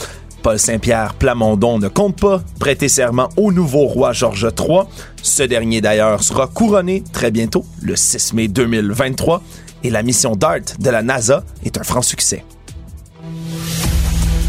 Paul 0.43 0.59
Saint-Pierre 0.59 1.15
Plamondon 1.15 1.79
ne 1.79 1.89
compte 1.89 2.19
pas 2.19 2.43
prêter 2.59 2.89
serment 2.89 3.29
au 3.37 3.53
nouveau 3.53 3.87
roi 3.87 4.13
George 4.13 4.49
III. 4.59 4.81
Ce 5.23 5.43
dernier 5.43 5.81
d'ailleurs 5.81 6.23
sera 6.23 6.47
couronné 6.47 7.05
très 7.13 7.31
bientôt, 7.31 7.65
le 7.83 7.95
6 7.95 8.33
mai 8.33 8.49
2023, 8.49 9.43
et 9.85 9.91
la 9.91 10.03
mission 10.03 10.35
DART 10.35 10.79
de 10.79 10.91
la 10.91 11.03
NASA 11.03 11.45
est 11.65 11.79
un 11.79 11.83
franc 11.83 12.03
succès. 12.03 12.45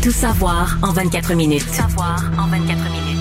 Tout 0.01 0.11
savoir 0.11 0.77
en 0.81 0.93
24 0.93 1.35
minutes. 1.35 1.65
Tout 1.67 1.73
savoir 1.73 2.23
en 2.39 2.47
24 2.47 2.77
minutes. 2.89 3.11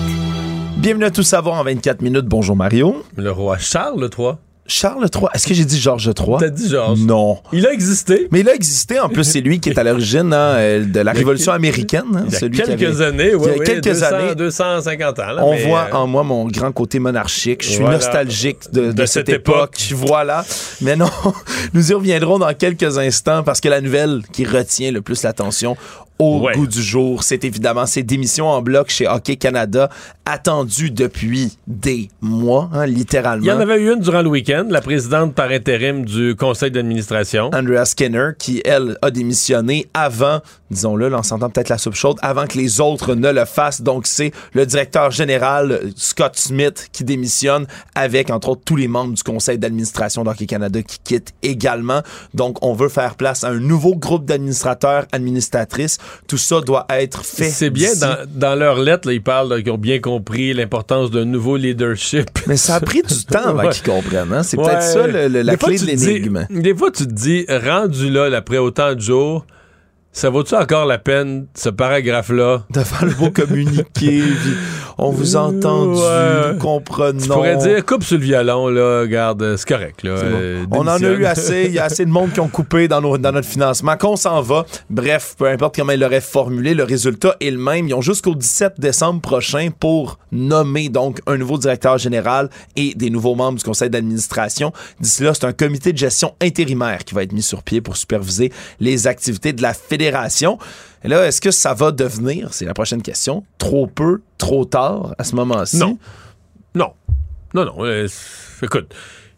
Bienvenue 0.77 1.05
à 1.05 1.11
Tout 1.11 1.23
savoir 1.23 1.59
en 1.59 1.63
24 1.63 2.01
minutes. 2.01 2.25
Bonjour 2.25 2.55
Mario. 2.55 3.03
Le 3.17 3.31
roi 3.31 3.57
Charles 3.59 4.09
III 4.17 4.31
Charles 4.67 5.07
III. 5.13 5.25
Est-ce 5.33 5.47
que 5.47 5.53
j'ai 5.53 5.65
dit 5.65 5.79
Georges 5.79 6.07
III? 6.17 6.37
T'as 6.39 6.49
dit 6.49 6.69
Georges. 6.69 6.99
Non. 6.99 7.39
Il 7.51 7.65
a 7.67 7.73
existé. 7.73 8.27
Mais 8.31 8.41
il 8.41 8.49
a 8.49 8.55
existé. 8.55 8.99
En 8.99 9.09
plus, 9.09 9.23
c'est 9.23 9.41
lui 9.41 9.59
qui 9.59 9.69
est 9.69 9.77
à 9.77 9.83
l'origine 9.83 10.31
hein, 10.33 10.53
euh, 10.55 10.85
de 10.85 10.99
la 11.01 11.11
Révolution 11.11 11.51
américaine. 11.51 12.03
Hein, 12.15 12.25
il 12.41 12.55
y 12.55 12.61
a 12.61 12.65
quelques 12.65 13.01
années, 13.01 13.35
oui. 13.35 13.49
Il 13.55 13.57
y 13.57 13.61
a 13.61 13.63
quelques 13.65 13.83
200, 13.83 14.05
années. 14.05 14.35
250 14.35 15.19
ans. 15.19 15.31
Là, 15.33 15.45
on 15.45 15.51
mais, 15.51 15.65
voit 15.65 15.87
euh, 15.91 15.95
en 15.95 16.07
moi 16.07 16.23
mon 16.23 16.45
grand 16.47 16.71
côté 16.71 16.99
monarchique. 16.99 17.63
Je 17.63 17.69
suis 17.71 17.79
Voilà. 17.79 17.95
nostalgique 17.97 18.71
de, 18.71 18.87
de 18.87 18.91
De 18.91 19.05
cette, 19.05 19.27
cette 19.27 19.29
époque. 19.29 19.77
Voilà. 19.93 20.45
Mais 20.81 20.95
non, 20.95 21.09
nous 21.73 21.91
y 21.91 21.93
reviendrons 21.93 22.39
dans 22.39 22.53
quelques 22.53 22.97
instants 22.97 23.43
parce 23.43 23.59
que 23.61 23.67
la 23.69 23.81
nouvelle 23.81 24.21
qui 24.31 24.45
retient 24.45 24.91
le 24.91 25.01
plus 25.01 25.23
l'attention 25.23 25.75
au 26.19 26.41
Ouais. 26.41 26.53
goût 26.53 26.67
du 26.67 26.81
jour, 26.81 27.23
c'est 27.23 27.43
évidemment 27.43 27.85
ces 27.85 28.03
démissions 28.03 28.47
en 28.47 28.61
bloc 28.61 28.89
chez 28.89 29.07
Hockey 29.07 29.37
Canada, 29.37 29.89
attendues 30.25 30.91
depuis 30.91 31.57
des 31.67 32.09
mois, 32.21 32.69
hein, 32.73 32.85
littéralement. 32.85 33.43
Il 33.43 33.47
y 33.47 33.51
en 33.51 33.59
avait 33.59 33.81
eu 33.81 33.91
une 33.91 33.99
durant 33.99 34.21
le 34.21 34.29
week-end, 34.29 34.65
la 34.69 34.81
présidente 34.81 35.33
par 35.33 35.49
intérim 35.49 36.05
du 36.05 36.35
conseil 36.35 36.69
d'administration. 36.71 37.49
Andrea 37.53 37.85
Skinner, 37.85 38.29
qui, 38.37 38.61
elle, 38.65 38.97
a 39.01 39.09
démissionné 39.09 39.87
avant, 39.93 40.41
disons-le, 40.69 41.11
s'entend 41.23 41.49
peut-être 41.49 41.69
la 41.69 41.77
soupe 41.79 41.95
chaude, 41.95 42.17
avant 42.21 42.45
que 42.45 42.57
les 42.57 42.79
autres 42.81 43.15
ne 43.15 43.31
le 43.31 43.45
fassent. 43.45 43.81
Donc, 43.81 44.05
c'est 44.07 44.31
le 44.53 44.65
directeur 44.65 45.11
général, 45.11 45.79
Scott 45.95 46.37
Smith, 46.37 46.87
qui 46.91 47.03
démissionne 47.03 47.65
avec, 47.95 48.29
entre 48.29 48.49
autres, 48.49 48.61
tous 48.63 48.75
les 48.75 48.87
membres 48.87 49.13
du 49.13 49.23
conseil 49.23 49.57
d'administration 49.57 50.23
d'Hockey 50.23 50.45
Canada 50.45 50.81
qui 50.83 50.99
quittent 51.03 51.33
également. 51.41 52.01
Donc, 52.35 52.63
on 52.63 52.73
veut 52.73 52.89
faire 52.89 53.15
place 53.15 53.43
à 53.43 53.49
un 53.49 53.59
nouveau 53.59 53.95
groupe 53.95 54.25
d'administrateurs, 54.25 55.05
administratrices. 55.11 55.97
Tout 56.27 56.37
ça 56.37 56.61
doit 56.61 56.85
être 56.89 57.23
fait. 57.25 57.49
C'est 57.49 57.69
bien, 57.69 57.93
dans, 57.95 58.17
dans 58.33 58.55
leur 58.55 58.79
lettre, 58.79 59.07
là, 59.07 59.13
ils 59.13 59.21
parlent 59.23 59.61
qu'ils 59.63 59.71
ont 59.71 59.77
bien 59.77 59.99
compris 59.99 60.53
l'importance 60.53 61.11
d'un 61.11 61.25
nouveau 61.25 61.57
leadership. 61.57 62.29
Mais 62.47 62.57
ça 62.57 62.75
a 62.75 62.79
pris 62.79 63.01
du 63.01 63.25
temps 63.25 63.39
avant 63.45 63.63
Ouais. 63.65 63.69
qu'ils 63.69 63.83
comprennent. 63.83 64.31
Hein? 64.33 64.43
C'est 64.43 64.57
Ouais. 64.57 64.65
peut-être 64.65 64.83
ça 64.83 65.07
le- 65.07 65.27
le- 65.27 65.41
la 65.41 65.53
Des 65.53 65.57
fois, 65.59 65.69
clé 65.69 65.79
de 65.79 65.85
l'énigme. 65.85 66.47
Des 66.49 66.75
fois, 66.75 66.91
tu 66.91 67.05
te 67.07 67.11
dis, 67.13 67.45
rendu 67.49 68.09
là, 68.09 68.29
après 68.35 68.57
autant 68.57 68.93
de 68.95 68.99
jours, 69.01 69.45
ça 70.13 70.29
vaut-tu 70.29 70.55
encore 70.55 70.85
la 70.85 70.97
peine, 70.97 71.47
ce 71.55 71.69
paragraphe-là? 71.69 72.63
Devant 72.69 73.05
le 73.05 73.13
beau 73.13 73.31
communiqué, 73.33 73.83
puis 73.93 74.23
on 74.97 75.09
vous 75.09 75.37
a 75.37 75.41
entendu, 75.41 75.99
Ouais. 76.01 76.51
nous 76.53 76.59
comprenons. 76.59 77.19
Tu 77.19 77.27
pourrais 77.29 77.55
dire, 77.57 77.85
coupe 77.85 78.03
sur 78.03 78.17
le 78.17 78.23
violon, 78.23 78.67
là, 78.67 79.05
garde, 79.07 79.55
c'est 79.55 79.67
correct, 79.67 80.03
là. 80.03 80.15
Bon. 80.15 80.21
euh, 80.23 80.65
On 80.71 80.81
en 80.81 80.87
a 80.87 80.99
eu 80.99 81.25
assez. 81.25 81.65
Il 81.67 81.73
y 81.73 81.79
a 81.79 81.83
assez 81.85 82.05
de 82.05 82.11
monde 82.11 82.33
qui 82.33 82.39
ont 82.41 82.49
coupé 82.49 82.87
dans, 82.89 82.99
nos- 83.01 83.17
dans 83.17 83.31
notre 83.31 83.47
financement. 83.47 83.95
Qu'on 83.95 84.17
s'en 84.17 84.41
va. 84.41 84.65
Bref, 84.89 85.35
peu 85.37 85.47
importe 85.47 85.75
comment 85.77 85.93
ils 85.93 85.99
l'auraient 85.99 86.19
formulé, 86.21 86.73
le 86.73 86.83
résultat 86.83 87.35
est 87.39 87.49
le 87.51 87.57
même. 87.57 87.87
Ils 87.87 87.93
ont 87.93 88.01
jusqu'au 88.01 88.35
17 88.35 88.79
décembre 88.79 89.21
prochain 89.21 89.69
pour 89.79 90.19
nommer 90.33 90.89
donc 90.89 91.19
un 91.25 91.37
nouveau 91.37 91.57
directeur 91.57 91.97
général 91.97 92.49
et 92.75 92.93
des 92.95 93.09
nouveaux 93.09 93.35
membres 93.35 93.57
du 93.59 93.63
conseil 93.63 93.89
d'administration. 93.89 94.73
D'ici 94.99 95.23
là, 95.23 95.33
c'est 95.33 95.45
un 95.45 95.53
comité 95.53 95.93
de 95.93 95.97
gestion 95.97 96.35
intérimaire 96.41 97.05
qui 97.05 97.15
va 97.15 97.23
être 97.23 97.31
mis 97.33 97.41
sur 97.41 97.63
pied 97.63 97.79
pour 97.81 97.95
superviser 97.97 98.51
les 98.81 99.07
activités 99.07 99.53
de 99.53 99.61
la 99.61 99.73
fédération. 99.73 100.00
Et 101.03 101.07
là, 101.07 101.25
est-ce 101.27 101.41
que 101.41 101.51
ça 101.51 101.73
va 101.73 101.91
devenir, 101.91 102.53
c'est 102.53 102.65
la 102.65 102.73
prochaine 102.73 103.01
question, 103.01 103.43
trop 103.57 103.87
peu, 103.87 104.21
trop 104.37 104.65
tard 104.65 105.15
à 105.17 105.23
ce 105.23 105.35
moment-ci? 105.35 105.77
Non. 105.77 105.97
Non. 106.75 106.93
Non, 107.53 107.65
non. 107.65 107.75
euh, 107.85 108.07
écoute, 108.61 108.93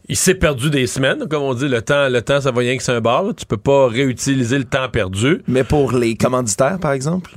il 0.08 0.16
s'est 0.18 0.36
perdu 0.36 0.70
des 0.70 0.86
semaines, 0.88 1.28
comme 1.30 1.44
on 1.44 1.54
dit. 1.54 1.68
Le 1.68 1.82
temps, 1.82 2.10
le 2.10 2.22
temps 2.22 2.42
ça 2.42 2.52
va 2.52 2.60
rien 2.60 2.76
que 2.78 2.84
c'est 2.84 2.92
un 2.92 3.02
bar. 3.02 3.24
là. 3.24 3.34
Tu 3.34 3.46
peux 3.46 3.58
pas 3.58 3.88
réutiliser 3.88 4.58
le 4.58 4.66
temps 4.66 4.90
perdu. 4.90 5.42
Mais 5.48 5.64
pour 5.64 5.94
les 5.94 6.16
commanditaires, 6.16 6.78
par 6.80 6.92
exemple? 6.92 7.32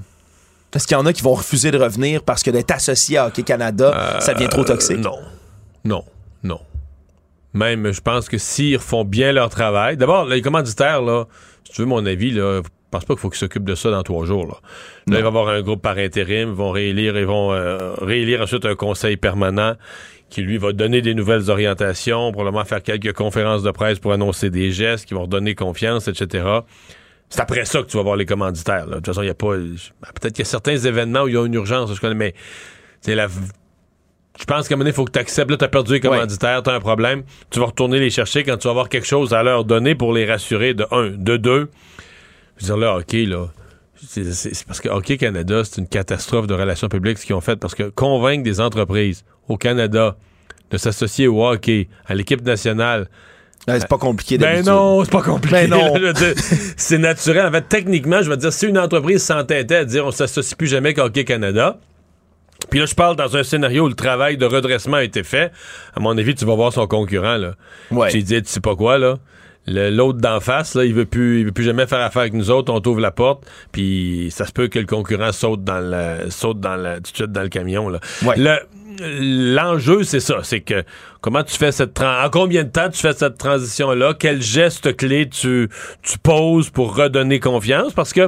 Est-ce 0.74 0.87
qu'il 0.87 0.97
y 0.97 1.01
en 1.01 1.07
a 1.07 1.12
qui 1.14 1.22
vont 1.22 1.33
refuser 1.35 1.70
de 1.70 1.79
revenir 1.79 2.22
parce 2.22 2.43
que 2.43 2.51
d'être 2.51 2.70
associé 2.72 3.16
à 3.16 3.29
Hockey 3.29 3.45
Canada, 3.45 4.18
ça 4.20 4.35
devient 4.35 4.49
trop 4.49 4.64
toxique? 4.64 4.99
Euh, 4.99 5.01
non. 5.01 5.18
Non. 5.85 6.05
Non. 6.43 6.61
Même, 7.55 7.93
je 7.93 8.01
pense 8.03 8.29
que 8.29 8.37
s'ils 8.37 8.79
font 8.79 9.05
bien 9.05 9.33
leur 9.33 9.49
travail. 9.49 9.97
D'abord, 9.97 10.27
les 10.27 10.43
commanditaires, 10.43 11.01
là, 11.01 11.24
si 11.64 11.72
tu 11.72 11.81
veux 11.81 11.87
mon 11.87 12.05
avis, 12.05 12.33
là, 12.33 12.61
pense 12.91 13.05
pas 13.05 13.14
qu'il 13.14 13.20
faut 13.20 13.30
qu'ils 13.30 13.39
s'occupent 13.39 13.64
de 13.64 13.74
ça 13.74 13.91
dans 13.91 14.03
trois 14.03 14.24
jours. 14.26 14.47
Là, 14.47 14.55
Là, 14.55 14.61
il 15.07 15.14
va 15.14 15.20
y 15.20 15.26
avoir 15.26 15.49
un 15.49 15.62
groupe 15.62 15.82
par 15.82 15.99
intérim, 15.99 16.51
ils 16.51 16.55
vont 16.55 16.70
réélire, 16.70 17.18
ils 17.18 17.26
vont 17.26 17.53
euh, 17.53 17.95
réélire 18.01 18.43
ensuite 18.43 18.64
un 18.64 18.74
conseil 18.74 19.16
permanent 19.16 19.74
qui 20.28 20.43
lui 20.43 20.59
va 20.59 20.72
donner 20.72 21.03
des 21.03 21.14
nouvelles 21.14 21.51
orientations, 21.51 22.32
probablement 22.32 22.64
faire 22.64 22.82
quelques 22.82 23.12
conférences 23.12 23.62
de 23.62 23.70
presse 23.70 23.99
pour 23.99 24.12
annoncer 24.12 24.51
des 24.51 24.72
gestes 24.72 25.07
qui 25.07 25.14
vont 25.14 25.22
redonner 25.22 25.55
confiance, 25.55 26.09
etc. 26.09 26.45
C'est 27.28 27.41
après 27.41 27.64
ça 27.64 27.82
que 27.82 27.87
tu 27.87 27.97
vas 27.97 28.03
voir 28.03 28.16
les 28.16 28.26
commanditaires. 28.26 28.87
là. 28.87 28.87
De 28.87 28.95
toute 28.97 29.07
façon, 29.07 29.22
il 29.22 29.26
n'y 29.26 29.30
a 29.30 29.34
pas. 29.34 29.55
Peut-être 29.55 30.34
qu'il 30.34 30.41
y 30.41 30.43
a 30.43 30.51
certains 30.51 30.76
événements 30.76 31.22
où 31.22 31.28
il 31.28 31.34
y 31.34 31.37
a 31.37 31.45
une 31.45 31.55
urgence, 31.55 31.95
je 31.95 32.01
connais, 32.01 32.14
mais 32.14 32.34
c'est 33.01 33.14
la. 33.14 33.28
Je 34.39 34.45
pense 34.45 34.68
qu'à 34.68 34.74
un 34.74 34.78
moment 34.78 34.91
il 34.91 34.95
faut 34.95 35.05
que 35.05 35.12
tu 35.12 35.18
acceptes. 35.18 35.51
Là, 35.51 35.57
tu 35.57 35.64
as 35.64 35.68
perdu 35.68 35.95
les 35.95 36.01
commanditaires, 36.01 36.62
tu 36.62 36.70
as 36.70 36.74
un 36.74 36.80
problème. 36.80 37.22
Tu 37.51 37.59
vas 37.59 37.66
retourner 37.66 37.99
les 37.99 38.11
chercher 38.11 38.45
quand 38.45 38.57
tu 38.59 38.64
vas 38.68 38.72
avoir 38.72 38.89
quelque 38.89 39.07
chose 39.07 39.32
à 39.32 39.43
leur 39.43 39.64
donner 39.64 39.95
pour 39.95 40.12
les 40.12 40.26
rassurer 40.26 40.74
de 40.74 40.87
un. 40.91 41.11
De 41.11 41.37
deux, 41.37 41.70
je 42.57 42.66
veux 42.66 42.74
dire, 42.74 42.76
là, 42.76 42.96
OK, 42.96 43.12
là. 43.12 43.46
C'est 44.09 44.66
parce 44.66 44.80
que 44.80 44.88
Hockey 44.88 45.16
Canada, 45.16 45.62
c'est 45.64 45.80
une 45.80 45.88
catastrophe 45.88 46.46
de 46.46 46.54
relations 46.54 46.88
publiques 46.88 47.18
ce 47.18 47.26
qu'ils 47.26 47.34
ont 47.34 47.40
fait 47.40 47.57
parce 47.57 47.74
que 47.74 47.84
convaincre 47.84 48.44
des 48.44 48.61
entreprises 48.61 49.24
au 49.48 49.57
Canada 49.57 50.16
de 50.70 50.76
s'associer 50.76 51.28
au 51.28 51.44
hockey, 51.44 51.88
à 52.07 52.14
l'équipe 52.14 52.42
nationale. 52.42 53.09
c'est 53.66 53.88
pas 53.88 53.98
compliqué 53.98 54.36
Ben 54.36 54.64
non, 54.64 55.02
c'est 55.02 55.11
pas 55.11 55.22
compliqué. 55.22 55.66
Ben 55.66 55.94
c'est 56.76 56.98
naturel. 56.98 57.46
En 57.46 57.52
fait, 57.52 57.62
techniquement, 57.68 58.22
je 58.22 58.30
veux 58.30 58.36
dire, 58.36 58.52
si 58.52 58.66
une 58.66 58.78
entreprise 58.78 59.22
s'entêtait 59.22 59.76
à 59.76 59.84
dire 59.84 60.04
on 60.04 60.11
s'associe 60.11 60.54
plus 60.54 60.66
jamais 60.66 60.90
avec 60.90 60.98
Hockey 60.98 61.24
Canada, 61.24 61.78
puis 62.70 62.80
là, 62.80 62.86
je 62.86 62.94
parle 62.94 63.16
dans 63.16 63.36
un 63.36 63.42
scénario 63.42 63.84
où 63.84 63.88
le 63.88 63.94
travail 63.94 64.36
de 64.36 64.46
redressement 64.46 64.96
a 64.96 65.04
été 65.04 65.22
fait. 65.22 65.52
À 65.94 66.00
mon 66.00 66.16
avis, 66.16 66.34
tu 66.34 66.44
vas 66.44 66.54
voir 66.54 66.72
son 66.72 66.86
concurrent, 66.86 67.36
là. 67.36 67.54
Ouais. 67.90 68.11
Tu 68.11 68.22
dis, 68.22 68.42
tu 68.42 68.48
sais 68.48 68.61
pas 68.61 68.74
quoi, 68.74 68.98
là. 68.98 69.18
L'autre 69.66 70.18
d'en 70.20 70.38
face, 70.40 70.74
là, 70.74 70.84
il 70.84 70.94
veut 70.94 71.06
plus, 71.06 71.40
il 71.40 71.46
veut 71.46 71.52
plus 71.52 71.64
jamais 71.64 71.86
faire 71.86 72.00
affaire 72.00 72.22
avec 72.22 72.34
nous 72.34 72.50
autres. 72.50 72.72
On 72.72 72.80
t'ouvre 72.80 73.00
la 73.00 73.10
porte, 73.10 73.44
puis 73.72 74.28
ça 74.30 74.46
se 74.46 74.52
peut 74.52 74.68
que 74.68 74.78
le 74.78 74.86
concurrent 74.86 75.32
saute 75.32 75.64
dans 75.64 75.80
le, 75.80 76.30
saute 76.30 76.60
dans 76.60 76.76
le, 76.76 76.96
tout 76.96 77.10
de 77.12 77.16
suite 77.16 77.32
dans 77.32 77.42
le 77.42 77.48
camion, 77.48 77.88
là. 77.88 77.98
Le- 78.36 78.58
L'enjeu, 78.98 80.04
c'est 80.04 80.20
ça, 80.20 80.38
c'est 80.42 80.60
que 80.60 80.82
comment 81.20 81.42
tu 81.42 81.54
fais 81.56 81.70
cette 81.70 82.00
en 82.00 82.30
combien 82.30 82.64
de 82.64 82.70
temps 82.70 82.88
tu 82.88 82.98
fais 82.98 83.12
cette 83.12 83.36
transition 83.36 83.90
là, 83.92 84.14
quel 84.18 84.40
geste 84.40 84.96
clé 84.96 85.28
tu, 85.28 85.68
tu 86.02 86.18
poses 86.18 86.70
pour 86.70 86.96
redonner 86.96 87.38
confiance? 87.38 87.92
Parce 87.92 88.14
que 88.14 88.26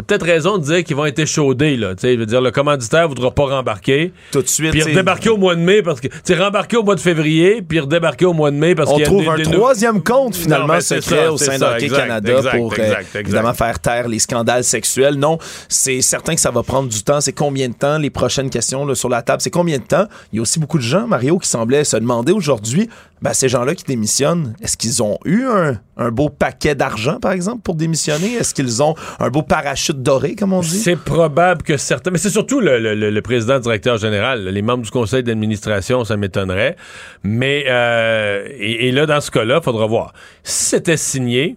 T'as 0.00 0.16
peut-être 0.16 0.26
raison 0.26 0.56
de 0.58 0.64
dire 0.64 0.82
qu'ils 0.84 0.96
vont 0.96 1.04
être 1.04 1.18
échaudés, 1.18 1.76
là. 1.76 1.94
Tu 1.94 2.02
sais, 2.02 2.14
je 2.14 2.18
veux 2.20 2.26
dire, 2.26 2.40
le 2.40 2.50
commanditaire 2.50 3.06
voudra 3.08 3.30
pas 3.30 3.44
rembarquer. 3.44 4.12
Tout 4.32 4.40
de 4.42 4.48
suite. 4.48 4.70
Puis 4.70 4.82
redébarquer 4.82 5.28
au 5.28 5.36
mois 5.36 5.54
de 5.54 5.60
mai 5.60 5.82
parce 5.82 6.00
que. 6.00 6.08
Tu 6.24 6.34
rembarquer 6.34 6.76
au 6.76 6.82
mois 6.82 6.94
de 6.94 7.00
février, 7.00 7.60
puis 7.62 7.80
redébarquer 7.80 8.24
au 8.24 8.32
mois 8.32 8.50
de 8.50 8.56
mai 8.56 8.74
parce 8.74 8.90
on 8.90 8.94
qu'il 8.94 9.00
y 9.00 9.04
a 9.04 9.06
trouve 9.06 9.36
des- 9.36 9.42
un 9.42 9.50
troisième 9.50 10.02
compte 10.02 10.36
finalement 10.36 10.80
secret 10.80 11.28
au 11.28 11.36
sein 11.36 11.58
d'Hockey 11.58 11.88
Canada 11.88 12.40
pour 12.56 12.72
euh, 12.78 12.94
évidemment 13.14 13.54
faire 13.54 13.78
taire 13.78 14.08
les 14.08 14.18
scandales 14.18 14.64
sexuels. 14.64 15.14
Non, 15.16 15.38
c'est 15.68 16.00
certain 16.00 16.34
que 16.34 16.40
ça 16.40 16.50
va 16.50 16.62
prendre 16.62 16.88
du 16.88 17.02
temps. 17.02 17.20
C'est 17.20 17.32
combien 17.32 17.68
de 17.68 17.74
temps? 17.74 17.98
Les 17.98 18.10
prochaines 18.10 18.50
questions 18.50 18.86
là, 18.86 18.94
sur 18.94 19.08
la 19.08 19.22
table, 19.22 19.42
c'est 19.42 19.50
combien 19.50 19.78
de 19.78 19.82
temps? 19.84 20.06
Il 20.32 20.36
y 20.36 20.38
a 20.38 20.42
aussi 20.42 20.58
beaucoup 20.58 20.78
de 20.78 20.82
gens, 20.82 21.06
Mario, 21.06 21.38
qui 21.38 21.48
semblaient 21.48 21.84
se 21.84 21.96
demander 21.96 22.32
aujourd'hui, 22.32 22.88
ben, 23.22 23.34
ces 23.34 23.48
gens-là 23.50 23.74
qui 23.74 23.84
démissionnent, 23.84 24.54
est-ce 24.62 24.76
qu'ils 24.78 25.02
ont 25.02 25.18
eu 25.26 25.44
un, 25.44 25.78
un 25.98 26.10
beau 26.10 26.30
paquet 26.30 26.74
d'argent, 26.74 27.18
par 27.20 27.32
exemple, 27.32 27.60
pour 27.62 27.74
démissionner? 27.74 28.32
Est-ce 28.34 28.54
qu'ils 28.54 28.82
ont 28.82 28.94
un 29.18 29.28
beau 29.28 29.42
parachute 29.42 29.89
comme 30.38 30.52
on 30.52 30.60
dit? 30.60 30.68
C'est 30.68 30.96
probable 30.96 31.62
que 31.62 31.76
certains, 31.76 32.10
mais 32.10 32.18
c'est 32.18 32.30
surtout 32.30 32.60
le, 32.60 33.20
président 33.20 33.58
directeur 33.58 33.96
général, 33.98 34.44
les 34.48 34.62
membres 34.62 34.84
du 34.84 34.90
conseil 34.90 35.22
d'administration, 35.22 36.04
ça 36.04 36.16
m'étonnerait. 36.16 36.76
Mais 37.22 37.64
euh, 37.68 38.46
et, 38.58 38.90
là, 38.92 39.06
dans 39.06 39.20
ce 39.20 39.30
cas-là, 39.30 39.58
il 39.60 39.64
faudra 39.64 39.86
voir. 39.86 40.12
Si 40.42 40.64
c'était 40.64 40.96
signé 40.96 41.56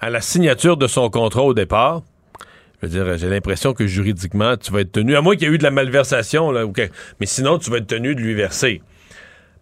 à 0.00 0.10
la 0.10 0.20
signature 0.20 0.76
de 0.76 0.86
son 0.86 1.10
contrat 1.10 1.42
au 1.42 1.54
départ, 1.54 2.02
je 2.80 2.86
veux 2.86 2.92
dire, 2.92 3.18
j'ai 3.18 3.28
l'impression 3.28 3.72
que 3.72 3.86
juridiquement, 3.86 4.56
tu 4.56 4.72
vas 4.72 4.80
être 4.80 4.92
tenu, 4.92 5.16
à 5.16 5.20
moins 5.20 5.34
qu'il 5.34 5.48
y 5.48 5.50
ait 5.50 5.54
eu 5.54 5.58
de 5.58 5.64
la 5.64 5.72
malversation, 5.72 6.52
mais 7.20 7.26
sinon, 7.26 7.58
tu 7.58 7.70
vas 7.70 7.78
être 7.78 7.88
tenu 7.88 8.14
de 8.14 8.20
lui 8.20 8.34
verser. 8.34 8.82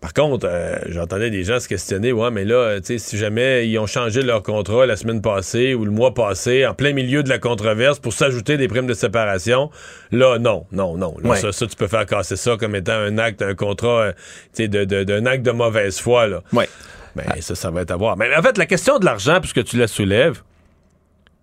Par 0.00 0.12
contre, 0.12 0.46
euh, 0.48 0.76
j'entendais 0.88 1.30
des 1.30 1.42
gens 1.42 1.58
se 1.58 1.66
questionner, 1.68 2.12
ouais, 2.12 2.30
mais 2.30 2.44
là, 2.44 2.78
tu 2.80 2.86
sais, 2.86 2.98
si 2.98 3.16
jamais 3.16 3.66
ils 3.68 3.78
ont 3.78 3.86
changé 3.86 4.22
leur 4.22 4.42
contrat 4.42 4.84
la 4.86 4.96
semaine 4.96 5.22
passée 5.22 5.74
ou 5.74 5.84
le 5.84 5.90
mois 5.90 6.12
passé, 6.14 6.66
en 6.66 6.74
plein 6.74 6.92
milieu 6.92 7.22
de 7.22 7.28
la 7.30 7.38
controverse, 7.38 7.98
pour 7.98 8.12
s'ajouter 8.12 8.56
des 8.58 8.68
primes 8.68 8.86
de 8.86 8.94
séparation, 8.94 9.70
là, 10.12 10.38
non, 10.38 10.66
non, 10.70 10.96
non. 10.96 11.14
Là, 11.22 11.30
Ouais. 11.30 11.36
ça, 11.38 11.50
ça, 11.50 11.66
tu 11.66 11.74
peux 11.76 11.88
faire 11.88 12.04
casser 12.06 12.36
ça 12.36 12.56
comme 12.58 12.76
étant 12.76 12.92
un 12.92 13.16
acte, 13.18 13.40
un 13.42 13.54
contrat, 13.54 14.00
euh, 14.02 14.12
tu 14.54 14.64
sais, 14.64 14.68
de, 14.68 14.84
de- 14.84 15.02
d'un 15.04 15.24
acte 15.26 15.44
de 15.44 15.50
mauvaise 15.50 15.98
foi, 15.98 16.26
là. 16.28 16.42
Ouais. 16.52 16.68
Ben, 17.16 17.24
ça, 17.40 17.54
ça 17.54 17.70
va 17.70 17.80
être 17.80 17.90
à 17.90 17.96
voir. 17.96 18.16
Mais 18.18 18.28
en 18.36 18.42
fait, 18.42 18.58
la 18.58 18.66
question 18.66 18.98
de 18.98 19.06
l'argent, 19.06 19.40
puisque 19.40 19.64
tu 19.64 19.78
la 19.78 19.88
soulèves, 19.88 20.42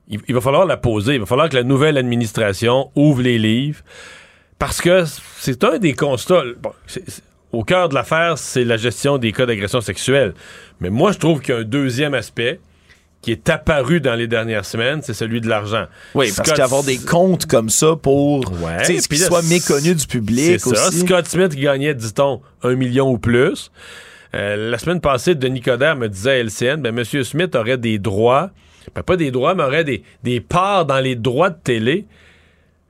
il, 0.07 0.19
il 0.27 0.35
va 0.35 0.41
falloir 0.41 0.67
la 0.67 0.77
poser. 0.77 1.15
Il 1.15 1.19
va 1.21 1.25
falloir 1.25 1.49
que 1.49 1.55
la 1.55 1.63
nouvelle 1.63 1.97
administration 1.97 2.91
ouvre 2.95 3.23
les 3.23 3.39
livres. 3.39 3.81
Parce 4.59 4.79
que 4.81 5.03
c'est 5.39 5.63
un 5.63 5.79
des 5.79 5.93
constats. 5.93 6.43
bon, 6.61 6.71
au 7.53 7.63
cœur 7.63 7.87
de 7.87 7.93
l'affaire, 7.95 8.37
c'est 8.37 8.65
la 8.65 8.75
gestion 8.77 9.17
des 9.17 9.31
cas 9.31 9.45
d'agression 9.45 9.79
sexuelle. 9.79 10.33
Mais 10.81 10.89
moi, 10.89 11.11
je 11.13 11.19
trouve 11.19 11.39
qu'il 11.39 11.53
y 11.53 11.57
a 11.57 11.61
un 11.61 11.63
deuxième 11.63 12.13
aspect 12.13 12.59
qui 13.21 13.31
est 13.31 13.49
apparu 13.49 14.01
dans 14.01 14.15
les 14.15 14.27
dernières 14.27 14.65
semaines, 14.65 14.99
c'est 15.01 15.13
celui 15.13 15.39
de 15.39 15.47
l'argent. 15.47 15.85
Oui, 16.13 16.25
parce 16.35 16.45
Scott- 16.49 16.57
qu'avoir 16.57 16.83
des 16.83 16.97
comptes 16.97 17.45
comme 17.45 17.69
ça 17.69 17.95
pour 17.95 18.39
Ouais, 18.61 18.79
tu 18.79 18.95
sais, 18.95 19.01
ce 19.01 19.07
puis 19.07 19.15
qui 19.17 19.23
là, 19.23 19.29
soit 19.29 19.41
méconnu 19.47 19.95
du 19.95 20.05
public 20.07 20.59
C'est 20.59 20.75
ça. 20.75 20.87
aussi. 20.89 20.99
Scott 20.99 21.25
Smith 21.27 21.55
gagnait, 21.55 21.93
dit-on, 21.93 22.41
un 22.63 22.75
million 22.75 23.09
ou 23.09 23.17
plus. 23.17 23.71
Euh, 24.35 24.69
la 24.71 24.77
semaine 24.77 24.99
passée, 24.99 25.35
Denis 25.35 25.61
Coderre 25.61 25.95
me 25.95 26.09
disait 26.09 26.31
à 26.31 26.37
LCN, 26.43 26.81
ben, 26.81 26.97
M. 26.97 27.23
Smith 27.23 27.55
aurait 27.55 27.77
des 27.77 27.97
droits, 27.97 28.49
ben, 28.93 29.03
pas 29.03 29.15
des 29.15 29.31
droits, 29.31 29.55
mais 29.55 29.63
aurait 29.63 29.85
des, 29.85 30.03
des 30.23 30.41
parts 30.41 30.85
dans 30.85 30.99
les 30.99 31.15
droits 31.15 31.51
de 31.51 31.59
télé. 31.63 32.05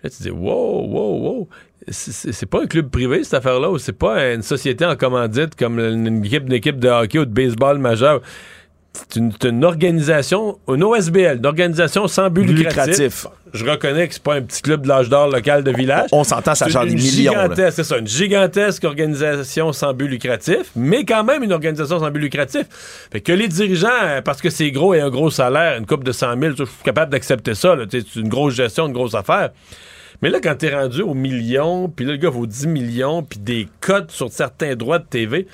Là, 0.03 0.09
tu 0.09 0.23
dis, 0.23 0.31
wow, 0.31 0.81
wow, 0.87 1.19
wow. 1.19 1.49
C'est- 1.87 2.45
pas 2.45 2.61
un 2.61 2.67
club 2.67 2.89
privé, 2.89 3.23
cette 3.23 3.33
affaire-là, 3.33 3.69
ou 3.69 3.77
c'est 3.77 3.97
pas 3.97 4.33
une 4.33 4.41
société 4.41 4.85
en 4.85 4.95
commandite 4.95 5.55
comme 5.55 5.79
une, 5.79 6.23
équipe, 6.25 6.43
une 6.47 6.53
équipe 6.53 6.79
de 6.79 6.89
hockey 6.89 7.19
ou 7.19 7.25
de 7.25 7.31
baseball 7.33 7.77
majeur. 7.77 8.21
C'est 9.09 9.45
une, 9.45 9.65
organisation, 9.65 10.59
une 10.67 10.83
OSBL, 10.83 11.37
une 11.37 11.45
organisation 11.47 12.07
sans 12.07 12.29
but 12.29 12.43
lucratif. 12.43 12.99
Lucratif. 12.99 13.27
Je 13.51 13.65
reconnais 13.65 14.07
que 14.07 14.13
c'est 14.13 14.21
pas 14.21 14.35
un 14.35 14.43
petit 14.43 14.61
club 14.61 14.83
de 14.83 14.87
l'âge 14.87 15.09
d'or 15.09 15.29
local 15.29 15.63
de 15.63 15.71
village. 15.71 16.09
On 16.11 16.23
s'entend, 16.23 16.53
ça 16.53 16.67
une 16.67 16.89
des 16.89 16.95
millions. 16.95 17.33
C'est 17.55 17.83
ça, 17.83 17.97
une 17.97 18.07
gigantesque 18.07 18.83
organisation 18.83 19.73
sans 19.73 19.93
but 19.93 20.07
lucratif, 20.07 20.69
mais 20.75 21.05
quand 21.05 21.23
même 21.23 21.41
une 21.41 21.53
organisation 21.53 21.99
sans 21.99 22.11
but 22.11 22.19
lucratif. 22.19 22.65
Fait 23.11 23.21
que 23.21 23.31
les 23.31 23.47
dirigeants, 23.47 23.87
euh, 24.03 24.21
parce 24.21 24.41
que 24.41 24.51
c'est 24.51 24.69
gros 24.69 24.93
et 24.93 25.01
un 25.01 25.09
gros 25.09 25.31
salaire, 25.31 25.77
une 25.77 25.87
coupe 25.87 26.03
de 26.03 26.11
100 26.11 26.39
000, 26.39 26.53
je 26.57 26.63
suis 26.65 26.83
capable 26.83 27.11
d'accepter 27.11 27.55
ça. 27.55 27.75
C'est 27.89 28.15
une 28.15 28.29
grosse 28.29 28.53
gestion, 28.53 28.85
une 28.87 28.93
grosse 28.93 29.15
affaire. 29.15 29.49
Mais 30.21 30.29
là, 30.29 30.39
quand 30.41 30.55
t'es 30.55 30.73
rendu 30.73 31.01
aux 31.01 31.13
millions, 31.13 31.89
puis 31.89 32.05
là, 32.05 32.11
le 32.13 32.17
gars 32.17 32.29
vaut 32.29 32.45
10 32.45 32.67
millions, 32.67 33.23
puis 33.23 33.39
des 33.39 33.67
cotes 33.81 34.11
sur 34.11 34.31
certains 34.31 34.75
droits 34.75 34.99
de 34.99 35.05
TV, 35.05 35.47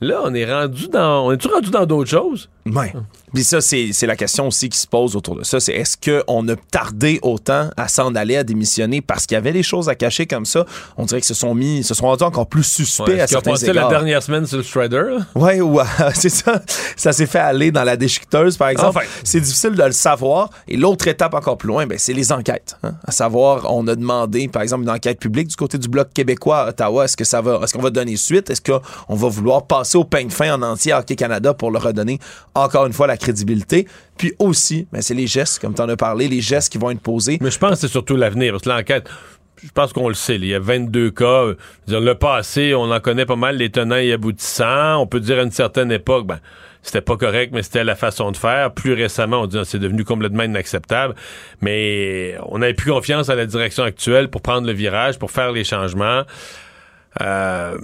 là, 0.00 0.20
on 0.24 0.34
est 0.34 0.50
rendu 0.52 0.88
dans... 0.88 1.26
On 1.26 1.32
est-tu 1.32 1.48
rendu 1.48 1.70
dans 1.70 1.86
d'autres 1.86 2.10
choses? 2.10 2.48
Ouais. 2.64 2.92
Puis 3.34 3.44
ça, 3.44 3.60
c'est 3.60 3.90
la 4.06 4.14
question 4.14 4.46
aussi 4.46 4.68
qui 4.68 4.78
se 4.78 4.86
pose 4.86 5.16
autour 5.16 5.34
de 5.36 5.42
ça. 5.42 5.58
C'est 5.58 5.72
est-ce 5.72 5.96
qu'on 5.96 6.46
a 6.48 6.54
tardé 6.70 7.18
autant 7.22 7.70
à 7.76 7.88
s'en 7.88 8.14
aller, 8.14 8.36
à 8.36 8.44
démissionner 8.44 9.00
parce 9.00 9.26
qu'il 9.26 9.34
y 9.34 9.38
avait 9.38 9.52
des 9.52 9.62
choses 9.62 9.88
à 9.88 9.94
cacher 9.94 10.26
comme 10.26 10.44
ça? 10.44 10.64
On 10.96 11.04
dirait 11.06 11.20
qu'ils 11.20 11.28
se 11.28 11.34
sont 11.34 11.54
mis, 11.54 11.82
se 11.82 11.94
sont 11.94 12.06
rendus 12.06 12.22
encore 12.24 12.46
plus 12.46 12.62
suspects 12.62 13.08
Ouais, 13.08 13.20
à 13.20 13.26
certains 13.26 13.56
égards. 13.56 13.74
la 13.74 13.88
dernière 13.88 14.22
semaine 14.22 14.46
sur 14.46 14.58
le 14.58 14.62
Strider? 14.62 14.96
là? 15.16 15.26
Ouais, 15.34 15.60
ouais, 15.60 15.82
c'est 16.14 16.28
ça. 16.28 16.62
Ça 16.96 17.12
s'est 17.12 17.26
fait 17.26 17.38
aller 17.40 17.70
dans 17.72 17.84
la 17.84 17.96
déchiqueteuse, 17.96 18.56
par 18.56 18.68
exemple. 18.68 18.98
Enfin. 18.98 19.06
C'est 19.24 19.40
difficile 19.40 19.70
de 19.72 19.82
le 19.82 19.92
savoir. 19.92 20.50
Et 20.68 20.76
l'autre 20.76 21.08
étape 21.08 21.34
encore 21.34 21.56
plus 21.58 21.68
loin, 21.68 21.86
ben, 21.86 21.98
c'est 21.98 22.12
les 22.12 22.30
enquêtes. 22.32 22.76
hein. 22.82 22.94
À 23.04 23.10
savoir, 23.12 23.72
on 23.74 23.86
a 23.88 23.94
demandé, 23.96 24.46
par 24.48 24.62
exemple, 24.62 24.82
une 24.82 24.90
enquête 24.90 25.18
publique 25.18 25.48
du 25.48 25.56
côté 25.56 25.78
du 25.78 25.88
Bloc 25.88 26.12
québécois 26.12 26.58
à 26.60 26.68
Ottawa. 26.68 27.06
Est-ce 27.06 27.16
que 27.16 27.24
ça 27.24 27.40
va, 27.40 27.60
est-ce 27.64 27.72
qu'on 27.72 27.82
va 27.82 27.90
donner 27.90 28.16
suite? 28.16 28.50
Est-ce 28.50 28.60
qu'on 28.60 29.14
va 29.16 29.28
vouloir 29.28 29.66
passer 29.66 29.96
au 29.98 30.04
peigne 30.04 30.30
fin 30.30 30.52
en 30.54 30.62
entier 30.62 30.92
à 30.92 31.00
Hockey 31.00 31.16
Canada 31.16 31.54
pour 31.54 31.70
leur 31.70 31.82
redonner 31.82 32.18
encore 32.54 32.86
une 32.86 32.92
fois 32.92 33.06
la 33.06 33.16
crédibilité? 33.16 33.86
Puis 34.16 34.34
aussi, 34.38 34.86
ben, 34.92 35.02
c'est 35.02 35.14
les 35.14 35.26
gestes, 35.26 35.58
comme 35.58 35.74
tu 35.74 35.82
en 35.82 35.88
as 35.88 35.96
parlé, 35.96 36.28
les 36.28 36.40
gestes 36.40 36.72
qui 36.72 36.78
vont 36.78 36.90
être 36.90 37.00
posés. 37.00 37.38
Mais 37.40 37.50
je 37.50 37.58
pense 37.58 37.70
que 37.70 37.76
c'est 37.76 37.88
surtout 37.88 38.16
l'avenir, 38.16 38.52
parce 38.52 38.64
que 38.64 38.68
l'enquête, 38.68 39.08
je 39.62 39.70
pense 39.70 39.92
qu'on 39.92 40.08
le 40.08 40.14
sait, 40.14 40.36
il 40.36 40.46
y 40.46 40.54
a 40.54 40.58
22 40.58 41.10
cas. 41.10 41.46
dire, 41.86 42.00
le 42.00 42.14
passé, 42.14 42.74
on 42.74 42.90
en 42.90 43.00
connaît 43.00 43.26
pas 43.26 43.36
mal 43.36 43.56
les 43.56 43.70
tenants 43.70 43.96
et 43.96 44.12
aboutissants. 44.12 45.00
On 45.00 45.06
peut 45.06 45.20
dire 45.20 45.38
à 45.38 45.42
une 45.42 45.52
certaine 45.52 45.92
époque, 45.92 46.26
ben, 46.26 46.40
c'était 46.82 47.00
pas 47.00 47.16
correct, 47.16 47.52
mais 47.54 47.62
c'était 47.62 47.84
la 47.84 47.94
façon 47.94 48.32
de 48.32 48.36
faire. 48.36 48.72
Plus 48.72 48.92
récemment, 48.92 49.42
on 49.42 49.46
dit 49.46 49.58
ah, 49.58 49.64
c'est 49.64 49.78
devenu 49.78 50.04
complètement 50.04 50.42
inacceptable. 50.42 51.14
Mais 51.60 52.36
on 52.46 52.58
n'avait 52.58 52.74
plus 52.74 52.90
confiance 52.90 53.28
à 53.28 53.36
la 53.36 53.46
direction 53.46 53.84
actuelle 53.84 54.28
pour 54.28 54.42
prendre 54.42 54.66
le 54.66 54.72
virage, 54.72 55.18
pour 55.18 55.30
faire 55.30 55.52
les 55.52 55.64
changements. 55.64 56.22
Euh, 57.20 57.78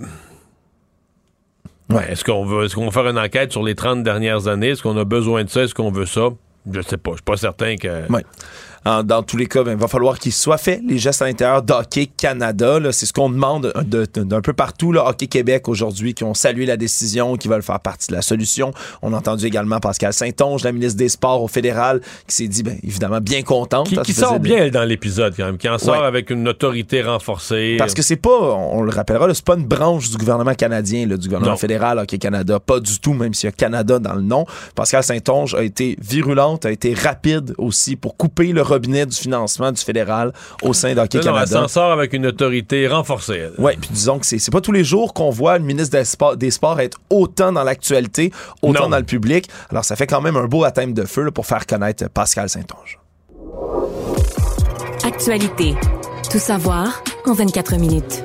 ouais, 1.90 2.12
est-ce 2.12 2.24
qu'on 2.24 2.44
veut, 2.44 2.64
est-ce 2.64 2.74
qu'on 2.74 2.86
va 2.86 2.90
faire 2.90 3.08
une 3.08 3.18
enquête 3.18 3.52
sur 3.52 3.62
les 3.62 3.74
30 3.74 4.02
dernières 4.02 4.48
années? 4.48 4.70
Est-ce 4.70 4.82
qu'on 4.82 4.96
a 4.96 5.04
besoin 5.04 5.44
de 5.44 5.50
ça? 5.50 5.62
Est-ce 5.62 5.74
qu'on 5.74 5.90
veut 5.90 6.06
ça? 6.06 6.30
Je 6.70 6.80
sais 6.82 6.96
pas. 6.98 7.12
Je 7.12 7.16
suis 7.16 7.22
pas 7.22 7.36
certain 7.36 7.76
que. 7.76 8.10
Ouais. 8.12 8.24
En- 8.88 9.02
dans 9.02 9.22
tous 9.22 9.36
les 9.36 9.46
cas, 9.46 9.62
ben, 9.64 9.72
il 9.72 9.76
va 9.78 9.88
falloir 9.88 10.18
qu'ils 10.18 10.32
soient 10.32 10.56
faits, 10.58 10.80
les 10.86 10.98
gestes 10.98 11.20
à 11.22 11.26
l'intérieur 11.26 11.62
d'Hockey 11.62 12.06
Canada. 12.16 12.78
C'est 12.92 13.06
ce 13.06 13.12
qu'on 13.12 13.28
demande 13.30 13.72
de- 13.84 14.06
de- 14.14 14.22
d'un 14.24 14.40
peu 14.40 14.52
partout. 14.52 14.92
Là. 14.92 15.06
Hockey 15.06 15.26
Québec 15.26 15.68
aujourd'hui, 15.68 16.14
qui 16.14 16.24
ont 16.24 16.34
salué 16.34 16.64
la 16.66 16.76
décision, 16.76 17.36
qui 17.36 17.48
veulent 17.48 17.62
faire 17.62 17.80
partie 17.80 18.08
de 18.08 18.14
la 18.14 18.22
solution. 18.22 18.72
On 19.02 19.12
a 19.12 19.16
entendu 19.18 19.46
également 19.46 19.78
Pascal 19.80 20.12
Saint-Onge, 20.12 20.64
la 20.64 20.72
ministre 20.72 20.96
des 20.96 21.08
Sports 21.08 21.42
au 21.42 21.48
fédéral, 21.48 22.00
qui 22.26 22.34
s'est 22.36 22.48
dit, 22.48 22.62
ben, 22.62 22.78
évidemment, 22.82 23.20
bien 23.20 23.42
contente. 23.42 23.88
Qui, 23.88 23.96
qui 24.02 24.12
sort 24.14 24.40
bien 24.40 24.68
dans 24.70 24.84
l'épisode 24.84 25.34
quand 25.36 25.44
même, 25.46 25.58
qui 25.58 25.68
en 25.68 25.78
sort 25.78 26.00
Ouais. 26.00 26.06
avec 26.06 26.30
une 26.30 26.46
autorité 26.48 27.02
renforcée. 27.02 27.76
Parce 27.78 27.94
que 27.94 28.02
c'est 28.02 28.16
pas, 28.16 28.30
on 28.40 28.82
le 28.82 28.90
rappellera, 28.90 29.32
c'est 29.34 29.44
pas 29.44 29.56
une 29.56 29.66
branche 29.66 30.10
du 30.10 30.16
gouvernement 30.16 30.54
canadien, 30.54 31.06
là, 31.06 31.16
du 31.16 31.26
gouvernement 31.28 31.52
Non. 31.52 31.58
fédéral 31.58 31.98
Hockey 31.98 32.18
Canada, 32.18 32.58
pas 32.60 32.80
du 32.80 32.98
tout, 33.00 33.12
même 33.12 33.34
s'il 33.34 33.48
y 33.48 33.52
a 33.52 33.52
Canada 33.52 33.98
dans 33.98 34.14
le 34.14 34.22
nom. 34.22 34.46
Pascal 34.74 35.02
Saint-Onge 35.02 35.54
a 35.54 35.62
été 35.62 35.96
virulente, 36.00 36.64
a 36.64 36.70
été 36.70 36.94
rapide 36.94 37.54
aussi 37.58 37.96
pour 37.96 38.16
couper 38.16 38.52
le 38.52 38.62
robinet 38.78 39.06
du 39.06 39.16
financement 39.16 39.72
du 39.72 39.82
fédéral 39.82 40.32
au 40.62 40.72
sein 40.72 40.94
d'Hockey 40.94 41.18
Non, 41.18 41.24
non, 41.24 41.30
elle 41.38 41.44
Canada. 41.48 41.60
s'en 41.62 41.68
sort 41.68 41.90
avec 41.92 42.12
une 42.12 42.26
autorité 42.26 42.86
renforcée. 42.88 43.48
Oui, 43.58 43.72
puis 43.80 43.90
disons 43.92 44.18
que 44.18 44.26
c'est 44.26 44.38
c'est 44.38 44.50
pas 44.52 44.60
tous 44.60 44.72
les 44.72 44.84
jours 44.84 45.12
qu'on 45.14 45.30
voit 45.30 45.58
le 45.58 45.64
ministre 45.64 45.98
des 45.98 46.04
Sports, 46.04 46.36
des 46.36 46.50
Sports 46.50 46.80
être 46.80 46.98
autant 47.10 47.52
dans 47.52 47.64
l'actualité, 47.64 48.32
autant 48.62 48.84
Non. 48.84 48.90
dans 48.90 48.98
le 48.98 49.04
public. 49.04 49.48
Alors 49.70 49.84
ça 49.84 49.96
fait 49.96 50.06
quand 50.06 50.20
même 50.20 50.36
un 50.36 50.46
beau 50.46 50.60
baptême 50.60 50.92
de 50.94 51.04
feu 51.04 51.22
là, 51.24 51.30
pour 51.30 51.44
faire 51.46 51.66
connaître 51.66 52.08
Pascal 52.08 52.48
Saint-Onge. 52.48 52.98
Actualité. 55.04 55.74
Tout 56.30 56.38
savoir 56.38 57.02
en 57.26 57.32
24 57.34 57.76
minutes. 57.76 58.22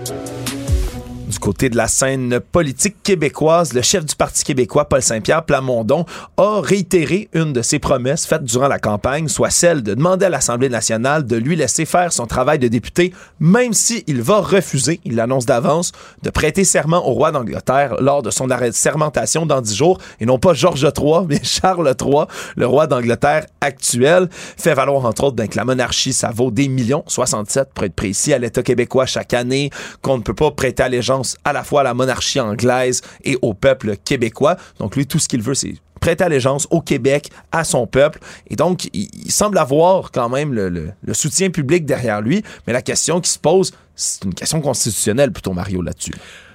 Côté 1.43 1.69
de 1.69 1.75
la 1.75 1.89
scène 1.89 2.39
politique 2.39 3.03
québécoise, 3.03 3.73
le 3.73 3.81
chef 3.81 4.05
du 4.05 4.15
Parti 4.15 4.45
québécois, 4.45 4.87
Paul 4.87 5.01
Saint-Pierre 5.01 5.43
Plamondon, 5.43 6.05
a 6.37 6.61
réitéré 6.61 7.27
une 7.33 7.51
de 7.51 7.61
ses 7.61 7.79
promesses 7.79 8.25
faites 8.25 8.45
durant 8.45 8.69
la 8.69 8.79
campagne, 8.79 9.27
soit 9.27 9.49
celle 9.49 9.83
de 9.83 9.93
demander 9.93 10.27
à 10.27 10.29
l'Assemblée 10.29 10.69
nationale 10.69 11.25
de 11.25 11.35
lui 11.35 11.57
laisser 11.57 11.83
faire 11.83 12.13
son 12.13 12.27
travail 12.27 12.59
de 12.59 12.69
député, 12.69 13.13
même 13.41 13.73
s'il 13.73 14.21
va 14.21 14.39
refuser, 14.39 15.01
il 15.03 15.15
l'annonce 15.15 15.45
d'avance, 15.45 15.91
de 16.21 16.29
prêter 16.29 16.63
serment 16.63 17.05
au 17.05 17.11
roi 17.11 17.33
d'Angleterre 17.33 17.97
lors 17.99 18.21
de 18.21 18.31
son 18.31 18.49
arrêt 18.49 18.69
de 18.69 18.75
sermentation 18.75 19.45
dans 19.45 19.59
dix 19.59 19.75
jours, 19.75 19.97
et 20.21 20.25
non 20.25 20.39
pas 20.39 20.53
Georges 20.53 20.93
III, 20.97 21.25
mais 21.27 21.43
Charles 21.43 21.93
III, 22.01 22.23
le 22.55 22.67
roi 22.67 22.87
d'Angleterre 22.87 23.47
actuel, 23.59 24.29
fait 24.31 24.75
valoir 24.75 25.03
entre 25.03 25.25
autres 25.25 25.35
ben, 25.35 25.49
que 25.49 25.57
la 25.57 25.65
monarchie, 25.65 26.13
ça 26.13 26.31
vaut 26.33 26.51
des 26.51 26.69
millions, 26.69 27.03
67 27.07 27.73
pour 27.73 27.83
être 27.83 27.95
précis, 27.95 28.31
à 28.31 28.37
l'État 28.37 28.63
québécois 28.63 29.05
chaque 29.05 29.33
année, 29.33 29.71
qu'on 30.01 30.15
ne 30.15 30.23
peut 30.23 30.33
pas 30.33 30.49
prêter 30.49 30.83
allégeance 30.83 31.32
à 31.43 31.53
la 31.53 31.63
fois 31.63 31.81
à 31.81 31.83
la 31.83 31.93
monarchie 31.93 32.39
anglaise 32.39 33.01
et 33.23 33.37
au 33.41 33.53
peuple 33.53 33.97
québécois. 33.97 34.57
Donc 34.79 34.95
lui, 34.95 35.07
tout 35.07 35.19
ce 35.19 35.27
qu'il 35.27 35.41
veut, 35.41 35.53
c'est 35.53 35.75
prêter 35.99 36.23
allégeance 36.23 36.67
au 36.69 36.81
Québec, 36.81 37.29
à 37.51 37.63
son 37.63 37.87
peuple. 37.87 38.19
Et 38.49 38.57
donc, 38.57 38.89
il, 38.93 39.31
semble 39.31 39.57
avoir 39.57 40.11
quand 40.11 40.27
même 40.27 40.53
le 40.53 41.13
soutien 41.13 41.49
public 41.49 41.85
derrière 41.85 42.21
lui. 42.21 42.43
Mais 42.67 42.73
la 42.73 42.81
question 42.81 43.21
qui 43.21 43.29
se 43.29 43.39
pose, 43.39 43.71
c'est 43.95 44.25
une 44.25 44.33
question 44.33 44.59
constitutionnelle 44.59 45.31
plutôt, 45.31 45.53
Mario, 45.53 45.81
là-dessus. 45.81 46.13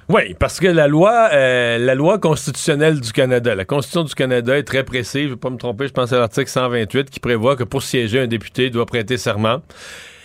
Oui, 0.08 0.34
parce 0.38 0.58
que 0.58 0.66
la 0.66 0.88
loi, 0.88 1.28
euh, 1.34 1.76
la 1.76 1.94
loi 1.94 2.18
constitutionnelle 2.18 2.98
du 2.98 3.12
Canada, 3.12 3.54
la 3.54 3.66
Constitution 3.66 4.04
du 4.04 4.14
Canada 4.14 4.56
est 4.56 4.62
très 4.62 4.82
précise. 4.82 5.22
Je 5.22 5.26
ne 5.26 5.32
vais 5.32 5.36
pas 5.36 5.50
me 5.50 5.58
tromper, 5.58 5.86
je 5.86 5.92
pense 5.92 6.10
à 6.14 6.18
l'article 6.18 6.48
128 6.48 7.10
qui 7.10 7.20
prévoit 7.20 7.56
que 7.56 7.64
pour 7.64 7.82
siéger, 7.82 8.20
un 8.20 8.26
député 8.26 8.70
doit 8.70 8.86
prêter 8.86 9.18
serment. 9.18 9.58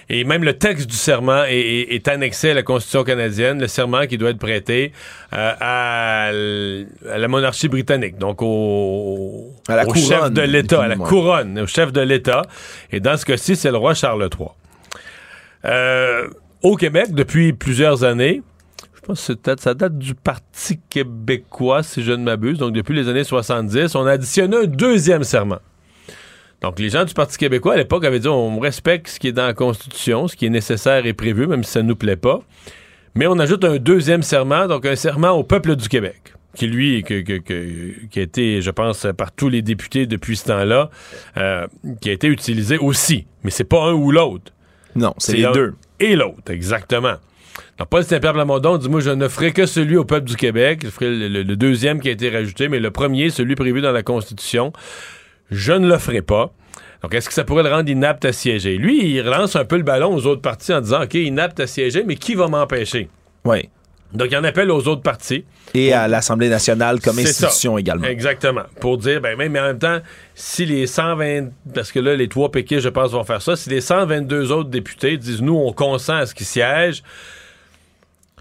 Et 0.09 0.23
même 0.25 0.43
le 0.43 0.53
texte 0.57 0.89
du 0.89 0.95
serment 0.95 1.43
est, 1.45 1.55
est- 1.57 1.95
est 1.95 2.07
annexé 2.07 2.49
à 2.51 2.53
la 2.53 2.63
Constitution 2.63 3.03
canadienne, 3.03 3.59
le 3.59 3.67
serment 3.67 4.05
qui 4.05 4.17
doit 4.17 4.31
être 4.31 4.37
prêté 4.39 4.91
euh, 5.33 5.53
à, 5.59 6.31
la 7.17 7.27
monarchie 7.27 7.67
britannique, 7.69 8.17
donc 8.17 8.41
au, 8.41 9.53
À 9.67 9.77
la 9.77 9.87
au 9.87 9.93
chef 9.93 10.31
de 10.31 10.41
l'État, 10.41 10.83
à 10.83 10.87
la 10.89 10.95
couronne, 11.09 11.59
au 11.59 11.67
chef 11.67 11.91
de 11.93 12.01
l'État. 12.01 12.41
Et 12.91 12.99
dans 12.99 13.15
ce 13.17 13.25
cas-ci, 13.25 13.55
c'est 13.55 13.71
le 13.71 13.77
roi 13.77 13.93
Charles 13.93 14.27
III. 14.37 14.49
Euh, 15.65 16.27
au 16.61 16.75
Québec, 16.75 17.13
depuis 17.13 17.53
plusieurs 17.53 18.03
années, 18.03 18.41
je 18.95 19.01
pense 19.01 19.31
que 19.43 19.55
ça 19.59 19.73
date 19.73 19.97
du 19.97 20.15
Parti 20.15 20.79
québécois, 20.89 21.83
si 21.83 22.03
je 22.03 22.11
ne 22.11 22.23
m'abuse, 22.23 22.57
donc 22.57 22.73
depuis 22.73 22.95
les 22.95 23.07
années 23.09 23.23
70, 23.23 23.95
on 23.95 24.05
a 24.05 24.11
additionné 24.13 24.57
un 24.57 24.65
deuxième 24.65 25.23
serment. 25.23 25.59
Donc, 26.63 26.79
les 26.79 26.89
gens 26.89 27.03
du 27.03 27.13
Parti 27.13 27.37
québécois, 27.37 27.73
à 27.73 27.77
l'époque, 27.77 28.05
avaient 28.05 28.19
dit 28.19 28.27
on 28.29 28.59
respecte 28.59 29.09
ce 29.09 29.19
qui 29.19 29.27
est 29.27 29.31
dans 29.33 29.45
la 29.45 29.53
Constitution, 29.53 30.27
ce 30.27 30.35
qui 30.35 30.45
est 30.45 30.49
nécessaire 30.49 31.05
et 31.05 31.13
prévu, 31.13 31.45
même 31.45 31.63
si 31.63 31.71
ça 31.71 31.83
ne 31.83 31.89
nous 31.89 31.95
plaît 31.95 32.15
pas. 32.15 32.39
Mais 33.15 33.27
on 33.27 33.37
ajoute 33.37 33.63
un 33.65 33.77
deuxième 33.77 34.23
serment, 34.23 34.67
donc 34.67 34.85
un 34.85 34.95
serment 34.95 35.31
au 35.31 35.43
peuple 35.43 35.75
du 35.75 35.87
Québec, 35.89 36.33
qui, 36.55 36.67
lui, 36.67 37.03
que- 37.03 37.21
que- 37.21 37.37
que- 37.39 38.05
qui 38.09 38.19
a 38.19 38.23
été, 38.23 38.61
je 38.61 38.71
pense, 38.71 39.05
par 39.17 39.31
tous 39.33 39.49
les 39.49 39.61
députés 39.61 40.05
depuis 40.07 40.37
ce 40.37 40.45
temps-là, 40.45 40.89
euh, 41.37 41.67
qui 42.01 42.09
a 42.09 42.13
été 42.13 42.27
utilisé 42.27 42.77
aussi. 42.77 43.27
Mais 43.43 43.51
c'est 43.51 43.65
pas 43.65 43.83
un 43.83 43.93
ou 43.93 44.11
l'autre. 44.11 44.51
Non, 44.95 45.13
c'est 45.17 45.33
les 45.35 45.43
deux. 45.53 45.73
Et 45.99 46.15
l'autre, 46.15 46.49
exactement. 46.49 47.15
Donc, 47.77 47.89
Paul 47.89 48.03
Saint-Pierre 48.03 48.33
Plamondon 48.33 48.77
dit 48.77 48.89
Moi, 48.89 49.01
je 49.01 49.09
ne 49.09 49.27
ferai 49.27 49.51
que 49.51 49.65
celui 49.65 49.97
au 49.97 50.05
peuple 50.05 50.27
du 50.27 50.35
Québec. 50.37 50.81
Je 50.85 50.89
ferai 50.89 51.09
le, 51.09 51.27
le- 51.27 51.43
le 51.43 51.55
deuxième 51.55 51.99
qui 51.99 52.07
a 52.07 52.11
été 52.11 52.29
rajouté, 52.29 52.67
mais 52.69 52.79
le 52.79 52.89
premier, 52.89 53.29
celui 53.29 53.55
prévu 53.55 53.81
dans 53.81 53.91
la 53.91 54.01
Constitution, 54.03 54.71
je 55.53 55.73
ne 55.73 55.87
le 55.87 55.97
ferai 55.97 56.21
pas. 56.21 56.53
Donc, 57.01 57.13
est-ce 57.13 57.27
que 57.27 57.33
ça 57.33 57.43
pourrait 57.43 57.63
le 57.63 57.69
rendre 57.69 57.89
inapte 57.89 58.23
à 58.23 58.31
siéger? 58.31 58.77
Lui, 58.77 59.05
il 59.05 59.21
relance 59.21 59.55
un 59.55 59.65
peu 59.65 59.75
le 59.75 59.83
ballon 59.83 60.13
aux 60.15 60.25
autres 60.25 60.41
partis 60.41 60.73
en 60.73 60.79
disant 60.79 61.03
OK, 61.03 61.15
inapte 61.15 61.59
à 61.59 61.67
siéger, 61.67 62.03
mais 62.05 62.15
qui 62.15 62.33
va 62.33 62.47
m'empêcher? 62.47 63.09
Oui. 63.43 63.69
Donc, 64.13 64.27
il 64.31 64.37
en 64.37 64.43
appelle 64.43 64.69
aux 64.71 64.87
autres 64.87 65.01
partis. 65.01 65.43
Et 65.73 65.91
à 65.91 66.07
l'Assemblée 66.07 66.47
nationale 66.47 67.01
comme 67.01 67.15
ça. 67.15 67.21
institution 67.21 67.77
également. 67.77 68.05
Exactement. 68.05 68.61
Pour 68.79 68.97
dire, 68.99 69.19
ben, 69.21 69.35
mais 69.37 69.59
en 69.59 69.63
même 69.63 69.79
temps, 69.79 69.99
si 70.35 70.65
les 70.65 70.85
120, 70.85 71.49
parce 71.73 71.91
que 71.91 71.99
là, 71.99 72.15
les 72.15 72.27
trois 72.27 72.51
péquistes, 72.51 72.81
je 72.81 72.89
pense, 72.89 73.11
vont 73.11 73.23
faire 73.23 73.41
ça, 73.41 73.55
si 73.55 73.69
les 73.69 73.81
122 73.81 74.51
autres 74.51 74.69
députés 74.69 75.17
disent, 75.17 75.41
nous, 75.41 75.55
on 75.55 75.73
consent 75.73 76.13
à 76.13 76.25
ce 76.25 76.35
qu'ils 76.35 76.45
siègent, 76.45 77.03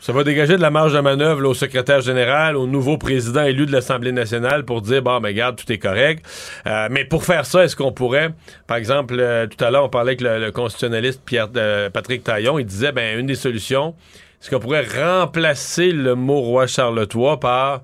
ça 0.04 0.12
va 0.12 0.24
dégager 0.24 0.56
de 0.56 0.60
la 0.62 0.70
marge 0.70 0.92
de 0.94 0.98
manœuvre 0.98 1.40
là, 1.42 1.48
au 1.50 1.54
secrétaire 1.54 2.00
général, 2.00 2.56
au 2.56 2.66
nouveau 2.66 2.98
président 2.98 3.44
élu 3.44 3.66
de 3.66 3.72
l'Assemblée 3.72 4.10
nationale 4.10 4.64
pour 4.64 4.82
dire, 4.82 5.00
bon, 5.00 5.20
ben, 5.20 5.32
garde, 5.32 5.54
tout 5.56 5.70
est 5.72 5.78
correct. 5.78 6.26
Euh, 6.66 6.88
mais 6.90 7.04
pour 7.04 7.24
faire 7.24 7.46
ça, 7.46 7.62
est-ce 7.62 7.76
qu'on 7.76 7.92
pourrait, 7.92 8.30
par 8.66 8.76
exemple, 8.78 9.14
euh, 9.18 9.46
tout 9.46 9.62
à 9.64 9.70
l'heure, 9.70 9.84
on 9.84 9.88
parlait 9.88 10.10
avec 10.10 10.20
le, 10.20 10.40
le 10.40 10.50
constitutionnaliste 10.50 11.20
Pierre, 11.24 11.46
euh, 11.56 11.88
Patrick 11.88 12.24
Taillon, 12.24 12.58
il 12.58 12.66
disait, 12.66 12.90
ben, 12.90 13.16
une 13.20 13.26
des 13.26 13.36
solutions, 13.36 13.94
est-ce 14.42 14.50
qu'on 14.50 14.58
pourrait 14.58 14.84
remplacer 14.84 15.92
le 15.92 16.16
mot 16.16 16.40
roi 16.40 16.66
Charles 16.66 17.06
III 17.14 17.36
par 17.40 17.82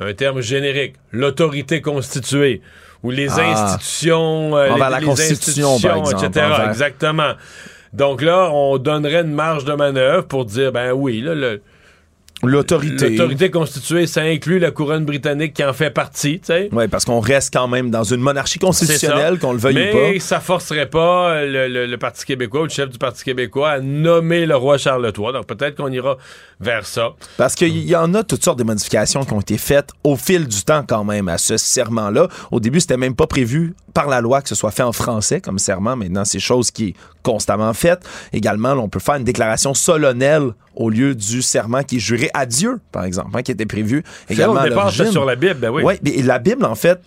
un 0.00 0.14
terme 0.14 0.40
générique, 0.40 0.94
l'autorité 1.12 1.80
constituée, 1.80 2.60
ou 3.04 3.10
les 3.12 3.28
Ah. 3.38 3.52
institutions, 3.52 4.56
euh, 4.56 4.74
les, 4.74 4.78
la 4.80 4.98
les 5.00 5.06
Constitution, 5.06 5.78
par 5.80 5.92
institutions, 5.98 5.98
exemple, 6.16 6.26
etc. 6.26 6.46
envers- 6.54 6.68
Exactement. 6.68 7.32
Donc 7.92 8.22
là, 8.22 8.50
on 8.52 8.78
donnerait 8.78 9.22
une 9.22 9.34
marge 9.34 9.64
de 9.64 9.74
manœuvre 9.74 10.26
pour 10.26 10.44
dire, 10.44 10.72
ben 10.72 10.92
oui, 10.92 11.20
là, 11.20 11.34
le, 11.34 11.60
L'autorité. 12.44 13.10
L'autorité 13.10 13.50
constituée, 13.50 14.06
ça 14.08 14.22
inclut 14.22 14.58
la 14.58 14.72
couronne 14.72 15.04
britannique 15.04 15.54
qui 15.54 15.62
en 15.62 15.72
fait 15.72 15.90
partie, 15.90 16.40
tu 16.40 16.46
sais. 16.46 16.68
Oui, 16.72 16.88
parce 16.88 17.04
qu'on 17.04 17.20
reste 17.20 17.52
quand 17.52 17.68
même 17.68 17.90
dans 17.90 18.02
une 18.02 18.20
monarchie 18.20 18.58
constitutionnelle, 18.58 19.38
qu'on 19.38 19.52
le 19.52 19.58
veuille 19.58 19.74
Mais 19.74 19.90
ou 19.90 19.92
pas. 19.92 20.10
Mais 20.10 20.18
ça 20.18 20.40
forcerait 20.40 20.90
pas 20.90 21.44
le, 21.44 21.68
le, 21.68 21.86
le, 21.86 21.98
Parti 21.98 22.24
québécois 22.24 22.62
ou 22.62 22.64
le 22.64 22.70
chef 22.70 22.88
du 22.88 22.98
Parti 22.98 23.22
québécois 23.22 23.70
à 23.70 23.80
nommer 23.80 24.44
le 24.44 24.56
roi 24.56 24.76
Charles 24.76 25.12
III. 25.16 25.32
Donc 25.32 25.46
peut-être 25.46 25.76
qu'on 25.76 25.92
ira 25.92 26.18
vers 26.58 26.84
ça. 26.84 27.10
Parce 27.36 27.54
qu'il 27.54 27.78
y 27.78 27.94
en 27.94 28.12
a 28.14 28.24
toutes 28.24 28.42
sortes 28.42 28.58
de 28.58 28.64
modifications 28.64 29.24
qui 29.24 29.32
ont 29.34 29.40
été 29.40 29.56
faites 29.56 29.90
au 30.02 30.16
fil 30.16 30.48
du 30.48 30.62
temps 30.62 30.84
quand 30.86 31.04
même 31.04 31.28
à 31.28 31.38
ce 31.38 31.56
serment-là. 31.56 32.26
Au 32.50 32.58
début, 32.58 32.80
c'était 32.80 32.96
même 32.96 33.14
pas 33.14 33.28
prévu 33.28 33.74
par 33.94 34.08
la 34.08 34.20
loi 34.20 34.42
que 34.42 34.48
ce 34.48 34.54
soit 34.54 34.70
fait 34.70 34.82
en 34.82 34.92
français 34.92 35.40
comme 35.40 35.58
serment. 35.58 35.96
Maintenant, 35.96 36.24
c'est 36.24 36.40
chose 36.40 36.70
qui 36.70 36.88
est 36.88 36.94
constamment 37.22 37.72
faite. 37.74 38.00
Également, 38.32 38.74
là, 38.74 38.80
on 38.80 38.88
peut 38.88 39.00
faire 39.00 39.16
une 39.16 39.24
déclaration 39.24 39.74
solennelle 39.74 40.50
au 40.74 40.90
lieu 40.90 41.14
du 41.14 41.42
serment 41.42 41.82
qui 41.82 41.96
est 41.96 42.00
juré 42.00 42.30
à 42.34 42.46
Dieu, 42.46 42.80
par 42.90 43.04
exemple, 43.04 43.30
hein, 43.34 43.42
qui 43.42 43.52
était 43.52 43.66
prévu 43.66 44.02
également 44.28 44.54
on 44.54 44.56
à 44.56 44.68
départ 44.68 44.84
l'origine. 44.84 45.12
sur 45.12 45.24
la 45.24 45.36
Bible, 45.36 45.56
ben 45.60 45.70
oui. 45.70 45.82
Mais 46.02 46.22
la 46.22 46.38
Bible, 46.38 46.64
en 46.64 46.74
fait, 46.74 47.00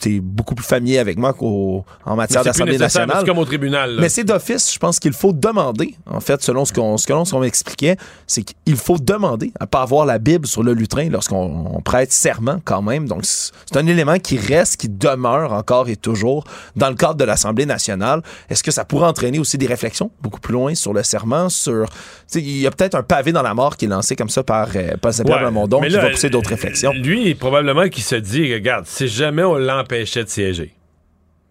t'es 0.00 0.20
beaucoup 0.20 0.54
plus 0.54 0.66
familier 0.66 0.98
avec 0.98 1.18
moi 1.18 1.32
qu'en 1.32 1.84
matière 2.16 2.44
d'Assemblée 2.44 2.78
nationale. 2.78 3.24
Comme 3.24 3.38
au 3.38 3.44
tribunal. 3.44 3.94
Là. 3.94 4.00
Mais 4.00 4.08
c'est 4.08 4.24
d'office, 4.24 4.72
je 4.72 4.78
pense 4.78 4.98
qu'il 4.98 5.12
faut 5.12 5.32
demander, 5.32 5.94
en 6.06 6.20
fait, 6.20 6.42
selon 6.42 6.64
ce 6.64 6.72
qu'on 6.72 6.96
ce 6.96 7.06
que 7.06 7.12
l'on 7.12 7.40
m'expliquait, 7.40 7.96
c'est 8.26 8.42
qu'il 8.42 8.76
faut 8.76 8.98
demander 8.98 9.52
à 9.60 9.66
pas 9.66 9.82
avoir 9.82 10.06
la 10.06 10.18
Bible 10.18 10.46
sur 10.46 10.62
le 10.62 10.72
lutrin 10.72 11.08
lorsqu'on 11.08 11.80
prête 11.84 12.12
serment 12.12 12.60
quand 12.64 12.82
même. 12.82 13.08
Donc, 13.08 13.24
c'est 13.24 13.76
un 13.76 13.86
élément 13.86 14.18
qui 14.18 14.38
reste, 14.38 14.76
qui 14.76 14.88
demeure 14.88 15.52
encore 15.52 15.88
et 15.88 15.96
toujours 15.96 16.44
dans 16.76 16.88
le 16.88 16.94
cadre 16.94 17.14
de 17.14 17.24
l'Assemblée 17.24 17.66
nationale. 17.66 18.22
Est-ce 18.50 18.62
que 18.62 18.70
ça 18.70 18.84
pourrait 18.84 19.06
entraîner 19.06 19.38
aussi 19.38 19.58
des 19.58 19.66
réflexions 19.66 20.10
beaucoup 20.20 20.40
plus 20.40 20.52
loin 20.52 20.74
sur 20.74 20.92
le 20.92 21.02
serment, 21.02 21.48
sur... 21.48 21.86
Il 22.34 22.58
y 22.58 22.66
a 22.66 22.70
peut-être 22.70 22.94
un 22.94 23.02
pavé 23.02 23.32
dans 23.32 23.42
la 23.42 23.54
mort 23.54 23.76
qui 23.76 23.86
est 23.86 23.88
lancé 23.88 24.16
comme 24.16 24.28
ça 24.28 24.42
par 24.42 24.68
euh, 24.76 24.96
Paul 25.00 25.12
Saint-Pierre 25.12 25.50
ouais, 25.52 25.88
qui 25.88 25.94
va 25.94 26.10
pousser 26.10 26.30
d'autres 26.30 26.50
réflexions. 26.50 26.92
Lui, 26.92 27.34
probablement 27.34 27.88
qui 27.88 28.02
se 28.02 28.16
dit, 28.16 28.52
regarde, 28.52 28.86
si 28.86 29.08
jamais 29.08 29.44
on 29.44 29.56
l'empêchait 29.88 30.24
de 30.24 30.28
siéger, 30.28 30.74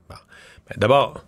bon. 0.10 0.16
ben, 0.70 0.76
d'abord, 0.78 1.26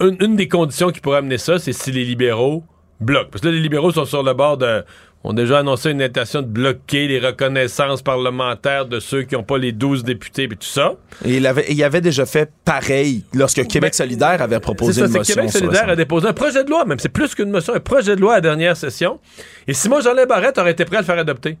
une, 0.00 0.16
une, 0.20 0.36
des 0.36 0.48
conditions 0.48 0.90
qui 0.90 1.00
pourrait 1.00 1.18
amener 1.18 1.38
ça, 1.38 1.58
c'est 1.58 1.72
si 1.72 1.92
les 1.92 2.04
libéraux 2.04 2.64
bloquent. 3.00 3.30
Parce 3.30 3.42
que 3.42 3.48
là, 3.48 3.52
les 3.52 3.60
libéraux 3.60 3.92
sont 3.92 4.04
sur 4.04 4.22
le 4.22 4.32
bord 4.32 4.56
de 4.56 4.84
ont 5.24 5.32
déjà 5.32 5.58
annoncé 5.58 5.90
une 5.90 6.00
intention 6.00 6.42
de 6.42 6.46
bloquer 6.46 7.08
les 7.08 7.18
reconnaissances 7.18 8.02
parlementaires 8.02 8.86
de 8.86 9.00
ceux 9.00 9.22
qui 9.22 9.34
n'ont 9.34 9.42
pas 9.42 9.58
les 9.58 9.72
12 9.72 10.04
députés 10.04 10.44
et 10.44 10.48
tout 10.48 10.58
ça. 10.62 10.94
Et 11.24 11.38
il, 11.38 11.46
avait, 11.46 11.66
il 11.68 11.82
avait 11.82 12.00
déjà 12.00 12.24
fait 12.24 12.50
pareil 12.64 13.24
lorsque 13.34 13.66
Québec 13.66 13.92
ben, 13.92 14.04
solidaire 14.04 14.40
avait 14.40 14.60
proposé 14.60 15.00
ça, 15.00 15.06
une 15.06 15.12
motion. 15.12 15.34
Québec 15.34 15.50
solidaire 15.50 15.88
a 15.88 15.96
déposé 15.96 16.28
un 16.28 16.32
projet 16.32 16.62
de 16.62 16.70
loi, 16.70 16.84
même 16.84 17.00
c'est 17.00 17.08
plus 17.08 17.34
qu'une 17.34 17.50
motion, 17.50 17.74
un 17.74 17.80
projet 17.80 18.14
de 18.14 18.20
loi 18.20 18.34
à 18.34 18.36
la 18.36 18.42
dernière 18.42 18.76
session. 18.76 19.18
Et 19.66 19.74
Simon 19.74 20.00
Jolin 20.00 20.24
Barrette 20.24 20.56
aurait 20.56 20.70
été 20.70 20.84
prêt 20.84 20.98
à 20.98 21.00
le 21.00 21.06
faire 21.06 21.18
adopter. 21.18 21.58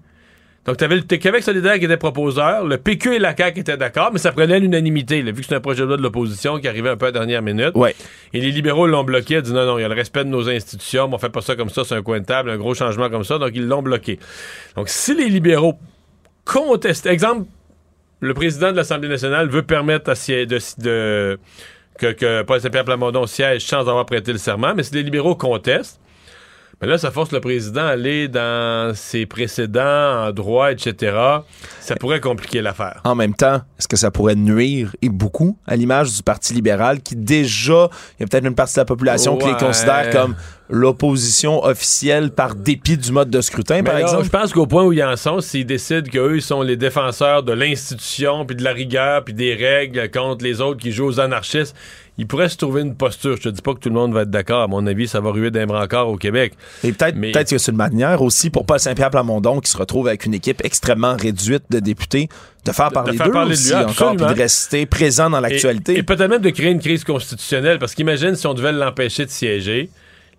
Donc, 0.66 0.76
tu 0.76 0.84
avais 0.84 0.96
le 0.96 1.02
Québec 1.02 1.42
solidaire 1.42 1.78
qui 1.78 1.86
était 1.86 1.96
proposeur, 1.96 2.64
le 2.66 2.76
PQ 2.76 3.14
et 3.14 3.18
la 3.18 3.34
CAQ 3.34 3.60
étaient 3.60 3.76
d'accord, 3.76 4.10
mais 4.12 4.18
ça 4.18 4.32
prenait 4.32 4.60
l'unanimité, 4.60 5.22
vu 5.22 5.32
que 5.32 5.46
c'est 5.46 5.54
un 5.54 5.60
projet 5.60 5.82
de 5.82 5.86
loi 5.86 5.96
de 5.96 6.02
l'opposition 6.02 6.58
qui 6.58 6.68
arrivait 6.68 6.90
un 6.90 6.96
peu 6.96 7.06
à 7.06 7.08
la 7.08 7.12
dernière 7.12 7.40
minute. 7.40 7.72
Ouais. 7.74 7.94
Et 8.34 8.40
les 8.40 8.50
libéraux 8.50 8.86
l'ont 8.86 9.04
bloqué, 9.04 9.38
ont 9.38 9.40
dit 9.40 9.52
non, 9.52 9.64
non, 9.64 9.78
il 9.78 9.82
y 9.82 9.84
a 9.84 9.88
le 9.88 9.94
respect 9.94 10.24
de 10.24 10.28
nos 10.28 10.48
institutions, 10.48 11.08
mais 11.08 11.14
on 11.14 11.18
fait 11.18 11.30
pas 11.30 11.40
ça 11.40 11.56
comme 11.56 11.70
ça, 11.70 11.84
c'est 11.84 11.94
un 11.94 12.02
coin 12.02 12.20
de 12.20 12.26
table, 12.26 12.50
un 12.50 12.58
gros 12.58 12.74
changement 12.74 13.08
comme 13.08 13.24
ça, 13.24 13.38
donc 13.38 13.52
ils 13.54 13.66
l'ont 13.66 13.82
bloqué. 13.82 14.18
Donc, 14.76 14.90
si 14.90 15.14
les 15.14 15.30
libéraux 15.30 15.78
contestent, 16.44 17.06
exemple, 17.06 17.46
le 18.20 18.34
président 18.34 18.70
de 18.70 18.76
l'Assemblée 18.76 19.08
nationale 19.08 19.48
veut 19.48 19.62
permettre 19.62 20.10
à 20.10 20.14
de, 20.14 20.82
de, 20.82 21.38
que, 21.98 22.12
que 22.12 22.42
Paul 22.42 22.60
Saint-Pierre 22.60 22.84
Plamondon 22.84 23.26
siège 23.26 23.64
sans 23.64 23.88
avoir 23.88 24.04
prêté 24.06 24.32
le 24.32 24.38
serment, 24.38 24.74
mais 24.74 24.82
si 24.82 24.94
les 24.94 25.02
libéraux 25.02 25.34
contestent, 25.34 26.00
mais 26.80 26.86
là, 26.86 26.96
ça 26.96 27.10
force 27.10 27.32
le 27.32 27.40
président 27.40 27.80
à 27.80 27.88
aller 27.88 28.28
dans 28.28 28.92
ses 28.94 29.26
précédents 29.26 30.26
en 30.26 30.30
droit, 30.30 30.70
etc. 30.70 31.16
Ça 31.80 31.96
pourrait 31.96 32.20
compliquer 32.20 32.62
l'affaire. 32.62 33.00
En 33.04 33.16
même 33.16 33.34
temps, 33.34 33.62
est-ce 33.78 33.88
que 33.88 33.96
ça 33.96 34.12
pourrait 34.12 34.36
nuire, 34.36 34.94
et 35.02 35.08
beaucoup, 35.08 35.58
à 35.66 35.74
l'image 35.74 36.14
du 36.14 36.22
Parti 36.22 36.54
libéral, 36.54 37.00
qui 37.00 37.16
déjà, 37.16 37.90
il 38.18 38.22
y 38.22 38.24
a 38.24 38.26
peut-être 38.28 38.46
une 38.46 38.54
partie 38.54 38.74
de 38.74 38.80
la 38.80 38.84
population 38.84 39.36
ouais. 39.36 39.42
qui 39.42 39.48
les 39.48 39.56
considère 39.56 40.10
comme 40.10 40.36
l'opposition 40.70 41.64
officielle 41.64 42.30
par 42.30 42.54
dépit 42.54 42.96
du 42.96 43.10
mode 43.10 43.30
de 43.30 43.40
scrutin, 43.40 43.82
par 43.82 43.94
là, 43.94 44.02
exemple? 44.02 44.24
Je 44.24 44.30
pense 44.30 44.52
qu'au 44.52 44.66
point 44.66 44.84
où 44.84 44.92
ils 44.92 45.02
en 45.02 45.16
sont, 45.16 45.40
s'ils 45.40 45.66
décident 45.66 46.08
qu'eux, 46.08 46.36
ils 46.36 46.42
sont 46.42 46.62
les 46.62 46.76
défenseurs 46.76 47.42
de 47.42 47.52
l'institution, 47.52 48.44
puis 48.46 48.54
de 48.54 48.62
la 48.62 48.72
rigueur, 48.72 49.24
puis 49.24 49.34
des 49.34 49.54
règles 49.54 50.10
contre 50.10 50.44
les 50.44 50.60
autres 50.60 50.78
qui 50.78 50.92
jouent 50.92 51.06
aux 51.06 51.20
anarchistes, 51.20 51.74
il 52.18 52.26
pourrait 52.26 52.48
se 52.48 52.56
trouver 52.56 52.82
une 52.82 52.94
posture. 52.96 53.36
Je 53.36 53.42
te 53.42 53.48
dis 53.48 53.62
pas 53.62 53.72
que 53.74 53.78
tout 53.78 53.88
le 53.88 53.94
monde 53.94 54.12
va 54.12 54.22
être 54.22 54.30
d'accord. 54.30 54.62
À 54.62 54.66
mon 54.66 54.86
avis, 54.86 55.06
ça 55.08 55.20
va 55.20 55.30
ruer 55.30 55.50
d'un 55.50 55.66
brancard 55.66 56.08
au 56.08 56.16
Québec. 56.16 56.52
Et 56.84 56.92
peut-être 56.92 57.14
Mais- 57.16 57.30
peut-être 57.32 57.50
que 57.50 57.58
c'est 57.58 57.70
une 57.70 57.76
manière 57.78 58.20
aussi 58.22 58.50
pour 58.50 58.66
Paul 58.66 58.78
Saint-Pierre 58.80 59.10
Plamondon 59.10 59.60
qui 59.60 59.70
se 59.70 59.76
retrouve 59.78 60.08
avec 60.08 60.26
une 60.26 60.34
équipe 60.34 60.60
extrêmement 60.64 61.16
réduite 61.16 61.62
de 61.70 61.78
députés 61.80 62.28
de 62.66 62.72
faire 62.72 62.90
parler 62.90 63.16
faire 63.16 63.26
d'eux 63.28 63.32
parler 63.32 63.56
de 63.56 63.62
lui, 63.62 63.74
encore 63.74 64.16
puis 64.16 64.26
de 64.26 64.32
rester 64.32 64.84
présent 64.84 65.30
dans 65.30 65.38
Et, 65.38 65.42
l'actualité. 65.42 65.96
et 65.96 66.02
peut-être 66.02 66.28
même 66.28 66.42
de 66.42 66.50
créer 66.50 66.70
une 66.70 66.80
crise 66.80 67.02
constitutionnelle, 67.04 67.78
parce 67.78 67.94
qu'imagine 67.94 68.34
si 68.34 68.46
on 68.46 68.52
devait 68.52 68.72
l'empêcher 68.72 69.24
de 69.24 69.30
siéger, 69.30 69.88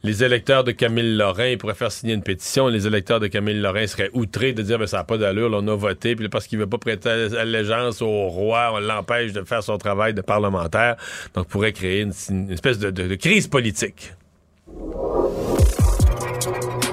les 0.03 0.23
électeurs 0.23 0.63
de 0.63 0.71
Camille 0.71 1.17
Lorrain 1.17 1.47
ils 1.47 1.57
pourraient 1.57 1.73
faire 1.73 1.91
signer 1.91 2.13
une 2.13 2.23
pétition, 2.23 2.67
les 2.67 2.87
électeurs 2.87 3.19
de 3.19 3.27
Camille 3.27 3.59
Lorrain 3.59 3.85
seraient 3.85 4.09
outrés 4.13 4.53
de 4.53 4.61
dire 4.61 4.79
ben, 4.79 4.87
ça 4.87 4.97
n'a 4.97 5.03
pas 5.03 5.17
d'allure, 5.17 5.49
là, 5.49 5.57
on 5.61 5.67
a 5.67 5.75
voté, 5.75 6.15
puis 6.15 6.23
là, 6.23 6.29
parce 6.29 6.47
qu'il 6.47 6.57
veut 6.57 6.67
pas 6.67 6.77
prêter 6.77 7.09
allégeance 7.09 8.01
au 8.01 8.27
roi, 8.29 8.71
on 8.73 8.79
l'empêche 8.79 9.33
de 9.33 9.43
faire 9.43 9.61
son 9.63 9.77
travail 9.77 10.13
de 10.13 10.21
parlementaire, 10.21 10.95
donc 11.33 11.47
pourrait 11.47 11.73
créer 11.73 12.01
une, 12.01 12.13
une 12.29 12.51
espèce 12.51 12.79
de, 12.79 12.91
de- 12.91 13.07
de 13.07 13.15
crise 13.15 13.47
politique. 13.47 14.13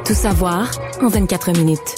Tout 0.04 0.14
savoir 0.14 0.70
en 1.02 1.08
24 1.08 1.52
minutes. 1.58 1.94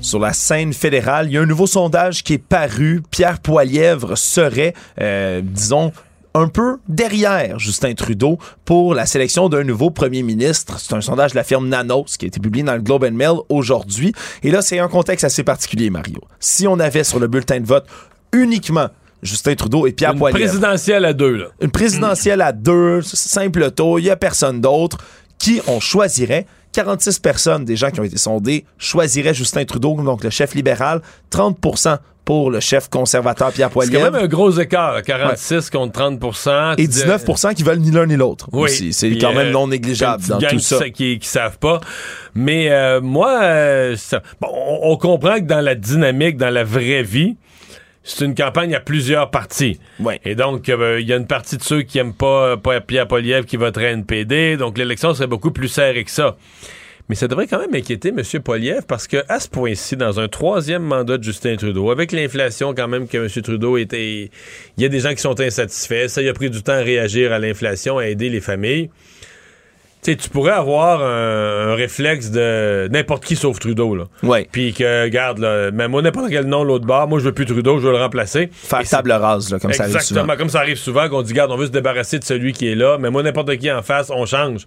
Sur 0.00 0.18
la 0.18 0.32
scène 0.34 0.72
fédérale, 0.74 1.28
il 1.28 1.32
y 1.32 1.38
a 1.38 1.40
un 1.40 1.46
nouveau 1.46 1.66
sondage 1.66 2.22
qui 2.22 2.34
est 2.34 2.38
paru. 2.38 3.02
Pierre 3.10 3.40
Poilièvre 3.40 4.18
serait, 4.18 4.74
euh, 5.00 5.40
disons, 5.42 5.92
un 6.34 6.48
peu 6.48 6.78
derrière 6.88 7.58
Justin 7.60 7.94
Trudeau 7.94 8.38
pour 8.64 8.94
la 8.94 9.06
sélection 9.06 9.48
d'un 9.48 9.62
nouveau 9.62 9.90
premier 9.90 10.22
ministre. 10.22 10.80
C'est 10.80 10.92
un 10.94 11.00
sondage 11.00 11.30
de 11.30 11.36
la 11.36 11.44
firme 11.44 11.68
Nanos 11.68 12.16
qui 12.16 12.26
a 12.26 12.28
été 12.28 12.40
publié 12.40 12.64
dans 12.64 12.74
le 12.74 12.82
Globe 12.82 13.04
and 13.04 13.12
Mail 13.12 13.36
aujourd'hui. 13.48 14.12
Et 14.42 14.50
là, 14.50 14.60
c'est 14.60 14.80
un 14.80 14.88
contexte 14.88 15.24
assez 15.24 15.44
particulier, 15.44 15.90
Mario. 15.90 16.20
Si 16.40 16.66
on 16.66 16.80
avait 16.80 17.04
sur 17.04 17.20
le 17.20 17.28
bulletin 17.28 17.60
de 17.60 17.66
vote 17.66 17.86
uniquement 18.32 18.88
Justin 19.22 19.54
Trudeau 19.54 19.86
et 19.86 19.92
Pierre 19.92 20.12
Une 20.12 20.30
présidentielle 20.30 21.04
à 21.04 21.12
deux, 21.12 21.36
là. 21.36 21.46
une 21.60 21.70
présidentielle 21.70 22.42
à 22.42 22.52
deux, 22.52 23.00
simple 23.02 23.70
tour, 23.70 24.00
il 24.00 24.02
n'y 24.02 24.10
a 24.10 24.16
personne 24.16 24.60
d'autre. 24.60 24.98
Qui 25.38 25.62
on 25.68 25.80
choisirait? 25.80 26.46
46 26.72 27.20
personnes 27.20 27.64
des 27.64 27.76
gens 27.76 27.90
qui 27.90 28.00
ont 28.00 28.04
été 28.04 28.18
sondés 28.18 28.64
choisiraient 28.78 29.34
Justin 29.34 29.64
Trudeau, 29.64 29.94
donc 30.02 30.24
le 30.24 30.30
chef 30.30 30.54
libéral, 30.54 31.00
30 31.30 31.58
pour 32.24 32.50
le 32.50 32.60
chef 32.60 32.88
conservateur 32.88 33.52
Pierre 33.52 33.68
C'est 33.68 33.74
quand 33.74 33.86
Poilievre 33.90 34.12
même 34.12 34.22
un 34.24 34.26
gros 34.26 34.50
écart, 34.52 34.94
là, 34.94 35.02
46 35.02 35.70
contre 35.70 35.92
30% 36.00 36.72
et 36.74 36.76
Tu 36.76 36.88
dis- 36.88 37.00
19% 37.02 37.54
qui 37.54 37.62
veulent 37.62 37.78
ni 37.80 37.90
l'un 37.90 38.06
ni 38.06 38.16
l'autre. 38.16 38.48
Oui. 38.52 38.92
C'est 38.92 39.16
quand 39.18 39.32
même 39.34 39.48
euh, 39.48 39.52
non 39.52 39.68
négligeable 39.68 40.22
dans 40.26 40.38
tout 40.38 40.58
ça. 40.58 40.88
qui, 40.90 41.18
qui, 41.18 41.28
savent 41.28 41.58
pas. 41.58 41.80
Mais 42.34 42.70
euh, 42.70 43.00
moi, 43.00 43.40
euh, 43.42 43.96
ça- 43.96 44.22
bon, 44.40 44.48
on, 44.52 44.92
on 44.92 44.96
comprend 44.96 45.36
que 45.36 45.44
dans 45.44 45.60
la 45.60 45.74
dynamique, 45.74 46.36
dans 46.36 46.50
la 46.50 46.64
vraie 46.64 47.02
vie, 47.02 47.36
c'est 48.02 48.24
une 48.24 48.34
campagne 48.34 48.74
à 48.74 48.80
plusieurs 48.80 49.30
partis. 49.30 49.80
Ouais. 50.00 50.20
Et 50.24 50.34
donc, 50.34 50.68
euh, 50.68 51.00
il 51.00 51.06
y 51.08 51.12
a 51.12 51.16
une 51.16 51.26
partie 51.26 51.56
de 51.56 51.62
ceux 51.62 51.82
qui 51.82 51.98
aiment 51.98 52.12
pas, 52.12 52.48
euh, 52.52 52.56
pas 52.56 52.80
Pierre 52.80 53.08
Poliev 53.08 53.44
qui 53.44 53.56
voteraient 53.56 53.92
NPD. 53.92 54.56
Donc, 54.56 54.76
l'élection 54.78 55.14
serait 55.14 55.26
beaucoup 55.26 55.50
plus 55.50 55.68
serrée 55.68 56.04
que 56.04 56.10
ça. 56.10 56.36
Mais 57.08 57.14
ça 57.14 57.28
devrait 57.28 57.46
quand 57.46 57.58
même 57.58 57.74
inquiéter 57.74 58.08
M. 58.08 58.22
Poliev 58.42 58.82
parce 58.88 59.06
que 59.06 59.18
à 59.28 59.38
ce 59.38 59.48
point-ci, 59.48 59.96
dans 59.96 60.20
un 60.20 60.28
troisième 60.28 60.82
mandat 60.82 61.18
de 61.18 61.22
Justin 61.22 61.56
Trudeau, 61.56 61.90
avec 61.90 62.12
l'inflation 62.12 62.74
quand 62.74 62.88
même 62.88 63.06
que 63.08 63.18
M. 63.18 63.42
Trudeau 63.42 63.76
était... 63.76 64.30
Il 64.78 64.82
y 64.82 64.86
a 64.86 64.88
des 64.88 65.00
gens 65.00 65.10
qui 65.10 65.20
sont 65.20 65.38
insatisfaits. 65.38 66.08
Ça, 66.08 66.22
il 66.22 66.28
a 66.28 66.32
pris 66.32 66.48
du 66.48 66.62
temps 66.62 66.72
à 66.72 66.78
réagir 66.78 67.32
à 67.32 67.38
l'inflation, 67.38 67.98
à 67.98 68.06
aider 68.06 68.30
les 68.30 68.40
familles. 68.40 68.88
Tu 70.02 70.12
sais, 70.12 70.16
tu 70.16 70.28
pourrais 70.28 70.52
avoir 70.52 71.02
un, 71.02 71.72
un 71.72 71.74
réflexe 71.74 72.30
de 72.30 72.88
n'importe 72.90 73.24
qui 73.24 73.36
sauf 73.36 73.58
Trudeau, 73.58 73.94
là. 73.94 74.04
Ouais. 74.22 74.46
Puis 74.52 74.74
que, 74.74 75.04
regarde, 75.04 75.38
là, 75.38 75.70
même 75.70 75.90
moi, 75.90 76.02
n'importe 76.02 76.28
quel 76.28 76.44
nom, 76.44 76.62
l'autre 76.62 76.84
bord, 76.84 77.08
moi, 77.08 77.18
je 77.18 77.24
veux 77.24 77.32
plus 77.32 77.46
Trudeau, 77.46 77.78
je 77.78 77.86
veux 77.86 77.92
le 77.92 77.98
remplacer. 77.98 78.50
Faire 78.52 78.80
Et 78.80 78.84
table 78.84 79.12
rase, 79.12 79.50
là, 79.50 79.58
comme 79.58 79.72
ça 79.72 79.84
arrive 79.84 79.96
Exactement, 79.96 80.20
souvent. 80.22 80.36
comme 80.36 80.48
ça 80.50 80.60
arrive 80.60 80.76
souvent, 80.76 81.08
qu'on 81.08 81.22
dit, 81.22 81.32
garde, 81.32 81.50
on 81.52 81.56
veut 81.56 81.66
se 81.66 81.70
débarrasser 81.70 82.18
de 82.18 82.24
celui 82.24 82.52
qui 82.52 82.68
est 82.68 82.74
là, 82.74 82.98
mais 82.98 83.08
moi, 83.10 83.22
n'importe 83.22 83.56
qui 83.56 83.70
en 83.72 83.80
face, 83.82 84.10
on 84.10 84.26
change. 84.26 84.66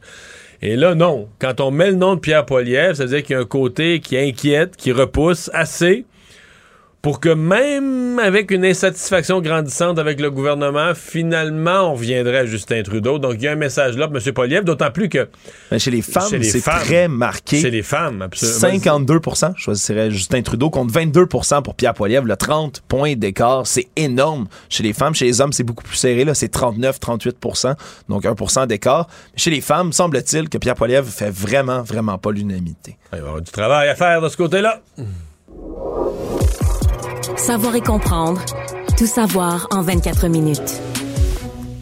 Et 0.62 0.76
là, 0.76 0.96
non. 0.96 1.28
Quand 1.40 1.62
on 1.62 1.72
met 1.72 1.92
le 1.92 1.98
nom 1.98 2.16
de 2.16 2.20
Pierre 2.20 2.46
Poilievre, 2.46 2.96
ça 2.96 3.06
veut 3.06 3.10
dire 3.10 3.24
qu'il 3.24 3.36
y 3.36 3.38
a 3.38 3.42
un 3.42 3.46
côté 3.46 4.00
qui 4.00 4.18
inquiète, 4.18 4.76
qui 4.76 4.92
repousse 4.92 5.50
assez 5.54 6.06
pour 7.08 7.22
que 7.22 7.30
même 7.30 8.20
avec 8.20 8.52
une 8.52 8.66
insatisfaction 8.66 9.40
grandissante 9.40 9.98
avec 9.98 10.20
le 10.20 10.30
gouvernement, 10.30 10.92
finalement, 10.94 11.92
on 11.92 11.94
reviendrait 11.94 12.40
à 12.40 12.46
Justin 12.46 12.84
Trudeau. 12.84 13.18
Donc, 13.18 13.36
il 13.36 13.44
y 13.44 13.48
a 13.48 13.54
un 13.54 13.56
message 13.56 13.96
là 13.96 14.10
pour 14.10 14.18
M. 14.18 14.34
Poliev, 14.34 14.66
d'autant 14.66 14.92
plus 14.92 15.08
que... 15.08 15.30
Mais 15.72 15.80
chez 15.80 15.90
les 15.90 16.02
femmes, 16.02 16.44
c'est 16.44 16.60
très 16.60 17.08
marqué. 17.08 17.62
Chez 17.62 17.72
les 17.72 17.82
femmes, 17.82 18.24
absolument. 18.24 18.78
52% 18.78 19.56
choisirait 19.56 20.12
Justin 20.12 20.42
Trudeau 20.42 20.70
contre 20.70 21.00
22% 21.00 21.62
pour 21.64 21.76
Pierre 21.76 21.94
Poilievre. 21.94 22.28
Le 22.28 22.36
30 22.36 22.84
points 22.90 23.16
d'écart, 23.16 23.66
c'est 23.66 23.88
énorme. 23.96 24.50
Chez 24.68 24.84
les 24.84 24.92
femmes, 24.92 25.16
chez 25.16 25.28
les 25.28 25.40
hommes, 25.40 25.54
c'est 25.54 25.64
beaucoup 25.64 25.86
plus 25.86 25.96
serré. 25.96 26.26
Là, 26.26 26.34
c'est 26.34 26.54
39-38% 26.54 27.74
donc 28.10 28.26
1% 28.26 28.68
d'écart. 28.68 29.08
Mais 29.32 29.40
chez 29.40 29.52
les 29.52 29.62
femmes, 29.62 29.94
semble-t-il 29.94 30.50
que 30.50 30.58
Pierre 30.58 30.76
Poilievre 30.76 31.08
fait 31.08 31.32
vraiment, 31.32 31.84
vraiment 31.84 32.18
pas 32.18 32.32
l'unanimité. 32.34 32.98
Il 33.06 33.12
va 33.12 33.18
y 33.18 33.22
avoir 33.22 33.42
du 33.42 33.50
travail 33.50 33.88
à 33.88 33.96
faire 33.96 34.20
de 34.20 34.28
ce 34.28 34.36
côté-là. 34.36 34.82
Savoir 37.38 37.76
et 37.76 37.82
comprendre. 37.82 38.42
Tout 38.98 39.06
savoir 39.06 39.68
en 39.72 39.82
24 39.82 40.28
minutes. 40.28 40.82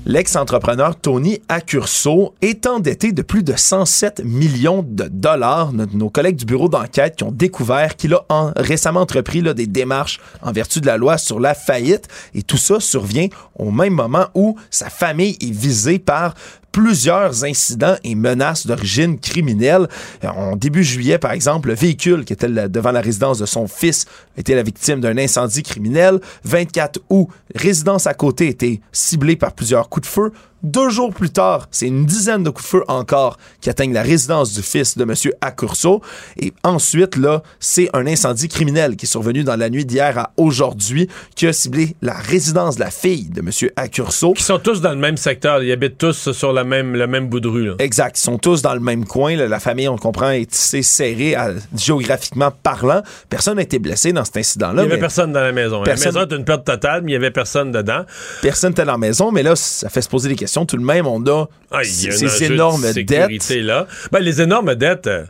L'ex-entrepreneur 0.08 0.96
Tony 0.96 1.40
Accurso 1.50 2.36
est 2.44 2.68
endetté 2.68 3.12
de 3.12 3.24
plus 3.24 3.42
de 3.42 3.54
107 3.56 4.22
millions 4.24 4.86
de 4.88 5.06
dollars. 5.06 5.74
Nos, 5.74 6.12
collègues 6.12 6.36
du 6.36 6.46
bureau 6.46 6.70
d'enquête 6.70 7.16
qui 7.16 7.24
ont 7.24 7.32
découvert 7.32 7.96
qu'il 7.96 8.14
a 8.14 8.24
en- 8.30 8.52
récemment 8.56 9.00
entrepris 9.02 9.42
des 9.42 9.66
démarches 9.66 10.20
en 10.44 10.52
vertu 10.52 10.80
de 10.80 10.86
la 10.86 10.98
loi 10.98 11.18
sur 11.18 11.40
la 11.40 11.56
faillite. 11.56 12.08
Et 12.36 12.44
tout 12.44 12.58
ça 12.58 12.80
survient 12.80 13.28
au 13.58 13.72
même 13.72 13.94
moment 13.94 14.28
où 14.36 14.56
sa 14.70 14.92
famille 14.92 15.38
est 15.42 15.52
visée 15.52 15.98
par 15.98 16.36
plusieurs 16.76 17.46
incidents 17.46 17.96
et 18.04 18.16
menaces 18.16 18.68
d'origine 18.68 19.18
criminelle. 19.18 19.88
Euh, 20.26 20.28
En 20.28 20.58
début 20.58 20.84
juillet, 20.84 21.18
par 21.18 21.32
exemple, 21.32 21.70
le 21.70 21.74
véhicule 21.74 22.26
qui 22.26 22.34
était 22.34 22.50
devant 22.50 22.92
la 22.92 23.00
résidence 23.00 23.40
de 23.40 23.46
son 23.46 23.66
fils 23.66 24.06
était 24.36 24.56
la 24.56 24.62
victime 24.62 25.00
d'un 25.00 25.18
incendie 25.18 25.64
criminel. 25.64 26.20
24 26.44 27.00
août, 27.10 27.30
résidence 27.56 28.08
à 28.08 28.14
côté 28.14 28.50
était 28.50 28.82
ciblée 28.92 29.38
par 29.38 29.54
plusieurs 29.54 29.88
coups 29.88 30.06
de 30.06 30.12
feu. 30.12 30.34
Deux 30.66 30.90
jours 30.90 31.14
plus 31.14 31.30
tard, 31.30 31.68
c'est 31.70 31.86
une 31.86 32.06
dizaine 32.08 32.44
de 32.44 32.50
coups 32.50 32.64
de 32.66 32.70
feu 32.70 32.84
encore 32.88 33.38
qui 33.62 33.70
atteignent 33.70 33.94
la 33.94 34.02
résidence 34.02 34.52
du 34.54 34.64
fils 34.64 34.98
de 34.98 35.04
M. 35.04 35.14
Accurso. 35.40 36.02
Et 36.42 36.54
ensuite, 36.64 37.18
là, 37.18 37.44
c'est 37.60 37.88
un 37.94 38.08
incendie 38.08 38.48
criminel 38.48 38.96
qui 38.96 39.06
est 39.06 39.08
survenu 39.08 39.44
dans 39.44 39.56
la 39.56 39.70
nuit 39.70 39.86
d'hier 39.86 40.18
à 40.18 40.32
aujourd'hui 40.38 41.08
qui 41.36 41.46
a 41.46 41.54
ciblé 41.54 41.96
la 42.02 42.16
résidence 42.16 42.78
de 42.78 42.80
la 42.80 42.90
fille 42.90 43.30
de 43.30 43.42
M. 43.42 43.50
Accurso. 43.76 44.34
Qui 44.34 44.42
sont 44.42 44.58
tous 44.58 44.82
dans 44.82 44.90
le 44.90 44.96
même 44.98 45.18
secteur. 45.18 45.62
Ils 45.62 45.72
habitent 45.72 46.00
tous 46.00 46.32
sur 46.32 46.52
la 46.52 46.64
même, 46.64 46.96
le 46.96 47.06
même 47.06 47.30
bout 47.30 47.40
de 47.42 47.48
rue. 47.48 47.68
là. 47.68 47.74
Exact. 47.78 48.18
Ils 48.18 48.24
sont 48.24 48.40
tous 48.40 48.64
dans 48.64 48.74
le 48.74 48.80
même 48.80 49.06
coin. 49.06 49.36
là. 49.36 49.48
La 49.48 49.60
famille, 49.60 49.88
on 49.88 49.94
le 49.94 50.00
comprend, 50.00 50.32
est 50.32 50.50
tissée 50.50 50.82
serrée 50.82 51.36
à- 51.36 51.52
géographiquement 51.78 52.52
parlant. 52.64 53.04
Personne 53.30 53.58
n'a 53.58 53.62
été 53.62 53.78
blessé 53.78 54.14
dans 54.14 54.26
cet 54.26 54.36
Il 54.36 54.40
incident-là. 54.40 54.82
n'y 54.84 54.92
avait 54.92 55.00
personne 55.00 55.32
dans 55.32 55.42
la 55.42 55.52
maison. 55.52 55.84
Personne- 55.84 56.14
La 56.16 56.22
maison 56.22 56.34
est 56.36 56.38
une 56.40 56.46
perte 56.46 56.66
totale, 56.66 57.02
mais 57.04 57.12
il 57.12 57.14
n'y 57.14 57.18
avait 57.18 57.30
personne 57.32 57.72
dedans. 57.72 58.04
Personne 58.42 58.72
n'était 58.72 58.86
dans 58.86 58.94
la 58.94 58.98
maison, 58.98 59.32
mais 59.32 59.44
là, 59.44 59.56
ça 59.56 59.90
fait 59.90 60.02
se 60.02 60.10
poser 60.10 60.30
des 60.30 60.36
questions. 60.36 60.55
Tout 60.64 60.78
de 60.78 60.84
même, 60.86 61.08
on 61.08 61.22
a 61.26 61.48
Ah, 61.72 61.84
ces 61.84 62.08
de 62.48 62.54
énormes 62.54 62.94
dettes. 62.94 63.50
là. 63.50 63.88
Ben, 64.12 64.20
les 64.20 64.42
énormes 64.42 64.76
dettes, 64.76 65.08
euh, 65.08 65.26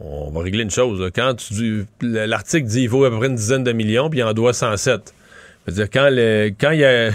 on 0.00 0.30
va 0.30 0.40
régler 0.42 0.62
une 0.64 0.70
chose. 0.70 1.10
Quand 1.14 1.34
tu 1.34 1.86
l'article 2.00 2.66
dit 2.66 2.80
qu'il 2.80 2.88
vaut 2.90 3.04
à 3.04 3.10
peu 3.10 3.18
près 3.18 3.28
une 3.28 3.36
dizaine 3.36 3.62
de 3.62 3.72
millions, 3.72 4.10
puis 4.10 4.18
il 4.20 4.22
en 4.24 4.32
doit 4.32 4.52
107. 4.52 5.14
Je 5.66 5.70
veux 5.72 5.76
dire, 5.76 5.90
quand, 5.92 6.08
le, 6.10 6.50
quand, 6.58 6.70
il 6.72 6.80
y 6.80 6.84
a, 6.84 7.10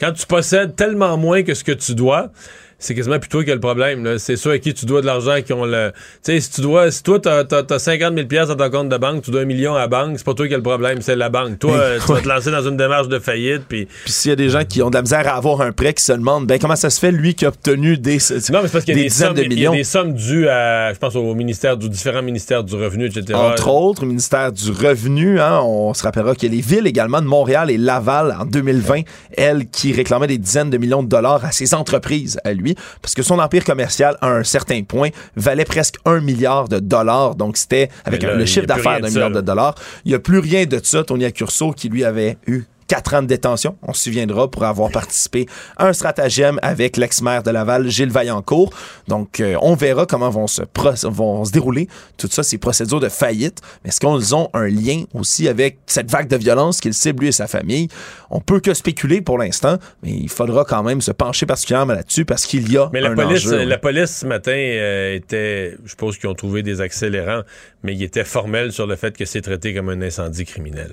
quand 0.00 0.12
tu 0.12 0.24
possèdes 0.26 0.76
tellement 0.76 1.16
moins 1.18 1.42
que 1.42 1.54
ce 1.54 1.64
que 1.64 1.72
tu 1.72 1.94
dois, 1.94 2.30
c'est 2.78 2.94
quasiment 2.94 3.18
plus 3.18 3.28
toi 3.28 3.44
qui 3.44 3.50
as 3.50 3.54
le 3.54 3.60
problème. 3.60 4.04
là. 4.04 4.18
C'est 4.18 4.36
ceux 4.36 4.52
à 4.52 4.58
qui 4.58 4.72
tu 4.72 4.86
dois 4.86 5.00
de 5.00 5.06
l'argent 5.06 5.36
qui 5.44 5.52
ont 5.52 5.64
le. 5.64 5.90
Tu 6.24 6.32
sais, 6.32 6.40
si 6.40 6.50
tu 6.50 6.60
dois, 6.60 6.90
si 6.90 7.02
toi, 7.02 7.18
t'as, 7.18 7.44
t'as, 7.44 7.62
t'as 7.62 7.78
50 7.78 8.14
000 8.14 8.26
pièces 8.28 8.48
dans 8.48 8.56
ton 8.56 8.70
compte 8.70 8.88
de 8.88 8.96
banque, 8.96 9.22
tu 9.22 9.30
dois 9.30 9.40
un 9.42 9.46
million 9.46 9.74
à 9.74 9.80
la 9.80 9.88
banque, 9.88 10.14
c'est 10.16 10.24
pas 10.24 10.34
toi 10.34 10.46
qui 10.46 10.54
as 10.54 10.58
le 10.58 10.62
problème, 10.62 11.00
c'est 11.00 11.16
la 11.16 11.28
banque. 11.28 11.58
Toi, 11.58 11.72
euh, 11.72 11.98
tu 12.04 12.12
vas 12.12 12.20
te 12.22 12.28
lancer 12.28 12.50
dans 12.50 12.62
une 12.62 12.76
démarche 12.76 13.08
de 13.08 13.18
faillite, 13.18 13.62
puis. 13.68 13.88
S'il 14.06 14.30
y 14.30 14.32
a 14.32 14.36
des 14.36 14.48
gens 14.48 14.64
qui 14.64 14.82
ont 14.82 14.90
de 14.90 14.94
la 14.94 15.02
misère 15.02 15.26
à 15.26 15.36
avoir 15.36 15.60
un 15.60 15.72
prêt, 15.72 15.92
qui 15.92 16.04
se 16.04 16.12
demandent, 16.12 16.46
ben 16.46 16.58
comment 16.58 16.76
ça 16.76 16.90
se 16.90 17.00
fait, 17.00 17.10
lui, 17.10 17.34
qui 17.34 17.44
a 17.44 17.48
obtenu 17.48 17.98
des, 17.98 18.12
Non, 18.12 18.18
mais 18.18 18.68
c'est 18.68 18.72
parce 18.72 18.84
qu'il 18.84 18.96
y 18.96 19.00
a 19.00 19.02
des, 19.02 19.08
sommes, 19.10 19.34
de 19.34 19.42
il 19.42 19.44
y 19.44 19.46
a 19.46 19.48
millions? 19.56 19.72
des 19.72 19.84
sommes 19.84 20.14
dues 20.14 20.48
à, 20.48 20.92
je 20.92 20.98
pense, 20.98 21.16
au 21.16 21.34
ministère, 21.34 21.76
du 21.76 21.88
différents 21.88 22.22
ministères 22.22 22.62
du 22.62 22.74
revenu, 22.74 23.06
etc. 23.06 23.34
Entre 23.34 23.68
autres, 23.68 24.02
au 24.04 24.06
ministère 24.06 24.52
du 24.52 24.70
Revenu, 24.70 25.40
hein, 25.40 25.60
on 25.62 25.94
se 25.94 26.02
rappellera 26.02 26.34
qu'il 26.34 26.52
y 26.52 26.52
a 26.52 26.56
les 26.56 26.62
villes 26.62 26.86
également 26.86 27.20
de 27.20 27.26
Montréal 27.26 27.70
et 27.70 27.78
Laval 27.78 28.36
en 28.38 28.44
2020, 28.44 29.02
elles 29.36 29.68
qui 29.68 29.92
réclamaient 29.92 30.26
des 30.26 30.38
dizaines 30.38 30.70
de 30.70 30.78
millions 30.78 31.02
de 31.02 31.08
dollars 31.08 31.44
à 31.44 31.52
ses 31.52 31.74
entreprises 31.74 32.38
à 32.44 32.52
lui, 32.52 32.67
parce 33.02 33.14
que 33.14 33.22
son 33.22 33.38
empire 33.38 33.64
commercial, 33.64 34.16
à 34.20 34.28
un 34.28 34.44
certain 34.44 34.82
point, 34.82 35.10
valait 35.36 35.64
presque 35.64 35.96
un 36.04 36.20
milliard 36.20 36.68
de 36.68 36.78
dollars. 36.78 37.34
Donc 37.34 37.56
c'était 37.56 37.88
avec 38.04 38.22
là, 38.22 38.34
le 38.34 38.46
chiffre 38.46 38.66
d'affaires 38.66 39.00
d'un 39.00 39.08
milliard 39.08 39.30
de 39.30 39.40
dollars. 39.40 39.74
Il 40.04 40.08
n'y 40.08 40.14
a 40.14 40.18
plus 40.18 40.38
rien 40.38 40.66
de 40.66 40.80
ça. 40.82 41.04
Tony 41.04 41.24
Accurso, 41.24 41.72
qui 41.72 41.88
lui 41.88 42.04
avait 42.04 42.38
eu 42.46 42.64
quatre 42.88 43.14
ans 43.14 43.22
de 43.22 43.28
détention, 43.28 43.76
on 43.82 43.92
se 43.92 44.04
souviendra, 44.04 44.50
pour 44.50 44.64
avoir 44.64 44.90
participé 44.90 45.46
à 45.76 45.86
un 45.86 45.92
stratagème 45.92 46.58
avec 46.62 46.96
l'ex-maire 46.96 47.42
de 47.42 47.50
Laval, 47.50 47.88
Gilles 47.88 48.10
Vaillancourt. 48.10 48.72
Donc, 49.06 49.40
euh, 49.40 49.56
on 49.62 49.74
verra 49.74 50.06
comment 50.06 50.30
vont 50.30 50.46
se, 50.46 50.62
vont 51.04 51.44
se 51.44 51.52
dérouler 51.52 51.86
tout 52.16 52.28
ça, 52.30 52.42
ces 52.42 52.58
procédures 52.58 52.98
de 52.98 53.08
faillite. 53.08 53.60
Mais 53.84 53.90
est-ce 53.90 54.00
qu'ils 54.00 54.34
ont 54.34 54.48
un 54.54 54.66
lien 54.66 55.04
aussi 55.14 55.46
avec 55.46 55.78
cette 55.86 56.10
vague 56.10 56.28
de 56.28 56.36
violence 56.36 56.80
qu'il 56.80 56.94
cible 56.94 57.20
lui 57.22 57.28
et 57.28 57.32
sa 57.32 57.46
famille? 57.46 57.88
On 58.30 58.40
peut 58.40 58.60
que 58.60 58.74
spéculer 58.74 59.20
pour 59.20 59.38
l'instant, 59.38 59.78
mais 60.02 60.10
il 60.10 60.28
faudra 60.28 60.64
quand 60.64 60.82
même 60.82 61.00
se 61.00 61.12
pencher 61.12 61.46
particulièrement 61.46 61.94
là-dessus 61.94 62.24
parce 62.24 62.46
qu'il 62.46 62.72
y 62.72 62.78
a 62.78 62.88
Mais 62.92 63.00
la 63.00 63.10
un 63.10 63.14
police, 63.14 63.46
enjeu. 63.46 63.64
la 63.64 63.78
police 63.78 64.18
ce 64.18 64.26
matin 64.26 64.52
euh, 64.52 65.14
était, 65.14 65.76
je 65.84 65.90
suppose 65.90 66.18
qu'ils 66.18 66.28
ont 66.30 66.34
trouvé 66.34 66.62
des 66.62 66.80
accélérants, 66.80 67.42
mais 67.82 67.94
il 67.94 68.02
était 68.02 68.24
formel 68.24 68.72
sur 68.72 68.86
le 68.86 68.96
fait 68.96 69.16
que 69.16 69.24
c'est 69.26 69.42
traité 69.42 69.74
comme 69.74 69.90
un 69.90 70.00
incendie 70.00 70.46
criminel. 70.46 70.92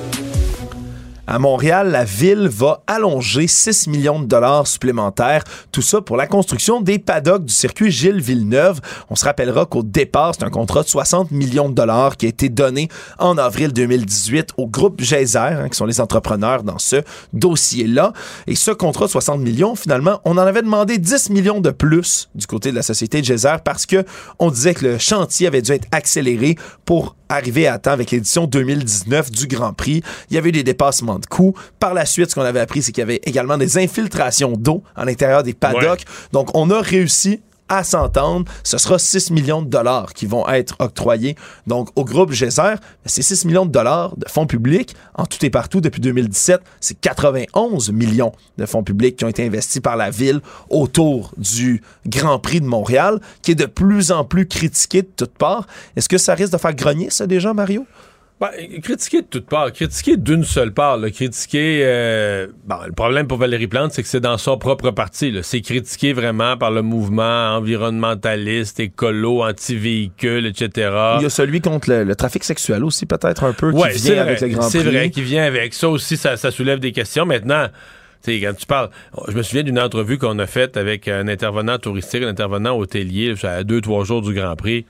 À 1.27 1.37
Montréal, 1.37 1.91
la 1.91 2.03
ville 2.03 2.49
va 2.51 2.83
allonger 2.87 3.45
6 3.45 3.87
millions 3.87 4.19
de 4.19 4.25
dollars 4.25 4.65
supplémentaires. 4.65 5.43
Tout 5.71 5.83
ça 5.83 6.01
pour 6.01 6.17
la 6.17 6.25
construction 6.25 6.81
des 6.81 6.97
paddocks 6.97 7.45
du 7.45 7.53
circuit 7.53 7.91
Gilles 7.91 8.19
Villeneuve. 8.19 8.81
On 9.09 9.15
se 9.15 9.23
rappellera 9.23 9.67
qu'au 9.67 9.83
départ, 9.83 10.33
c'est 10.33 10.43
un 10.43 10.49
contrat 10.49 10.81
de 10.81 10.87
60 10.87 11.29
millions 11.29 11.69
de 11.69 11.75
dollars 11.75 12.17
qui 12.17 12.25
a 12.25 12.29
été 12.29 12.49
donné 12.49 12.89
en 13.19 13.37
avril 13.37 13.71
2018 13.71 14.53
au 14.57 14.67
groupe 14.67 14.99
Geyser, 14.99 15.37
hein, 15.37 15.69
qui 15.69 15.77
sont 15.77 15.85
les 15.85 16.01
entrepreneurs 16.01 16.63
dans 16.63 16.79
ce 16.79 16.97
dossier-là. 17.33 18.13
Et 18.47 18.55
ce 18.55 18.71
contrat 18.71 19.05
de 19.05 19.11
60 19.11 19.39
millions, 19.41 19.75
finalement, 19.75 20.21
on 20.25 20.31
en 20.31 20.41
avait 20.41 20.63
demandé 20.63 20.97
10 20.97 21.29
millions 21.29 21.61
de 21.61 21.69
plus 21.69 22.29
du 22.33 22.47
côté 22.47 22.71
de 22.71 22.75
la 22.75 22.83
société 22.83 23.23
Geyser 23.23 23.57
parce 23.63 23.85
que 23.85 24.03
on 24.39 24.49
disait 24.49 24.73
que 24.73 24.85
le 24.85 24.97
chantier 24.97 25.45
avait 25.45 25.61
dû 25.61 25.71
être 25.71 25.87
accéléré 25.91 26.57
pour 26.83 27.15
arriver 27.31 27.67
à 27.67 27.77
temps 27.79 27.91
avec 27.91 28.11
l'édition 28.11 28.45
2019 28.45 29.31
du 29.31 29.47
Grand 29.47 29.73
Prix. 29.73 30.01
Il 30.29 30.35
y 30.35 30.37
avait 30.37 30.49
eu 30.49 30.53
des 30.53 30.63
dépassements 30.63 31.19
de 31.19 31.25
coûts. 31.25 31.53
Par 31.79 31.93
la 31.93 32.05
suite, 32.05 32.29
ce 32.29 32.35
qu'on 32.35 32.41
avait 32.41 32.59
appris, 32.59 32.81
c'est 32.81 32.91
qu'il 32.91 33.01
y 33.01 33.03
avait 33.03 33.21
également 33.23 33.57
des 33.57 33.77
infiltrations 33.77 34.53
d'eau 34.53 34.83
à 34.95 35.05
l'intérieur 35.05 35.43
des 35.43 35.53
paddocks. 35.53 36.05
Donc, 36.31 36.49
on 36.55 36.69
a 36.69 36.81
réussi 36.81 37.41
à 37.71 37.85
s'entendre. 37.85 38.51
Ce 38.63 38.77
sera 38.77 38.99
6 38.99 39.31
millions 39.31 39.61
de 39.61 39.69
dollars 39.69 40.13
qui 40.13 40.25
vont 40.25 40.47
être 40.49 40.75
octroyés 40.79 41.37
donc 41.67 41.87
au 41.95 42.03
groupe 42.03 42.33
Geyser. 42.33 42.75
Mais 43.03 43.09
ces 43.09 43.21
6 43.21 43.45
millions 43.45 43.65
de 43.65 43.71
dollars 43.71 44.15
de 44.17 44.27
fonds 44.27 44.45
publics, 44.45 44.93
en 45.15 45.25
tout 45.25 45.43
et 45.45 45.49
partout 45.49 45.79
depuis 45.79 46.01
2017, 46.01 46.59
c'est 46.81 46.99
91 46.99 47.91
millions 47.91 48.33
de 48.57 48.65
fonds 48.65 48.83
publics 48.83 49.15
qui 49.15 49.23
ont 49.23 49.29
été 49.29 49.45
investis 49.45 49.81
par 49.81 49.95
la 49.95 50.09
ville 50.09 50.41
autour 50.69 51.31
du 51.37 51.81
Grand 52.05 52.39
Prix 52.39 52.59
de 52.59 52.65
Montréal, 52.65 53.21
qui 53.41 53.51
est 53.51 53.55
de 53.55 53.65
plus 53.65 54.11
en 54.11 54.25
plus 54.25 54.47
critiqué 54.47 55.03
de 55.03 55.09
toutes 55.15 55.37
parts. 55.37 55.65
Est-ce 55.95 56.09
que 56.09 56.17
ça 56.17 56.33
risque 56.33 56.51
de 56.51 56.57
faire 56.57 56.75
grogner 56.75 57.09
ça 57.09 57.25
déjà, 57.25 57.53
Mario? 57.53 57.85
Ben, 58.41 58.49
critiquer 58.81 59.21
de 59.21 59.27
toutes 59.27 59.45
parts, 59.45 59.71
critiquer 59.71 60.17
d'une 60.17 60.43
seule 60.43 60.73
part, 60.73 60.97
là, 60.97 61.11
critiquer. 61.11 61.81
euh, 61.83 62.47
bon, 62.65 62.77
le 62.87 62.91
problème 62.91 63.27
pour 63.27 63.37
Valérie 63.37 63.67
Plante, 63.67 63.91
c'est 63.93 64.01
que 64.01 64.07
c'est 64.09 64.19
dans 64.19 64.39
son 64.39 64.57
propre 64.57 64.89
parti. 64.89 65.31
C'est 65.43 65.61
critiqué 65.61 66.11
vraiment 66.11 66.57
par 66.57 66.71
le 66.71 66.81
mouvement 66.81 67.55
environnementaliste, 67.55 68.79
écolo, 68.79 69.43
anti-véhicule, 69.43 70.47
etc. 70.47 70.69
Il 71.19 71.23
y 71.23 71.25
a 71.25 71.29
celui 71.29 71.61
contre 71.61 71.91
le, 71.91 72.03
le 72.03 72.15
trafic 72.15 72.43
sexuel 72.43 72.83
aussi, 72.83 73.05
peut-être 73.05 73.43
un 73.43 73.53
peu, 73.53 73.71
qui 73.71 73.77
Ouais, 73.77 73.91
vient 73.93 74.21
avec 74.21 74.39
vrai, 74.39 74.47
le 74.47 74.53
Grand 74.55 74.61
Prix. 74.67 74.71
C'est 74.71 74.83
vrai, 74.83 75.09
qui 75.11 75.21
vient 75.21 75.43
avec. 75.43 75.75
Ça 75.75 75.89
aussi, 75.89 76.17
ça, 76.17 76.35
ça 76.35 76.49
soulève 76.49 76.79
des 76.79 76.93
questions. 76.93 77.27
Maintenant, 77.27 77.67
tu 78.23 78.33
sais, 78.33 78.41
quand 78.41 78.55
tu 78.55 78.65
parles, 78.65 78.89
je 79.27 79.33
me 79.37 79.43
souviens 79.43 79.63
d'une 79.63 79.79
entrevue 79.79 80.17
qu'on 80.17 80.39
a 80.39 80.47
faite 80.47 80.77
avec 80.77 81.07
un 81.07 81.27
intervenant 81.27 81.77
touristique, 81.77 82.23
un 82.23 82.27
intervenant 82.29 82.75
hôtelier, 82.75 83.35
à 83.43 83.63
deux, 83.63 83.81
trois 83.81 84.03
jours 84.03 84.23
du 84.23 84.33
Grand 84.33 84.55
Prix. 84.55 84.85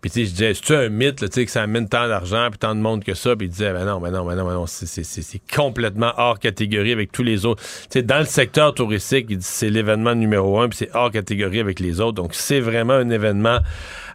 Puis 0.00 0.10
tu 0.10 0.20
sais, 0.20 0.24
je 0.26 0.30
disais, 0.30 0.54
c'est-tu 0.54 0.74
un 0.74 0.88
mythe, 0.88 1.16
tu 1.16 1.26
sais, 1.30 1.44
que 1.44 1.50
ça 1.50 1.62
amène 1.62 1.88
tant 1.88 2.08
d'argent, 2.08 2.48
puis 2.50 2.58
tant 2.58 2.74
de 2.74 2.80
monde 2.80 3.04
que 3.04 3.12
ça? 3.14 3.36
Puis 3.36 3.48
il 3.48 3.50
disait, 3.50 3.72
ben 3.72 3.84
non, 3.84 4.00
ben 4.00 4.10
non, 4.10 4.24
ben 4.24 4.34
non, 4.34 4.44
ben 4.46 4.54
non, 4.54 4.66
c'est- 4.66 4.86
c'est 4.86 5.04
c'est- 5.04 5.20
c'est 5.22 5.40
complètement 5.54 6.12
hors 6.16 6.38
catégorie 6.38 6.92
avec 6.92 7.12
tous 7.12 7.22
les 7.22 7.44
autres. 7.44 7.62
Tu 7.62 7.98
sais, 7.98 8.02
dans 8.02 8.18
le 8.20 8.24
secteur 8.24 8.72
touristique, 8.74 9.26
il 9.28 9.36
dit, 9.38 9.46
c'est 9.46 9.68
l'événement 9.70 10.14
numéro 10.14 10.58
un, 10.60 10.68
puis 10.68 10.78
c'est 10.78 10.90
hors 10.94 11.10
catégorie 11.10 11.60
avec 11.60 11.80
les 11.80 12.00
autres. 12.00 12.14
Donc, 12.14 12.30
c'est 12.32 12.60
vraiment 12.60 12.94
un 12.94 13.10
événement 13.10 13.58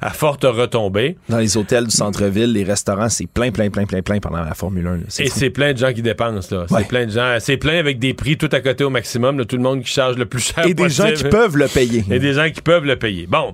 à 0.02 0.10
forte 0.10 0.44
retombée. 0.44 1.18
Dans 1.30 1.38
les 1.38 1.56
hôtels 1.58 1.86
du 1.86 1.92
centre-ville, 1.96 2.52
les 2.52 2.64
restaurants, 2.64 3.10
c'est 3.10 3.28
plein, 3.28 3.52
plein, 3.52 3.70
plein, 3.70 3.86
plein, 3.86 4.02
plein 4.02 4.20
pendant 4.20 4.42
la 4.44 4.54
Formule 4.56 4.88
1. 4.88 4.96
là. 4.98 5.04
Et 5.20 5.30
c'est 5.30 5.50
plein 5.52 5.74
de 5.74 5.78
gens 5.78 5.94
qui 5.94 6.02
dépensent, 6.02 6.54
là. 6.56 6.62
Ouais. 6.70 6.80
C'est 6.82 6.88
plein 6.88 7.06
de 7.06 7.12
gens. 7.12 7.38
C'est 7.40 7.58
plein 7.58 7.78
avec 7.78 8.00
des 8.00 8.14
prix 8.14 8.38
tout 8.38 8.50
à 8.52 8.60
côté 8.60 8.84
au 8.84 8.90
maximum, 8.90 9.38
là, 9.38 9.46
tout 9.46 9.56
le 9.58 9.62
monde 9.64 9.82
qui 9.84 9.92
charge 9.92 10.18
le 10.18 10.26
plus 10.26 10.40
cher 10.42 10.66
Et 10.66 10.74
des 10.74 10.90
gens 10.90 11.12
qui 11.12 11.24
peuvent 11.26 11.58
le 11.58 11.68
payer. 11.68 12.04
Et 12.10 12.20
des 12.20 12.34
gens 12.34 12.50
qui 12.50 12.62
peuvent 12.62 12.86
le 12.86 12.96
payer. 12.96 13.28
Bon, 13.28 13.54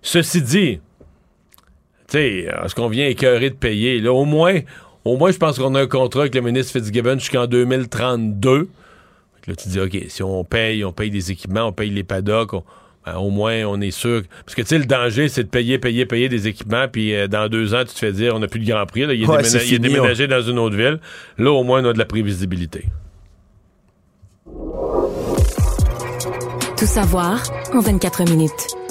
ceci 0.00 0.42
dit, 0.42 0.80
tu 2.12 2.18
sais, 2.18 2.46
est-ce 2.64 2.74
qu'on 2.74 2.88
vient 2.88 3.06
écœurer 3.06 3.48
de 3.48 3.54
payer? 3.54 3.98
Là, 4.00 4.12
au 4.12 4.26
moins, 4.26 4.60
au 5.04 5.16
moins, 5.16 5.30
je 5.30 5.38
pense 5.38 5.58
qu'on 5.58 5.74
a 5.74 5.80
un 5.80 5.86
contrat 5.86 6.20
avec 6.20 6.34
le 6.34 6.42
ministre 6.42 6.72
Fitzgibbon 6.72 7.18
jusqu'en 7.18 7.46
2032. 7.46 8.58
Fait 8.60 9.46
que 9.46 9.50
Là, 9.50 9.56
tu 9.56 9.68
dis, 9.70 9.80
OK, 9.80 9.98
si 10.08 10.22
on 10.22 10.44
paye, 10.44 10.84
on 10.84 10.92
paye 10.92 11.10
des 11.10 11.30
équipements, 11.30 11.68
on 11.68 11.72
paye 11.72 11.90
les 11.90 12.04
paddocks, 12.04 12.52
on- 12.52 12.64
ben, 13.06 13.16
au 13.16 13.30
moins, 13.30 13.64
on 13.64 13.80
est 13.80 13.90
sûr. 13.90 14.22
Parce 14.44 14.54
que, 14.54 14.62
tu 14.62 14.68
sais, 14.68 14.78
le 14.78 14.84
danger, 14.84 15.28
c'est 15.28 15.42
de 15.44 15.48
payer, 15.48 15.78
payer, 15.78 16.06
payer 16.06 16.28
des 16.28 16.46
équipements, 16.46 16.86
puis 16.86 17.14
euh, 17.14 17.26
dans 17.26 17.48
deux 17.48 17.74
ans, 17.74 17.80
tu 17.80 17.94
te 17.94 17.98
fais 17.98 18.12
dire, 18.12 18.34
on 18.36 18.38
n'a 18.38 18.46
plus 18.46 18.60
de 18.60 18.70
Grand 18.70 18.86
Prix. 18.86 19.06
Là, 19.06 19.14
il, 19.14 19.22
est 19.22 19.26
Ouais, 19.26 19.42
il 19.42 19.80
déménagé 19.80 20.28
dans 20.28 20.42
une 20.42 20.58
autre 20.58 20.76
ville. 20.76 21.00
Là, 21.38 21.50
au 21.50 21.64
moins, 21.64 21.82
on 21.82 21.88
a 21.88 21.92
de 21.94 21.98
la 21.98 22.04
prévisibilité. 22.04 22.84
Tout 26.78 26.86
savoir 26.86 27.42
en 27.74 27.80
24 27.80 28.24
minutes. 28.30 28.81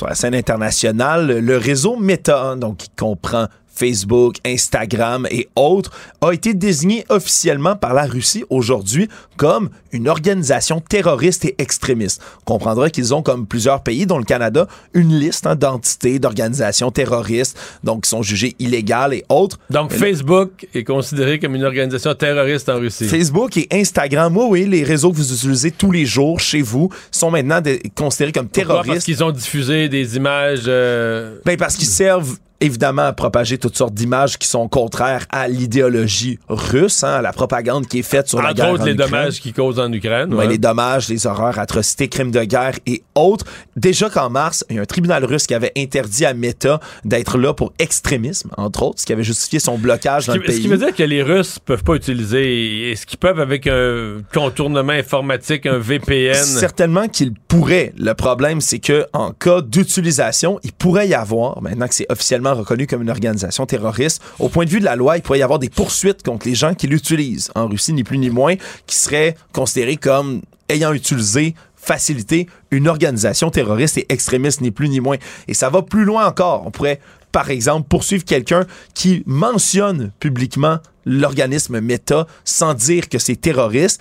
Sur 0.00 0.08
la 0.08 0.14
scène 0.14 0.34
internationale, 0.34 1.40
le 1.40 1.58
réseau 1.58 1.94
Meta, 1.94 2.56
donc 2.56 2.78
qui 2.78 2.88
comprend 2.88 3.48
Facebook, 3.80 4.36
Instagram 4.44 5.26
et 5.30 5.48
autres, 5.56 5.90
a 6.20 6.32
été 6.32 6.52
désigné 6.54 7.04
officiellement 7.08 7.76
par 7.76 7.94
la 7.94 8.04
Russie 8.04 8.44
aujourd'hui 8.50 9.08
comme 9.38 9.70
une 9.92 10.06
organisation 10.08 10.80
terroriste 10.80 11.46
et 11.46 11.54
extrémiste. 11.58 12.20
On 12.42 12.44
comprendra 12.52 12.90
qu'ils 12.90 13.14
ont, 13.14 13.22
comme 13.22 13.46
plusieurs 13.46 13.82
pays, 13.82 14.04
dont 14.06 14.18
le 14.18 14.24
Canada, 14.24 14.66
une 14.92 15.18
liste 15.18 15.46
hein, 15.46 15.56
d'entités, 15.56 16.18
d'organisations 16.18 16.90
terroristes, 16.90 17.58
donc 17.82 18.04
qui 18.04 18.10
sont 18.10 18.22
jugées 18.22 18.54
illégales 18.58 19.14
et 19.14 19.24
autres. 19.30 19.58
Donc, 19.70 19.90
Mais 19.92 19.96
là- 19.98 20.06
Facebook 20.06 20.66
est 20.74 20.84
considéré 20.84 21.38
comme 21.38 21.54
une 21.54 21.64
organisation 21.64 22.14
terroriste 22.14 22.68
en 22.68 22.78
Russie. 22.78 23.06
Facebook 23.08 23.56
et 23.56 23.66
Instagram, 23.72 24.36
oui, 24.36 24.46
oui, 24.50 24.66
les 24.66 24.84
réseaux 24.84 25.10
que 25.10 25.16
vous 25.16 25.32
utilisez 25.32 25.70
tous 25.70 25.90
les 25.90 26.04
jours 26.04 26.38
chez 26.38 26.60
vous 26.60 26.90
sont 27.10 27.30
maintenant 27.30 27.60
considérés 27.94 28.32
comme 28.32 28.48
Pourquoi? 28.48 28.64
terroristes. 28.82 28.92
Parce 28.94 29.04
qu'ils 29.06 29.24
ont 29.24 29.30
diffusé 29.32 29.88
des 29.88 30.16
images. 30.16 30.64
euh, 30.66 31.38
Ben 31.46 31.56
parce 31.56 31.76
qu'ils 31.76 31.88
servent 31.88 32.36
évidemment 32.60 33.06
à 33.06 33.12
propager 33.12 33.58
toutes 33.58 33.76
sortes 33.76 33.94
d'images 33.94 34.38
qui 34.38 34.46
sont 34.48 34.68
contraires 34.68 35.26
à 35.30 35.48
l'idéologie 35.48 36.38
russe, 36.48 37.02
hein, 37.04 37.14
à 37.14 37.22
la 37.22 37.32
propagande 37.32 37.86
qui 37.86 38.00
est 38.00 38.02
faite 38.02 38.28
sur 38.28 38.42
la 38.42 38.52
guerre 38.52 38.72
autres, 38.72 38.82
en 38.82 38.84
les 38.86 38.92
Ukraine. 38.92 39.10
dommages 39.10 39.40
qu'ils 39.40 39.52
causent 39.52 39.78
en 39.78 39.92
Ukraine. 39.92 40.32
Ouais, 40.32 40.40
ouais. 40.40 40.48
les 40.48 40.58
dommages, 40.58 41.08
les 41.08 41.26
horreurs, 41.26 41.58
atrocités, 41.58 42.08
crimes 42.08 42.30
de 42.30 42.42
guerre 42.44 42.78
et 42.86 43.02
autres. 43.14 43.44
Déjà 43.76 44.10
qu'en 44.10 44.30
mars, 44.30 44.64
il 44.70 44.76
y 44.76 44.78
a 44.78 44.82
un 44.82 44.86
tribunal 44.86 45.24
russe 45.24 45.46
qui 45.46 45.54
avait 45.54 45.72
interdit 45.76 46.24
à 46.26 46.34
Meta 46.34 46.80
d'être 47.04 47.38
là 47.38 47.54
pour 47.54 47.72
extrémisme, 47.78 48.50
entre 48.56 48.82
autres, 48.82 49.00
ce 49.00 49.06
qui 49.06 49.12
avait 49.12 49.22
justifié 49.24 49.58
son 49.58 49.78
blocage 49.78 50.26
dans 50.26 50.34
Ce 50.34 50.38
le 50.38 50.44
qui, 50.44 50.50
ce 50.52 50.56
pays. 50.56 50.62
qui 50.62 50.68
veut 50.68 50.78
dire 50.78 50.94
que 50.94 51.02
les 51.02 51.22
Russes 51.22 51.58
peuvent 51.58 51.84
pas 51.84 51.94
utiliser. 51.94 52.90
Est-ce 52.90 53.06
qu'ils 53.06 53.18
peuvent 53.18 53.40
avec 53.40 53.66
un 53.66 54.18
contournement 54.34 54.92
informatique, 54.92 55.66
un 55.66 55.78
VPN? 55.78 56.34
Certainement 56.34 57.08
qu'ils 57.08 57.32
pourraient. 57.34 57.92
Le 57.98 58.12
problème, 58.14 58.60
c'est 58.60 58.78
que 58.78 59.06
en 59.12 59.32
cas 59.32 59.60
d'utilisation, 59.60 60.60
il 60.62 60.72
pourrait 60.72 61.08
y 61.08 61.14
avoir, 61.14 61.60
maintenant 61.62 61.88
que 61.88 61.94
c'est 61.94 62.06
reconnu 62.54 62.86
comme 62.86 63.02
une 63.02 63.10
organisation 63.10 63.66
terroriste, 63.66 64.22
au 64.38 64.48
point 64.48 64.64
de 64.64 64.70
vue 64.70 64.80
de 64.80 64.84
la 64.84 64.96
loi, 64.96 65.16
il 65.16 65.22
pourrait 65.22 65.38
y 65.38 65.42
avoir 65.42 65.58
des 65.58 65.70
poursuites 65.70 66.22
contre 66.22 66.46
les 66.46 66.54
gens 66.54 66.74
qui 66.74 66.86
l'utilisent. 66.86 67.50
En 67.54 67.68
Russie, 67.68 67.92
ni 67.92 68.04
plus 68.04 68.18
ni 68.18 68.30
moins, 68.30 68.54
qui 68.86 68.96
seraient 68.96 69.36
considérés 69.52 69.96
comme 69.96 70.42
ayant 70.68 70.92
utilisé 70.92 71.54
facilité 71.76 72.46
une 72.70 72.88
organisation 72.88 73.50
terroriste 73.50 73.98
et 73.98 74.06
extrémiste, 74.10 74.60
ni 74.60 74.70
plus 74.70 74.88
ni 74.88 75.00
moins. 75.00 75.16
Et 75.48 75.54
ça 75.54 75.70
va 75.70 75.82
plus 75.82 76.04
loin 76.04 76.26
encore. 76.26 76.66
On 76.66 76.70
pourrait, 76.70 77.00
par 77.32 77.50
exemple, 77.50 77.88
poursuivre 77.88 78.24
quelqu'un 78.24 78.66
qui 78.94 79.22
mentionne 79.26 80.12
publiquement 80.20 80.78
l'organisme 81.04 81.80
Meta 81.80 82.26
sans 82.44 82.74
dire 82.74 83.08
que 83.08 83.18
c'est 83.18 83.36
terroriste. 83.36 84.00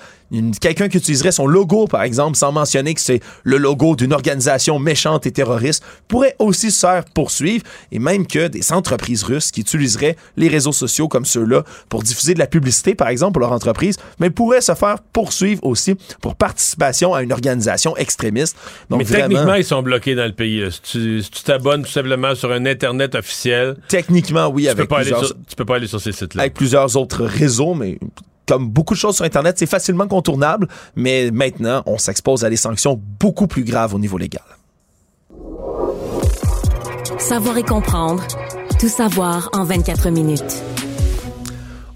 Quelqu'un 0.62 0.90
qui 0.90 0.98
utiliserait 0.98 1.32
son 1.32 1.48
logo, 1.48 1.88
par 1.88 2.04
exemple, 2.04 2.38
sans 2.38 2.52
mentionner 2.52 2.94
que 2.94 3.02
c'est 3.02 3.20
le 3.44 3.58
logo 3.58 3.96
d'une 3.96 4.14
organisation 4.14 4.78
méchante 4.78 5.26
et 5.26 5.32
terroriste, 5.32 5.84
pourrait 6.08 6.36
aussi 6.38 6.70
se 6.70 6.82
faire 6.82 7.04
poursuivre, 7.06 7.64
et 7.92 7.98
même 7.98 8.28
que 8.28 8.48
des 8.48 8.72
entreprises 8.72 9.24
russes 9.24 9.50
qui 9.50 9.62
utiliseraient 9.62 10.16
les 10.38 10.48
réseaux 10.48 10.72
sociaux 10.72 11.08
comme 11.08 11.26
ceux-là 11.26 11.64
pour 11.90 12.04
diffuser 12.04 12.36
de 12.36 12.40
la 12.40 12.46
publicité, 12.46 12.94
par 12.94 13.08
exemple, 13.08 13.34
pour 13.34 13.42
leur 13.42 13.52
entreprise, 13.52 13.98
mais 14.20 14.30
pourraient 14.30 14.62
se 14.62 14.76
faire 14.76 15.00
poursuivre 15.14 15.64
aussi 15.64 15.96
pour 16.22 16.36
participation 16.36 17.16
à 17.16 17.24
une 17.24 17.32
organisation 17.32 17.98
extrémiste. 17.98 18.56
Donc, 18.92 19.00
Mais 19.00 19.06
vraiment, 19.06 19.30
techniquement, 19.30 19.56
ils 19.56 19.66
sont 19.66 19.82
bloqués 19.82 20.14
dans 20.14 20.26
le 20.26 20.34
pays. 20.34 20.62
là. 20.62 20.70
Si 20.72 20.82
tu 20.82 21.24
si 21.24 21.44
t'abonnes 21.44 21.84
tout 21.84 21.92
simplement 21.92 22.36
sur 22.36 22.52
un 22.52 22.66
Internet 22.68 23.16
officiel, 23.16 23.78
techniquement, 23.88 24.48
oui, 24.48 24.64
tu 24.64 24.68
peux, 24.68 24.78
avec 24.78 24.90
pas 24.90 24.98
aller 24.98 25.06
plusieurs, 25.06 25.26
sur, 25.26 25.36
tu 25.48 25.56
peux 25.56 25.66
pas 25.66 25.76
aller 25.78 25.88
sur 25.88 26.00
ces 26.00 26.12
sites-là. 26.12 26.44
avec 26.44 26.54
plusieurs 26.54 26.89
autres 26.98 27.24
réseaux, 27.24 27.74
mais 27.74 28.00
comme 28.48 28.68
beaucoup 28.70 28.96
de 28.96 29.00
choses 29.00 29.16
sur 29.16 29.26
Internet, 29.26 29.58
c'est 29.60 29.68
facilement 29.68 30.08
contournable, 30.08 30.68
mais 30.96 31.30
maintenant, 31.32 31.84
on 31.86 31.98
s'expose 31.98 32.44
à 32.44 32.50
des 32.50 32.58
sanctions 32.58 33.00
beaucoup 33.20 33.48
plus 33.48 33.64
graves 33.64 33.94
au 33.94 34.00
niveau 34.00 34.18
légal. 34.18 34.44
Savoir 37.20 37.58
et 37.58 37.64
comprendre. 37.64 38.24
Tout 38.80 38.88
savoir 38.88 39.50
en 39.54 39.66
24 39.66 40.10
minutes. 40.10 40.64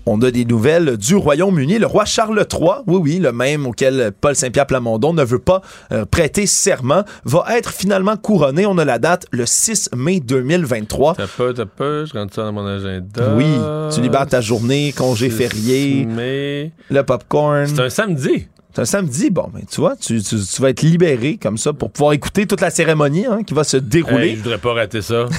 On 0.05 0.21
a 0.21 0.31
des 0.31 0.43
nouvelles 0.45 0.97
du 0.97 1.15
Royaume-Uni. 1.15 1.79
Le 1.79 1.85
roi 1.87 2.03
Charles 2.05 2.45
III, 2.51 2.69
oui, 2.87 2.97
oui, 3.01 3.19
le 3.19 3.31
même 3.31 3.65
auquel 3.65 4.11
Paul 4.19 4.35
Saint-Pierre 4.35 4.67
Plamondon 4.67 5.13
ne 5.13 5.23
veut 5.23 5.39
pas 5.39 5.61
euh, 5.91 6.03
prêter 6.05 6.45
serment, 6.45 7.03
va 7.23 7.45
être 7.57 7.71
finalement 7.71 8.17
couronné. 8.17 8.65
On 8.65 8.77
a 8.77 8.85
la 8.85 8.99
date 8.99 9.25
le 9.31 9.45
6 9.45 9.91
mai 9.95 10.19
2023. 10.19 11.15
T'as 11.15 11.27
pas, 11.27 11.53
t'as 11.53 11.65
pas, 11.65 12.05
je 12.05 12.13
rentre 12.13 12.33
ça 12.33 12.43
dans 12.43 12.51
mon 12.51 12.65
agenda. 12.65 13.33
Oui, 13.35 13.45
tu 13.93 14.01
libères 14.01 14.27
ta 14.27 14.41
journée, 14.41 14.93
congé 14.97 15.29
férié, 15.29 16.05
Mais 16.05 16.71
le 16.89 17.03
popcorn. 17.03 17.67
c'est 17.67 17.79
un 17.79 17.89
samedi. 17.89 18.47
C'est 18.73 18.81
un 18.81 18.85
samedi, 18.85 19.29
bon, 19.29 19.49
ben, 19.53 19.61
tu 19.69 19.81
vois, 19.81 19.95
tu, 19.95 20.21
tu- 20.23 20.39
tu 20.39 20.61
vas 20.61 20.69
être 20.71 20.81
libéré 20.81 21.37
comme 21.41 21.57
ça 21.59 21.73
pour 21.73 21.91
pouvoir 21.91 22.13
écouter 22.13 22.47
toute 22.47 22.59
la 22.61 22.71
cérémonie 22.71 23.25
hein, 23.27 23.43
qui 23.45 23.53
va 23.53 23.63
se 23.63 23.77
dérouler. 23.77 24.29
Hey, 24.29 24.35
je 24.37 24.41
voudrais 24.41 24.57
pas 24.57 24.73
rater 24.73 25.01
ça. 25.01 25.25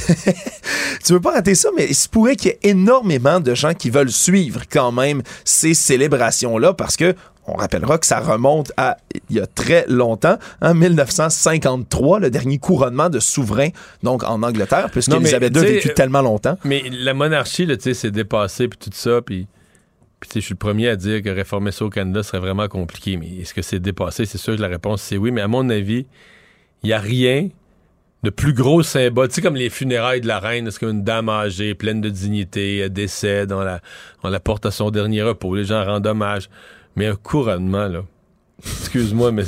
Tu 1.04 1.12
veux 1.12 1.20
pas 1.20 1.32
rater 1.32 1.54
ça, 1.54 1.68
mais 1.76 1.86
il 1.86 1.94
se 1.94 2.08
pourrait 2.08 2.34
qu'il 2.34 2.52
y 2.52 2.54
ait 2.54 2.58
énormément 2.70 3.38
de 3.38 3.54
gens 3.54 3.74
qui 3.74 3.90
veulent 3.90 4.10
suivre 4.10 4.62
quand 4.72 4.90
même 4.90 5.22
ces 5.44 5.74
célébrations-là 5.74 6.72
parce 6.72 6.96
que 6.96 7.14
on 7.46 7.54
rappellera 7.56 7.98
que 7.98 8.06
ça 8.06 8.20
remonte 8.20 8.72
à 8.78 8.96
il 9.28 9.36
y 9.36 9.40
a 9.40 9.46
très 9.46 9.84
longtemps, 9.86 10.38
en 10.62 10.72
1953, 10.74 12.20
le 12.20 12.30
dernier 12.30 12.56
couronnement 12.58 13.10
de 13.10 13.20
souverain, 13.20 13.68
donc 14.02 14.22
en 14.24 14.42
Angleterre, 14.42 14.88
puisque 14.90 15.10
Non, 15.10 15.16
mais, 15.20 15.24
Elisabeth 15.28 15.54
II 15.54 15.60
a 15.60 15.64
vécu 15.64 15.92
tellement 15.94 16.22
longtemps. 16.22 16.56
Mais 16.64 16.82
la 16.90 17.12
monarchie, 17.12 17.66
tu 17.66 17.76
sais, 17.80 17.92
c'est 17.92 18.10
dépassé, 18.10 18.68
puis 18.68 18.78
tout 18.78 18.90
ça, 18.94 19.20
puis... 19.20 19.46
Tu 20.26 20.34
sais, 20.34 20.40
je 20.40 20.46
suis 20.46 20.54
le 20.54 20.58
premier 20.58 20.88
à 20.88 20.96
dire 20.96 21.22
que 21.22 21.28
réformer 21.28 21.70
ça 21.72 21.84
au 21.84 21.90
Canada 21.90 22.22
serait 22.22 22.40
vraiment 22.40 22.68
compliqué. 22.68 23.16
Mais 23.16 23.28
est-ce 23.40 23.54
que 23.54 23.62
c'est 23.62 23.80
dépassé? 23.80 24.26
C'est 24.26 24.38
sûr 24.38 24.56
que 24.56 24.62
la 24.62 24.68
réponse, 24.68 25.02
c'est 25.02 25.16
oui. 25.16 25.30
Mais 25.30 25.40
à 25.40 25.48
mon 25.48 25.68
avis, 25.70 26.06
il 26.82 26.86
n'y 26.86 26.92
a 26.92 26.98
rien 26.98 27.48
de 28.24 28.30
plus 28.30 28.54
gros 28.54 28.82
symbole. 28.82 29.28
Tu 29.28 29.34
sais, 29.34 29.42
comme 29.42 29.54
les 29.54 29.70
funérailles 29.70 30.22
de 30.22 30.26
la 30.26 30.38
reine, 30.38 30.66
est-ce 30.66 30.78
qu'une 30.78 31.04
dame 31.04 31.28
âgée, 31.28 31.74
pleine 31.74 32.00
de 32.00 32.08
dignité, 32.08 32.78
elle 32.78 32.92
décède, 32.92 33.52
on 33.52 33.60
la, 33.60 33.80
on 34.22 34.30
la 34.30 34.40
porte 34.40 34.64
à 34.66 34.70
son 34.70 34.90
dernier 34.90 35.22
repos, 35.22 35.54
les 35.54 35.64
gens 35.64 35.84
rendent 35.84 36.06
hommage. 36.06 36.48
Mais 36.96 37.06
un 37.06 37.16
couronnement, 37.16 37.86
là, 37.86 38.04
excuse-moi, 38.64 39.30
mais 39.30 39.44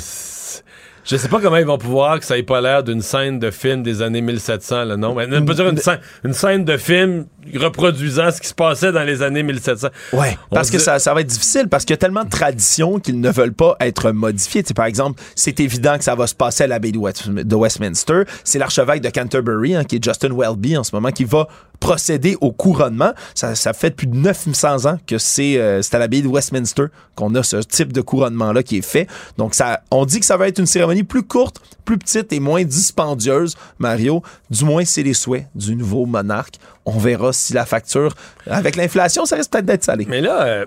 je 1.07 1.15
sais 1.17 1.27
pas 1.29 1.39
comment 1.39 1.57
ils 1.57 1.65
vont 1.65 1.77
pouvoir 1.77 2.19
que 2.19 2.25
ça 2.25 2.37
ait 2.37 2.43
pas 2.43 2.59
l'air 2.61 2.83
d'une 2.83 3.01
scène 3.01 3.39
de 3.39 3.49
film 3.51 3.81
des 3.83 4.01
années 4.01 4.21
1700, 4.21 4.83
là, 4.85 4.97
non? 4.97 5.15
Mais 5.15 5.25
on 5.37 5.45
peut 5.45 5.53
dire 5.53 5.67
une 5.69 5.77
scène, 5.77 5.99
une 6.23 6.33
scène 6.33 6.65
de 6.65 6.77
film 6.77 7.25
reproduisant 7.55 8.29
ce 8.31 8.41
qui 8.41 8.47
se 8.49 8.53
passait 8.53 8.91
dans 8.91 9.03
les 9.03 9.21
années 9.21 9.43
1700. 9.43 9.87
Ouais, 10.13 10.37
On 10.51 10.55
parce 10.55 10.69
que 10.69 10.77
ça, 10.79 10.99
ça 10.99 11.13
va 11.13 11.21
être 11.21 11.27
difficile, 11.27 11.69
parce 11.69 11.85
qu'il 11.85 11.93
y 11.93 11.95
a 11.95 11.97
tellement 11.97 12.23
de 12.25 12.29
traditions 12.29 12.99
qu'ils 12.99 13.19
ne 13.21 13.29
veulent 13.29 13.53
pas 13.53 13.75
être 13.79 14.11
modifiées. 14.11 14.63
Tu 14.63 14.69
sais, 14.69 14.73
par 14.73 14.85
exemple, 14.85 15.21
c'est 15.35 15.59
évident 15.59 15.97
que 15.97 16.03
ça 16.03 16.15
va 16.15 16.27
se 16.27 16.35
passer 16.35 16.65
à 16.65 16.67
l'abbaye 16.67 16.91
de, 16.91 16.97
West- 16.97 17.29
de 17.29 17.55
Westminster. 17.55 18.23
C'est 18.43 18.59
l'archevêque 18.59 19.01
de 19.01 19.09
Canterbury, 19.09 19.75
hein, 19.75 19.83
qui 19.85 19.95
est 19.97 20.03
Justin 20.03 20.33
Welby 20.35 20.77
en 20.77 20.83
ce 20.83 20.93
moment, 20.95 21.11
qui 21.11 21.23
va 21.23 21.47
procéder 21.79 22.37
au 22.41 22.51
couronnement. 22.51 23.13
Ça, 23.35 23.55
ça 23.55 23.73
fait 23.73 23.91
plus 23.91 24.07
de 24.07 24.15
900 24.15 24.85
ans 24.85 24.97
que 25.05 25.17
c'est 25.17 25.57
euh, 25.57 25.81
c'est 25.81 25.95
à 25.95 25.99
l'abbaye 25.99 26.21
de 26.21 26.27
Westminster 26.27 26.85
qu'on 27.15 27.33
a 27.35 27.43
ce 27.43 27.57
type 27.57 27.93
de 27.93 28.01
couronnement-là 28.01 28.63
qui 28.63 28.77
est 28.77 28.81
fait. 28.85 29.07
Donc, 29.37 29.55
ça, 29.55 29.81
on 29.91 30.05
dit 30.05 30.19
que 30.19 30.25
ça 30.25 30.37
va 30.37 30.47
être 30.47 30.59
une 30.59 30.65
cérémonie 30.65 31.03
plus 31.03 31.23
courte, 31.23 31.61
plus 31.85 31.97
petite 31.97 32.31
et 32.33 32.39
moins 32.39 32.63
dispendieuse, 32.63 33.55
Mario. 33.79 34.21
Du 34.49 34.65
moins, 34.65 34.85
c'est 34.85 35.03
les 35.03 35.13
souhaits 35.13 35.47
du 35.55 35.75
nouveau 35.75 36.05
monarque. 36.05 36.55
On 36.85 36.97
verra 36.97 37.33
si 37.33 37.53
la 37.53 37.65
facture, 37.65 38.13
avec 38.45 38.75
l'inflation, 38.75 39.25
ça 39.25 39.35
risque 39.35 39.51
peut-être 39.51 39.65
d'être 39.65 39.83
salé. 39.83 40.05
Mais 40.07 40.21
là, 40.21 40.43
euh, 40.43 40.65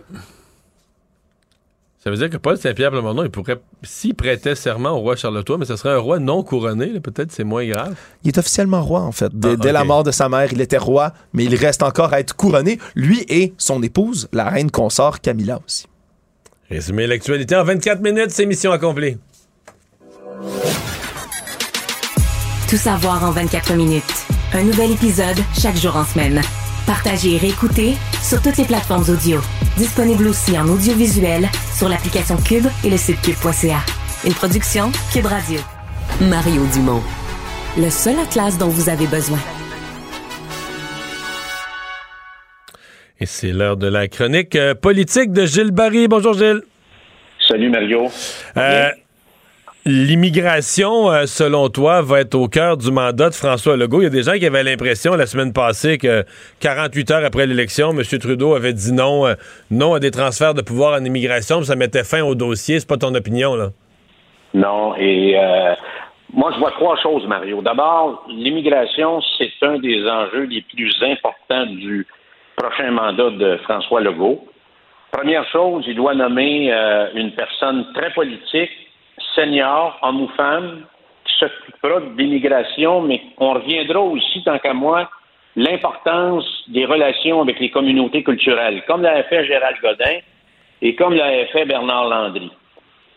Ça 2.03 2.11
veut 2.11 2.17
dire 2.17 2.31
que 2.31 2.39
Paul 2.39 2.57
Saint-Pierre 2.57 2.91
Plamondon, 2.91 3.25
il 3.25 3.31
pourrait, 3.31 3.61
s'il 3.83 4.15
prêtait 4.15 4.55
serment 4.55 4.93
au 4.93 5.01
roi 5.01 5.17
Charles 5.17 5.43
III, 5.47 5.59
mais 5.59 5.67
ce 5.67 5.77
serait 5.77 5.91
un 5.93 5.99
roi 5.99 6.19
non 6.19 6.43
couronné, 6.43 6.99
peut-être 6.99 7.31
c'est 7.31 7.45
moins 7.45 7.67
grave. 7.67 7.95
Il 8.25 8.29
est 8.29 8.39
officiellement 8.39 8.83
roi, 8.83 9.01
en 9.03 9.13
fait. 9.13 9.31
Dès, 9.35 9.51
Ah, 9.51 9.57
dès 9.57 9.73
la 9.73 9.85
mort 9.85 10.03
de 10.03 10.11
sa 10.11 10.31
mère, 10.31 10.51
il 10.51 10.63
était 10.63 10.79
roi, 10.79 11.13
mais 11.35 11.45
il 11.45 11.55
reste 11.55 11.83
encore 11.83 12.15
à 12.15 12.21
être 12.21 12.35
couronné. 12.35 12.79
Lui 12.95 13.27
et 13.29 13.53
son 13.59 13.83
épouse, 13.83 14.29
la 14.33 14.49
reine 14.49 14.71
consort 14.71 15.21
Camilla 15.21 15.61
aussi. 15.67 15.87
Résumé 16.71 17.07
l'actualité 17.07 17.55
en 17.55 17.65
24 17.65 18.01
minutes, 18.01 18.31
c'est 18.31 18.47
mission 18.47 18.73
accomplie. 18.73 19.19
Tout 22.71 22.77
savoir 22.77 23.23
en 23.25 23.33
24 23.33 23.75
minutes. 23.75 24.27
Un 24.55 24.63
nouvel 24.63 24.93
épisode 24.93 25.39
chaque 25.61 25.77
jour 25.77 25.97
en 25.97 26.05
semaine. 26.05 26.41
Partagez 26.91 27.37
et 27.37 27.39
réécoutez 27.39 27.93
sur 28.21 28.43
toutes 28.43 28.57
les 28.57 28.65
plateformes 28.65 29.05
audio. 29.09 29.39
Disponible 29.77 30.27
aussi 30.27 30.59
en 30.59 30.67
audiovisuel 30.67 31.47
sur 31.73 31.89
l'application 31.89 32.37
Cube 32.37 32.67
et 32.85 32.91
le 32.91 32.97
site 32.97 33.23
cube.ca. 33.23 33.79
Une 34.27 34.35
production 34.35 34.91
Cube 35.12 35.27
Radio. 35.27 35.61
Mario 36.21 36.62
Dumont. 36.75 37.01
Le 37.79 37.91
seul 37.91 38.19
atlas 38.19 38.59
dont 38.59 38.67
vous 38.67 38.89
avez 38.89 39.07
besoin. 39.07 39.39
Et 43.21 43.27
c'est 43.27 43.53
l'heure 43.53 43.77
de 43.77 43.87
la 43.87 44.09
chronique 44.09 44.57
euh, 44.57 44.75
politique 44.75 45.31
de 45.31 45.47
Gilles 45.47 45.71
Barry. 45.71 46.09
Bonjour 46.09 46.33
Gilles. 46.33 46.62
Salut 47.47 47.71
Mario. 47.71 48.09
Euh, 48.57 48.89
L'immigration, 49.86 51.11
euh, 51.11 51.24
selon 51.24 51.70
toi, 51.70 52.02
va 52.02 52.20
être 52.20 52.35
au 52.35 52.48
cœur 52.48 52.77
du 52.77 52.90
mandat 52.93 53.31
de 53.31 53.35
François 53.35 53.78
Legault? 53.78 54.02
Il 54.02 54.05
y 54.05 54.07
a 54.09 54.11
des 54.11 54.24
gens 54.24 54.35
qui 54.35 54.44
avaient 54.44 54.62
l'impression 54.62 55.15
la 55.15 55.24
semaine 55.24 55.55
passée 55.55 55.97
que 55.97 56.23
48 56.61 57.11
heures 57.12 57.24
après 57.24 57.47
l'élection, 57.47 57.93
M. 57.93 58.02
Trudeau 58.20 58.55
avait 58.55 58.74
dit 58.74 58.93
non, 58.93 59.27
euh, 59.27 59.36
non 59.70 59.94
à 59.94 59.98
des 59.98 60.11
transferts 60.11 60.52
de 60.52 60.61
pouvoir 60.61 61.01
en 61.01 61.02
immigration, 61.02 61.62
ça 61.62 61.77
mettait 61.77 62.05
fin 62.05 62.23
au 62.23 62.35
dossier. 62.35 62.78
C'est 62.78 62.89
pas 62.89 62.98
ton 62.98 63.15
opinion, 63.15 63.55
là? 63.55 63.69
Non, 64.52 64.94
et 64.97 65.39
euh, 65.39 65.74
moi, 66.35 66.51
je 66.52 66.59
vois 66.59 66.73
trois 66.73 67.01
choses, 67.01 67.27
Mario. 67.27 67.62
D'abord, 67.62 68.27
l'immigration, 68.28 69.23
c'est 69.39 69.51
un 69.62 69.78
des 69.78 70.07
enjeux 70.07 70.44
les 70.44 70.61
plus 70.61 70.94
importants 71.02 71.65
du 71.73 72.07
prochain 72.55 72.90
mandat 72.90 73.31
de 73.31 73.57
François 73.65 74.02
Legault. 74.02 74.44
Première 75.11 75.48
chose, 75.51 75.85
il 75.89 75.97
doit 75.97 76.15
nommer 76.15 76.70
une 77.15 77.32
personne 77.32 77.86
très 77.94 78.12
politique, 78.12 78.70
senior, 79.41 79.99
homme 80.03 80.23
ou 80.23 80.29
femme, 80.37 80.83
qui 81.25 81.33
s'occupera 81.39 82.01
de 82.01 82.17
l'immigration, 82.17 83.03
mais 83.03 83.21
on 83.39 83.55
reviendra 83.55 84.01
aussi, 84.01 84.43
tant 84.45 84.59
qu'à 84.59 84.75
moi, 84.75 85.11
l'importance 85.57 86.45
des 86.69 86.85
relations 86.85 87.41
avec 87.43 87.59
les 87.61 87.71
communautés 87.71 88.23
culturelles, 88.23 88.83
comme 88.87 89.03
l'a 89.03 89.23
fait 89.25 89.45
Gérald 89.47 89.77
Godin 89.83 90.19
et 90.83 90.95
comme 90.95 91.15
l'a 91.15 91.47
fait 91.47 91.65
Bernard 91.65 92.09
Landry. 92.09 92.51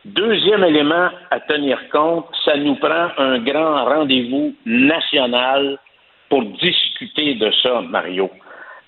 Deuxième 0.05 0.63
élément 0.65 1.09
à 1.31 1.39
tenir 1.39 1.77
compte, 1.89 2.25
ça 2.43 2.57
nous 2.57 2.75
prend 2.75 3.07
un 3.17 3.39
grand 3.39 3.85
rendez-vous 3.85 4.53
national 4.65 5.77
pour 6.29 6.43
discuter 6.43 7.35
de 7.35 7.51
ça, 7.61 7.81
Mario. 7.81 8.29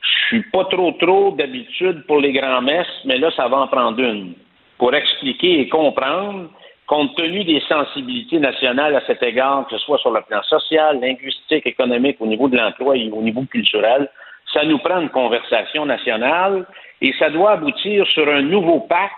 Je 0.01 0.27
suis 0.27 0.43
pas 0.51 0.65
trop 0.65 0.91
trop 0.99 1.31
d'habitude 1.37 2.05
pour 2.05 2.19
les 2.19 2.33
grands-messes, 2.33 3.01
mais 3.05 3.17
là, 3.17 3.31
ça 3.35 3.47
va 3.47 3.57
en 3.57 3.67
prendre 3.67 3.99
une 3.99 4.33
pour 4.77 4.93
expliquer 4.93 5.61
et 5.61 5.69
comprendre, 5.69 6.49
compte 6.87 7.15
tenu 7.15 7.43
des 7.43 7.61
sensibilités 7.61 8.39
nationales 8.39 8.95
à 8.95 9.01
cet 9.05 9.23
égard, 9.23 9.65
que 9.67 9.77
ce 9.77 9.83
soit 9.85 9.97
sur 9.97 10.11
le 10.11 10.21
plan 10.21 10.41
social, 10.43 10.99
linguistique, 10.99 11.65
économique, 11.65 12.17
au 12.19 12.27
niveau 12.27 12.47
de 12.47 12.57
l'emploi 12.57 12.95
et 12.95 13.09
au 13.11 13.21
niveau 13.21 13.43
culturel, 13.43 14.09
ça 14.53 14.63
nous 14.63 14.77
prend 14.77 15.01
une 15.01 15.09
conversation 15.09 15.85
nationale 15.85 16.65
et 17.01 17.13
ça 17.19 17.29
doit 17.29 17.51
aboutir 17.51 18.07
sur 18.07 18.27
un 18.29 18.41
nouveau 18.41 18.81
pacte 18.81 19.13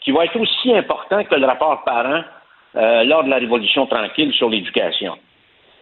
qui 0.00 0.12
va 0.12 0.24
être 0.24 0.38
aussi 0.38 0.74
important 0.74 1.24
que 1.24 1.34
le 1.34 1.46
rapport 1.46 1.82
parent 1.84 2.22
euh, 2.76 3.04
lors 3.04 3.24
de 3.24 3.30
la 3.30 3.36
Révolution 3.36 3.86
tranquille 3.86 4.32
sur 4.32 4.48
l'éducation. 4.48 5.18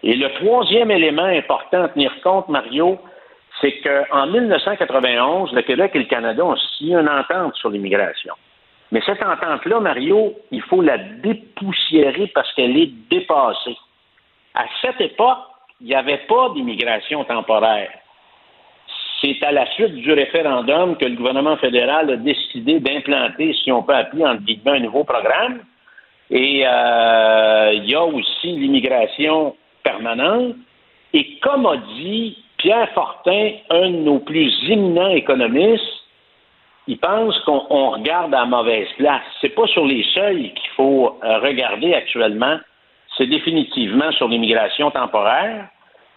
Et 0.03 0.17
le 0.17 0.29
troisième 0.35 0.91
élément 0.91 1.25
important 1.25 1.85
à 1.85 1.89
tenir 1.89 2.13
compte, 2.23 2.49
Mario, 2.49 2.99
c'est 3.61 3.81
qu'en 3.81 4.27
1991, 4.27 5.53
le 5.53 5.63
Québec 5.63 5.93
et 5.95 5.99
le 5.99 6.05
Canada 6.05 6.45
ont 6.45 6.57
signé 6.57 6.95
une 6.95 7.09
entente 7.09 7.55
sur 7.57 7.71
l'immigration. 7.71 8.35
Mais 8.95 9.03
cette 9.05 9.25
entente-là, 9.25 9.81
Mario, 9.81 10.35
il 10.53 10.63
faut 10.63 10.81
la 10.81 10.97
dépoussiérer 10.99 12.29
parce 12.29 12.53
qu'elle 12.55 12.77
est 12.77 12.93
dépassée. 13.11 13.77
À 14.55 14.67
cette 14.81 15.01
époque, 15.01 15.39
il 15.81 15.89
n'y 15.89 15.97
avait 15.97 16.23
pas 16.29 16.51
d'immigration 16.55 17.25
temporaire. 17.25 17.91
C'est 19.21 19.43
à 19.43 19.51
la 19.51 19.67
suite 19.73 19.97
du 19.97 20.13
référendum 20.13 20.97
que 20.97 21.07
le 21.07 21.17
gouvernement 21.17 21.57
fédéral 21.57 22.09
a 22.09 22.17
décidé 22.17 22.79
d'implanter, 22.79 23.53
si 23.65 23.73
on 23.73 23.83
peut 23.83 23.97
appeler 23.97 24.25
entre 24.25 24.43
guillemets, 24.43 24.77
un 24.77 24.81
nouveau 24.81 25.03
programme. 25.03 25.59
Et 26.31 26.63
euh, 26.65 27.73
il 27.75 27.91
y 27.91 27.97
a 27.97 28.05
aussi 28.05 28.47
l'immigration 28.47 29.57
permanente. 29.83 30.55
Et 31.13 31.41
comme 31.41 31.67
a 31.67 31.79
dit 31.99 32.39
Pierre 32.59 32.91
Fortin, 32.91 33.55
un 33.71 33.91
de 33.91 33.97
nos 33.97 34.21
plus 34.21 34.55
éminents 34.71 35.11
économistes, 35.11 36.04
il 36.87 36.99
pense 36.99 37.39
qu'on 37.41 37.67
on 37.71 37.91
regarde 37.91 38.35
à 38.35 38.45
mauvaise 38.45 38.89
place. 38.99 39.23
C'est 39.41 39.55
pas 39.55 39.67
sur 39.67 39.87
les 39.87 40.05
seuils 40.15 40.53
qu'il 40.53 40.71
faut 40.77 41.19
euh, 41.23 41.39
regarder 41.39 41.95
actuellement, 41.95 42.59
c'est 43.17 43.27
définitivement 43.27 44.11
sur 44.13 44.29
l'immigration 44.29 44.91
temporaire. 44.91 45.69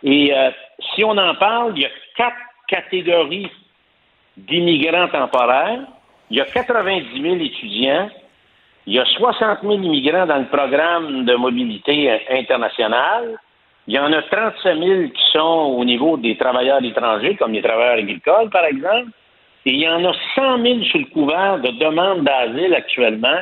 Et 0.04 0.34
euh, 0.34 0.52
si 0.94 1.04
on 1.04 1.18
en 1.18 1.36
parle, 1.36 1.74
il 1.76 1.84
y 1.84 1.86
a 1.86 1.90
quatre 2.16 2.36
catégories 2.68 3.50
d'immigrants 4.36 5.08
temporaires. 5.08 5.80
Il 6.30 6.38
y 6.38 6.42
a 6.42 6.46
90 6.46 7.22
000 7.22 7.36
étudiants. 7.36 8.10
Il 8.86 8.94
y 8.94 9.00
a 9.00 9.06
60 9.06 9.62
000 9.62 9.74
immigrants 9.74 10.26
dans 10.26 10.38
le 10.38 10.48
programme 10.48 11.26
de 11.26 11.36
mobilité 11.36 12.12
euh, 12.12 12.18
internationale. 12.32 13.38
Il 13.88 13.94
y 13.94 14.00
en 14.00 14.12
a 14.12 14.22
35 14.22 14.78
000 14.78 15.10
qui 15.10 15.32
sont 15.32 15.76
au 15.78 15.86
niveau 15.86 16.18
des 16.18 16.36
travailleurs 16.36 16.84
étrangers, 16.84 17.36
comme 17.36 17.54
les 17.54 17.62
travailleurs 17.62 18.00
agricoles, 18.00 18.50
par 18.50 18.66
exemple. 18.66 19.12
Et 19.68 19.72
il 19.72 19.82
y 19.82 19.90
en 19.90 20.02
a 20.06 20.14
100 20.34 20.64
000 20.64 20.84
sous 20.86 21.00
le 21.00 21.06
couvert 21.08 21.60
de 21.60 21.72
demandes 21.72 22.24
d'asile 22.24 22.74
actuellement 22.74 23.42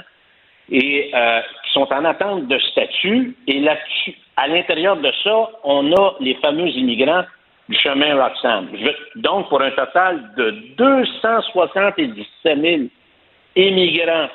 et 0.72 1.12
euh, 1.14 1.42
qui 1.64 1.74
sont 1.74 1.88
en 1.94 2.04
attente 2.04 2.48
de 2.48 2.58
statut. 2.72 3.36
Et 3.46 3.60
là-dessus, 3.60 4.16
à 4.36 4.48
l'intérieur 4.48 4.98
de 4.98 5.12
ça, 5.24 5.50
on 5.64 5.94
a 5.94 6.16
les 6.20 6.34
fameux 6.42 6.70
immigrants 6.70 7.26
du 7.70 7.78
chemin 7.78 8.16
Roxham. 8.16 8.70
Donc, 9.18 9.50
pour 9.50 9.62
un 9.62 9.70
total 9.70 10.32
de 10.36 10.50
277 10.80 12.60
000 12.60 12.82
immigrants 13.56 14.30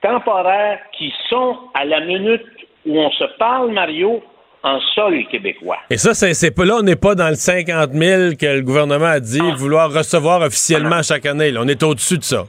temporaires 0.00 0.80
qui 0.90 1.14
sont 1.28 1.56
à 1.74 1.84
la 1.84 2.00
minute 2.00 2.42
où 2.84 2.98
on 2.98 3.12
se 3.12 3.24
parle, 3.38 3.70
Mario, 3.70 4.24
en 4.62 4.80
sol 4.94 5.24
québécois. 5.30 5.78
Et 5.90 5.96
ça, 5.96 6.14
c'est 6.14 6.54
pas 6.54 6.64
là, 6.64 6.76
on 6.78 6.82
n'est 6.82 6.96
pas 6.96 7.14
dans 7.14 7.28
le 7.28 7.34
50 7.34 7.92
000 7.92 8.34
que 8.40 8.46
le 8.46 8.62
gouvernement 8.62 9.06
a 9.06 9.20
dit 9.20 9.40
vouloir 9.56 9.92
recevoir 9.92 10.40
officiellement 10.42 11.02
chaque 11.02 11.26
année. 11.26 11.50
là. 11.50 11.60
On 11.62 11.68
est 11.68 11.82
au-dessus 11.82 12.18
de 12.18 12.22
ça. 12.24 12.44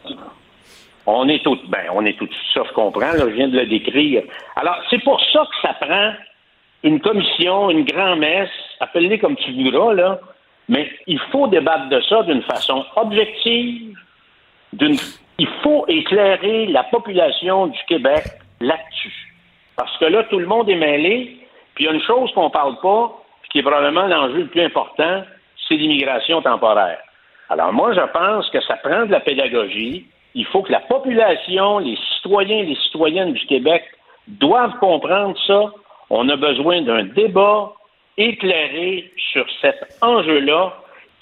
On 1.06 1.28
est 1.28 1.44
tout, 1.44 1.60
ben, 1.68 1.86
on 1.94 2.06
est 2.06 2.18
tout 2.18 2.30
ça, 2.54 2.62
je 2.66 2.74
comprends, 2.74 3.12
là, 3.12 3.20
je 3.20 3.34
viens 3.34 3.50
de 3.50 3.60
le 3.60 3.66
décrire. 3.66 4.24
Alors, 4.56 4.78
c'est 4.90 5.04
pour 5.04 5.20
ça 5.34 5.42
que 5.42 5.68
ça 5.68 5.74
prend 5.74 6.14
une 6.84 7.00
commission, 7.02 7.70
une 7.70 7.84
grand-messe, 7.84 8.50
appelle-les 8.80 9.20
comme 9.20 9.36
tu 9.36 9.52
voudras, 9.52 9.94
là, 9.94 10.20
mais 10.70 10.90
il 11.08 11.20
faut 11.32 11.48
débattre 11.48 11.90
de 11.90 12.00
ça 12.08 12.24
d'une 12.24 12.42
façon 12.44 12.86
objective, 12.96 13.98
d'une, 14.72 14.96
il 15.40 15.48
faut 15.62 15.86
éclairer 15.88 16.68
la 16.68 16.84
population 16.84 17.68
du 17.68 17.80
Québec 17.88 18.24
là-dessus. 18.62 19.34
Parce 19.76 19.98
que 19.98 20.06
là, 20.06 20.24
tout 20.30 20.40
le 20.40 20.46
monde 20.46 20.70
est 20.70 20.76
mêlé, 20.76 21.38
puis 21.76 21.86
il 21.86 21.88
y 21.88 21.90
a 21.90 21.94
une 21.94 22.04
chose 22.04 22.32
qu'on 22.34 22.50
parle 22.50 22.80
pas, 22.82 23.12
puis 23.42 23.50
qui 23.52 23.60
est 23.60 23.64
probablement 23.64 24.08
l'enjeu 24.08 24.42
le 24.42 24.48
plus 24.48 24.64
important, 24.64 25.24
c'est 25.68 25.76
l'immigration 25.76 26.42
temporaire. 26.42 27.00
Alors 27.50 27.74
moi, 27.74 27.94
je 27.94 28.12
pense 28.12 28.50
que 28.50 28.62
ça 28.62 28.76
prend 28.78 29.06
de 29.06 29.12
la 29.12 29.20
pédagogie. 29.20 30.06
Il 30.36 30.46
faut 30.46 30.64
que 30.64 30.72
la 30.72 30.80
population, 30.80 31.80
les 31.80 31.98
citoyens 32.16 32.58
et 32.58 32.66
les 32.66 32.78
citoyennes 32.86 33.34
du 33.34 33.46
Québec 33.46 33.84
doivent 34.28 34.78
comprendre 34.80 35.36
ça. 35.46 35.72
On 36.10 36.28
a 36.30 36.36
besoin 36.36 36.82
d'un 36.82 37.04
débat 37.04 37.74
éclairé 38.18 39.12
sur 39.32 39.46
cet 39.62 39.76
enjeu-là 40.02 40.74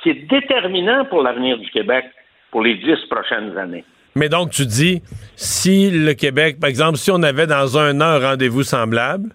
qui 0.02 0.10
est 0.10 0.28
déterminant 0.30 1.06
pour 1.06 1.22
l'avenir 1.22 1.57
du 1.57 1.69
Québec 1.69 2.06
pour 2.52 2.61
les 2.61 2.76
dix 2.76 2.98
prochaines 3.10 3.57
années. 3.57 3.86
Mais 4.15 4.28
donc, 4.28 4.52
tu 4.52 4.65
dis, 4.65 5.02
si 5.36 5.90
le 5.90 6.14
Québec, 6.14 6.60
par 6.60 6.69
exemple, 6.69 6.98
si 6.98 7.11
on 7.11 7.23
avait 7.23 7.48
dans 7.48 7.78
un 7.78 8.02
an 8.02 8.06
un 8.06 8.19
rendez-vous 8.19 8.64
semblable, 8.64 9.30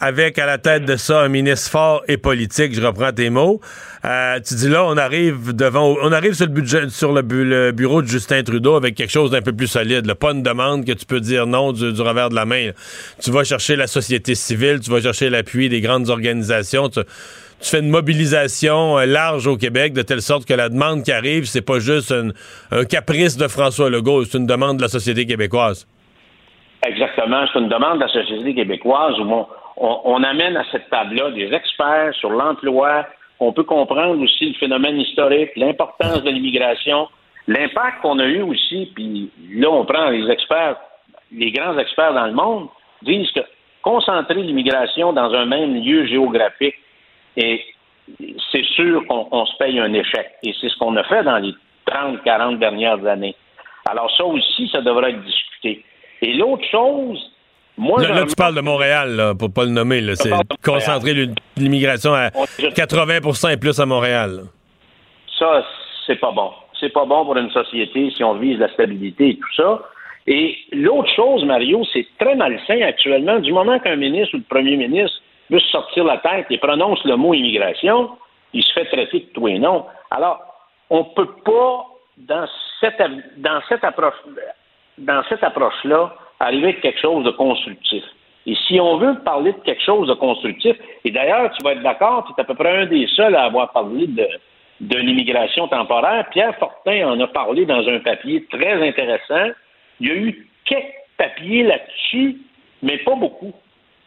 avec 0.00 0.38
à 0.38 0.46
la 0.46 0.58
tête 0.58 0.84
de 0.84 0.96
ça 0.96 1.20
un 1.22 1.28
ministre 1.28 1.70
fort 1.70 2.02
et 2.08 2.16
politique, 2.18 2.74
je 2.74 2.84
reprends 2.84 3.12
tes 3.12 3.30
mots, 3.30 3.60
euh, 4.04 4.38
tu 4.46 4.54
dis 4.54 4.68
là, 4.68 4.84
on 4.84 4.96
arrive 4.96 5.54
devant, 5.56 5.96
on 6.02 6.12
arrive 6.12 6.34
sur 6.34 6.46
le 6.46 6.52
budget, 6.52 6.88
sur 6.90 7.12
le, 7.12 7.22
bu- 7.22 7.44
le 7.44 7.72
bureau 7.72 8.02
de 8.02 8.06
Justin 8.06 8.42
Trudeau 8.42 8.76
avec 8.76 8.94
quelque 8.94 9.10
chose 9.12 9.30
d'un 9.30 9.42
peu 9.42 9.52
plus 9.52 9.66
solide, 9.68 10.06
là. 10.06 10.14
pas 10.14 10.32
une 10.32 10.42
demande 10.42 10.84
que 10.84 10.92
tu 10.92 11.06
peux 11.06 11.20
dire 11.20 11.46
non 11.46 11.72
du, 11.72 11.88
revers 12.00 12.28
de 12.28 12.34
la 12.34 12.44
main. 12.44 12.66
là. 12.66 12.72
Tu 13.22 13.30
vas 13.30 13.42
chercher 13.44 13.76
la 13.76 13.86
société 13.86 14.34
civile, 14.34 14.80
tu 14.80 14.90
vas 14.90 15.00
chercher 15.00 15.30
l'appui 15.30 15.68
des 15.68 15.80
grandes 15.80 16.10
organisations, 16.10 16.88
tu, 16.90 17.00
tu 17.58 17.70
fais 17.70 17.80
une 17.80 17.88
mobilisation 17.88 18.98
euh, 18.98 19.06
large 19.06 19.46
au 19.46 19.56
Québec 19.56 19.94
de 19.94 20.02
telle 20.02 20.20
sorte 20.20 20.44
que 20.46 20.52
la 20.54 20.68
demande 20.68 21.02
qui 21.04 21.12
arrive, 21.12 21.44
c'est 21.46 21.62
pas 21.62 21.78
juste 21.78 22.12
un, 22.12 22.28
un 22.70 22.84
caprice 22.84 23.38
de 23.38 23.48
François 23.48 23.88
Legault, 23.88 24.24
c'est 24.26 24.36
une 24.36 24.46
demande 24.46 24.76
de 24.76 24.82
la 24.82 24.88
société 24.88 25.24
québécoise. 25.24 25.86
Exactement, 26.86 27.44
c'est 27.52 27.58
une 27.58 27.68
demande 27.70 27.98
de 27.98 28.04
la 28.04 28.12
société 28.12 28.54
québécoise 28.54 29.14
où 29.18 29.22
on, 29.22 29.46
on, 29.76 30.22
amène 30.22 30.56
à 30.56 30.64
cette 30.70 30.88
table-là 30.90 31.30
des 31.32 31.52
experts 31.52 32.14
sur 32.14 32.30
l'emploi. 32.30 33.06
On 33.40 33.52
peut 33.52 33.64
comprendre 33.64 34.22
aussi 34.22 34.48
le 34.48 34.54
phénomène 34.54 34.98
historique, 34.98 35.50
l'importance 35.56 36.22
de 36.22 36.30
l'immigration, 36.30 37.08
l'impact 37.46 38.00
qu'on 38.00 38.18
a 38.18 38.24
eu 38.24 38.42
aussi, 38.42 38.90
puis 38.94 39.30
là, 39.52 39.70
on 39.70 39.84
prend 39.84 40.08
les 40.08 40.30
experts, 40.30 40.76
les 41.30 41.52
grands 41.52 41.76
experts 41.78 42.14
dans 42.14 42.26
le 42.26 42.32
monde, 42.32 42.68
disent 43.02 43.30
que 43.32 43.40
concentrer 43.82 44.42
l'immigration 44.42 45.12
dans 45.12 45.32
un 45.34 45.44
même 45.44 45.74
lieu 45.82 46.06
géographique, 46.06 46.74
et 47.36 47.62
c'est 48.50 48.64
sûr 48.64 49.06
qu'on 49.06 49.28
on 49.30 49.44
se 49.46 49.56
paye 49.58 49.78
un 49.78 49.92
échec. 49.92 50.32
Et 50.42 50.54
c'est 50.60 50.68
ce 50.68 50.76
qu'on 50.78 50.96
a 50.96 51.04
fait 51.04 51.22
dans 51.22 51.38
les 51.38 51.54
30, 51.86 52.22
40 52.24 52.58
dernières 52.58 53.04
années. 53.06 53.36
Alors 53.88 54.10
ça 54.16 54.24
aussi, 54.24 54.68
ça 54.72 54.80
devrait 54.80 55.10
être 55.10 55.22
discuté. 55.22 55.84
Et 56.22 56.32
l'autre 56.34 56.64
chose, 56.70 57.30
moi... 57.76 58.02
Là, 58.02 58.14
là, 58.14 58.24
tu 58.26 58.34
parles 58.34 58.54
de 58.54 58.60
Montréal, 58.60 59.16
là, 59.16 59.34
pour 59.34 59.52
pas 59.52 59.64
le 59.64 59.70
nommer. 59.70 60.00
là. 60.00 60.14
C'est 60.16 60.30
concentrer 60.64 61.14
l'immigration 61.56 62.14
à 62.14 62.28
80% 62.28 63.52
et 63.52 63.56
plus 63.56 63.78
à 63.78 63.86
Montréal. 63.86 64.36
là. 64.36 64.42
Ça, 65.38 65.64
c'est 66.06 66.16
pas 66.16 66.32
bon. 66.32 66.50
C'est 66.80 66.92
pas 66.92 67.04
bon 67.04 67.24
pour 67.24 67.36
une 67.36 67.50
société 67.50 68.10
si 68.16 68.22
on 68.24 68.34
vise 68.34 68.58
la 68.58 68.68
stabilité 68.72 69.30
et 69.30 69.36
tout 69.36 69.54
ça. 69.56 69.82
Et 70.26 70.56
l'autre 70.72 71.10
chose, 71.14 71.44
Mario, 71.44 71.84
c'est 71.92 72.06
très 72.18 72.34
malsain 72.34 72.80
actuellement. 72.82 73.38
Du 73.38 73.52
moment 73.52 73.78
qu'un 73.78 73.96
ministre 73.96 74.34
ou 74.34 74.38
le 74.38 74.42
premier 74.48 74.76
ministre 74.76 75.18
veut 75.50 75.60
se 75.60 75.68
sortir 75.68 76.04
la 76.04 76.18
tête 76.18 76.46
et 76.50 76.58
prononce 76.58 77.02
le 77.04 77.16
mot 77.16 77.32
immigration, 77.32 78.10
il 78.52 78.62
se 78.64 78.72
fait 78.72 78.86
traiter 78.86 79.20
de 79.20 79.26
tout 79.26 79.46
et 79.48 79.58
non. 79.58 79.86
Alors, 80.10 80.40
on 80.90 81.04
peut 81.04 81.28
pas, 81.44 81.86
dans 82.18 82.46
cette, 82.80 83.00
dans 83.36 83.60
cette 83.68 83.84
approche, 83.84 84.14
dans 84.98 85.22
cette 85.28 85.44
approche-là, 85.44 86.14
arriver 86.40 86.68
avec 86.68 86.80
quelque 86.80 87.00
chose 87.00 87.24
de 87.24 87.30
constructif. 87.30 88.04
Et 88.46 88.54
si 88.66 88.78
on 88.80 88.96
veut 88.96 89.18
parler 89.24 89.52
de 89.52 89.58
quelque 89.58 89.82
chose 89.82 90.06
de 90.06 90.14
constructif, 90.14 90.76
et 91.04 91.10
d'ailleurs, 91.10 91.50
tu 91.52 91.62
vas 91.64 91.72
être 91.72 91.82
d'accord, 91.82 92.24
tu 92.26 92.32
es 92.32 92.40
à 92.40 92.44
peu 92.44 92.54
près 92.54 92.82
un 92.82 92.86
des 92.86 93.06
seuls 93.08 93.34
à 93.34 93.44
avoir 93.44 93.72
parlé 93.72 94.06
de, 94.06 94.96
l'immigration 94.98 95.66
temporaire. 95.68 96.28
Pierre 96.30 96.54
Fortin 96.58 97.08
en 97.08 97.20
a 97.20 97.26
parlé 97.26 97.66
dans 97.66 97.86
un 97.88 97.98
papier 97.98 98.46
très 98.50 98.88
intéressant. 98.88 99.50
Il 100.00 100.08
y 100.08 100.10
a 100.10 100.14
eu 100.14 100.48
quelques 100.64 100.84
papiers 101.16 101.64
là-dessus, 101.64 102.36
mais 102.82 102.98
pas 102.98 103.16
beaucoup. 103.16 103.52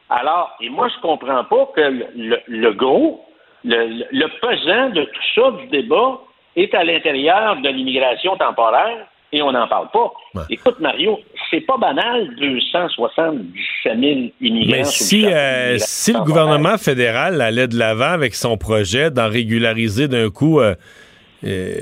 Alors, 0.10 0.56
et 0.61 0.69
moi, 0.69 0.88
je 0.88 1.01
comprends 1.01 1.43
pas 1.43 1.65
que 1.76 2.06
le, 2.15 2.72
gros, 2.72 3.26
le 3.64 4.27
pesant 4.39 4.89
de 4.89 5.03
tout 5.03 5.22
ça, 5.35 5.51
du 5.51 5.68
débat, 5.68 6.19
est 6.56 6.73
à 6.73 6.84
l'intérieur 6.84 7.57
de 7.57 7.69
l'immigration 7.69 8.38
temporaire 8.38 9.06
et 9.31 9.41
on 9.41 9.51
n'en 9.51 9.68
parle 9.68 9.89
pas. 9.91 10.45
Écoute, 10.49 10.80
Mario, 10.80 11.19
c'est 11.49 11.61
pas 11.61 11.77
banal, 11.77 12.30
277 12.38 13.99
000 13.99 14.19
immigrants. 14.41 14.77
Mais 14.77 14.84
si, 14.84 15.26
euh, 15.26 15.77
si 15.80 16.14
le 16.14 16.19
gouvernement 16.22 16.77
fédéral 16.77 17.41
allait 17.41 17.68
de 17.68 17.77
l'avant 17.77 18.11
avec 18.11 18.35
son 18.35 18.57
projet 18.57 19.11
d'en 19.11 19.30
régulariser 19.30 20.07
d'un 20.07 20.30
coup, 20.30 20.60
euh, 20.60 20.76
euh, 21.45 21.81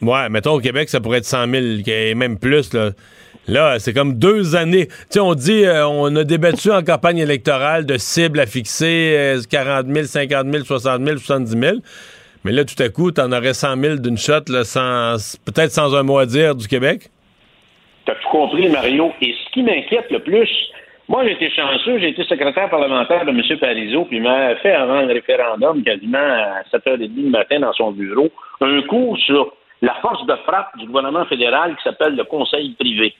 ouais, 0.00 0.28
mettons 0.28 0.52
au 0.52 0.60
Québec, 0.60 0.88
ça 0.88 1.00
pourrait 1.00 1.18
être 1.18 1.24
100 1.24 1.50
000 1.50 1.64
et 1.86 2.14
même 2.14 2.38
plus. 2.38 2.72
Là, 2.74 2.90
là 3.46 3.78
c'est 3.78 3.92
comme 3.92 4.18
deux 4.18 4.56
années. 4.56 4.86
Tu 4.88 4.94
sais, 5.10 5.20
on 5.20 5.34
dit, 5.34 5.64
euh, 5.64 5.86
on 5.86 6.14
a 6.16 6.24
débattu 6.24 6.70
en 6.70 6.82
campagne 6.82 7.18
électorale 7.18 7.86
de 7.86 7.96
cibles 7.98 8.40
à 8.40 8.46
fixer 8.46 9.14
euh, 9.16 9.40
40 9.48 9.86
000, 9.86 10.06
50 10.06 10.52
000, 10.52 10.64
60 10.64 11.04
000, 11.04 11.18
70 11.18 11.50
000. 11.58 11.76
Mais 12.44 12.52
là, 12.52 12.64
tout 12.64 12.80
à 12.82 12.88
coup, 12.88 13.10
t'en 13.12 13.30
aurais 13.30 13.54
100 13.54 13.76
000 13.76 13.96
d'une 13.96 14.18
shot, 14.18 14.44
sans, 14.64 15.38
peut-être 15.44 15.70
sans 15.70 15.94
un 15.94 16.02
mot 16.02 16.18
à 16.18 16.26
dire 16.26 16.54
du 16.54 16.66
Québec? 16.66 17.08
T'as 18.04 18.14
tout 18.16 18.28
compris, 18.30 18.68
Mario. 18.68 19.12
Et 19.20 19.32
ce 19.32 19.52
qui 19.52 19.62
m'inquiète 19.62 20.10
le 20.10 20.18
plus, 20.18 20.48
moi, 21.08 21.24
j'ai 21.24 21.32
été 21.32 21.50
chanceux, 21.50 21.98
j'ai 21.98 22.08
été 22.08 22.24
secrétaire 22.24 22.70
parlementaire 22.70 23.24
de 23.24 23.30
M. 23.30 23.58
Parizeau, 23.58 24.06
puis 24.06 24.16
il 24.16 24.22
m'a 24.22 24.56
fait 24.56 24.72
avant 24.72 25.02
le 25.02 25.12
référendum, 25.12 25.82
quasiment 25.84 26.18
à 26.18 26.62
7h30 26.72 27.08
du 27.08 27.28
matin 27.28 27.60
dans 27.60 27.72
son 27.74 27.92
bureau, 27.92 28.30
un 28.60 28.82
cours 28.82 29.18
sur 29.18 29.52
la 29.82 29.94
force 29.96 30.24
de 30.26 30.34
frappe 30.46 30.76
du 30.78 30.86
gouvernement 30.86 31.26
fédéral 31.26 31.76
qui 31.76 31.82
s'appelle 31.82 32.16
le 32.16 32.24
Conseil 32.24 32.74
privé. 32.78 33.14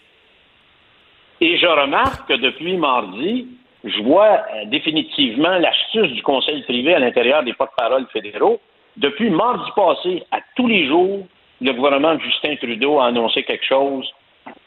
Et 1.40 1.58
je 1.58 1.66
remarque 1.66 2.28
que 2.28 2.34
depuis 2.34 2.76
mardi, 2.76 3.48
je 3.84 4.00
vois 4.02 4.42
euh, 4.54 4.64
définitivement 4.66 5.58
l'astuce 5.58 6.12
du 6.12 6.22
Conseil 6.22 6.62
privé 6.62 6.94
à 6.94 7.00
l'intérieur 7.00 7.42
des 7.42 7.52
porte-paroles 7.52 8.06
fédéraux. 8.12 8.60
Depuis 8.96 9.30
mardi 9.30 9.70
passé, 9.74 10.22
à 10.30 10.40
tous 10.54 10.66
les 10.66 10.86
jours, 10.86 11.26
le 11.60 11.72
gouvernement 11.72 12.14
de 12.14 12.20
Justin 12.20 12.56
Trudeau 12.56 13.00
a 13.00 13.06
annoncé 13.06 13.42
quelque 13.42 13.64
chose 13.64 14.06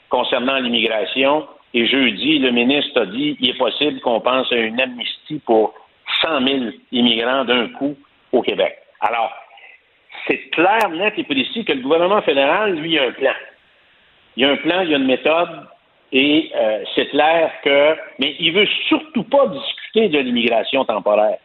concernant 0.10 0.58
l'immigration. 0.58 1.48
Et 1.74 1.86
jeudi, 1.88 2.40
le 2.40 2.52
ministre 2.52 3.02
a 3.02 3.06
dit 3.06 3.38
il 3.40 3.50
est 3.50 3.58
possible 3.58 4.00
qu'on 4.00 4.22
pense 4.22 4.52
à 4.52 4.56
une 4.56 4.80
amnistie 4.80 5.42
pour 5.46 5.74
100 6.22 6.42
000 6.48 6.60
immigrants 6.92 7.46
d'un 7.46 7.68
coup 7.70 7.96
au 8.32 8.42
Québec. 8.42 8.78
Alors, 9.02 9.32
c'est 10.28 10.50
clair, 10.52 10.90
net 10.90 11.14
et 11.18 11.24
précis 11.24 11.66
que 11.66 11.74
le 11.74 11.82
gouvernement 11.82 12.22
fédéral, 12.22 12.76
lui, 12.76 12.98
a 12.98 13.04
un 13.04 13.12
plan. 13.12 13.34
Il 14.38 14.44
y 14.44 14.46
a 14.46 14.52
un 14.52 14.58
plan, 14.58 14.82
il 14.82 14.90
y 14.90 14.94
a 14.94 14.98
une 14.98 15.06
méthode, 15.06 15.68
et 16.12 16.52
euh, 16.56 16.84
c'est 16.96 17.08
clair 17.08 17.52
que. 17.64 17.96
Mais 18.20 18.36
il 18.40 18.54
veut 18.54 18.68
surtout 18.88 19.24
pas 19.24 19.48
discuter 19.48 20.10
de 20.10 20.20
l'immigration 20.20 20.86
temporaire. 20.86 21.38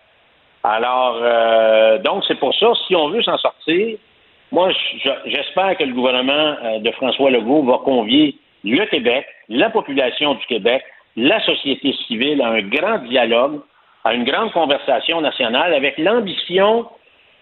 Alors, 0.63 1.19
euh, 1.23 1.99
donc, 1.99 2.25
c'est 2.29 2.39
pour 2.39 2.55
ça, 2.55 2.73
si 2.87 2.95
on 2.95 3.09
veut 3.09 3.23
s'en 3.23 3.39
sortir, 3.39 3.97
moi, 4.53 4.71
je- 4.71 5.11
j'espère 5.27 5.77
que 5.77 5.85
le 5.85 5.95
gouvernement 5.95 6.57
euh, 6.63 6.79
de 6.81 6.91
François 6.93 7.31
Legault 7.31 7.63
va 7.63 7.79
convier 7.79 8.37
le 8.65 8.85
Québec, 8.87 9.27
la 9.49 9.71
population 9.71 10.35
du 10.35 10.45
Québec, 10.47 10.83
la 11.17 11.41
société 11.45 11.95
civile 12.07 12.43
à 12.43 12.49
un 12.49 12.63
grand 12.63 12.99
dialogue, 12.99 13.61
à 14.05 14.15
une 14.15 14.25
grande 14.25 14.53
conversation 14.53 15.21
nationale 15.21 15.73
avec 15.73 15.97
l'ambition 15.99 16.87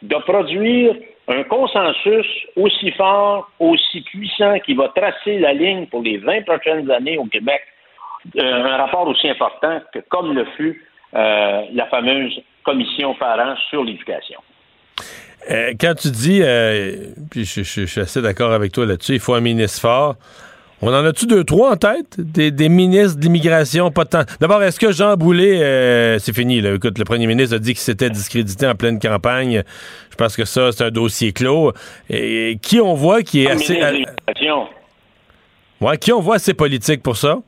de 0.03 0.15
produire 0.16 0.95
un 1.27 1.43
consensus 1.45 2.27
aussi 2.57 2.90
fort, 2.93 3.51
aussi 3.59 4.01
puissant 4.03 4.59
qui 4.61 4.74
va 4.74 4.89
tracer 4.89 5.39
la 5.39 5.53
ligne 5.53 5.86
pour 5.86 6.03
les 6.03 6.19
20 6.19 6.43
prochaines 6.47 6.90
années 6.90 7.19
au 7.19 7.24
Québec, 7.27 7.62
Euh, 8.36 8.65
un 8.65 8.77
rapport 8.77 9.07
aussi 9.07 9.28
important 9.31 9.81
que 9.95 10.01
comme 10.09 10.35
le 10.35 10.45
fut 10.57 10.85
euh, 11.15 11.62
la 11.73 11.86
fameuse 11.86 12.43
commission 12.69 13.15
parents 13.15 13.55
sur 13.70 13.82
l'éducation. 13.85 14.40
Euh, 15.51 15.73
quand 15.81 15.95
tu 15.95 16.11
dis, 16.11 16.40
euh, 16.43 16.97
puis 17.31 17.45
je, 17.45 17.62
je- 17.62 17.81
je 17.82 17.86
suis 17.86 18.01
assez 18.01 18.20
d'accord 18.20 18.53
avec 18.53 18.73
toi 18.73 18.85
là-dessus, 18.85 19.15
il 19.15 19.20
faut 19.20 19.35
un 19.35 19.40
ministre 19.40 19.81
fort. 19.81 20.16
On 20.81 20.89
en 20.95 21.05
a-tu 21.05 21.27
deux, 21.27 21.43
trois 21.43 21.73
en 21.73 21.77
tête? 21.77 22.15
Des, 22.20 22.51
des 22.53 22.69
ministres 22.69 23.19
d'immigration, 23.19 23.90
pas 23.90 24.05
tant. 24.05 24.23
D'abord, 24.40 24.62
est-ce 24.62 24.78
que 24.78 24.93
Jean 24.93 25.16
Boulet, 25.16 25.61
euh, 25.61 26.19
c'est 26.20 26.32
fini, 26.32 26.61
là. 26.61 26.73
Écoute, 26.74 26.99
le 26.99 27.05
premier 27.05 27.27
ministre 27.27 27.57
a 27.57 27.59
dit 27.59 27.73
qu'il 27.73 27.81
s'était 27.81 28.11
discrédité 28.11 28.65
en 28.66 28.77
pleine 28.77 29.01
campagne. 29.01 29.65
Je 30.11 30.16
pense 30.16 30.36
que 30.36 30.45
ça, 30.45 30.70
c'est 30.70 30.85
un 30.85 30.90
dossier 30.93 31.32
clos. 31.32 31.73
Et, 32.11 32.59
qui 32.62 32.81
on 32.81 32.95
voit 32.95 33.23
qui 33.23 33.43
est 33.45 33.51
assez. 33.51 33.81
ouais, 35.81 35.99
qui 35.99 36.12
on 36.12 36.20
voit 36.20 36.36
assez 36.36 36.55
politique 36.55 37.03
pour 37.03 37.16
ça? 37.16 37.39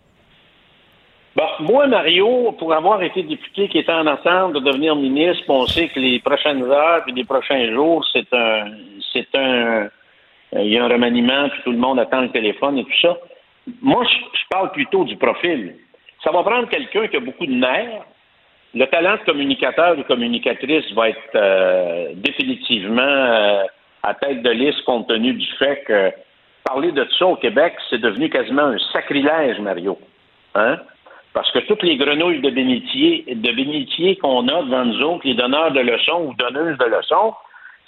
Moi, 1.61 1.87
Mario, 1.87 2.53
pour 2.59 2.73
avoir 2.73 3.03
été 3.03 3.23
député 3.23 3.69
qui 3.69 3.79
était 3.79 3.93
en 3.93 4.07
attente 4.07 4.55
de 4.55 4.61
devenir 4.61 4.97
ministre, 4.97 5.45
on 5.49 5.67
sait 5.67 5.89
que 5.89 6.01
les 6.01 6.19
prochaines 6.21 6.63
heures 6.63 7.03
et 7.07 7.13
les 7.13 7.25
prochains 7.25 7.73
jours, 7.73 8.05
c'est 8.13 8.33
un, 8.33 8.73
c'est 9.13 9.29
un, 9.35 9.89
euh, 10.55 10.63
il 10.63 10.69
y 10.69 10.79
a 10.79 10.85
un 10.85 10.89
remaniement, 10.89 11.49
puis 11.49 11.61
tout 11.63 11.73
le 11.73 11.79
monde 11.79 11.99
attend 12.01 12.23
le 12.23 12.31
téléphone 12.31 12.79
et 12.79 12.85
tout 12.85 13.01
ça. 13.01 13.17
Moi, 13.83 14.05
je, 14.05 14.39
je 14.39 14.45
parle 14.51 14.73
plutôt 14.73 15.05
du 15.05 15.17
profil. 15.17 15.77
Ça 16.25 16.31
va 16.31 16.43
prendre 16.43 16.69
quelqu'un 16.69 17.07
qui 17.07 17.17
a 17.17 17.21
beaucoup 17.21 17.47
de 17.47 17.53
nerfs. 17.53 18.05
Le 18.75 18.87
talent 18.87 19.17
de 19.17 19.31
communicateur 19.31 19.99
ou 19.99 20.03
communicatrice 20.05 20.91
va 20.93 21.11
être 21.11 21.19
euh, 21.35 22.11
définitivement 22.15 23.03
euh, 23.03 23.63
à 24.03 24.15
tête 24.15 24.43
de 24.43 24.51
liste 24.51 24.85
compte 24.85 25.09
tenu 25.09 25.33
du 25.33 25.47
fait 25.59 25.83
que 25.87 26.13
parler 26.65 26.93
de 26.93 27.07
ça 27.19 27.27
au 27.27 27.37
Québec, 27.37 27.75
c'est 27.89 28.01
devenu 28.01 28.29
quasiment 28.31 28.63
un 28.63 28.79
sacrilège, 28.93 29.59
Mario. 29.61 29.99
Hein? 30.55 30.79
Parce 31.33 31.51
que 31.53 31.61
toutes 31.61 31.83
les 31.83 31.97
grenouilles 31.97 32.41
de 32.41 32.51
bénitier, 32.51 33.25
de 33.29 33.53
bénitier 33.53 34.17
qu'on 34.17 34.49
a 34.49 34.63
devant 34.63 34.85
nous 34.85 35.01
autres, 35.03 35.27
les 35.27 35.35
donneurs 35.35 35.71
de 35.71 35.81
leçons 35.81 36.27
ou 36.27 36.35
donneuses 36.35 36.79
de 36.79 36.85
leçons, 36.87 37.35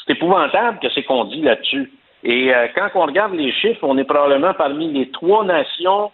c'est 0.07 0.13
épouvantable 0.15 0.79
que 0.81 0.89
c'est 0.91 1.03
qu'on 1.03 1.25
dit 1.25 1.43
là-dessus. 1.43 1.93
Et 2.25 2.55
euh, 2.55 2.69
quand 2.75 2.89
on 2.95 3.07
regarde 3.07 3.35
les 3.35 3.53
chiffres, 3.53 3.81
on 3.83 3.99
est 3.99 4.05
probablement 4.05 4.55
parmi 4.55 4.93
les 4.93 5.11
trois 5.11 5.45
nations 5.45 6.13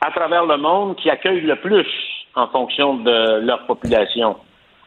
à 0.00 0.10
travers 0.10 0.46
le 0.46 0.56
monde 0.56 0.96
qui 0.96 1.10
accueillent 1.10 1.42
le 1.42 1.56
plus 1.56 1.86
en 2.34 2.46
fonction 2.48 2.94
de 2.94 3.40
leur 3.40 3.66
population. 3.66 4.36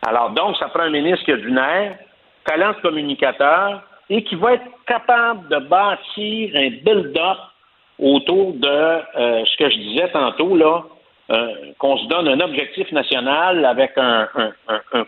Alors 0.02 0.32
donc, 0.32 0.58
ça 0.58 0.68
prend 0.70 0.84
un 0.84 0.90
ministre 0.90 1.26
qui 1.26 1.32
a 1.32 1.38
du 1.38 1.52
nerf, 1.52 1.96
talent 2.46 2.72
de 2.72 2.82
communicateur 2.82 3.84
et 4.10 4.24
qui 4.24 4.36
va 4.36 4.54
être 4.54 4.66
capable 4.88 5.48
de 5.50 5.58
bâtir 5.58 6.56
un 6.56 6.70
build-up 6.84 7.38
autour 8.00 8.54
de 8.54 8.68
euh, 8.68 9.46
ce 9.46 9.58
que 9.58 9.70
je 9.70 9.78
disais 9.78 10.10
tantôt, 10.10 10.56
là, 10.56 10.84
qu'on 11.78 11.98
se 11.98 12.08
donne 12.08 12.28
un 12.28 12.40
objectif 12.41 12.91
national 12.91 13.66
avec 13.66 13.91
un, 13.98 14.28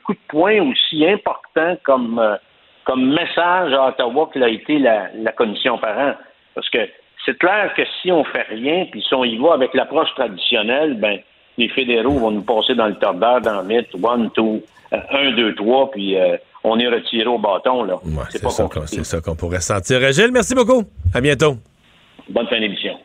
coup 0.03 0.13
de 0.13 0.19
poing 0.27 0.61
aussi 0.61 1.05
important 1.05 1.77
comme, 1.83 2.19
euh, 2.19 2.35
comme 2.85 3.13
message 3.13 3.73
à 3.73 3.89
Ottawa 3.89 4.29
que 4.33 4.39
l'a 4.39 4.49
été 4.49 4.79
la, 4.79 5.09
commission 5.35 5.77
parent. 5.77 6.13
Parce 6.55 6.69
que 6.69 6.89
c'est 7.25 7.37
clair 7.37 7.73
que 7.75 7.81
si 8.01 8.11
on 8.11 8.23
fait 8.23 8.43
rien, 8.43 8.85
puis 8.91 9.01
si 9.01 9.13
on 9.13 9.23
y 9.23 9.37
va 9.37 9.53
avec 9.53 9.73
l'approche 9.73 10.13
traditionnelle, 10.15 10.95
ben 10.95 11.19
les 11.57 11.69
fédéraux 11.69 12.17
vont 12.17 12.31
nous 12.31 12.41
passer 12.41 12.73
dans 12.73 12.87
le 12.87 12.95
tordeur 12.95 13.41
dans 13.41 13.61
le 13.61 13.67
mythe, 13.67 13.89
one, 14.01 14.31
two, 14.31 14.61
euh, 14.93 14.97
un, 15.11 15.31
deux, 15.31 15.53
trois, 15.55 15.91
puis 15.91 16.17
euh, 16.17 16.37
on 16.63 16.79
est 16.79 16.87
retiré 16.87 17.27
au 17.27 17.37
bâton. 17.37 17.83
là. 17.83 17.95
c'est 18.29 18.39
ça, 18.39 18.67
c'est 18.85 19.05
ça 19.05 19.21
qu'on 19.21 19.35
pourrait 19.35 19.59
sentir. 19.61 19.99
Gilles, 20.11 20.31
merci 20.31 20.55
beaucoup. 20.55 20.83
À 21.13 21.21
bientôt. 21.21 21.57
Bonne 22.29 22.47
fin 22.47 22.59
d'émission. 22.59 22.97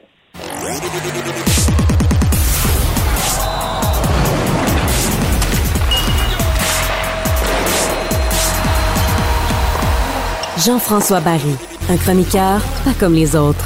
Jean-François 10.67 11.21
Barry, 11.21 11.55
un 11.89 11.97
chroniqueur 11.97 12.61
pas 12.85 12.93
comme 12.99 13.15
les 13.15 13.37
autres. 13.37 13.65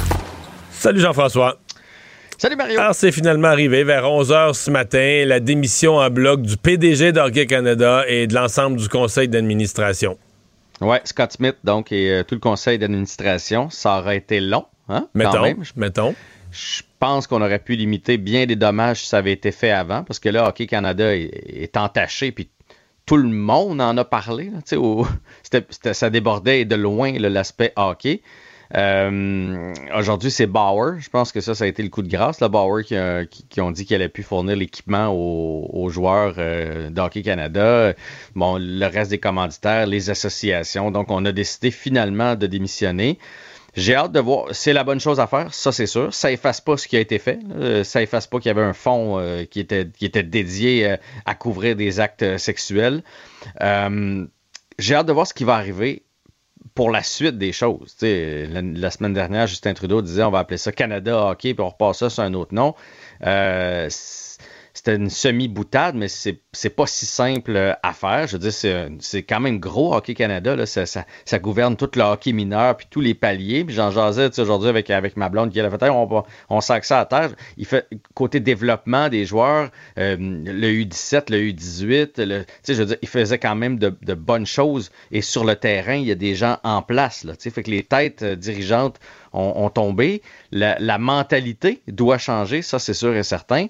Salut 0.71 0.99
Jean-François. 0.99 1.57
Salut 2.37 2.55
Mario. 2.55 2.79
Alors, 2.79 2.93
c'est 2.93 3.11
finalement 3.11 3.47
arrivé 3.47 3.83
vers 3.83 4.03
11h 4.03 4.53
ce 4.53 4.69
matin, 4.69 5.23
la 5.25 5.39
démission 5.39 5.95
en 5.95 6.09
bloc 6.11 6.43
du 6.43 6.55
PDG 6.55 7.11
d'Hockey 7.11 7.47
Canada 7.47 8.03
et 8.07 8.27
de 8.27 8.35
l'ensemble 8.35 8.77
du 8.77 8.89
conseil 8.89 9.27
d'administration. 9.27 10.19
Ouais, 10.81 11.01
Scott 11.05 11.31
Smith, 11.31 11.55
donc, 11.63 11.91
et 11.91 12.11
euh, 12.11 12.23
tout 12.23 12.35
le 12.35 12.41
conseil 12.41 12.77
d'administration. 12.77 13.71
Ça 13.71 13.97
aurait 13.97 14.17
été 14.17 14.39
long, 14.39 14.65
hein? 14.87 15.07
Mettons. 15.15 15.41
même. 15.41 15.63
mettons. 15.75 16.13
Je 16.51 16.83
pense 16.99 17.25
qu'on 17.25 17.41
aurait 17.41 17.59
pu 17.59 17.75
limiter 17.75 18.17
bien 18.17 18.45
des 18.45 18.55
dommages 18.55 19.01
si 19.01 19.07
ça 19.07 19.17
avait 19.17 19.31
été 19.31 19.51
fait 19.51 19.71
avant, 19.71 20.03
parce 20.03 20.19
que 20.19 20.29
là, 20.29 20.47
Hockey 20.47 20.67
Canada 20.67 21.15
est, 21.15 21.75
entaché, 21.75 22.31
puis 22.31 22.49
tout 23.05 23.17
le 23.17 23.29
monde 23.29 23.81
en 23.81 23.97
a 23.97 24.05
parlé. 24.05 24.51
ça 25.91 26.09
débordait 26.09 26.65
de 26.65 26.75
loin 26.75 27.11
l'aspect 27.13 27.73
hockey. 27.75 28.21
Euh, 28.75 29.73
aujourd'hui, 29.95 30.31
c'est 30.31 30.47
Bauer. 30.47 30.99
Je 30.99 31.09
pense 31.09 31.31
que 31.31 31.41
ça, 31.41 31.53
ça 31.53 31.65
a 31.65 31.67
été 31.67 31.83
le 31.83 31.89
coup 31.89 32.01
de 32.01 32.07
grâce. 32.09 32.39
Là, 32.39 32.49
Bauer 32.49 32.83
qui, 32.83 33.61
ont 33.61 33.71
dit 33.71 33.85
qu'il 33.85 33.95
allait 33.95 34.09
plus 34.09 34.23
fournir 34.23 34.55
l'équipement 34.55 35.09
aux, 35.13 35.89
joueurs 35.89 36.35
euh, 36.37 36.89
d'Hockey 36.89 37.21
Canada. 37.21 37.93
Bon, 38.35 38.57
le 38.59 38.85
reste 38.85 39.11
des 39.11 39.19
commanditaires, 39.19 39.85
les 39.85 40.09
associations. 40.09 40.89
Donc, 40.91 41.11
on 41.11 41.23
a 41.25 41.31
décidé 41.31 41.69
finalement 41.71 42.35
de 42.35 42.47
démissionner. 42.47 43.19
J'ai 43.75 43.95
hâte 43.95 44.11
de 44.11 44.19
voir. 44.19 44.47
C'est 44.51 44.73
la 44.73 44.83
bonne 44.83 44.99
chose 44.99 45.19
à 45.19 45.27
faire, 45.27 45.53
ça 45.53 45.71
c'est 45.71 45.87
sûr. 45.87 46.13
Ça 46.13 46.31
efface 46.31 46.61
pas 46.61 46.77
ce 46.77 46.87
qui 46.87 46.95
a 46.95 46.99
été 46.99 47.19
fait. 47.19 47.39
Ça 47.83 48.01
efface 48.01 48.27
pas 48.27 48.39
qu'il 48.39 48.47
y 48.47 48.51
avait 48.51 48.61
un 48.61 48.73
fonds 48.73 49.19
euh, 49.19 49.45
qui, 49.45 49.59
était, 49.59 49.87
qui 49.87 50.05
était 50.05 50.23
dédié 50.23 50.91
euh, 50.91 50.97
à 51.25 51.35
couvrir 51.35 51.75
des 51.75 51.99
actes 51.99 52.37
sexuels. 52.37 53.03
Euh, 53.61 54.25
j'ai 54.77 54.95
hâte 54.95 55.07
de 55.07 55.13
voir 55.13 55.27
ce 55.27 55.33
qui 55.33 55.43
va 55.43 55.55
arriver 55.55 56.03
pour 56.75 56.89
la 56.89 57.03
suite 57.03 57.37
des 57.37 57.51
choses. 57.51 57.95
La, 58.01 58.61
la, 58.61 58.91
semaine 58.91 59.13
dernière, 59.13 59.47
Justin 59.47 59.73
Trudeau 59.73 60.01
disait 60.01 60.23
on 60.23 60.31
va 60.31 60.39
appeler 60.39 60.57
ça 60.57 60.71
Canada 60.71 61.29
Hockey, 61.29 61.53
puis 61.53 61.63
on 61.63 61.69
repasse 61.69 61.99
ça 61.99 62.09
sur 62.09 62.23
un 62.23 62.33
autre 62.33 62.53
nom 62.53 62.75
c'était 64.73 64.95
une 64.95 65.09
semi-boutade, 65.09 65.95
mais 65.95 66.07
c'est, 66.07 66.41
c'est 66.53 66.69
pas 66.69 66.85
si 66.87 67.05
simple 67.05 67.55
euh, 67.55 67.73
à 67.81 67.93
faire. 67.93 68.27
Je 68.27 68.33
veux 68.33 68.49
dire, 68.49 68.53
c'est, 68.99 69.23
quand 69.23 69.39
même 69.39 69.59
gros 69.59 69.93
Hockey 69.93 70.13
Canada. 70.13 70.55
Là. 70.55 70.65
Ça, 70.65 70.85
ça, 70.85 71.39
gouverne 71.39 71.75
tout 71.75 71.89
le 71.95 72.01
hockey 72.03 72.31
mineur 72.31 72.77
puis 72.77 72.87
tous 72.89 73.01
les 73.01 73.15
paliers. 73.15 73.65
Puis 73.65 73.75
j'en 73.75 73.91
jasais 73.91 74.39
aujourd'hui 74.39 74.69
avec, 74.69 74.89
avec 74.89 75.17
ma 75.17 75.29
blonde 75.29 75.51
qui 75.51 75.59
on, 75.61 76.23
on 76.49 76.61
sac 76.61 76.85
ça 76.85 76.99
à 76.99 77.05
terre. 77.05 77.31
Il 77.57 77.65
fait 77.65 77.87
côté 78.13 78.39
développement 78.39 79.09
des 79.09 79.25
joueurs, 79.25 79.69
euh, 79.97 80.15
le 80.19 80.67
U17, 80.67 81.31
le 81.31 81.39
U18, 81.51 82.23
le, 82.23 82.45
je 82.67 82.95
il 83.01 83.07
faisait 83.07 83.39
quand 83.39 83.55
même 83.55 83.79
de, 83.79 83.95
de, 84.01 84.13
bonnes 84.13 84.45
choses. 84.45 84.91
Et 85.11 85.21
sur 85.21 85.43
le 85.43 85.55
terrain, 85.55 85.95
il 85.95 86.05
y 86.05 86.11
a 86.11 86.15
des 86.15 86.35
gens 86.35 86.57
en 86.63 86.81
place. 86.81 87.23
Là, 87.23 87.33
fait 87.39 87.63
que 87.63 87.71
les 87.71 87.83
têtes 87.83 88.21
euh, 88.21 88.35
dirigeantes 88.35 88.99
ont, 89.33 89.69
tombé. 89.69 90.21
La, 90.51 90.97
mentalité 90.97 91.81
doit 91.87 92.17
changer, 92.17 92.61
ça 92.61 92.79
c'est 92.79 92.93
sûr 92.93 93.15
et 93.15 93.23
certain. 93.23 93.67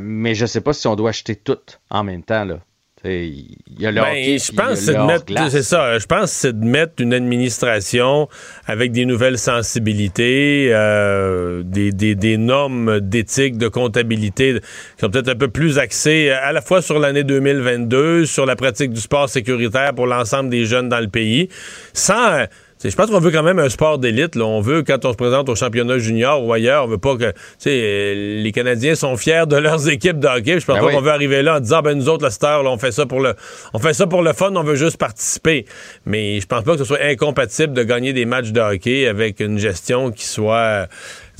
Mais 0.00 0.34
je 0.34 0.42
ne 0.42 0.46
sais 0.46 0.60
pas 0.60 0.72
si 0.72 0.86
on 0.86 0.96
doit 0.96 1.10
acheter 1.10 1.36
tout 1.36 1.58
en 1.90 2.04
même 2.10 2.22
temps. 2.22 2.44
Là. 2.44 2.58
Il 3.02 3.56
y 3.78 3.86
a 3.86 3.92
le 3.92 4.02
ben, 4.02 4.38
je 4.38 4.52
pense 4.52 4.80
c'est 4.80 4.92
de 4.92 4.98
mettre 4.98 5.50
c'est 5.50 5.62
ça 5.62 5.98
je 5.98 6.04
pense 6.04 6.30
c'est 6.30 6.60
de 6.60 6.66
mettre 6.66 6.92
une 6.98 7.14
administration 7.14 8.28
avec 8.66 8.92
des 8.92 9.06
nouvelles 9.06 9.38
sensibilités 9.38 10.68
euh, 10.70 11.62
des, 11.64 11.92
des, 11.92 12.36
normes 12.36 13.00
d'éthique 13.00 13.56
de 13.56 13.68
comptabilité 13.68 14.60
qui 14.60 15.00
sont 15.00 15.08
peut-être 15.08 15.30
un 15.30 15.34
peu 15.34 15.48
plus 15.48 15.78
axées 15.78 16.30
à 16.30 16.52
la 16.52 16.60
fois 16.60 16.82
sur 16.82 16.98
l'année 16.98 17.24
2022 17.24 18.26
sur 18.26 18.44
la 18.44 18.54
pratique 18.54 18.92
du 18.92 19.00
sport 19.00 19.30
sécuritaire 19.30 19.94
pour 19.94 20.06
l'ensemble 20.06 20.50
des 20.50 20.66
jeunes 20.66 20.90
dans 20.90 21.00
le 21.00 21.08
pays 21.08 21.48
sans 21.94 22.44
je 22.88 22.96
pense 22.96 23.10
qu'on 23.10 23.20
veut 23.20 23.30
quand 23.30 23.42
même 23.42 23.58
un 23.58 23.68
sport 23.68 23.98
d'élite. 23.98 24.36
On 24.36 24.60
veut, 24.60 24.82
quand 24.82 25.04
on 25.04 25.12
se 25.12 25.16
présente 25.16 25.48
au 25.50 25.54
championnat 25.54 25.98
junior 25.98 26.42
ou 26.42 26.52
ailleurs, 26.52 26.84
on 26.84 26.88
veut 26.88 26.98
pas 26.98 27.16
que 27.16 27.32
euh, 27.66 28.42
les 28.42 28.52
Canadiens 28.52 28.94
sont 28.94 29.16
fiers 29.16 29.44
de 29.46 29.56
leurs 29.56 29.88
équipes 29.90 30.18
de 30.18 30.26
hockey. 30.26 30.60
Je 30.60 30.64
pense 30.64 30.78
ben 30.78 30.86
pas 30.86 30.92
qu'on 30.92 31.02
veut 31.02 31.10
arriver 31.10 31.42
là 31.42 31.56
en 31.56 31.60
disant 31.60 31.82
ben 31.82 31.96
nous 31.96 32.08
autres, 32.08 32.24
la 32.24 32.30
star, 32.30 32.64
on 32.64 32.78
fait 32.78 32.92
ça 32.92 33.04
pour 33.04 33.20
le 33.20 33.34
on 33.74 33.78
fait 33.78 33.92
ça 33.92 34.06
pour 34.06 34.22
le 34.22 34.32
fun, 34.32 34.54
on 34.54 34.62
veut 34.62 34.76
juste 34.76 34.96
participer. 34.96 35.66
Mais 36.06 36.40
je 36.40 36.46
pense 36.46 36.64
pas 36.64 36.72
que 36.72 36.78
ce 36.78 36.84
soit 36.84 37.02
incompatible 37.02 37.74
de 37.74 37.82
gagner 37.82 38.14
des 38.14 38.24
matchs 38.24 38.50
de 38.50 38.60
hockey 38.60 39.06
avec 39.06 39.40
une 39.40 39.58
gestion 39.58 40.10
qui 40.10 40.24
soit 40.24 40.88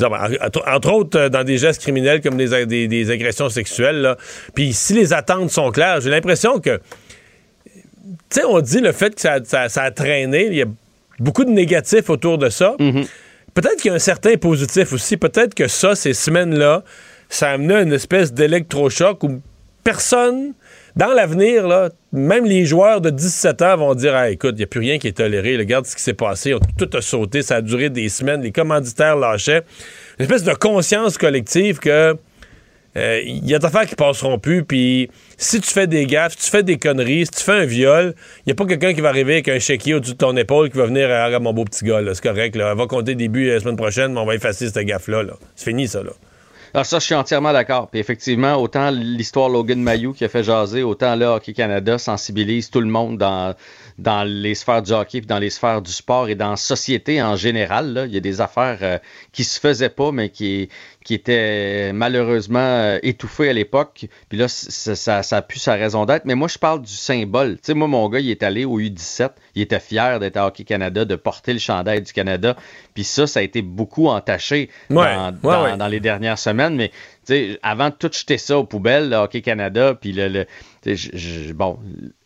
entre 0.03 0.93
autres 0.93 1.19
euh, 1.19 1.29
dans 1.29 1.45
des 1.45 1.59
gestes 1.59 1.81
criminels 1.81 2.21
comme 2.21 2.37
des, 2.37 2.87
des, 2.87 3.11
agressions 3.11 3.49
sexuelles. 3.49 4.17
Puis 4.55 4.73
si 4.73 4.95
les 4.95 5.12
attentes 5.12 5.51
sont 5.51 5.71
claires, 5.71 6.01
j'ai 6.01 6.11
l'impression 6.11 6.61
que 6.61 6.81
tu 8.29 8.41
sais, 8.41 8.45
on 8.45 8.61
dit 8.61 8.81
le 8.81 8.93
fait 8.93 9.15
que 9.15 9.21
ça, 9.21 9.41
ça 9.45 9.83
a 9.83 9.91
traîné, 9.91 10.47
il 10.47 10.55
y 10.55 10.62
a 10.62 10.67
beaucoup 11.20 11.44
de 11.44 11.51
négatifs 11.51 12.10
autour 12.10 12.38
de 12.38 12.48
ça. 12.48 12.74
Mhm. 12.78 13.05
Peut-être 13.55 13.76
qu'il 13.76 13.90
y 13.90 13.92
a 13.92 13.97
un 13.97 13.98
certain 13.98 14.36
positif 14.36 14.92
aussi. 14.92 15.16
Peut-être 15.16 15.55
que 15.55 15.68
ça, 15.68 15.94
ces 15.94 16.14
semaines-là, 16.14 16.84
ça 17.28 17.51
a 17.51 17.52
amené 17.52 17.74
une 17.74 17.92
espèce 17.92 18.32
d'électrochoc 18.32 19.22
où 19.24 19.40
personne, 19.84 20.52
dans 20.97 21.12
l'avenir, 21.12 21.66
là, 21.66 21.90
même 22.12 22.44
les 22.44 22.64
joueurs 22.64 23.01
de 23.01 23.10
17 23.10 23.62
ans 23.62 23.76
vont 23.76 23.94
dire 23.94 24.20
écoute, 24.24 24.52
il 24.55 24.59
n'y 24.59 24.64
a 24.64 24.66
plus 24.66 24.80
rien 24.80 24.98
qui 24.98 25.09
est 25.09 25.16
toléré. 25.16 25.56
Regarde 25.56 25.86
ce 25.86 25.97
qui 25.97 26.02
s'est 26.02 26.14
passé. 26.14 26.55
Tout 26.78 26.90
a 26.97 27.01
sauté. 27.01 27.42
Ça 27.42 27.56
a 27.56 27.62
duré 27.62 27.90
des 27.90 28.09
semaines. 28.09 28.42
Les 28.42 28.52
commanditaires 28.52 29.16
lâchaient. 29.16 29.62
Une 30.18 30.24
espèce 30.24 30.44
de 30.44 30.55
conscience 30.55 31.18
collective 31.18 31.78
que 31.78 32.16
il 32.97 33.01
euh, 33.01 33.23
y 33.25 33.55
a 33.55 33.59
des 33.59 33.67
affaires 33.67 33.87
qui 33.87 33.95
passeront 33.95 34.39
plus, 34.39 34.65
puis 34.65 35.11
si 35.37 35.61
tu 35.61 35.71
fais 35.71 35.87
des 35.87 36.07
gaffes, 36.07 36.33
si 36.37 36.47
tu 36.47 36.51
fais 36.51 36.65
des 36.65 36.77
conneries, 36.77 37.27
si 37.27 37.33
tu 37.33 37.45
fais 37.45 37.53
un 37.53 37.65
viol, 37.65 38.15
il 38.39 38.43
n'y 38.49 38.53
a 38.53 38.55
pas 38.57 38.67
quelqu'un 38.67 38.93
qui 38.95 39.01
va 39.01 39.11
arriver 39.11 39.35
avec 39.35 39.49
un 39.49 39.61
chéquier 39.61 39.95
au-dessus 39.95 40.15
de 40.15 40.19
ton 40.19 40.37
épaule 40.37 40.71
qui 40.71 40.79
va 40.79 40.87
venir 40.87 41.09
à 41.11 41.39
mon 41.39 41.53
beau 41.53 41.65
petit 41.65 41.85
gars, 41.85 42.01
c'est 42.12 42.23
correct, 42.23 42.57
là. 42.57 42.73
on 42.73 42.77
va 42.77 42.87
compter 42.87 43.15
début 43.15 43.49
la 43.49 43.61
semaine 43.61 43.77
prochaine, 43.77 44.12
mais 44.12 44.21
on 44.21 44.27
va 44.27 44.35
effacer 44.35 44.69
cette 44.69 44.85
gaffe-là. 44.85 45.23
-là, 45.23 45.35
c'est 45.55 45.71
fini, 45.71 45.87
ça. 45.87 46.03
Là. 46.03 46.11
Alors 46.73 46.87
ça, 46.87 47.01
je 47.01 47.05
suis 47.05 47.15
entièrement 47.15 47.53
d'accord. 47.53 47.89
Puis 47.91 47.99
effectivement, 47.99 48.55
autant 48.55 48.91
l'histoire 48.91 49.49
Logan 49.49 49.83
Mayou 49.83 50.12
qui 50.12 50.25
a 50.25 50.29
fait 50.29 50.45
jaser, 50.45 50.85
autant 50.85 51.17
là, 51.17 51.35
Hockey 51.35 51.53
Canada 51.53 51.99
sensibilise 51.99 52.71
tout 52.71 52.81
le 52.81 52.87
monde 52.87 53.19
dans, 53.19 53.57
dans 53.99 54.23
les 54.23 54.55
sphères 54.55 54.83
du 54.83 54.93
hockey, 54.93 55.19
puis 55.21 55.27
dans 55.27 55.41
les 55.41 55.51
sphères 55.51 55.83
du 55.83 55.91
sport 55.91 56.29
et 56.29 56.37
dans 56.37 56.51
la 56.51 56.57
société 56.57 57.21
en 57.21 57.35
général. 57.35 58.05
Il 58.07 58.15
y 58.15 58.17
a 58.17 58.21
des 58.21 58.41
affaires 58.41 58.79
euh, 58.83 58.99
qui 59.33 59.43
se 59.43 59.59
faisaient 59.59 59.91
pas, 59.91 60.12
mais 60.12 60.29
qui, 60.29 60.69
qui 61.05 61.14
était 61.14 61.93
malheureusement 61.94 62.59
euh, 62.59 62.98
étouffé 63.02 63.48
à 63.48 63.52
l'époque. 63.52 64.06
Puis 64.28 64.39
là, 64.39 64.48
ça, 64.48 65.22
ça, 65.22 65.36
a 65.36 65.43
pu 65.43 65.59
sa 65.59 65.74
raison 65.74 66.05
d'être. 66.05 66.27
Mais 66.27 66.35
moi, 66.35 66.48
je 66.48 66.59
parle 66.59 66.82
du 66.82 66.93
symbole. 66.93 67.55
Tu 67.55 67.60
sais, 67.62 67.74
moi, 67.74 67.89
mon 67.89 68.09
gars, 68.09 68.20
il 68.20 68.31
est 68.31 68.43
allé 68.43 68.66
au 68.66 68.78
U17. 68.78 69.31
Il 69.55 69.62
était 69.62 69.81
fier 69.81 70.20
d'être 70.20 70.36
à 70.36 70.47
Hockey 70.47 70.64
Canada, 70.64 71.05
de 71.06 71.16
porter 71.16 71.55
le 71.55 71.59
chandail 71.59 72.02
du 72.02 72.12
Canada. 72.12 72.55
Puis 72.94 73.05
ça, 73.05 73.27
ça 73.27 73.40
a 73.40 73.43
été 73.43 73.62
beaucoup 73.62 74.09
entaché 74.09 74.68
dans, 74.90 75.32
dans, 75.43 75.89
les 75.89 76.01
dernières 76.01 76.39
semaines. 76.39 76.77
Mais 76.77 76.89
tu 76.89 76.94
sais, 77.24 77.59
avant 77.62 77.89
de 77.89 77.94
tout 77.94 78.10
jeter 78.12 78.36
ça 78.36 78.59
aux 78.59 78.64
poubelles, 78.64 79.14
Hockey 79.14 79.40
Canada, 79.40 79.94
puis 79.94 80.12
le, 80.12 80.47
le 80.85 81.52
bon, 81.52 81.78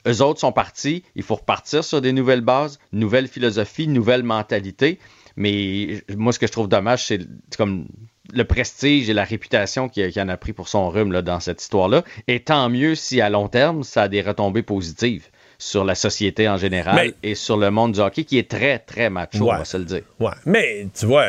eux 0.06 0.20
autres 0.20 0.40
sont 0.40 0.52
partis. 0.52 1.04
Il 1.14 1.22
faut 1.22 1.36
repartir 1.36 1.84
sur 1.84 2.00
des 2.00 2.12
nouvelles 2.12 2.40
bases, 2.40 2.80
nouvelles 2.92 3.28
philosophies, 3.28 3.86
nouvelles 3.86 4.24
mentalités. 4.24 4.98
Mais 5.36 6.02
moi, 6.16 6.32
ce 6.32 6.38
que 6.38 6.46
je 6.46 6.52
trouve 6.52 6.68
dommage, 6.68 7.06
c'est 7.06 7.20
comme 7.56 7.86
le 8.32 8.44
prestige 8.44 9.10
et 9.10 9.12
la 9.12 9.24
réputation 9.24 9.88
qu'il 9.88 10.12
en 10.18 10.28
a 10.28 10.36
pris 10.36 10.52
pour 10.52 10.68
son 10.68 10.88
rhume 10.88 11.12
là, 11.12 11.22
dans 11.22 11.40
cette 11.40 11.60
histoire-là. 11.60 12.04
Et 12.28 12.40
tant 12.40 12.68
mieux 12.68 12.94
si 12.94 13.20
à 13.20 13.30
long 13.30 13.48
terme, 13.48 13.82
ça 13.82 14.04
a 14.04 14.08
des 14.08 14.22
retombées 14.22 14.62
positives 14.62 15.28
sur 15.58 15.84
la 15.84 15.94
société 15.94 16.48
en 16.48 16.56
général 16.56 17.12
et 17.22 17.34
sur 17.34 17.56
le 17.56 17.70
monde 17.70 17.92
du 17.92 18.00
hockey 18.00 18.24
qui 18.24 18.38
est 18.38 18.50
très, 18.50 18.78
très 18.78 19.10
macho, 19.10 19.44
on 19.50 19.56
va 19.56 19.64
se 19.64 19.76
le 19.76 19.84
dire. 19.84 20.02
Ouais. 20.20 20.32
Mais 20.46 20.88
tu 20.94 21.06
vois, 21.06 21.26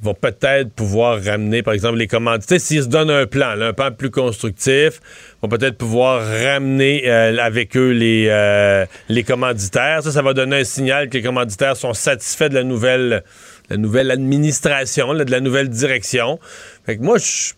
ils 0.00 0.04
vont 0.04 0.14
peut-être 0.14 0.70
pouvoir 0.70 1.22
ramener, 1.24 1.62
par 1.62 1.74
exemple, 1.74 1.98
les 1.98 2.06
commanditaires. 2.06 2.60
S'ils 2.60 2.84
se 2.84 2.88
donnent 2.88 3.10
un 3.10 3.26
plan, 3.26 3.60
un 3.60 3.72
plan 3.72 3.90
plus 3.90 4.10
constructif, 4.10 5.00
vont 5.42 5.48
peut-être 5.48 5.76
pouvoir 5.76 6.24
ramener 6.24 7.08
euh, 7.08 7.36
avec 7.38 7.76
eux 7.76 7.90
les, 7.90 8.26
euh, 8.28 8.86
les 9.08 9.24
commanditaires. 9.24 10.02
Ça, 10.02 10.12
ça 10.12 10.22
va 10.22 10.34
donner 10.34 10.60
un 10.60 10.64
signal 10.64 11.08
que 11.08 11.14
les 11.14 11.22
commanditaires 11.22 11.76
sont 11.76 11.94
satisfaits 11.94 12.48
de 12.48 12.54
la 12.54 12.64
nouvelle 12.64 13.24
la 13.70 13.76
nouvelle 13.76 14.10
administration, 14.10 15.14
de 15.14 15.30
la 15.30 15.40
nouvelle 15.40 15.68
direction. 15.68 16.38
Fait 16.86 16.96
que 16.96 17.02
moi, 17.02 17.18
je, 17.18 17.52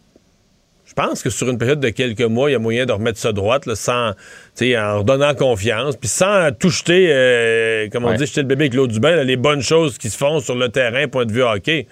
pense 0.96 1.22
que 1.22 1.30
sur 1.30 1.48
une 1.48 1.56
période 1.56 1.80
de 1.80 1.90
quelques 1.90 2.20
mois, 2.20 2.50
il 2.50 2.54
y 2.54 2.56
a 2.56 2.58
moyen 2.58 2.84
de 2.84 2.92
remettre 2.92 3.18
ça 3.18 3.32
droite, 3.32 3.66
là, 3.66 3.74
sans, 3.74 4.10
en 4.10 4.98
redonnant 4.98 5.34
confiance, 5.34 5.96
puis 5.96 6.08
sans 6.08 6.50
tout 6.52 6.70
jeter, 6.70 7.08
euh, 7.10 7.88
comme 7.90 8.04
on 8.04 8.12
dit, 8.14 8.26
jeter 8.26 8.42
le 8.42 8.48
bébé 8.48 8.64
avec 8.64 8.74
l'eau 8.74 8.86
du 8.86 9.00
bain, 9.00 9.22
les 9.22 9.36
bonnes 9.36 9.62
choses 9.62 9.98
qui 9.98 10.10
se 10.10 10.18
font 10.18 10.40
sur 10.40 10.56
le 10.56 10.68
terrain, 10.68 11.06
point 11.08 11.26
de 11.26 11.32
vue 11.32 11.42
hockey. 11.42 11.86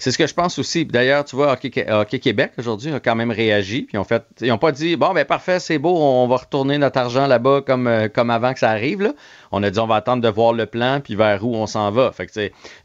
C'est 0.00 0.12
ce 0.12 0.18
que 0.18 0.26
je 0.26 0.32
pense 0.32 0.58
aussi. 0.58 0.86
D'ailleurs, 0.86 1.26
tu 1.26 1.36
vois, 1.36 1.52
Hockey, 1.52 2.18
Québec 2.18 2.52
aujourd'hui 2.56 2.90
a 2.90 3.00
quand 3.00 3.14
même 3.14 3.30
réagi. 3.30 3.82
Puis 3.82 3.98
en 3.98 4.04
fait, 4.04 4.24
ils 4.40 4.48
n'ont 4.48 4.56
pas 4.56 4.72
dit 4.72 4.96
bon 4.96 5.12
ben 5.12 5.26
parfait, 5.26 5.60
c'est 5.60 5.78
beau, 5.78 5.94
on 5.94 6.26
va 6.26 6.36
retourner 6.36 6.78
notre 6.78 6.98
argent 6.98 7.26
là-bas 7.26 7.60
comme, 7.66 7.86
euh, 7.86 8.08
comme 8.08 8.30
avant 8.30 8.54
que 8.54 8.60
ça 8.60 8.70
arrive. 8.70 9.02
Là. 9.02 9.12
On 9.52 9.62
a 9.62 9.68
dit 9.68 9.78
on 9.78 9.86
va 9.86 9.96
attendre 9.96 10.22
de 10.22 10.28
voir 10.28 10.54
le 10.54 10.64
plan 10.64 11.00
puis 11.04 11.16
vers 11.16 11.44
où 11.46 11.54
on 11.54 11.66
s'en 11.66 11.90
va. 11.90 12.12
Fait 12.12 12.26
que 12.26 12.32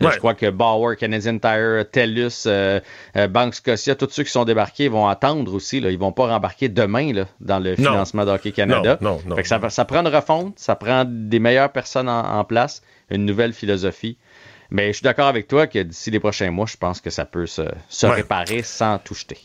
je 0.01 0.17
crois 0.17 0.33
que 0.33 0.49
Bauer, 0.49 0.97
Canadian 0.97 1.39
Tire, 1.39 1.85
TELUS, 1.89 2.43
euh, 2.47 2.81
euh, 3.15 3.27
Banque 3.29 3.55
Scotia, 3.55 3.95
tous 3.95 4.09
ceux 4.09 4.23
qui 4.23 4.31
sont 4.31 4.43
débarqués 4.43 4.89
vont 4.89 5.07
attendre 5.07 5.53
aussi. 5.53 5.79
Là. 5.79 5.91
Ils 5.91 5.97
vont 5.99 6.11
pas 6.11 6.27
rembarquer 6.27 6.67
demain 6.67 7.13
là, 7.13 7.27
dans 7.39 7.59
le 7.59 7.77
financement 7.77 8.25
d'Hockey 8.25 8.51
Canada. 8.51 8.97
Non, 8.99 9.21
non, 9.25 9.37
fait 9.37 9.43
que 9.43 9.47
ça, 9.47 9.61
ça, 9.69 9.85
prend 9.85 10.01
une 10.01 10.13
refonte, 10.13 10.59
ça 10.59 10.75
prend 10.75 11.05
des 11.07 11.39
meilleures 11.39 11.71
personnes 11.71 12.09
en 12.09 12.43
place, 12.43 12.81
une 13.09 13.25
nouvelle 13.25 13.53
philosophie. 13.53 14.17
Mais 14.71 14.87
je 14.87 14.93
suis 14.93 15.03
d'accord 15.03 15.27
avec 15.27 15.47
toi 15.47 15.67
que 15.67 15.79
d'ici 15.79 16.11
les 16.11 16.19
prochains 16.19 16.51
mois, 16.51 16.65
je 16.67 16.77
pense 16.77 17.01
que 17.01 17.09
ça 17.09 17.25
peut 17.25 17.45
se, 17.45 17.63
réparer 18.03 18.61
sans 18.63 18.97
tout 18.99 19.13
jeter. 19.13 19.37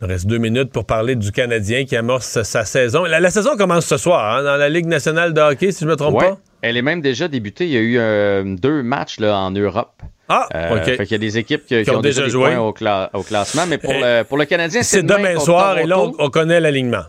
Il 0.00 0.06
reste 0.06 0.26
deux 0.26 0.38
minutes 0.38 0.72
pour 0.72 0.84
parler 0.84 1.16
du 1.16 1.32
Canadien 1.32 1.84
qui 1.86 1.96
amorce 1.96 2.42
sa 2.42 2.64
saison. 2.64 3.04
La, 3.04 3.30
saison 3.30 3.56
commence 3.56 3.86
ce 3.86 3.96
soir 3.96 4.36
hein, 4.36 4.42
dans 4.42 4.56
la 4.56 4.68
Ligue 4.68 4.86
nationale 4.86 5.32
de 5.32 5.40
hockey, 5.40 5.72
si 5.72 5.80
je 5.80 5.84
ne 5.86 5.90
me 5.90 5.96
trompe 5.96 6.20
pas. 6.20 6.38
Elle 6.60 6.76
est 6.76 6.82
même 6.82 7.00
déjà 7.00 7.28
débutée. 7.28 7.64
Il 7.64 7.70
y 7.70 7.76
a 7.76 7.80
eu 7.80 7.98
euh, 7.98 8.56
deux 8.56 8.82
matchs 8.82 9.20
là, 9.20 9.38
en 9.38 9.50
Europe. 9.52 10.02
Ah, 10.28 10.48
euh, 10.54 10.76
OK. 10.76 10.98
il 10.98 11.10
y 11.10 11.14
a 11.14 11.18
des 11.18 11.38
équipes 11.38 11.64
qui, 11.64 11.88
ont, 11.90 12.00
déjà, 12.00 12.28
joué 12.28 12.56
au, 12.56 12.72
classement. 12.72 13.66
Mais 13.68 13.78
pour, 13.78 13.92
le, 13.92 14.24
pour 14.24 14.36
le 14.36 14.44
Canadien, 14.44 14.82
c'est 14.82 15.02
demain 15.02 15.38
soir 15.38 15.78
et 15.78 15.86
là, 15.86 15.98
on 15.98 16.28
connaît 16.30 16.60
l'alignement. 16.60 17.04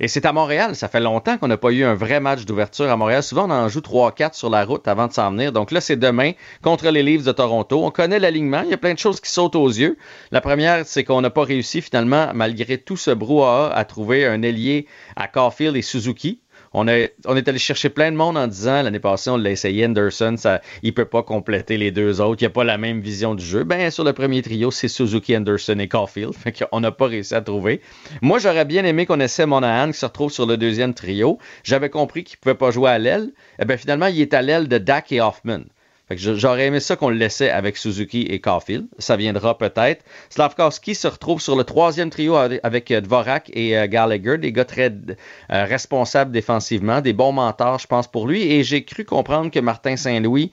Et 0.00 0.08
c'est 0.08 0.26
à 0.26 0.32
Montréal. 0.32 0.74
Ça 0.74 0.88
fait 0.88 1.00
longtemps 1.00 1.38
qu'on 1.38 1.48
n'a 1.48 1.56
pas 1.56 1.70
eu 1.70 1.84
un 1.84 1.94
vrai 1.94 2.20
match 2.20 2.44
d'ouverture 2.44 2.90
à 2.90 2.96
Montréal. 2.96 3.22
Souvent, 3.22 3.46
on 3.46 3.50
en 3.50 3.68
joue 3.68 3.80
3-4 3.80 4.34
sur 4.34 4.50
la 4.50 4.64
route 4.64 4.86
avant 4.88 5.06
de 5.06 5.12
s'en 5.12 5.30
venir. 5.30 5.52
Donc 5.52 5.70
là, 5.70 5.80
c'est 5.80 5.96
demain 5.96 6.32
contre 6.62 6.90
les 6.90 7.02
Leafs 7.02 7.24
de 7.24 7.32
Toronto. 7.32 7.84
On 7.84 7.90
connaît 7.90 8.18
l'alignement. 8.18 8.62
Il 8.64 8.70
y 8.70 8.74
a 8.74 8.78
plein 8.78 8.94
de 8.94 8.98
choses 8.98 9.20
qui 9.20 9.30
sautent 9.30 9.56
aux 9.56 9.68
yeux. 9.68 9.96
La 10.30 10.40
première, 10.40 10.86
c'est 10.86 11.04
qu'on 11.04 11.20
n'a 11.20 11.30
pas 11.30 11.44
réussi 11.44 11.80
finalement, 11.82 12.30
malgré 12.34 12.78
tout 12.78 12.96
ce 12.96 13.10
brouhaha, 13.10 13.72
à 13.74 13.84
trouver 13.84 14.26
un 14.26 14.42
ailier 14.42 14.86
à 15.16 15.28
Caulfield 15.28 15.76
et 15.76 15.82
Suzuki. 15.82 16.40
On, 16.74 16.86
est 16.88 17.12
allé 17.26 17.58
chercher 17.58 17.90
plein 17.90 18.10
de 18.10 18.16
monde 18.16 18.36
en 18.36 18.46
disant 18.46 18.82
l'année 18.82 18.98
passée, 18.98 19.30
on 19.30 19.36
l'a 19.36 19.50
essayé, 19.50 19.84
Anderson, 19.84 20.36
ça, 20.38 20.62
il 20.82 20.94
peut 20.94 21.04
pas 21.04 21.22
compléter 21.22 21.76
les 21.76 21.90
deux 21.90 22.20
autres, 22.20 22.40
il 22.40 22.44
n'y 22.44 22.48
a 22.48 22.50
pas 22.50 22.64
la 22.64 22.78
même 22.78 23.00
vision 23.00 23.34
du 23.34 23.44
jeu. 23.44 23.64
Ben, 23.64 23.90
sur 23.90 24.04
le 24.04 24.12
premier 24.12 24.42
trio, 24.42 24.70
c'est 24.70 24.88
Suzuki, 24.88 25.36
Anderson 25.36 25.78
et 25.78 25.88
Caulfield. 25.88 26.32
Fait 26.34 26.52
qu'on 26.52 26.80
n'a 26.80 26.90
pas 26.90 27.06
réussi 27.06 27.34
à 27.34 27.42
trouver. 27.42 27.80
Moi, 28.22 28.38
j'aurais 28.38 28.64
bien 28.64 28.84
aimé 28.84 29.06
qu'on 29.06 29.20
essaie 29.20 29.46
Monahan 29.46 29.92
qui 29.92 29.98
se 29.98 30.06
retrouve 30.06 30.32
sur 30.32 30.46
le 30.46 30.56
deuxième 30.56 30.94
trio. 30.94 31.38
J'avais 31.62 31.90
compris 31.90 32.24
qu'il 32.24 32.38
pouvait 32.38 32.54
pas 32.54 32.70
jouer 32.70 32.90
à 32.90 32.98
l'aile. 32.98 33.32
Eh 33.58 33.64
ben, 33.64 33.76
finalement, 33.76 34.06
il 34.06 34.20
est 34.20 34.34
à 34.34 34.42
l'aile 34.42 34.68
de 34.68 34.78
Dak 34.78 35.12
et 35.12 35.20
Hoffman. 35.20 35.64
J'aurais 36.10 36.66
aimé 36.66 36.80
ça 36.80 36.96
qu'on 36.96 37.08
le 37.08 37.16
laissait 37.16 37.50
avec 37.50 37.76
Suzuki 37.76 38.22
et 38.22 38.40
Caulfield. 38.40 38.86
Ça 38.98 39.16
viendra 39.16 39.56
peut-être. 39.56 40.04
Slavkowski 40.30 40.94
se 40.94 41.08
retrouve 41.08 41.40
sur 41.40 41.56
le 41.56 41.64
troisième 41.64 42.10
trio 42.10 42.36
avec 42.36 42.90
euh, 42.90 43.00
Dvorak 43.00 43.50
et 43.54 43.78
euh, 43.78 43.86
Gallagher, 43.86 44.38
des 44.38 44.52
gars 44.52 44.64
très 44.64 44.90
euh, 44.90 45.64
responsables 45.64 46.32
défensivement, 46.32 47.00
des 47.00 47.12
bons 47.12 47.32
mentors, 47.32 47.78
je 47.78 47.86
pense, 47.86 48.08
pour 48.08 48.26
lui. 48.26 48.42
Et 48.42 48.64
j'ai 48.64 48.84
cru 48.84 49.04
comprendre 49.04 49.50
que 49.50 49.60
Martin 49.60 49.96
Saint-Louis 49.96 50.50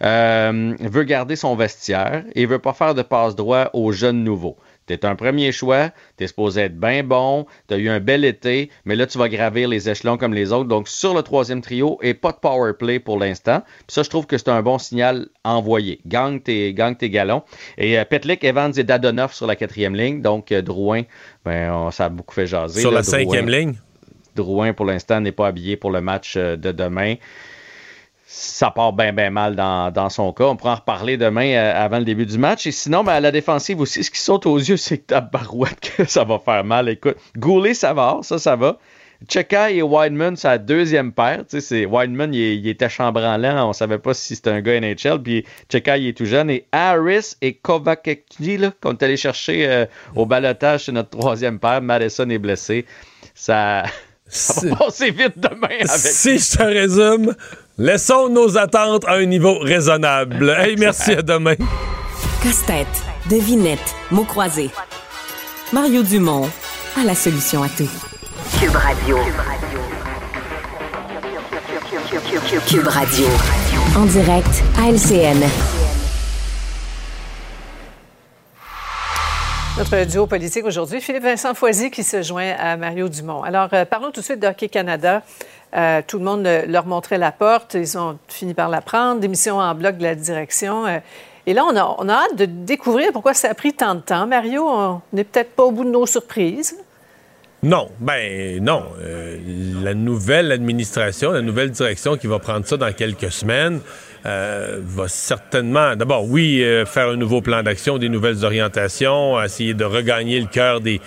veut 0.00 1.04
garder 1.04 1.36
son 1.36 1.56
vestiaire 1.56 2.24
et 2.34 2.46
veut 2.46 2.58
pas 2.58 2.72
faire 2.72 2.94
de 2.94 3.02
passe 3.02 3.36
droit 3.36 3.70
aux 3.72 3.92
jeunes 3.92 4.22
nouveaux. 4.22 4.56
T'es 4.86 5.06
un 5.06 5.16
premier 5.16 5.50
choix, 5.50 5.90
t'es 6.16 6.26
supposé 6.26 6.62
être 6.62 6.78
bien 6.78 7.02
bon, 7.02 7.46
t'as 7.68 7.78
eu 7.78 7.88
un 7.88 8.00
bel 8.00 8.24
été, 8.24 8.70
mais 8.84 8.96
là, 8.96 9.06
tu 9.06 9.16
vas 9.16 9.30
gravir 9.30 9.68
les 9.68 9.88
échelons 9.88 10.18
comme 10.18 10.34
les 10.34 10.52
autres. 10.52 10.68
Donc, 10.68 10.88
sur 10.88 11.14
le 11.14 11.22
troisième 11.22 11.62
trio, 11.62 11.98
et 12.02 12.12
pas 12.12 12.32
de 12.32 12.36
power 12.36 12.72
play 12.78 12.98
pour 12.98 13.18
l'instant. 13.18 13.62
Puis 13.86 13.94
ça, 13.94 14.02
je 14.02 14.10
trouve 14.10 14.26
que 14.26 14.36
c'est 14.36 14.50
un 14.50 14.62
bon 14.62 14.78
signal 14.78 15.28
envoyé. 15.42 16.00
Gang 16.06 16.42
tes, 16.42 16.74
gang 16.74 16.96
tes 16.96 17.08
galons. 17.08 17.42
Et 17.78 17.98
euh, 17.98 18.04
Petlik, 18.04 18.44
Evans 18.44 18.72
et 18.76 18.84
Dadonov 18.84 19.32
sur 19.32 19.46
la 19.46 19.56
quatrième 19.56 19.94
ligne. 19.94 20.20
Donc, 20.20 20.52
euh, 20.52 20.60
Drouin, 20.60 21.02
ben, 21.44 21.90
ça 21.90 22.06
a 22.06 22.08
beaucoup 22.10 22.34
fait 22.34 22.46
jaser. 22.46 22.80
Sur 22.80 22.92
la 22.92 23.02
cinquième 23.02 23.48
ligne? 23.48 23.74
Drouin, 24.36 24.72
pour 24.72 24.84
l'instant, 24.84 25.20
n'est 25.20 25.32
pas 25.32 25.46
habillé 25.46 25.76
pour 25.76 25.90
le 25.90 26.00
match 26.00 26.34
euh, 26.36 26.56
de 26.56 26.72
demain 26.72 27.14
ça 28.26 28.70
part 28.70 28.92
bien, 28.92 29.12
bien 29.12 29.30
mal 29.30 29.54
dans, 29.54 30.10
son 30.10 30.32
cas. 30.32 30.44
On 30.44 30.56
pourra 30.56 30.72
en 30.72 30.76
reparler 30.76 31.16
demain 31.16 31.52
euh, 31.52 31.84
avant 31.84 31.98
le 31.98 32.04
début 32.04 32.26
du 32.26 32.38
match. 32.38 32.66
Et 32.66 32.72
sinon, 32.72 33.04
ben, 33.04 33.12
à 33.12 33.20
la 33.20 33.30
défensive 33.30 33.80
aussi, 33.80 34.02
ce 34.02 34.10
qui 34.10 34.20
saute 34.20 34.46
aux 34.46 34.58
yeux, 34.58 34.76
c'est 34.78 34.98
que 34.98 35.06
ta 35.06 35.20
barouette, 35.20 35.92
que 35.96 36.04
ça 36.04 36.24
va 36.24 36.38
faire 36.38 36.64
mal. 36.64 36.88
Écoute, 36.88 37.16
Goulet, 37.36 37.74
ça 37.74 37.92
va, 37.92 38.18
ça, 38.22 38.38
ça 38.38 38.56
va. 38.56 38.78
Cheka 39.28 39.70
et 39.70 39.82
Wideman, 39.82 40.36
c'est 40.36 40.48
la 40.48 40.58
deuxième 40.58 41.12
paire. 41.12 41.44
Sais, 41.48 41.86
Wideman, 41.86 42.34
il, 42.34 42.66
était 42.66 42.88
chambranlant. 42.88 43.68
On 43.68 43.72
savait 43.72 43.98
pas 43.98 44.14
si 44.14 44.36
c'était 44.36 44.50
un 44.50 44.60
gars 44.60 44.78
NHL. 44.80 45.22
Puis 45.22 45.44
Cheka, 45.70 45.98
il 45.98 46.08
est 46.08 46.16
tout 46.16 46.26
jeune. 46.26 46.50
Et 46.50 46.66
Harris 46.72 47.36
et 47.40 47.54
Kovacekji, 47.54 48.58
qu'on 48.80 48.92
est 48.92 49.02
allé 49.02 49.16
chercher 49.16 49.68
euh, 49.68 49.86
au 50.14 50.26
balotage, 50.26 50.86
c'est 50.86 50.92
notre 50.92 51.10
troisième 51.10 51.58
paire. 51.58 51.80
Madison 51.80 52.28
est 52.28 52.38
blessé. 52.38 52.84
Ça, 53.34 53.84
ça 54.36 54.68
va 54.68 54.76
passer 54.76 55.10
vite 55.10 55.34
demain 55.36 55.68
avec. 55.80 55.88
Si 55.88 56.38
je 56.38 56.56
te 56.56 56.62
résume, 56.62 57.34
Laissons 57.76 58.28
nos 58.28 58.56
attentes 58.56 59.04
à 59.04 59.14
un 59.14 59.24
niveau 59.24 59.58
raisonnable. 59.58 60.54
Hey, 60.56 60.76
merci, 60.78 61.10
à 61.10 61.22
demain. 61.22 61.56
Casse-tête, 62.40 62.86
devinette, 63.28 63.96
mots 64.12 64.22
croisés. 64.22 64.70
Mario 65.72 66.04
Dumont 66.04 66.48
a 66.96 67.02
la 67.02 67.16
solution 67.16 67.64
à 67.64 67.68
tout. 67.68 67.90
Cube 68.60 68.76
Radio. 68.76 69.18
Cube 72.68 72.86
Radio. 72.86 73.26
En 73.96 74.04
direct 74.04 74.62
à 74.78 74.90
LCN. 74.90 75.44
Notre 79.76 80.04
duo 80.04 80.28
politique 80.28 80.64
aujourd'hui, 80.64 81.00
Philippe 81.00 81.24
Vincent 81.24 81.52
Foisy 81.52 81.90
qui 81.90 82.04
se 82.04 82.22
joint 82.22 82.52
à 82.60 82.76
Mario 82.76 83.08
Dumont. 83.08 83.42
Alors, 83.42 83.68
euh, 83.72 83.84
parlons 83.84 84.12
tout 84.12 84.20
de 84.20 84.24
suite 84.24 84.38
d'Hockey 84.38 84.68
Canada. 84.68 85.24
Euh, 85.76 86.00
tout 86.06 86.18
le 86.18 86.24
monde 86.24 86.48
leur 86.68 86.86
montrait 86.86 87.18
la 87.18 87.32
porte. 87.32 87.74
Ils 87.74 87.98
ont 87.98 88.16
fini 88.28 88.54
par 88.54 88.68
la 88.68 88.80
prendre. 88.80 89.20
Démission 89.20 89.58
en 89.58 89.74
bloc 89.74 89.96
de 89.96 90.04
la 90.04 90.14
direction. 90.14 90.86
Euh, 90.86 90.98
et 91.46 91.54
là, 91.54 91.64
on 91.64 91.74
a, 91.76 91.96
on 91.98 92.08
a, 92.08 92.12
hâte 92.12 92.36
de 92.36 92.44
découvrir 92.44 93.10
pourquoi 93.12 93.34
ça 93.34 93.50
a 93.50 93.54
pris 93.54 93.72
tant 93.72 93.96
de 93.96 94.00
temps. 94.00 94.28
Mario, 94.28 94.64
on 94.64 95.00
n'est 95.12 95.24
peut-être 95.24 95.50
pas 95.56 95.64
au 95.64 95.72
bout 95.72 95.84
de 95.84 95.90
nos 95.90 96.06
surprises. 96.06 96.76
Non, 97.64 97.88
ben 97.98 98.62
non. 98.62 98.84
La 99.82 99.94
nouvelle 99.94 100.52
administration, 100.52 101.32
la 101.32 101.42
nouvelle 101.42 101.70
direction 101.70 102.16
qui 102.16 102.28
va 102.28 102.38
prendre 102.38 102.64
ça 102.64 102.76
dans 102.76 102.92
quelques 102.92 103.32
semaines 103.32 103.80
va 104.24 105.08
certainement, 105.08 105.96
d'abord, 105.96 106.28
oui, 106.28 106.64
faire 106.86 107.08
un 107.08 107.16
nouveau 107.16 107.42
plan 107.42 107.62
d'action, 107.62 107.98
des 107.98 108.08
nouvelles 108.08 108.44
orientations, 108.44 109.42
essayer 109.42 109.74
de 109.74 109.84
regagner 109.84 110.40
le 110.40 110.46
cœur 110.46 110.80
des, 110.80 111.00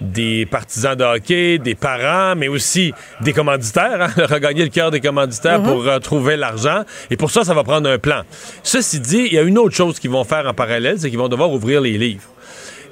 des 0.00 0.46
partisans 0.46 0.96
de 0.96 1.04
hockey, 1.04 1.58
des 1.58 1.74
parents, 1.74 2.34
mais 2.36 2.48
aussi 2.48 2.92
des 3.20 3.32
commanditaires, 3.32 4.02
hein, 4.02 4.26
regagner 4.30 4.64
le 4.64 4.70
cœur 4.70 4.90
des 4.90 5.00
commanditaires 5.00 5.60
mhm. 5.60 5.66
pour 5.66 5.84
retrouver 5.84 6.36
l'argent. 6.36 6.84
Et 7.10 7.16
pour 7.16 7.30
ça, 7.30 7.44
ça 7.44 7.54
va 7.54 7.64
prendre 7.64 7.88
un 7.88 7.98
plan. 7.98 8.22
Ceci 8.62 9.00
dit, 9.00 9.26
il 9.26 9.34
y 9.34 9.38
a 9.38 9.42
une 9.42 9.58
autre 9.58 9.74
chose 9.74 9.98
qu'ils 9.98 10.10
vont 10.10 10.24
faire 10.24 10.46
en 10.46 10.54
parallèle, 10.54 10.98
c'est 10.98 11.10
qu'ils 11.10 11.18
vont 11.18 11.28
devoir 11.28 11.52
ouvrir 11.52 11.80
les 11.80 11.96
livres. 11.98 12.22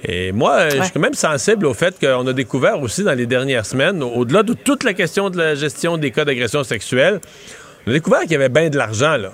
Et 0.04 0.32
moi, 0.32 0.68
je 0.68 0.82
suis 0.82 0.90
quand 0.90 1.00
même 1.00 1.14
sensible 1.14 1.64
au 1.64 1.74
fait 1.74 1.96
qu'on 2.00 2.26
a 2.26 2.32
découvert 2.32 2.82
aussi 2.82 3.04
dans 3.04 3.14
les 3.14 3.26
dernières 3.26 3.64
semaines, 3.64 4.02
au-delà 4.02 4.42
de 4.42 4.52
toute 4.52 4.82
la 4.82 4.94
question 4.94 5.30
de 5.30 5.38
la 5.38 5.54
gestion 5.54 5.96
des 5.96 6.10
cas 6.10 6.24
d'agression 6.24 6.64
sexuelle, 6.64 7.20
on 7.86 7.90
a 7.90 7.94
découvert 7.94 8.22
qu'il 8.22 8.32
y 8.32 8.36
avait 8.36 8.48
bien 8.48 8.68
de 8.68 8.76
l'argent, 8.76 9.16
là. 9.16 9.30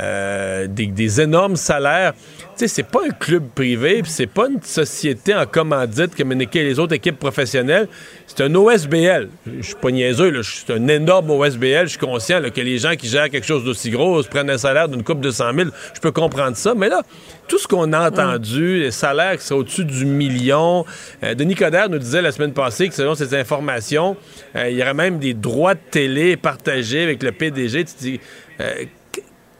Euh, 0.00 0.66
des, 0.66 1.20
énormes 1.20 1.54
salaires. 1.54 2.14
Tu 2.14 2.50
sais, 2.56 2.68
c'est 2.68 2.82
pas 2.82 3.00
un 3.06 3.10
club 3.10 3.44
privé, 3.54 4.02
c'est 4.04 4.26
pas 4.26 4.48
une 4.48 4.60
société 4.60 5.32
en 5.34 5.46
commandite 5.46 6.16
comme 6.16 6.32
les 6.32 6.78
autres 6.80 6.94
équipes 6.94 7.18
professionnelles. 7.18 7.86
C'est 8.26 8.42
un 8.42 8.52
OSBL. 8.56 9.28
Je 9.46 9.62
suis 9.62 9.74
pas 9.76 9.92
niaiseux, 9.92 10.42
c'est 10.42 10.72
un 10.72 10.88
énorme 10.88 11.30
OSBL. 11.30 11.84
Je 11.84 11.90
suis 11.90 11.98
conscient 11.98 12.40
que 12.42 12.60
les 12.60 12.78
gens 12.78 12.96
qui 12.96 13.06
gèrent 13.06 13.30
quelque 13.30 13.46
chose 13.46 13.64
d'aussi 13.64 13.90
gros 13.90 14.20
prennent 14.24 14.50
un 14.50 14.58
salaire 14.58 14.88
d'une 14.88 15.04
coupe 15.04 15.20
de 15.20 15.30
100 15.30 15.54
000. 15.54 15.70
Je 15.94 16.00
peux 16.00 16.10
comprendre 16.10 16.56
ça, 16.56 16.74
mais 16.74 16.88
là, 16.88 17.02
tout 17.46 17.58
ce 17.58 17.68
qu'on 17.68 17.92
a 17.92 18.08
entendu, 18.08 18.80
les 18.80 18.90
salaires 18.90 19.38
qui 19.38 19.46
sont 19.46 19.56
au-dessus 19.56 19.84
du 19.84 20.06
million. 20.06 20.84
Euh, 21.22 21.34
Denis 21.34 21.54
Coderre 21.54 21.88
nous 21.88 21.98
disait 21.98 22.22
la 22.22 22.32
semaine 22.32 22.52
passée 22.52 22.88
que 22.88 22.94
selon 22.94 23.14
ces 23.14 23.32
informations, 23.34 24.16
euh, 24.56 24.70
il 24.70 24.76
y 24.76 24.82
aurait 24.82 24.94
même 24.94 25.20
des 25.20 25.34
droits 25.34 25.74
de 25.74 25.80
télé 25.92 26.36
partagés 26.36 27.04
avec 27.04 27.22
le 27.22 27.30
PDG. 27.30 27.84
Tu 27.84 27.94
dis, 28.00 28.20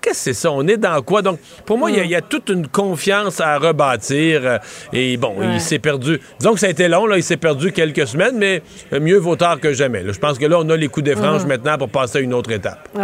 qu'est-ce 0.04 0.18
que 0.18 0.34
c'est 0.34 0.34
ça? 0.34 0.50
On 0.52 0.66
est 0.68 0.76
dans 0.76 1.00
quoi? 1.02 1.22
Donc, 1.22 1.38
pour 1.66 1.78
moi, 1.78 1.90
il 1.90 1.96
y 1.96 2.00
a- 2.00 2.04
y, 2.04 2.14
a 2.14 2.20
toute 2.20 2.48
une 2.50 2.66
confiance 2.68 3.40
à 3.40 3.58
rebâtir. 3.58 4.40
euh, 4.44 4.58
et 4.92 5.16
bon, 5.16 5.34
Ouais. 5.38 5.46
il 5.54 5.60
s'est 5.60 5.78
perdu. 5.78 6.20
Disons 6.38 6.52
que 6.54 6.60
ça 6.60 6.66
a 6.66 6.70
été 6.70 6.88
long, 6.88 7.06
là, 7.06 7.16
il 7.16 7.22
s'est 7.22 7.36
perdu 7.36 7.72
quelques 7.72 8.06
semaines, 8.06 8.36
mais 8.36 8.62
euh, 8.92 9.00
mieux 9.00 9.16
vaut 9.18 9.36
tard 9.36 9.58
que 9.60 9.72
jamais. 9.72 10.02
là. 10.02 10.12
Je 10.12 10.18
pense 10.18 10.38
que 10.38 10.44
là, 10.46 10.58
on 10.60 10.68
a 10.68 10.76
les 10.76 10.88
coups 10.88 11.04
des 11.04 11.16
franges 11.16 11.42
Mhm. 11.42 11.48
maintenant 11.48 11.78
pour 11.78 11.88
passer 11.88 12.18
à 12.18 12.20
une 12.20 12.34
autre 12.34 12.50
étape. 12.52 12.88
Oui. 12.94 13.02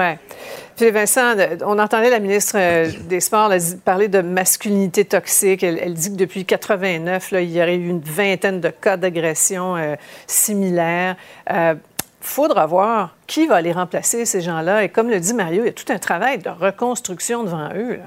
Philippe 0.77 0.95
Vincent, 0.95 1.35
on 1.67 1.79
entendait 1.79 2.09
la 2.09 2.21
ministre 2.21 2.55
euh, 2.57 2.89
des 3.09 3.21
Sports 3.21 3.49
là, 3.51 3.59
parler 3.85 4.09
de 4.09 4.23
masculinité 4.23 5.05
toxique. 5.05 5.63
Elle, 5.63 5.79
elle 5.83 5.93
dit 5.95 6.11
que 6.11 6.17
depuis 6.17 6.45
89, 6.47 7.33
là, 7.33 7.41
il 7.43 7.51
y 7.51 7.61
aurait 7.61 7.75
eu 7.77 7.89
une 7.89 8.01
vingtaine 8.01 8.61
de 8.61 8.71
cas 8.71 8.97
d'agression 8.97 9.77
euh, 9.77 9.95
similaires. 10.27 11.17
Euh, 11.53 11.75
faudra 12.21 12.67
voir 12.67 13.17
qui 13.27 13.47
va 13.47 13.61
les 13.61 13.73
remplacer, 13.73 14.25
ces 14.25 14.41
gens-là. 14.41 14.85
Et 14.85 14.89
comme 14.89 15.09
le 15.09 15.19
dit 15.21 15.35
Mario, 15.35 15.63
il 15.63 15.67
y 15.67 15.71
a 15.71 15.73
tout 15.73 15.91
un 15.93 15.99
travail 15.99 16.39
de 16.39 16.51
reconstruction 16.51 17.45
devant 17.45 17.71
eux. 17.75 17.97
là. 17.97 18.05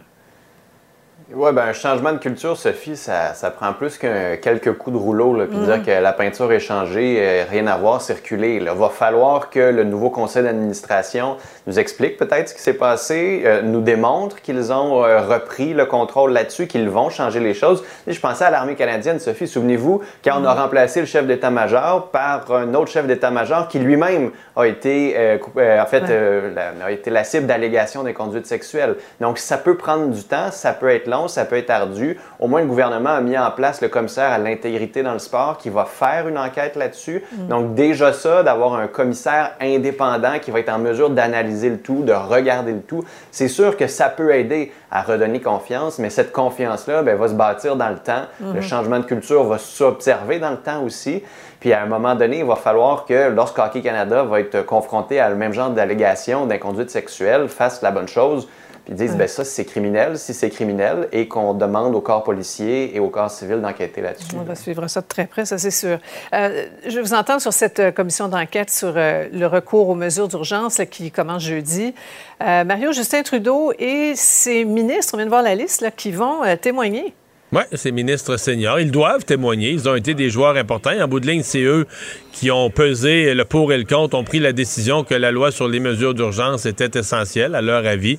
Oui, 1.36 1.52
ben, 1.52 1.64
un 1.70 1.74
changement 1.74 2.12
de 2.14 2.20
culture, 2.20 2.56
Sophie, 2.58 2.96
ça, 2.96 3.34
ça 3.34 3.50
prend 3.50 3.74
plus 3.74 3.98
que 3.98 4.36
quelques 4.36 4.74
coups 4.78 4.96
de 4.96 5.02
rouleau. 5.02 5.34
Là, 5.34 5.46
puis 5.48 5.58
Mhm. 5.58 5.66
dire 5.66 5.84
que 5.84 5.90
la 5.90 6.14
peinture 6.14 6.52
est 6.52 6.60
changée, 6.60 7.16
euh, 7.20 7.44
rien 7.50 7.66
à 7.66 7.76
voir, 7.76 8.02
circuler. 8.02 8.58
Il 8.62 8.70
va 8.70 8.90
falloir 8.90 9.50
que 9.50 9.60
le 9.60 9.84
nouveau 9.84 10.12
conseil 10.12 10.44
d'administration 10.44 11.38
nous 11.66 11.80
explique 11.80 12.18
peut-être 12.18 12.50
ce 12.50 12.54
qui 12.54 12.62
s'est 12.62 12.76
passé, 12.76 13.42
euh, 13.46 13.64
nous 13.64 13.82
démontre 13.82 14.42
qu'ils 14.42 14.72
ont 14.72 15.04
euh, 15.04 15.22
repris 15.22 15.74
le 15.74 15.86
contrôle 15.88 16.34
là-dessus, 16.34 16.68
qu'ils 16.68 16.88
vont 16.88 17.10
changer 17.10 17.40
les 17.40 17.56
choses. 17.56 17.84
Et 18.06 18.14
je 18.14 18.20
pensais 18.20 18.46
à 18.46 18.52
l'armée 18.52 18.76
canadienne, 18.76 19.18
Sophie, 19.20 19.48
souvenez-vous, 19.48 20.04
quand 20.24 20.40
on 20.40 20.46
a 20.46 20.54
remplacé 20.54 21.00
le 21.00 21.08
chef 21.08 21.26
d'état-major 21.26 22.10
par 22.12 22.52
un 22.52 22.76
autre 22.76 22.92
chef 22.92 23.08
d'état-major 23.08 23.70
qui 23.70 23.80
lui-même 23.80 24.30
a 24.56 24.66
été, 24.68 25.16
en 25.50 25.86
fait, 25.88 26.02
Ouais. 26.04 26.52
la- 26.54 26.86
a 26.86 26.92
été 26.92 27.10
la 27.10 27.24
cible 27.24 27.48
d'allégations 27.48 28.04
d'inconduite 28.04 28.46
sexuelle. 28.46 28.98
Donc, 29.20 29.40
ça 29.40 29.58
peut 29.58 29.78
prendre 29.78 30.10
du 30.10 30.24
temps, 30.26 30.52
ça 30.52 30.74
peut 30.74 30.90
être 30.90 31.08
long, 31.08 31.23
ça 31.28 31.46
peut 31.46 31.58
être 31.58 31.70
ardu. 31.70 32.20
Au 32.40 32.48
moins, 32.48 32.62
le 32.62 32.68
gouvernement 32.68 33.12
a 33.12 33.22
mis 33.22 33.38
en 33.38 33.52
place 33.52 33.82
le 33.82 33.88
commissaire 33.88 34.32
à 34.32 34.38
l'intégrité 34.38 35.04
dans 35.04 35.14
le 35.14 35.20
sport 35.20 35.58
qui 35.58 35.70
va 35.70 35.86
faire 35.86 36.28
une 36.28 36.38
enquête 36.38 36.76
là-dessus. 36.76 37.24
Mm. 37.32 37.48
Donc, 37.48 37.76
déjà 37.76 38.14
ça, 38.14 38.44
d'avoir 38.44 38.76
un 38.76 38.88
commissaire 38.88 39.52
indépendant 39.62 40.40
qui 40.40 40.52
va 40.52 40.60
être 40.60 40.70
en 40.70 40.80
mesure 40.80 41.10
d'analyser 41.10 41.70
le 41.70 41.80
tout, 41.80 42.04
de 42.04 42.14
regarder 42.14 42.74
le 42.74 42.82
tout, 42.82 43.04
c'est 43.32 43.48
sûr 43.48 43.78
que 43.78 43.88
ça 43.88 44.10
peut 44.10 44.34
aider 44.34 44.72
à 44.92 45.02
redonner 45.02 45.42
confiance, 45.42 46.00
mais 46.00 46.10
cette 46.10 46.32
confiance-là 46.32 47.02
ben, 47.02 47.18
va 47.18 47.28
se 47.28 47.34
bâtir 47.34 47.76
dans 47.76 47.90
le 47.90 47.98
temps. 47.98 48.24
Le 48.54 48.62
changement 48.62 49.00
de 49.00 49.06
culture 49.06 49.44
va 49.44 49.58
s'observer 49.58 50.40
dans 50.40 50.52
le 50.52 50.58
temps 50.58 50.84
aussi. 50.84 51.24
Puis 51.60 51.72
à 51.72 51.82
un 51.82 51.86
moment 51.86 52.14
donné, 52.14 52.40
il 52.40 52.46
va 52.46 52.58
falloir 52.58 53.06
que 53.06 53.30
lorsque 53.30 53.58
Hockey 53.58 53.82
Canada 53.82 54.24
va 54.24 54.42
être 54.42 54.66
confronté 54.66 55.20
à 55.20 55.30
le 55.30 55.36
même 55.36 55.54
genre 55.54 55.70
d'allégations 55.70 56.46
d'inconduite 56.46 56.90
sexuelle, 56.90 57.48
fasse 57.48 57.82
la 57.82 57.92
bonne 57.92 58.08
chose, 58.08 58.50
puis 58.86 58.94
disent, 58.96 59.12
Ouais. 59.12 59.18
ben 59.18 59.28
ça, 59.28 59.44
c'est 59.46 59.66
criminel, 59.66 60.18
si 60.18 60.34
c'est 60.34 60.50
criminel, 60.50 61.08
et 61.12 61.28
qu'on 61.28 61.54
demande 61.54 61.96
au 61.96 62.02
corps 62.02 62.24
policier 62.24 62.96
et 62.96 63.00
au 63.00 63.10
corps 63.10 63.32
civil 63.32 63.62
d'enquêter 63.62 64.02
là-dessus. 64.02 64.28
On 64.38 64.44
va 64.44 64.56
suivre 64.56 64.86
ça 64.88 65.02
de 65.02 65.08
très 65.08 65.26
près, 65.26 65.46
ça 65.46 65.58
c'est 65.58 65.72
sûr. 65.72 66.00
Euh, 66.34 66.66
je 66.88 67.00
vous 67.00 67.14
entends 67.14 67.40
sur 67.40 67.54
cette 67.54 67.80
euh, 67.80 67.92
commission 67.92 68.28
d'enquête 68.28 68.70
sur 68.70 68.94
euh, 68.96 69.28
le 69.32 69.48
recours 69.48 69.90
aux 69.90 69.96
mesures 69.96 70.28
d'urgence 70.28 70.82
qui 70.92 71.12
commence 71.12 71.44
jeudi. 71.44 71.94
Euh, 72.42 72.64
Mario 72.66 72.92
Justin 72.92 73.24
Trudeau 73.24 73.72
et 73.80 74.14
ses 74.16 74.66
ministres, 74.66 75.14
on 75.14 75.18
vient 75.18 75.26
de 75.26 75.32
voir 75.32 75.44
la 75.44 75.56
liste, 75.56 75.82
là, 75.82 75.92
qui 75.92 76.12
vont 76.12 76.42
témoigner. 76.62 77.14
Oui, 77.56 77.62
ces 77.74 77.92
ministres 77.92 78.36
seniors, 78.38 78.80
ils 78.80 78.90
doivent 78.90 79.26
témoigner. 79.26 79.70
Ils 79.70 79.88
ont 79.88 79.94
été 79.94 80.16
des 80.16 80.32
joueurs 80.32 80.58
importants. 80.58 81.00
En 81.00 81.08
bout 81.08 81.20
de 81.20 81.28
ligne, 81.28 81.44
c'est 81.44 81.62
eux 81.62 81.86
qui 82.32 82.50
ont 82.50 82.72
pesé 82.72 83.36
le 83.36 83.46
pour 83.46 83.72
et 83.72 83.78
le 83.78 83.84
contre, 83.84 84.18
ont 84.18 84.24
pris 84.24 84.40
la 84.40 84.54
décision 84.54 85.04
que 85.04 85.14
la 85.14 85.30
loi 85.32 85.52
sur 85.52 85.68
les 85.68 85.80
mesures 85.80 86.16
d'urgence 86.16 86.66
était 86.66 86.98
essentielle, 86.98 87.54
à 87.54 87.62
leur 87.62 87.86
avis. 87.86 88.18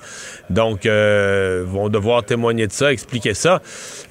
Donc, 0.50 0.86
euh, 0.86 1.64
vont 1.66 1.88
devoir 1.88 2.24
témoigner 2.24 2.68
de 2.68 2.72
ça, 2.72 2.92
expliquer 2.92 3.34
ça. 3.34 3.60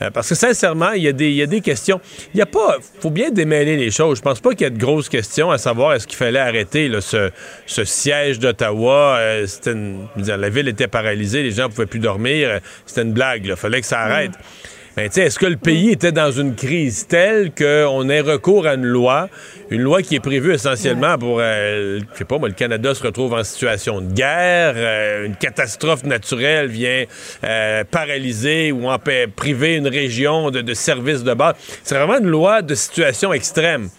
Euh, 0.01 0.09
parce 0.11 0.27
que 0.27 0.35
sincèrement, 0.35 0.91
il 0.91 1.03
y, 1.03 1.07
a 1.07 1.11
y 1.11 1.41
a 1.41 1.45
des 1.45 1.61
questions. 1.61 2.01
Il 2.33 2.39
y 2.39 2.41
a 2.41 2.45
pas. 2.45 2.75
faut 2.99 3.09
bien 3.09 3.31
démêler 3.31 3.77
les 3.77 3.91
choses. 3.91 4.17
Je 4.17 4.21
pense 4.23 4.41
pas 4.41 4.49
qu'il 4.49 4.61
y 4.61 4.65
ait 4.65 4.71
de 4.71 4.77
grosses 4.77 5.07
questions 5.07 5.51
à 5.51 5.57
savoir 5.57 5.93
est-ce 5.93 6.05
qu'il 6.05 6.17
fallait 6.17 6.39
arrêter 6.39 6.89
là, 6.89 6.99
ce, 6.99 7.29
ce 7.65 7.85
siège 7.85 8.39
d'Ottawa. 8.39 9.15
Euh, 9.19 9.47
c'était 9.47 9.71
une- 9.71 10.07
la 10.17 10.49
ville 10.49 10.67
était 10.67 10.89
paralysée, 10.89 11.43
les 11.43 11.51
gens 11.51 11.69
pouvaient 11.69 11.85
plus 11.85 11.99
dormir. 11.99 12.49
Euh, 12.49 12.59
C'était 12.85 13.03
une 13.03 13.13
blague. 13.13 13.45
Il 13.45 13.55
fallait 13.55 13.79
que 13.79 13.87
ça 13.87 14.01
arrête. 14.01 14.31
Mais 14.31 14.82
sais, 15.11 15.21
est-ce 15.23 15.39
que 15.39 15.45
le 15.47 15.57
pays 15.57 15.89
était 15.91 16.11
dans 16.11 16.31
une 16.31 16.55
crise 16.55 17.07
telle 17.07 17.51
qu'on 17.51 18.09
ait 18.09 18.21
recours 18.21 18.67
à 18.67 18.75
une 18.75 18.85
loi, 18.85 19.27
une 19.71 19.81
loi 19.81 20.01
qui 20.03 20.15
est 20.15 20.19
prévue 20.19 20.53
essentiellement 20.53 21.17
pour, 21.17 21.39
euh, 21.39 21.99
je 22.13 22.17
sais 22.17 22.25
pas, 22.25 22.37
moi, 22.37 22.47
le 22.47 22.53
Canada 22.53 22.93
se 22.93 23.01
retrouve 23.03 23.33
en 23.33 23.43
situation 23.43 24.01
de 24.01 24.13
guerre, 24.13 24.73
euh, 24.75 25.25
une 25.25 25.35
catastrophe 25.35 26.03
naturelle 26.03 26.67
vient 26.67 27.05
euh, 27.43 27.83
paralyser 27.89 28.71
ou 28.71 28.83
empê- 28.83 29.27
priver 29.27 29.75
une 29.75 29.87
région 29.87 30.51
de, 30.51 30.61
de 30.61 30.73
services 30.73 31.23
de 31.23 31.33
base. 31.33 31.55
C'est 31.83 31.95
vraiment 31.95 32.19
une 32.19 32.27
loi 32.29 32.61
de 32.61 32.75
situation 32.75 33.33
extrême. 33.33 33.89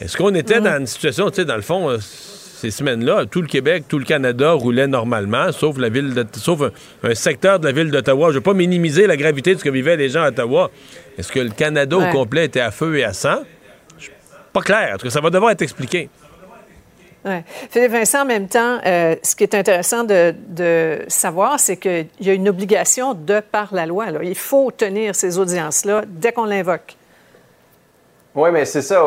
Est-ce 0.00 0.16
qu'on 0.16 0.34
était 0.34 0.60
dans 0.62 0.78
une 0.78 0.86
situation, 0.86 1.28
tu 1.28 1.36
sais, 1.36 1.44
dans 1.44 1.56
le 1.56 1.62
fond, 1.62 1.90
euh, 1.90 1.98
ces 2.60 2.70
semaines-là, 2.70 3.24
tout 3.26 3.40
le 3.40 3.46
Québec, 3.48 3.84
tout 3.88 3.98
le 3.98 4.04
Canada 4.04 4.52
roulait 4.52 4.86
normalement, 4.86 5.50
sauf 5.52 5.78
la 5.78 5.88
ville 5.88 6.12
de, 6.14 6.26
sauf 6.34 6.60
un, 6.62 6.70
un 7.08 7.14
secteur 7.14 7.58
de 7.58 7.66
la 7.66 7.72
ville 7.72 7.90
d'Ottawa. 7.90 8.26
Je 8.28 8.32
ne 8.32 8.34
veux 8.34 8.40
pas 8.42 8.54
minimiser 8.54 9.06
la 9.06 9.16
gravité 9.16 9.54
de 9.54 9.58
ce 9.58 9.64
que 9.64 9.70
vivaient 9.70 9.96
les 9.96 10.08
gens 10.10 10.22
à 10.22 10.28
Ottawa. 10.28 10.70
Est-ce 11.18 11.32
que 11.32 11.40
le 11.40 11.50
Canada 11.50 11.96
Ouais. 11.96 12.08
au 12.08 12.12
complet 12.12 12.44
était 12.44 12.60
à 12.60 12.70
feu 12.70 12.98
et 12.98 13.04
à 13.04 13.12
sang? 13.12 13.38
Pas 14.52 14.60
clair. 14.60 14.90
En 14.94 14.98
tout 14.98 15.04
cas, 15.06 15.10
ça 15.10 15.20
va 15.20 15.30
devoir 15.30 15.52
être 15.52 15.62
expliqué? 15.62 16.08
Ouais. 17.24 17.44
Philippe 17.70 17.92
Vincent, 17.92 18.22
en 18.22 18.24
même 18.24 18.48
temps, 18.48 18.78
euh, 18.86 19.14
ce 19.22 19.36
qui 19.36 19.42
est 19.44 19.54
intéressant 19.54 20.04
de, 20.04 20.34
de 20.48 21.00
savoir, 21.08 21.60
c'est 21.60 21.76
qu'il 21.76 22.06
y 22.20 22.30
a 22.30 22.32
une 22.32 22.48
obligation 22.48 23.12
de 23.14 23.40
par 23.40 23.74
la 23.74 23.84
loi. 23.86 24.10
là. 24.10 24.20
Il 24.22 24.34
faut 24.34 24.70
tenir 24.70 25.14
ces 25.14 25.38
audiences-là 25.38 26.04
dès 26.08 26.32
qu'on 26.32 26.46
l'invoque. 26.46 26.96
Oui, 28.32 28.50
mais 28.52 28.64
c'est 28.64 28.82
ça. 28.82 29.02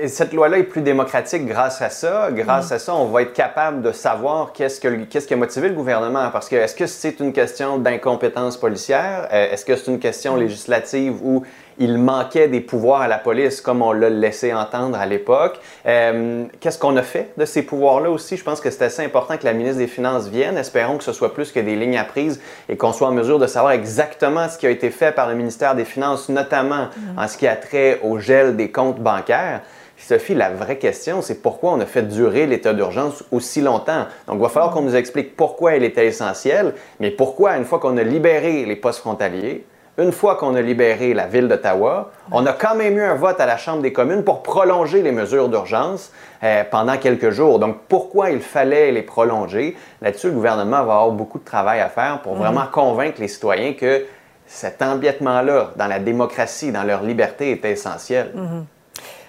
Et 0.00 0.08
Cette 0.08 0.32
loi-là 0.32 0.58
est 0.58 0.64
plus 0.64 0.80
démocratique 0.80 1.46
grâce 1.46 1.80
à 1.80 1.90
ça. 1.90 2.30
Grâce 2.32 2.72
à 2.72 2.80
ça, 2.80 2.92
on 2.92 3.06
va 3.06 3.22
être 3.22 3.32
capable 3.32 3.82
de 3.82 3.92
savoir 3.92 4.52
qu'est-ce, 4.52 4.80
que, 4.80 4.88
qu'est-ce 5.04 5.28
qui 5.28 5.34
a 5.34 5.36
motivé 5.36 5.68
le 5.68 5.76
gouvernement. 5.76 6.28
Parce 6.32 6.48
que 6.48 6.56
est-ce 6.56 6.74
que 6.74 6.86
c'est 6.86 7.20
une 7.20 7.32
question 7.32 7.78
d'incompétence 7.78 8.56
policière? 8.56 9.28
Euh, 9.32 9.52
Est-ce 9.52 9.64
que 9.64 9.76
c'est 9.76 9.92
une 9.92 10.00
question 10.00 10.34
législative 10.34 11.14
où 11.22 11.44
il 11.78 11.98
manquait 11.98 12.48
des 12.48 12.60
pouvoirs 12.60 13.02
à 13.02 13.08
la 13.08 13.18
police 13.18 13.60
comme 13.60 13.82
on 13.82 13.92
l'a 13.92 14.10
laissé 14.10 14.52
entendre 14.52 14.98
à 14.98 15.06
l'époque? 15.06 15.58
Euh, 15.86 16.44
qu'est-ce 16.60 16.78
qu'on 16.78 16.96
a 16.96 17.02
fait 17.02 17.32
de 17.36 17.44
ces 17.44 17.62
pouvoirs-là 17.62 18.10
aussi? 18.10 18.36
Je 18.36 18.44
pense 18.44 18.60
que 18.60 18.70
c'est 18.70 18.84
assez 18.84 19.04
important 19.04 19.36
que 19.36 19.44
la 19.44 19.52
ministre 19.52 19.78
des 19.78 19.86
Finances 19.86 20.28
vienne. 20.28 20.56
Espérons 20.56 20.98
que 20.98 21.04
ce 21.04 21.12
soit 21.12 21.34
plus 21.34 21.52
que 21.52 21.60
des 21.60 21.76
lignes 21.76 21.98
à 21.98 22.04
prise 22.04 22.40
et 22.68 22.76
qu'on 22.76 22.92
soit 22.92 23.08
en 23.08 23.12
mesure 23.12 23.38
de 23.38 23.46
savoir 23.46 23.72
exactement 23.72 24.48
ce 24.48 24.58
qui 24.58 24.66
a 24.66 24.70
été 24.70 24.90
fait 24.90 25.12
par 25.12 25.28
le 25.28 25.34
ministère 25.34 25.74
des 25.74 25.84
Finances, 25.84 26.28
notamment 26.28 26.88
en 27.16 27.28
ce 27.28 27.36
qui 27.36 27.46
a 27.46 27.56
trait 27.56 28.00
au 28.02 28.18
gel 28.18 28.56
des 28.56 28.70
comptes 28.70 29.00
bancaires. 29.00 29.62
Sophie, 29.96 30.34
la 30.34 30.50
vraie 30.50 30.76
question, 30.76 31.22
c'est 31.22 31.40
pourquoi 31.40 31.72
on 31.72 31.80
a 31.80 31.86
fait 31.86 32.02
durer 32.02 32.46
l'état 32.46 32.74
d'urgence 32.74 33.24
aussi 33.32 33.62
longtemps? 33.62 34.06
Donc, 34.26 34.36
il 34.36 34.42
va 34.42 34.50
falloir 34.50 34.72
qu'on 34.72 34.82
nous 34.82 34.96
explique 34.96 35.34
pourquoi 35.34 35.76
il 35.76 35.84
était 35.84 36.06
essentiel, 36.06 36.74
mais 37.00 37.10
pourquoi, 37.10 37.56
une 37.56 37.64
fois 37.64 37.78
qu'on 37.78 37.96
a 37.96 38.02
libéré 38.02 38.66
les 38.66 38.76
postes 38.76 38.98
frontaliers, 38.98 39.64
une 39.96 40.10
fois 40.12 40.34
qu'on 40.36 40.54
a 40.56 40.60
libéré 40.60 41.14
la 41.14 41.26
ville 41.26 41.46
d'Ottawa, 41.46 42.10
on 42.32 42.44
a 42.46 42.52
quand 42.52 42.74
même 42.74 42.98
eu 42.98 43.02
un 43.02 43.14
vote 43.14 43.40
à 43.40 43.46
la 43.46 43.56
Chambre 43.56 43.80
des 43.82 43.92
communes 43.92 44.24
pour 44.24 44.42
prolonger 44.42 45.02
les 45.02 45.12
mesures 45.12 45.48
d'urgence 45.48 46.10
euh, 46.42 46.64
pendant 46.68 46.96
quelques 46.96 47.30
jours. 47.30 47.58
Donc, 47.60 47.76
pourquoi 47.88 48.30
il 48.30 48.40
fallait 48.40 48.90
les 48.90 49.02
prolonger? 49.02 49.76
Là-dessus, 50.02 50.28
le 50.28 50.32
gouvernement 50.34 50.78
va 50.84 50.94
avoir 50.94 51.10
beaucoup 51.10 51.38
de 51.38 51.44
travail 51.44 51.80
à 51.80 51.88
faire 51.88 52.20
pour 52.22 52.32
Mhm. 52.34 52.38
vraiment 52.40 52.66
convaincre 52.70 53.20
les 53.20 53.28
citoyens 53.28 53.72
que 53.74 54.04
cet 54.46 54.82
embiètement-là 54.82 55.70
dans 55.76 55.86
la 55.86 55.98
démocratie, 56.00 56.72
dans 56.72 56.82
leur 56.82 57.02
liberté, 57.02 57.52
est 57.52 57.64
essentiel. 57.64 58.32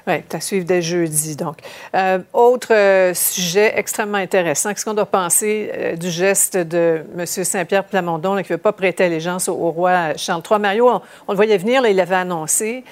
Oui, 0.07 0.15
à 0.31 0.39
suivre 0.39 0.65
dès 0.65 0.81
jeudi. 0.81 1.35
Donc, 1.35 1.57
Euh, 1.95 2.19
autre 2.33 2.67
euh, 2.73 3.13
sujet 3.15 3.73
extrêmement 3.75 4.17
intéressant. 4.19 4.69
Qu'est-ce 4.69 4.85
qu'on 4.85 4.93
doit 4.93 5.05
penser 5.05 5.71
euh, 5.73 5.95
du 5.95 6.09
geste 6.09 6.57
de 6.57 7.01
M. 7.17 7.25
Saint-Pierre 7.25 7.83
Plamondon 7.85 8.35
là, 8.35 8.43
qui 8.43 8.51
ne 8.51 8.57
veut 8.57 8.61
pas 8.61 8.71
prêter 8.73 9.05
allégeance 9.05 9.49
au, 9.49 9.53
au 9.53 9.71
roi 9.71 10.15
Charles 10.17 10.43
III? 10.49 10.59
Mario, 10.59 10.89
on, 10.89 11.01
on 11.27 11.31
le 11.31 11.35
voyait 11.35 11.57
venir, 11.57 11.81
là, 11.81 11.89
il 11.89 11.95
l'avait 11.95 12.15
annoncé. 12.15 12.83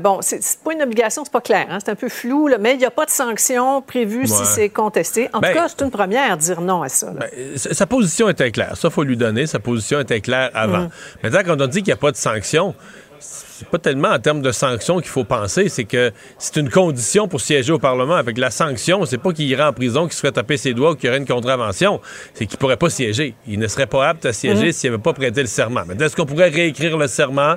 Bon, 0.00 0.18
c'est 0.22 0.40
pas 0.64 0.72
une 0.72 0.82
obligation, 0.82 1.22
c'est 1.24 1.32
pas 1.32 1.40
clair, 1.40 1.66
hein, 1.70 1.78
c'est 1.84 1.90
un 1.90 1.94
peu 1.94 2.08
flou, 2.08 2.48
là, 2.48 2.56
mais 2.58 2.72
il 2.72 2.78
n'y 2.78 2.84
a 2.84 2.90
pas 2.90 3.04
de 3.06 3.10
sanction 3.10 3.80
prévue 3.82 4.26
si 4.26 4.44
c'est 4.44 4.68
contesté. 4.68 5.28
En 5.32 5.40
Ben- 5.40 5.52
tout 5.52 5.58
cas, 5.58 5.66
c'est 5.68 5.84
une 5.84 5.90
première 5.90 6.32
à 6.32 6.36
dire 6.36 6.60
non 6.60 6.82
à 6.82 6.88
ça. 6.88 7.08
Euh, 7.36 7.56
Sa 7.56 7.86
position 7.86 8.28
était 8.28 8.50
claire. 8.50 8.76
Ça, 8.76 8.90
faut 8.90 9.02
lui 9.04 9.16
donner. 9.16 9.46
Sa 9.46 9.58
position 9.60 10.00
était 10.00 10.20
claire 10.20 10.50
avant. 10.54 10.78
Mhm. 10.80 10.88
Maintenant, 11.22 11.40
quand 11.46 11.60
on 11.62 11.66
dit 11.66 11.78
qu'il 11.78 11.88
n'y 11.88 11.92
a 11.92 11.96
pas 11.96 12.10
de 12.10 12.16
sanction, 12.16 12.74
c'est 13.58 13.68
pas 13.68 13.78
tellement 13.78 14.08
en 14.10 14.18
termes 14.18 14.42
de 14.42 14.52
sanctions 14.52 14.96
qu'il 15.00 15.08
faut 15.10 15.24
penser, 15.24 15.68
c'est 15.68 15.84
que 15.84 16.12
c'est 16.38 16.56
une 16.56 16.68
condition 16.70 17.26
pour 17.28 17.40
siéger 17.40 17.72
au 17.72 17.78
Parlement. 17.78 18.14
Avec 18.16 18.36
la 18.38 18.50
sanction, 18.50 19.04
c'est 19.06 19.18
pas 19.18 19.32
qu'il 19.32 19.46
irait 19.46 19.62
en 19.64 19.72
prison, 19.72 20.04
qu'il 20.06 20.12
serait 20.14 20.32
tapé 20.32 20.56
ses 20.56 20.74
doigts 20.74 20.90
ou 20.92 20.94
qu'il 20.94 21.06
y 21.06 21.08
aurait 21.08 21.18
une 21.18 21.26
contravention. 21.26 22.00
C'est 22.34 22.44
qu'il 22.46 22.58
pourrait 22.58 22.76
pas 22.76 22.90
siéger. 22.90 23.34
Il 23.48 23.58
ne 23.58 23.66
serait 23.66 23.86
pas 23.86 24.08
apte 24.08 24.26
à 24.26 24.32
siéger 24.32 24.66
Mhm. 24.66 24.72
s'il 24.72 24.90
n'avait 24.90 25.02
pas 25.02 25.12
prêté 25.14 25.40
le 25.40 25.46
serment. 25.46 25.84
Maintenant, 25.86 26.04
est-ce 26.06 26.16
qu'on 26.16 26.26
pourrait 26.26 26.48
réécrire 26.50 26.98
le 26.98 27.06
serment, 27.06 27.54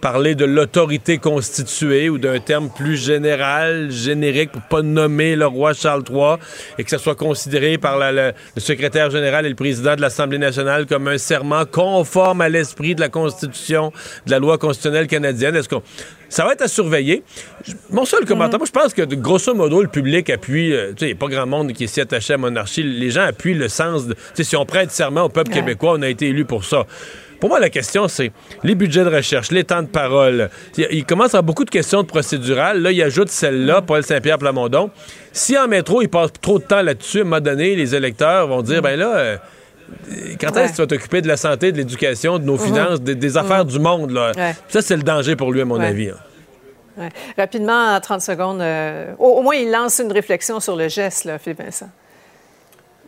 parler 0.00 0.34
de 0.34 0.44
l'autorité 0.44 1.18
constituée 1.18 2.08
ou 2.08 2.16
d'un 2.18 2.40
terme 2.40 2.70
plus 2.74 2.96
général, 2.96 3.90
générique, 3.90 4.52
pour 4.52 4.62
pas 4.62 4.82
nommer 4.82 5.36
le 5.36 5.46
roi 5.46 5.74
Charles 5.74 6.04
III 6.10 6.36
et 6.78 6.84
que 6.84 6.90
ça 6.90 6.98
soit 6.98 7.14
considéré 7.16 7.76
par 7.78 7.98
la- 7.98 8.12
le, 8.12 8.32
le 8.56 8.60
secrétaire 8.60 9.10
général 9.10 9.44
et 9.44 9.48
le 9.50 9.54
président 9.54 9.96
de 9.96 10.00
l'Assemblée 10.00 10.38
nationale 10.38 10.86
comme 10.86 11.08
un 11.08 11.18
serment 11.18 11.64
conforme 11.66 12.40
à 12.40 12.48
l'esprit 12.48 12.94
de 12.94 13.00
la 13.00 13.08
Constitution, 13.08 13.92
de 14.26 14.30
la 14.30 14.38
loi 14.38 14.56
constitutionnelle 14.56 15.06
canadienne? 15.08 15.41
Est-ce 15.42 15.68
qu'on... 15.68 15.82
Ça 16.28 16.44
va 16.44 16.52
être 16.52 16.62
à 16.62 16.68
surveiller. 16.68 17.22
Mon 17.90 18.04
seul 18.04 18.24
commentaire, 18.24 18.58
moi, 18.58 18.66
je 18.66 18.72
pense 18.72 18.94
que 18.94 19.02
grosso 19.02 19.54
modo, 19.54 19.82
le 19.82 19.88
public 19.88 20.30
appuie. 20.30 20.72
euh, 20.72 20.92
tu 20.92 21.00
sais, 21.00 21.04
il 21.04 21.08
n'y 21.08 21.12
a 21.12 21.16
pas 21.16 21.28
grand 21.28 21.46
monde 21.46 21.72
qui 21.72 21.84
est 21.84 21.88
si 21.88 22.00
attaché 22.00 22.32
à 22.32 22.36
la 22.36 22.40
monarchie. 22.40 22.82
Les 22.82 23.10
gens 23.10 23.22
appuient 23.24 23.54
le 23.54 23.68
sens 23.68 24.06
de. 24.06 24.14
Tu 24.14 24.20
sais, 24.34 24.44
si 24.44 24.56
on 24.56 24.64
prête 24.64 24.90
serment 24.90 25.24
au 25.24 25.28
peuple 25.28 25.50
Ouais. 25.50 25.56
québécois, 25.56 25.94
on 25.98 26.02
a 26.02 26.08
été 26.08 26.28
élu 26.28 26.44
pour 26.44 26.64
ça. 26.64 26.86
Pour 27.38 27.48
moi, 27.50 27.58
la 27.58 27.70
question, 27.70 28.06
c'est 28.06 28.30
les 28.62 28.76
budgets 28.76 29.02
de 29.04 29.10
recherche, 29.10 29.50
les 29.50 29.64
temps 29.64 29.82
de 29.82 29.88
parole. 29.88 30.48
Il, 30.78 31.04
commence 31.04 31.34
à 31.34 31.38
avoir 31.38 31.42
beaucoup 31.42 31.64
de 31.64 31.70
questions 31.70 32.02
de 32.02 32.06
procédurales. 32.06 32.80
Là, 32.80 32.92
il 32.92 33.02
ajoute 33.02 33.30
celle-là, 33.30 33.82
Paul 33.82 34.04
Saint-Pierre 34.04 34.38
Plamondon. 34.38 34.90
Si 35.32 35.58
en 35.58 35.66
métro, 35.66 36.02
il 36.02 36.08
passe 36.08 36.30
trop 36.40 36.60
de 36.60 36.64
temps 36.64 36.82
là-dessus, 36.82 37.18
à 37.18 37.20
un 37.22 37.24
moment 37.24 37.40
donné, 37.40 37.74
les 37.74 37.96
électeurs 37.96 38.46
vont 38.46 38.62
dire, 38.62 38.80
ben 38.80 38.96
là, 38.96 39.16
euh, 39.16 39.36
quand 40.40 40.56
est-ce 40.56 40.70
que 40.72 40.76
tu 40.76 40.82
vas 40.82 40.86
t'occuper 40.86 41.20
de 41.22 41.28
la 41.28 41.36
santé, 41.36 41.72
de 41.72 41.76
l'éducation, 41.78 42.38
de 42.38 42.44
nos 42.44 42.54
Mhm. 42.54 42.58
finances, 42.66 43.00
des, 43.00 43.14
des 43.14 43.36
affaires 43.36 43.64
du 43.64 43.78
monde, 43.78 44.10
là? 44.10 44.32
Ouais. 44.36 44.54
Ça, 44.68 44.82
c'est 44.82 44.96
le 44.96 45.02
danger 45.02 45.36
pour 45.36 45.52
lui, 45.52 45.60
à 45.60 45.64
mon 45.64 45.80
avis. 45.80 46.10
hein. 46.10 46.16
Ouais. 46.98 47.08
Rapidement, 47.38 47.94
en 47.94 48.00
30 48.00 48.20
secondes, 48.20 48.60
euh, 48.60 49.12
au, 49.18 49.28
au 49.38 49.42
moins, 49.42 49.54
il 49.54 49.70
lance 49.70 49.98
une 49.98 50.12
réflexion 50.12 50.60
sur 50.60 50.76
le 50.76 50.88
geste, 50.88 51.24
là, 51.24 51.38
Philippe 51.38 51.62
Vincent. 51.62 51.88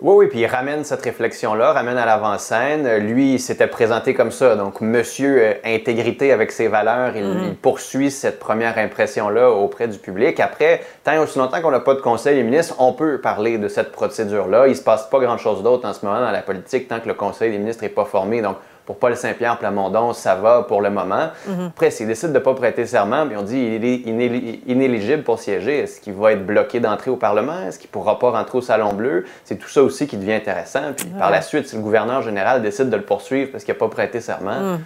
Oui, 0.01 0.15
oui, 0.17 0.27
puis 0.27 0.41
il 0.41 0.47
ramène 0.47 0.83
cette 0.83 1.03
réflexion-là, 1.03 1.73
ramène 1.73 1.97
à 1.97 2.05
l'avant-scène. 2.05 2.99
Lui, 2.99 3.35
il 3.35 3.39
s'était 3.39 3.69
présenté 3.69 4.13
comme 4.13 4.33
ça. 4.33 4.57
Donc, 4.57 4.81
monsieur 4.81 5.39
euh, 5.41 5.53
intégrité 5.65 6.33
avec 6.33 6.51
ses 6.51 6.67
valeurs, 6.67 7.17
il, 7.17 7.25
Mhm. 7.25 7.41
il 7.47 7.55
poursuit 7.57 8.11
cette 8.11 8.41
première 8.41 8.77
impression-là 8.77 9.51
auprès 9.51 9.87
du 9.87 9.99
public. 9.99 10.41
Après, 10.41 10.81
tant 11.05 11.13
et 11.13 11.19
aussi 11.19 11.39
longtemps 11.39 11.63
qu'on 11.63 11.71
n'a 11.71 11.81
pas 11.81 11.95
de 11.95 12.01
conseil 12.01 12.35
des 12.37 12.43
ministres, 12.43 12.75
on 12.81 12.93
peut 12.93 13.21
parler 13.21 13.57
de 13.57 13.69
cette 13.69 13.93
procédure-là. 13.93 14.67
Il 14.67 14.75
se 14.77 14.83
passe 14.83 15.09
pas 15.09 15.21
grand-chose 15.21 15.63
d'autre 15.63 15.89
en 15.89 15.93
ce 15.93 16.05
moment 16.05 16.21
dans 16.21 16.33
la 16.33 16.43
politique 16.43 16.89
tant 16.89 16.99
que 16.99 17.07
le 17.09 17.15
conseil 17.15 17.53
des 17.53 17.59
ministres 17.59 17.85
n'est 17.85 17.89
pas 17.89 18.05
formé. 18.05 18.43
Donc, 18.43 18.57
pour 18.87 18.99
Paul 18.99 19.17
Saint-Pierre 19.17 19.59
Plamondon, 19.59 20.13
ça 20.13 20.35
va 20.35 20.63
pour 20.63 20.83
le 20.83 20.91
moment. 20.91 21.29
Mhm. 21.49 21.67
Après, 21.69 21.91
s'il 21.91 22.07
décide 22.07 22.29
de 22.31 22.35
ne 22.35 22.39
pas 22.39 22.53
prêter 22.55 22.85
serment, 22.85 23.27
puis 23.27 23.37
on 23.37 23.43
dit 23.43 23.59
il 23.59 23.85
est 23.85 23.97
inéli- 24.07 24.61
inéligible 24.67 25.23
pour 25.23 25.39
siéger, 25.39 25.79
est-ce 25.81 26.01
qu'il 26.01 26.13
va 26.13 26.33
être 26.33 26.45
bloqué 26.45 26.81
d'entrée 26.81 27.11
au 27.11 27.17
Parlement? 27.17 27.61
Est-ce 27.67 27.79
qu'il 27.79 27.89
ne 27.89 27.93
pourra 27.93 28.19
pas 28.19 28.31
rentrer 28.31 28.59
au 28.59 28.61
Salon 28.61 28.93
Bleu? 28.93 29.25
C'est 29.45 29.57
tout 29.57 29.69
ça 29.69 29.83
aussi 29.83 30.07
qui 30.07 30.17
devient 30.19 30.35
intéressant. 30.35 30.93
Puis 30.97 31.07
par 31.07 31.31
la 31.31 31.41
suite, 31.41 31.67
si 31.69 31.77
le 31.77 31.83
gouverneur 31.83 32.21
général 32.23 32.61
décide 32.63 32.91
de 32.91 32.97
le 32.97 33.03
poursuivre 33.05 33.51
parce 33.53 33.65
qu'il 33.65 33.73
n'a 33.73 33.79
pas 33.79 33.89
prêté 33.89 34.21
serment, 34.21 34.61
Mhm. 34.61 34.79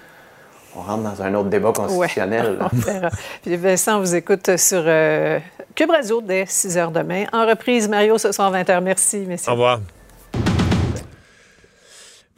on 0.76 0.80
rentre 0.82 1.02
dans 1.02 1.22
un 1.22 1.34
autre 1.34 1.48
débat 1.48 1.72
constitutionnel. 1.72 2.56
là. 2.60 2.68
On 2.72 2.76
verra. 2.76 3.08
Philippe 3.42 3.62
Vincent, 3.62 3.96
on 3.96 4.00
vous 4.00 4.14
écoute 4.14 4.56
sur 4.58 4.82
euh, 4.86 5.40
Cube 5.74 5.90
Radio 5.90 6.20
dès 6.20 6.44
6 6.46 6.76
h 6.76 6.92
demain. 6.92 7.24
En 7.32 7.46
reprise, 7.46 7.88
Mario, 7.88 8.16
ce 8.16 8.30
soir 8.30 8.50
20 8.52 8.62
h. 8.68 8.80
Merci, 8.80 9.18
messieurs. 9.26 9.50
Au 9.50 9.54
revoir. 9.54 9.80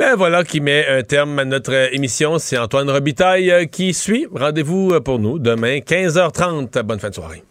Ben 0.01 0.17
voilà 0.17 0.45
qui 0.45 0.63
met 0.63 0.87
un 0.89 1.03
terme 1.03 1.39
à 1.39 1.45
notre 1.45 1.75
euh, 1.75 1.89
émission. 1.93 2.39
C'est 2.39 2.57
Antoine 2.57 2.89
Robitaille 2.89 3.51
euh, 3.51 3.67
qui 3.67 3.93
suit. 3.93 4.27
Rendez-vous 4.35 4.93
euh, 4.93 5.01
pour 5.01 5.19
nous 5.19 5.39
demain, 5.39 5.77
15h30. 5.81 6.83
Bonne 6.85 6.99
fin 6.99 7.11
de 7.11 7.15
soirée. 7.15 7.43